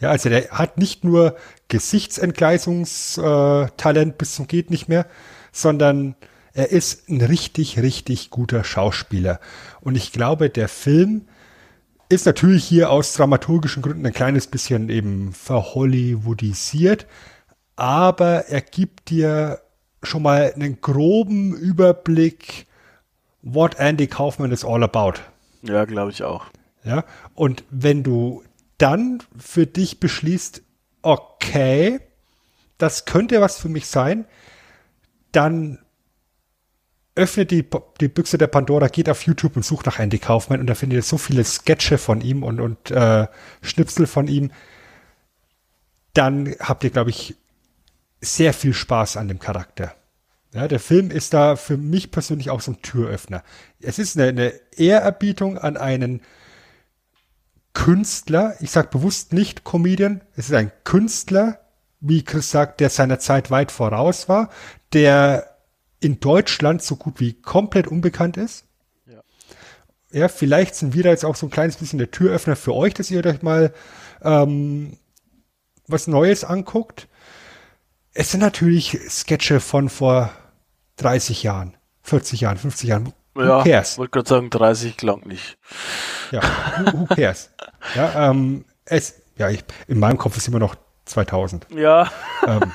Ja, 0.00 0.10
also 0.10 0.28
der 0.28 0.50
hat 0.50 0.78
nicht 0.78 1.04
nur 1.04 1.36
Gesichtsentgleisungstalent 1.68 4.18
bis 4.18 4.34
zum 4.34 4.46
geht 4.46 4.70
nicht 4.70 4.88
mehr, 4.88 5.06
sondern 5.50 6.14
er 6.52 6.70
ist 6.70 7.08
ein 7.08 7.20
richtig, 7.20 7.80
richtig 7.80 8.30
guter 8.30 8.64
Schauspieler. 8.64 9.40
Und 9.80 9.96
ich 9.96 10.12
glaube, 10.12 10.50
der 10.50 10.68
Film 10.68 11.26
ist 12.08 12.26
natürlich 12.26 12.64
hier 12.64 12.90
aus 12.90 13.14
dramaturgischen 13.14 13.82
Gründen 13.82 14.06
ein 14.06 14.12
kleines 14.12 14.46
bisschen 14.46 14.88
eben 14.88 15.32
verhollywoodisiert, 15.32 17.06
aber 17.76 18.46
er 18.46 18.60
gibt 18.60 19.10
dir 19.10 19.60
schon 20.02 20.22
mal 20.22 20.52
einen 20.54 20.80
groben 20.80 21.54
Überblick, 21.54 22.66
what 23.54 23.78
Andy 23.78 24.06
Kaufman 24.06 24.52
is 24.52 24.64
all 24.64 24.82
about. 24.82 25.14
Ja, 25.62 25.84
glaube 25.84 26.10
ich 26.10 26.22
auch. 26.22 26.46
Ja, 26.84 27.04
und 27.34 27.64
wenn 27.70 28.02
du 28.02 28.42
dann 28.78 29.22
für 29.36 29.66
dich 29.66 30.00
beschließt, 30.00 30.62
okay, 31.02 32.00
das 32.78 33.04
könnte 33.04 33.40
was 33.40 33.58
für 33.58 33.68
mich 33.68 33.86
sein, 33.86 34.26
dann 35.32 35.78
öffnet 37.14 37.50
die, 37.50 37.68
die 38.00 38.08
Büchse 38.08 38.38
der 38.38 38.46
Pandora, 38.46 38.86
geht 38.86 39.10
auf 39.10 39.22
YouTube 39.22 39.56
und 39.56 39.64
sucht 39.64 39.86
nach 39.86 39.98
Andy 39.98 40.18
Kaufman 40.18 40.60
und 40.60 40.66
da 40.66 40.76
findet 40.76 40.98
ihr 40.98 41.02
so 41.02 41.18
viele 41.18 41.42
Sketche 41.42 41.98
von 41.98 42.20
ihm 42.20 42.44
und, 42.44 42.60
und 42.60 42.92
äh, 42.92 43.26
Schnipsel 43.60 44.06
von 44.06 44.28
ihm. 44.28 44.52
Dann 46.14 46.54
habt 46.60 46.84
ihr, 46.84 46.90
glaube 46.90 47.10
ich, 47.10 47.34
sehr 48.20 48.54
viel 48.54 48.72
Spaß 48.72 49.16
an 49.16 49.26
dem 49.26 49.40
Charakter. 49.40 49.94
Ja, 50.54 50.66
der 50.66 50.80
Film 50.80 51.10
ist 51.10 51.34
da 51.34 51.56
für 51.56 51.76
mich 51.76 52.10
persönlich 52.10 52.50
auch 52.50 52.60
so 52.60 52.72
ein 52.72 52.82
Türöffner. 52.82 53.42
Es 53.80 53.98
ist 53.98 54.16
eine, 54.18 54.28
eine 54.28 54.52
Ehrerbietung 54.76 55.58
an 55.58 55.76
einen 55.76 56.22
Künstler, 57.74 58.56
ich 58.60 58.70
sage 58.70 58.88
bewusst 58.88 59.32
nicht 59.32 59.64
Comedian, 59.64 60.22
es 60.36 60.48
ist 60.48 60.54
ein 60.54 60.72
Künstler, 60.84 61.60
wie 62.00 62.24
Chris 62.24 62.50
sagt, 62.50 62.80
der 62.80 62.90
seiner 62.90 63.18
Zeit 63.18 63.50
weit 63.50 63.70
voraus 63.70 64.28
war, 64.28 64.50
der 64.92 65.58
in 66.00 66.18
Deutschland 66.20 66.82
so 66.82 66.96
gut 66.96 67.20
wie 67.20 67.34
komplett 67.34 67.86
unbekannt 67.86 68.36
ist. 68.36 68.64
Ja. 69.06 69.20
ja, 70.12 70.28
vielleicht 70.28 70.76
sind 70.76 70.94
wir 70.94 71.02
da 71.02 71.10
jetzt 71.10 71.24
auch 71.24 71.36
so 71.36 71.46
ein 71.46 71.50
kleines 71.50 71.76
bisschen 71.76 71.98
der 71.98 72.10
Türöffner 72.10 72.56
für 72.56 72.74
euch, 72.74 72.94
dass 72.94 73.10
ihr 73.10 73.24
euch 73.24 73.42
mal 73.42 73.72
ähm, 74.22 74.96
was 75.86 76.06
Neues 76.06 76.44
anguckt. 76.44 77.08
Es 78.12 78.30
sind 78.30 78.40
natürlich 78.40 78.98
Sketche 79.08 79.60
von 79.60 79.88
vor 79.88 80.32
30 80.98 81.42
Jahren, 81.42 81.76
40 82.02 82.40
Jahren, 82.40 82.58
50 82.58 82.88
Jahren. 82.88 83.12
Who 83.34 83.42
ja, 83.42 83.62
cares? 83.62 83.98
wollte 83.98 84.10
gerade 84.10 84.28
sagen, 84.28 84.50
30 84.50 84.96
klang 84.96 85.20
nicht. 85.26 85.58
Ja, 86.30 86.42
who, 86.78 87.00
who 87.00 87.06
cares? 87.06 87.50
ja, 87.94 88.30
ähm, 88.30 88.64
es, 88.84 89.22
ja, 89.36 89.48
ich, 89.48 89.64
in 89.86 89.98
meinem 89.98 90.18
Kopf 90.18 90.36
ist 90.36 90.48
immer 90.48 90.58
noch 90.58 90.76
2000. 91.04 91.66
Ja. 91.70 92.10
Ähm, 92.46 92.72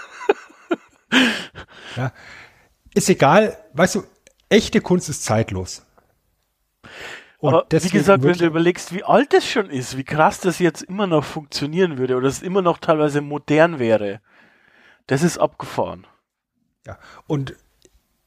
ja. 1.97 2.11
Ist 2.93 3.09
egal, 3.09 3.57
weißt 3.73 3.95
du, 3.95 4.03
echte 4.49 4.81
Kunst 4.81 5.09
ist 5.09 5.23
zeitlos. 5.23 5.85
Und 7.39 7.53
Aber 7.53 7.65
wie 7.69 7.89
gesagt, 7.89 8.23
wenn 8.23 8.37
du 8.37 8.45
überlegst, 8.45 8.93
wie 8.93 9.03
alt 9.03 9.33
das 9.33 9.45
schon 9.45 9.69
ist, 9.69 9.97
wie 9.97 10.05
krass 10.05 10.39
das 10.39 10.59
jetzt 10.59 10.81
immer 10.81 11.07
noch 11.07 11.25
funktionieren 11.25 11.97
würde 11.97 12.15
oder 12.15 12.27
es 12.27 12.41
immer 12.41 12.61
noch 12.61 12.77
teilweise 12.77 13.19
modern 13.19 13.79
wäre, 13.79 14.21
das 15.07 15.23
ist 15.23 15.37
abgefahren. 15.37 16.07
Ja, 16.87 16.97
und 17.27 17.55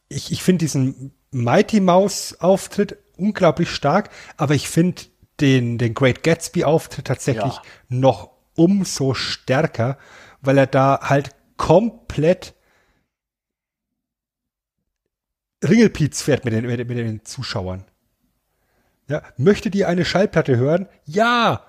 ich, 0.08 0.32
ich 0.32 0.42
finde 0.42 0.64
diesen 0.64 1.12
Mighty 1.30 1.80
Mouse 1.80 2.40
Auftritt 2.40 2.98
unglaublich 3.16 3.70
stark, 3.70 4.10
aber 4.36 4.54
ich 4.54 4.68
finde 4.68 5.02
den, 5.40 5.78
den 5.78 5.94
Great 5.94 6.22
Gatsby 6.22 6.64
Auftritt 6.64 7.06
tatsächlich 7.06 7.54
ja. 7.54 7.62
noch 7.88 8.30
umso 8.54 9.14
stärker, 9.14 9.98
weil 10.40 10.58
er 10.58 10.66
da 10.66 11.00
halt 11.02 11.30
komplett 11.56 12.54
Ringelpiez 15.64 16.22
fährt 16.22 16.44
mit 16.44 16.54
den, 16.54 16.66
mit, 16.66 16.86
mit 16.86 16.98
den 16.98 17.24
Zuschauern. 17.24 17.84
Ja, 19.08 19.22
möchtet 19.36 19.74
ihr 19.74 19.88
eine 19.88 20.04
Schallplatte 20.04 20.56
hören? 20.56 20.88
Ja! 21.04 21.64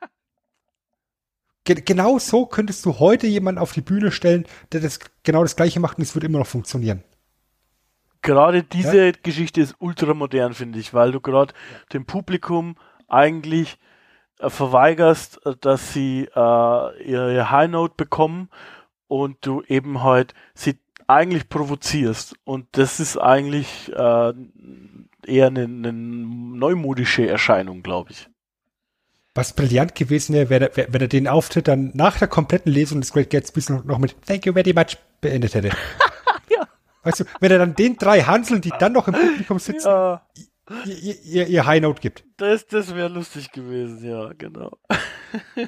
Ge 1.64 1.82
genau 1.84 2.18
so 2.18 2.46
könntest 2.46 2.84
du 2.86 2.98
heute 2.98 3.26
jemanden 3.26 3.60
auf 3.60 3.72
die 3.72 3.82
Bühne 3.82 4.12
stellen, 4.12 4.46
der 4.72 4.80
das 4.80 5.00
genau 5.22 5.42
das 5.42 5.56
gleiche 5.56 5.80
macht 5.80 5.98
und 5.98 6.04
es 6.04 6.14
würde 6.14 6.26
immer 6.26 6.38
noch 6.38 6.46
funktionieren. 6.46 7.02
Gerade 8.22 8.62
diese 8.62 9.06
ja? 9.06 9.12
Geschichte 9.22 9.60
ist 9.60 9.76
ultramodern, 9.78 10.54
finde 10.54 10.78
ich, 10.78 10.92
weil 10.92 11.12
du 11.12 11.20
gerade 11.20 11.54
ja. 11.54 11.78
dem 11.92 12.04
Publikum 12.04 12.76
eigentlich 13.08 13.78
äh, 14.38 14.50
verweigerst, 14.50 15.44
äh, 15.46 15.54
dass 15.60 15.92
sie 15.92 16.28
äh, 16.34 17.02
ihre 17.02 17.50
High 17.50 17.70
Note 17.70 17.94
bekommen 17.96 18.48
und 19.08 19.38
du 19.40 19.62
eben 19.62 20.02
halt 20.02 20.34
sie 20.54 20.78
eigentlich 21.06 21.48
provozierst. 21.48 22.36
Und 22.44 22.66
das 22.72 23.00
ist 23.00 23.16
eigentlich 23.16 23.90
äh, 23.92 24.32
eher 25.26 25.46
eine, 25.46 25.64
eine 25.64 25.92
neumodische 25.92 27.26
Erscheinung, 27.28 27.82
glaube 27.82 28.12
ich. 28.12 28.28
Was 29.34 29.54
brillant 29.54 29.94
gewesen 29.94 30.34
wäre, 30.34 30.50
wär, 30.50 30.76
wär, 30.76 30.92
wenn 30.92 31.00
er 31.00 31.08
den 31.08 31.28
Auftritt 31.28 31.68
dann 31.68 31.90
nach 31.94 32.18
der 32.18 32.28
kompletten 32.28 32.72
Lesung 32.72 33.00
des 33.00 33.12
Great 33.12 33.30
Gatsby 33.30 33.62
noch, 33.72 33.84
noch 33.84 33.98
mit 33.98 34.14
Thank 34.26 34.46
you 34.46 34.52
very 34.52 34.72
much 34.72 34.96
beendet 35.20 35.54
hätte. 35.54 35.70
ja. 37.02 37.06
Weißt 37.06 37.20
du, 37.20 37.24
wenn 37.40 37.50
er 37.52 37.58
dann 37.58 37.74
den 37.74 37.96
drei 37.96 38.22
Hanseln, 38.22 38.60
die 38.60 38.72
dann 38.78 38.92
noch 38.92 39.08
im 39.08 39.14
Publikum 39.14 39.58
sitzen, 39.58 39.88
ja. 39.88 40.22
ihr, 40.84 41.20
ihr, 41.22 41.46
ihr 41.46 41.66
High 41.66 41.82
Note 41.82 42.00
gibt. 42.00 42.24
Das, 42.36 42.66
das 42.66 42.94
wäre 42.94 43.08
lustig 43.08 43.52
gewesen, 43.52 44.04
ja, 44.04 44.32
genau. 44.36 44.78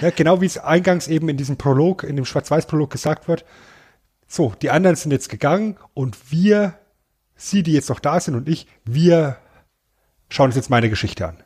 ja, 0.00 0.10
genau 0.10 0.40
wie 0.40 0.46
es 0.46 0.58
eingangs 0.58 1.08
eben 1.08 1.28
in 1.28 1.36
diesem 1.36 1.56
Prolog, 1.56 2.02
in 2.02 2.16
dem 2.16 2.24
Schwarz-Weiß-Prolog 2.24 2.90
gesagt 2.90 3.28
wird. 3.28 3.44
So, 4.26 4.52
die 4.60 4.70
anderen 4.70 4.96
sind 4.96 5.12
jetzt 5.12 5.28
gegangen 5.28 5.76
und 5.94 6.32
wir, 6.32 6.78
sie, 7.36 7.62
die 7.62 7.72
jetzt 7.72 7.88
noch 7.88 8.00
da 8.00 8.18
sind 8.18 8.34
und 8.34 8.48
ich, 8.48 8.66
wir 8.84 9.38
schauen 10.28 10.46
uns 10.46 10.56
jetzt 10.56 10.70
meine 10.70 10.90
Geschichte 10.90 11.28
an. 11.28 11.42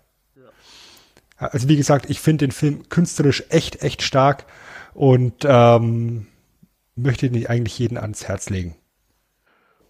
Also 1.37 1.69
wie 1.69 1.77
gesagt, 1.77 2.11
ich 2.11 2.21
finde 2.21 2.47
den 2.47 2.53
Film 2.53 2.89
künstlerisch 2.91 3.45
echt, 3.49 3.83
echt 3.83 4.03
stark 4.03 4.45
und 4.93 5.45
ähm, 5.45 6.27
möchte 7.03 7.27
ihn 7.27 7.47
eigentlich 7.47 7.79
jeden 7.79 7.99
ans 7.99 8.29
Herz 8.29 8.51
legen. 8.51 8.77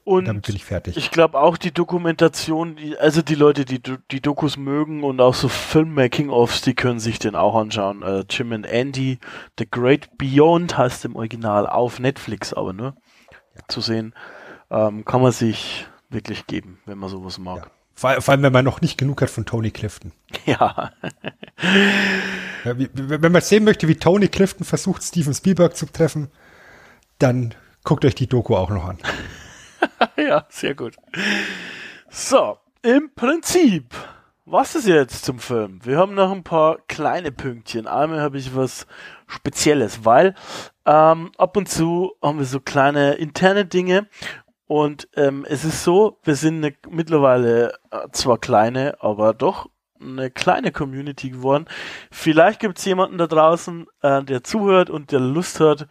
Und 0.04 0.26
damit 0.26 0.46
bin 0.46 0.56
ich 0.56 0.64
fertig. 0.64 0.96
Ich 0.96 1.10
glaube 1.10 1.38
auch 1.38 1.56
die 1.56 1.72
Dokumentation, 1.72 2.76
die, 2.76 2.96
also 2.98 3.22
die 3.22 3.34
Leute, 3.34 3.64
die 3.64 3.80
die 4.10 4.20
Dokus 4.20 4.56
mögen 4.56 5.04
und 5.04 5.20
auch 5.20 5.34
so 5.34 5.48
Filmmaking-Offs, 5.48 6.62
die 6.62 6.74
können 6.74 7.00
sich 7.00 7.18
den 7.18 7.36
auch 7.36 7.54
anschauen. 7.54 8.02
Äh, 8.02 8.24
Jim 8.28 8.52
and 8.52 8.66
Andy, 8.66 9.18
The 9.58 9.68
Great 9.70 10.16
Beyond 10.16 10.76
heißt 10.76 11.04
im 11.04 11.16
Original 11.16 11.66
auf 11.66 12.00
Netflix, 12.00 12.52
aber 12.52 12.72
ne, 12.72 12.94
ja. 13.30 13.62
zu 13.68 13.80
sehen, 13.80 14.14
ähm, 14.70 15.04
kann 15.04 15.20
man 15.22 15.32
sich 15.32 15.86
wirklich 16.08 16.46
geben, 16.46 16.80
wenn 16.86 16.98
man 16.98 17.10
sowas 17.10 17.38
mag. 17.38 17.58
Ja. 17.58 17.70
Vor, 17.94 18.22
vor 18.22 18.32
allem, 18.32 18.42
wenn 18.42 18.52
man 18.52 18.64
noch 18.64 18.80
nicht 18.80 18.96
genug 18.96 19.20
hat 19.20 19.30
von 19.30 19.44
Tony 19.44 19.70
Clifton. 19.70 20.12
Ja. 20.46 20.92
ja 22.64 22.78
wie, 22.78 22.88
wenn 22.94 23.32
man 23.32 23.42
sehen 23.42 23.64
möchte, 23.64 23.86
wie 23.86 23.96
Tony 23.96 24.28
Clifton 24.28 24.64
versucht, 24.64 25.02
Steven 25.02 25.34
Spielberg 25.34 25.76
zu 25.76 25.84
treffen, 25.84 26.30
dann 27.20 27.54
guckt 27.84 28.04
euch 28.04 28.14
die 28.14 28.26
Doku 28.26 28.56
auch 28.56 28.70
noch 28.70 28.84
an. 28.84 28.98
ja, 30.16 30.46
sehr 30.48 30.74
gut. 30.74 30.96
So, 32.08 32.58
im 32.82 33.14
Prinzip, 33.14 33.94
was 34.44 34.74
ist 34.74 34.86
jetzt 34.86 35.24
zum 35.24 35.38
Film? 35.38 35.80
Wir 35.84 35.98
haben 35.98 36.14
noch 36.14 36.32
ein 36.32 36.42
paar 36.42 36.78
kleine 36.88 37.30
Pünktchen. 37.30 37.86
Einmal 37.86 38.20
habe 38.20 38.38
ich 38.38 38.56
was 38.56 38.86
Spezielles, 39.26 40.04
weil 40.04 40.34
ähm, 40.86 41.30
ab 41.36 41.56
und 41.56 41.68
zu 41.68 42.12
haben 42.22 42.38
wir 42.38 42.46
so 42.46 42.60
kleine 42.60 43.14
interne 43.14 43.64
Dinge 43.64 44.08
und 44.66 45.08
ähm, 45.16 45.44
es 45.48 45.64
ist 45.64 45.84
so, 45.84 46.18
wir 46.22 46.36
sind 46.36 46.64
eine, 46.64 46.74
mittlerweile 46.88 47.72
äh, 47.90 48.08
zwar 48.12 48.38
kleine, 48.38 48.96
aber 49.00 49.34
doch 49.34 49.68
eine 50.00 50.30
kleine 50.30 50.72
Community 50.72 51.30
geworden. 51.30 51.66
Vielleicht 52.10 52.60
gibt 52.60 52.78
es 52.78 52.84
jemanden 52.84 53.18
da 53.18 53.26
draußen, 53.26 53.86
äh, 54.02 54.22
der 54.22 54.44
zuhört 54.44 54.88
und 54.88 55.12
der 55.12 55.20
Lust 55.20 55.60
hat, 55.60 55.88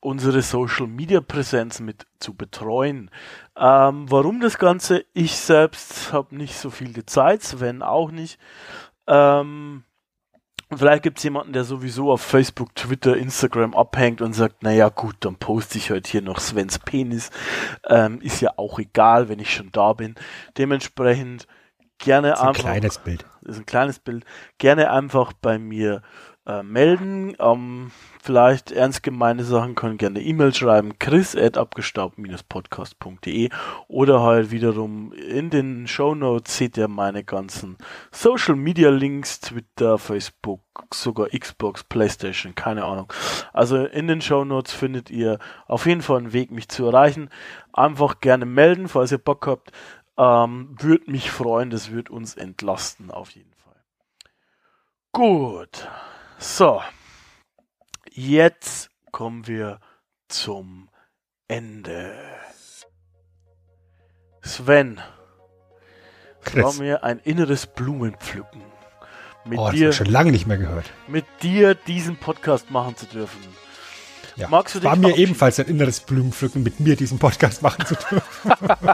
unsere 0.00 0.42
Social 0.42 0.86
Media 0.86 1.20
Präsenz 1.20 1.80
mit 1.80 2.06
zu 2.18 2.34
betreuen. 2.34 3.10
Ähm, 3.56 4.10
warum 4.10 4.40
das 4.40 4.58
Ganze? 4.58 5.04
Ich 5.14 5.36
selbst 5.36 6.12
habe 6.12 6.36
nicht 6.36 6.56
so 6.56 6.70
viel 6.70 7.04
Zeit, 7.06 7.42
Sven 7.42 7.82
auch 7.82 8.10
nicht. 8.10 8.38
Ähm, 9.06 9.84
vielleicht 10.74 11.02
gibt 11.02 11.18
es 11.18 11.24
jemanden, 11.24 11.52
der 11.52 11.64
sowieso 11.64 12.12
auf 12.12 12.20
Facebook, 12.20 12.74
Twitter, 12.74 13.16
Instagram 13.16 13.74
abhängt 13.74 14.20
und 14.20 14.32
sagt, 14.32 14.62
naja 14.62 14.88
gut, 14.88 15.16
dann 15.20 15.36
poste 15.36 15.78
ich 15.78 15.90
heute 15.90 16.10
hier 16.10 16.22
noch 16.22 16.40
Svens 16.40 16.78
Penis. 16.78 17.30
Ähm, 17.88 18.20
ist 18.20 18.40
ja 18.40 18.52
auch 18.56 18.78
egal, 18.78 19.28
wenn 19.28 19.38
ich 19.38 19.52
schon 19.52 19.70
da 19.72 19.92
bin. 19.92 20.14
Dementsprechend 20.58 21.46
gerne 21.98 22.30
das 22.30 22.40
ist 22.40 22.44
einfach. 22.44 22.64
Ein 22.64 22.70
kleines 22.70 22.98
Bild. 22.98 23.24
Ist 23.42 23.58
ein 23.58 23.66
kleines 23.66 23.98
Bild. 23.98 24.24
Gerne 24.58 24.90
einfach 24.90 25.32
bei 25.32 25.58
mir 25.58 26.02
äh, 26.46 26.62
melden. 26.62 27.36
Ähm, 27.38 27.90
vielleicht 28.26 28.72
ernst 28.72 29.04
gemeine 29.04 29.44
Sachen 29.44 29.76
können 29.76 29.98
gerne 29.98 30.20
E-Mail 30.20 30.52
schreiben, 30.52 30.98
chris 30.98 31.36
at 31.36 31.56
abgestaubt-podcast.de 31.56 33.50
oder 33.86 34.20
halt 34.20 34.50
wiederum 34.50 35.12
in 35.12 35.48
den 35.48 35.86
Show 35.86 36.16
Notes 36.16 36.56
seht 36.56 36.76
ihr 36.76 36.88
meine 36.88 37.22
ganzen 37.22 37.78
Social 38.10 38.56
Media 38.56 38.90
Links, 38.90 39.38
Twitter, 39.38 39.96
Facebook, 39.98 40.60
sogar 40.92 41.28
Xbox, 41.28 41.84
Playstation, 41.84 42.56
keine 42.56 42.84
Ahnung. 42.84 43.12
Also 43.52 43.84
in 43.84 44.08
den 44.08 44.20
Show 44.20 44.44
Notes 44.44 44.72
findet 44.72 45.08
ihr 45.08 45.38
auf 45.68 45.86
jeden 45.86 46.02
Fall 46.02 46.18
einen 46.18 46.32
Weg, 46.32 46.50
mich 46.50 46.68
zu 46.68 46.84
erreichen. 46.84 47.30
Einfach 47.72 48.18
gerne 48.18 48.44
melden, 48.44 48.88
falls 48.88 49.12
ihr 49.12 49.18
Bock 49.18 49.46
habt. 49.46 49.70
Ähm, 50.18 50.74
würde 50.80 51.08
mich 51.12 51.30
freuen, 51.30 51.70
das 51.70 51.92
wird 51.92 52.10
uns 52.10 52.34
entlasten 52.34 53.12
auf 53.12 53.30
jeden 53.30 53.54
Fall. 53.54 53.76
Gut. 55.12 55.88
So, 56.38 56.82
jetzt 58.16 58.90
kommen 59.12 59.46
wir 59.46 59.78
zum 60.28 60.88
Ende. 61.48 62.14
Sven, 64.42 65.00
es 66.44 66.56
war 66.56 66.74
mir 66.74 67.04
ein 67.04 67.18
inneres 67.18 67.66
Blumenpflücken. 67.66 68.62
Mit 69.44 69.58
oh, 69.58 69.66
das 69.66 69.74
dir, 69.74 69.92
schon 69.92 70.06
lange 70.06 70.32
nicht 70.32 70.46
mehr 70.46 70.58
gehört. 70.58 70.90
Mit 71.06 71.24
dir 71.42 71.74
diesen 71.74 72.16
Podcast 72.16 72.70
machen 72.70 72.96
zu 72.96 73.06
dürfen. 73.06 73.40
Ja, 74.36 74.48
Magst 74.48 74.74
du 74.74 74.80
dich 74.80 74.88
war 74.88 74.96
mir 74.96 75.16
ebenfalls 75.16 75.58
ein 75.60 75.66
inneres 75.66 76.00
Blumenpflücken, 76.00 76.62
mit 76.62 76.80
mir 76.80 76.96
diesen 76.96 77.18
Podcast 77.18 77.62
machen 77.62 77.86
zu 77.86 77.94
dürfen. 77.94 78.50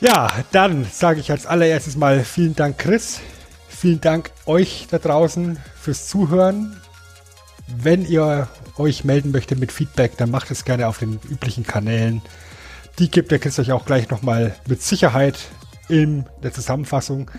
ja, 0.00 0.28
dann 0.52 0.84
sage 0.84 1.20
ich 1.20 1.30
als 1.30 1.46
allererstes 1.46 1.96
mal 1.96 2.24
vielen 2.24 2.56
Dank, 2.56 2.78
Chris, 2.78 3.20
Vielen 3.80 4.02
Dank 4.02 4.30
euch 4.44 4.88
da 4.90 4.98
draußen 4.98 5.58
fürs 5.80 6.06
Zuhören. 6.06 6.79
Wenn 7.76 8.04
ihr 8.04 8.48
euch 8.76 9.04
melden 9.04 9.30
möchtet 9.30 9.58
mit 9.58 9.72
Feedback, 9.72 10.16
dann 10.16 10.30
macht 10.30 10.50
es 10.50 10.64
gerne 10.64 10.88
auf 10.88 10.98
den 10.98 11.20
üblichen 11.28 11.64
Kanälen. 11.64 12.22
Die 12.98 13.10
gibt 13.10 13.30
der 13.30 13.40
euch 13.44 13.72
auch 13.72 13.86
gleich 13.86 14.10
nochmal 14.10 14.54
mit 14.66 14.82
Sicherheit 14.82 15.38
in 15.88 16.26
der 16.42 16.52
Zusammenfassung. 16.52 17.30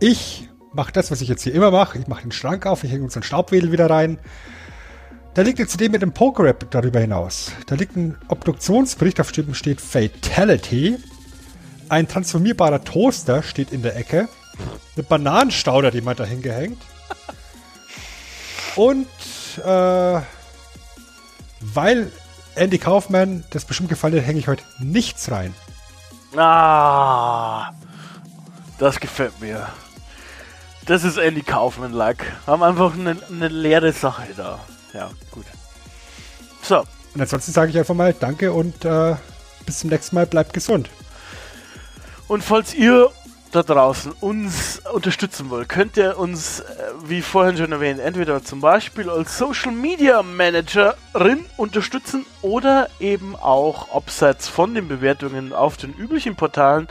Ich 0.00 0.48
mache 0.72 0.92
das, 0.92 1.10
was 1.10 1.20
ich 1.20 1.28
jetzt 1.28 1.42
hier 1.42 1.54
immer 1.54 1.70
mache. 1.70 1.98
Ich 1.98 2.06
mache 2.06 2.22
den 2.22 2.32
Schrank 2.32 2.66
auf, 2.66 2.84
ich 2.84 2.92
hänge 2.92 3.04
unseren 3.04 3.22
Staubwedel 3.22 3.72
wieder 3.72 3.90
rein. 3.90 4.18
Da 5.34 5.42
liegt 5.42 5.58
jetzt 5.58 5.72
zudem 5.72 5.92
mit 5.92 6.02
dem 6.02 6.12
Poker-Rap 6.12 6.70
darüber 6.70 7.00
hinaus. 7.00 7.52
Da 7.66 7.74
liegt 7.74 7.96
ein 7.96 8.16
Obduktionsbericht, 8.28 9.20
auf 9.20 9.32
dem 9.32 9.54
steht 9.54 9.80
Fatality. 9.80 10.96
Ein 11.88 12.08
transformierbarer 12.08 12.84
Toaster 12.84 13.42
steht 13.42 13.72
in 13.72 13.82
der 13.82 13.96
Ecke 13.96 14.28
eine 14.96 15.04
Bananenstauder, 15.04 15.90
die 15.90 16.00
man 16.00 16.16
da 16.16 16.24
hingehängt. 16.24 16.78
Und 18.76 19.06
äh, 19.60 20.22
weil 21.60 22.12
Andy 22.54 22.78
Kaufman 22.78 23.44
das 23.50 23.64
bestimmt 23.64 23.88
gefallen 23.88 24.16
hat, 24.16 24.26
hänge 24.26 24.38
ich 24.38 24.48
heute 24.48 24.64
nichts 24.78 25.30
rein. 25.30 25.54
Ah, 26.36 27.70
das 28.78 29.00
gefällt 29.00 29.40
mir. 29.40 29.68
Das 30.86 31.04
ist 31.04 31.18
Andy 31.18 31.42
Kaufman-like. 31.42 32.24
Haben 32.46 32.62
einfach 32.62 32.94
eine, 32.94 33.16
eine 33.30 33.48
leere 33.48 33.92
Sache 33.92 34.26
da. 34.36 34.58
Ja, 34.94 35.10
gut. 35.30 35.44
So. 36.62 36.84
Und 37.14 37.20
ansonsten 37.20 37.52
sage 37.52 37.70
ich 37.70 37.78
einfach 37.78 37.94
mal 37.94 38.14
Danke 38.14 38.52
und 38.52 38.84
äh, 38.84 39.16
bis 39.66 39.80
zum 39.80 39.90
nächsten 39.90 40.14
Mal. 40.14 40.26
Bleibt 40.26 40.52
gesund. 40.54 40.88
Und 42.26 42.42
falls 42.42 42.74
ihr 42.74 43.10
da 43.50 43.62
draußen 43.62 44.12
uns 44.20 44.80
unterstützen 44.92 45.50
wollt, 45.50 45.68
könnt 45.68 45.96
ihr 45.96 46.18
uns, 46.18 46.60
äh, 46.60 46.64
wie 47.04 47.22
vorhin 47.22 47.56
schon 47.56 47.72
erwähnt, 47.72 48.00
entweder 48.00 48.42
zum 48.42 48.60
Beispiel 48.60 49.08
als 49.10 49.38
Social 49.38 49.72
Media 49.72 50.22
Managerin 50.22 51.44
unterstützen 51.56 52.24
oder 52.42 52.88
eben 53.00 53.36
auch 53.36 53.94
abseits 53.94 54.48
von 54.48 54.74
den 54.74 54.88
Bewertungen 54.88 55.52
auf 55.52 55.76
den 55.76 55.94
üblichen 55.94 56.36
Portalen 56.36 56.88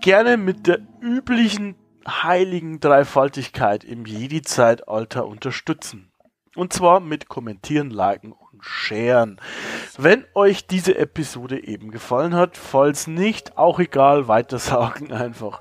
gerne 0.00 0.36
mit 0.36 0.66
der 0.66 0.80
üblichen 1.00 1.74
heiligen 2.06 2.80
Dreifaltigkeit 2.80 3.84
im 3.84 4.06
Jedi-Zeitalter 4.06 5.26
unterstützen. 5.26 6.10
Und 6.54 6.72
zwar 6.72 7.00
mit 7.00 7.28
Kommentieren, 7.28 7.90
Liken 7.90 8.32
sharen. 8.62 9.40
Wenn 9.96 10.24
euch 10.34 10.66
diese 10.66 10.96
Episode 10.96 11.62
eben 11.64 11.90
gefallen 11.90 12.34
hat, 12.34 12.56
falls 12.56 13.06
nicht, 13.06 13.58
auch 13.58 13.78
egal, 13.78 14.28
weitersagen 14.28 15.12
einfach. 15.12 15.60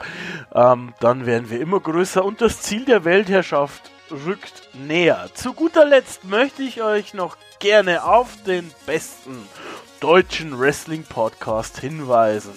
Ähm, 0.53 0.93
dann 0.99 1.25
werden 1.25 1.49
wir 1.49 1.59
immer 1.59 1.79
größer 1.79 2.23
und 2.23 2.41
das 2.41 2.61
Ziel 2.61 2.85
der 2.85 3.05
Weltherrschaft 3.05 3.91
rückt 4.11 4.69
näher. 4.73 5.29
Zu 5.33 5.53
guter 5.53 5.85
Letzt 5.85 6.23
möchte 6.23 6.63
ich 6.63 6.81
euch 6.81 7.13
noch 7.13 7.37
gerne 7.59 8.03
auf 8.03 8.29
den 8.45 8.71
besten 8.85 9.47
deutschen 9.99 10.59
Wrestling 10.59 11.03
Podcast 11.03 11.79
hinweisen. 11.79 12.53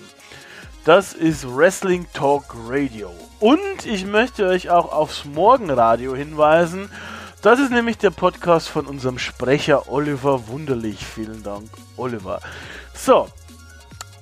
Das 0.84 1.12
ist 1.12 1.44
Wrestling 1.54 2.06
Talk 2.14 2.54
Radio. 2.66 3.10
Und 3.38 3.84
ich 3.84 4.06
möchte 4.06 4.46
euch 4.46 4.70
auch 4.70 4.92
aufs 4.92 5.24
Morgenradio 5.24 6.14
hinweisen. 6.14 6.90
Das 7.42 7.58
ist 7.58 7.70
nämlich 7.70 7.96
der 7.96 8.10
Podcast 8.10 8.68
von 8.68 8.84
unserem 8.84 9.18
Sprecher 9.18 9.90
Oliver 9.90 10.48
Wunderlich. 10.48 11.06
Vielen 11.06 11.42
Dank, 11.42 11.70
Oliver. 11.96 12.38
So, 12.92 13.28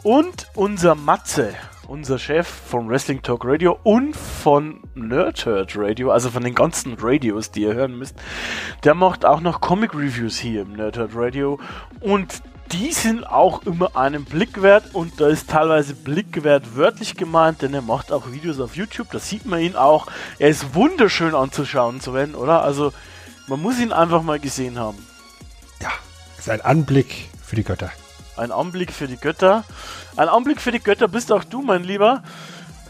und 0.04 0.46
unser 0.54 0.94
Matze, 0.94 1.52
unser 1.88 2.20
Chef 2.20 2.46
von 2.46 2.88
Wrestling 2.88 3.20
Talk 3.20 3.44
Radio 3.44 3.76
und 3.82 4.14
von 4.14 4.82
Nerdhurt 4.94 5.74
Radio, 5.76 6.12
also 6.12 6.30
von 6.30 6.44
den 6.44 6.54
ganzen 6.54 6.94
Radios, 6.96 7.50
die 7.50 7.62
ihr 7.62 7.74
hören 7.74 7.98
müsst, 7.98 8.14
der 8.84 8.94
macht 8.94 9.24
auch 9.24 9.40
noch 9.40 9.60
Comic 9.60 9.94
Reviews 9.94 10.38
hier 10.38 10.62
im 10.62 10.74
Nerdhurt 10.74 11.10
Radio 11.16 11.58
und 12.00 12.40
die 12.72 12.92
sind 12.92 13.26
auch 13.26 13.62
immer 13.62 13.96
einen 13.96 14.24
Blick 14.24 14.62
wert 14.62 14.94
und 14.94 15.20
da 15.20 15.28
ist 15.28 15.50
teilweise 15.50 15.94
Blick 15.94 16.44
wert 16.44 16.76
wörtlich 16.76 17.16
gemeint, 17.16 17.62
denn 17.62 17.72
er 17.74 17.82
macht 17.82 18.12
auch 18.12 18.30
Videos 18.32 18.60
auf 18.60 18.76
YouTube, 18.76 19.10
da 19.10 19.18
sieht 19.18 19.46
man 19.46 19.60
ihn 19.60 19.76
auch. 19.76 20.06
Er 20.38 20.48
ist 20.48 20.74
wunderschön 20.74 21.34
anzuschauen, 21.34 22.00
Sven, 22.00 22.34
oder? 22.34 22.62
Also 22.62 22.92
man 23.46 23.60
muss 23.60 23.78
ihn 23.78 23.92
einfach 23.92 24.22
mal 24.22 24.38
gesehen 24.38 24.78
haben. 24.78 24.98
Ja, 25.80 25.90
ist 26.38 26.50
ein 26.50 26.60
Anblick 26.60 27.28
für 27.42 27.56
die 27.56 27.64
Götter. 27.64 27.90
Ein 28.36 28.52
Anblick 28.52 28.92
für 28.92 29.08
die 29.08 29.16
Götter. 29.16 29.64
Ein 30.16 30.28
Anblick 30.28 30.60
für 30.60 30.70
die 30.70 30.80
Götter 30.80 31.08
bist 31.08 31.32
auch 31.32 31.44
du, 31.44 31.62
mein 31.62 31.84
Lieber. 31.84 32.22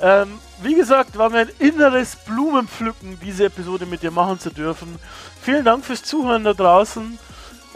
Ähm, 0.01 0.39
wie 0.63 0.75
gesagt, 0.75 1.17
war 1.17 1.31
mir 1.31 1.39
ein 1.39 1.51
inneres 1.59 2.17
Blumenpflücken, 2.17 3.19
diese 3.21 3.47
Episode 3.47 3.87
mit 3.87 4.03
dir 4.03 4.11
machen 4.11 4.39
zu 4.39 4.51
dürfen. 4.51 4.99
Vielen 5.41 5.65
Dank 5.65 5.85
fürs 5.85 6.03
Zuhören 6.03 6.45
da 6.45 6.53
draußen. 6.53 7.19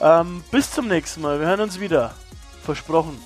Ähm, 0.02 0.42
bis 0.50 0.70
zum 0.72 0.88
nächsten 0.88 1.20
Mal. 1.20 1.38
Wir 1.38 1.46
hören 1.46 1.60
uns 1.60 1.78
wieder. 1.78 2.12
Versprochen. 2.64 3.16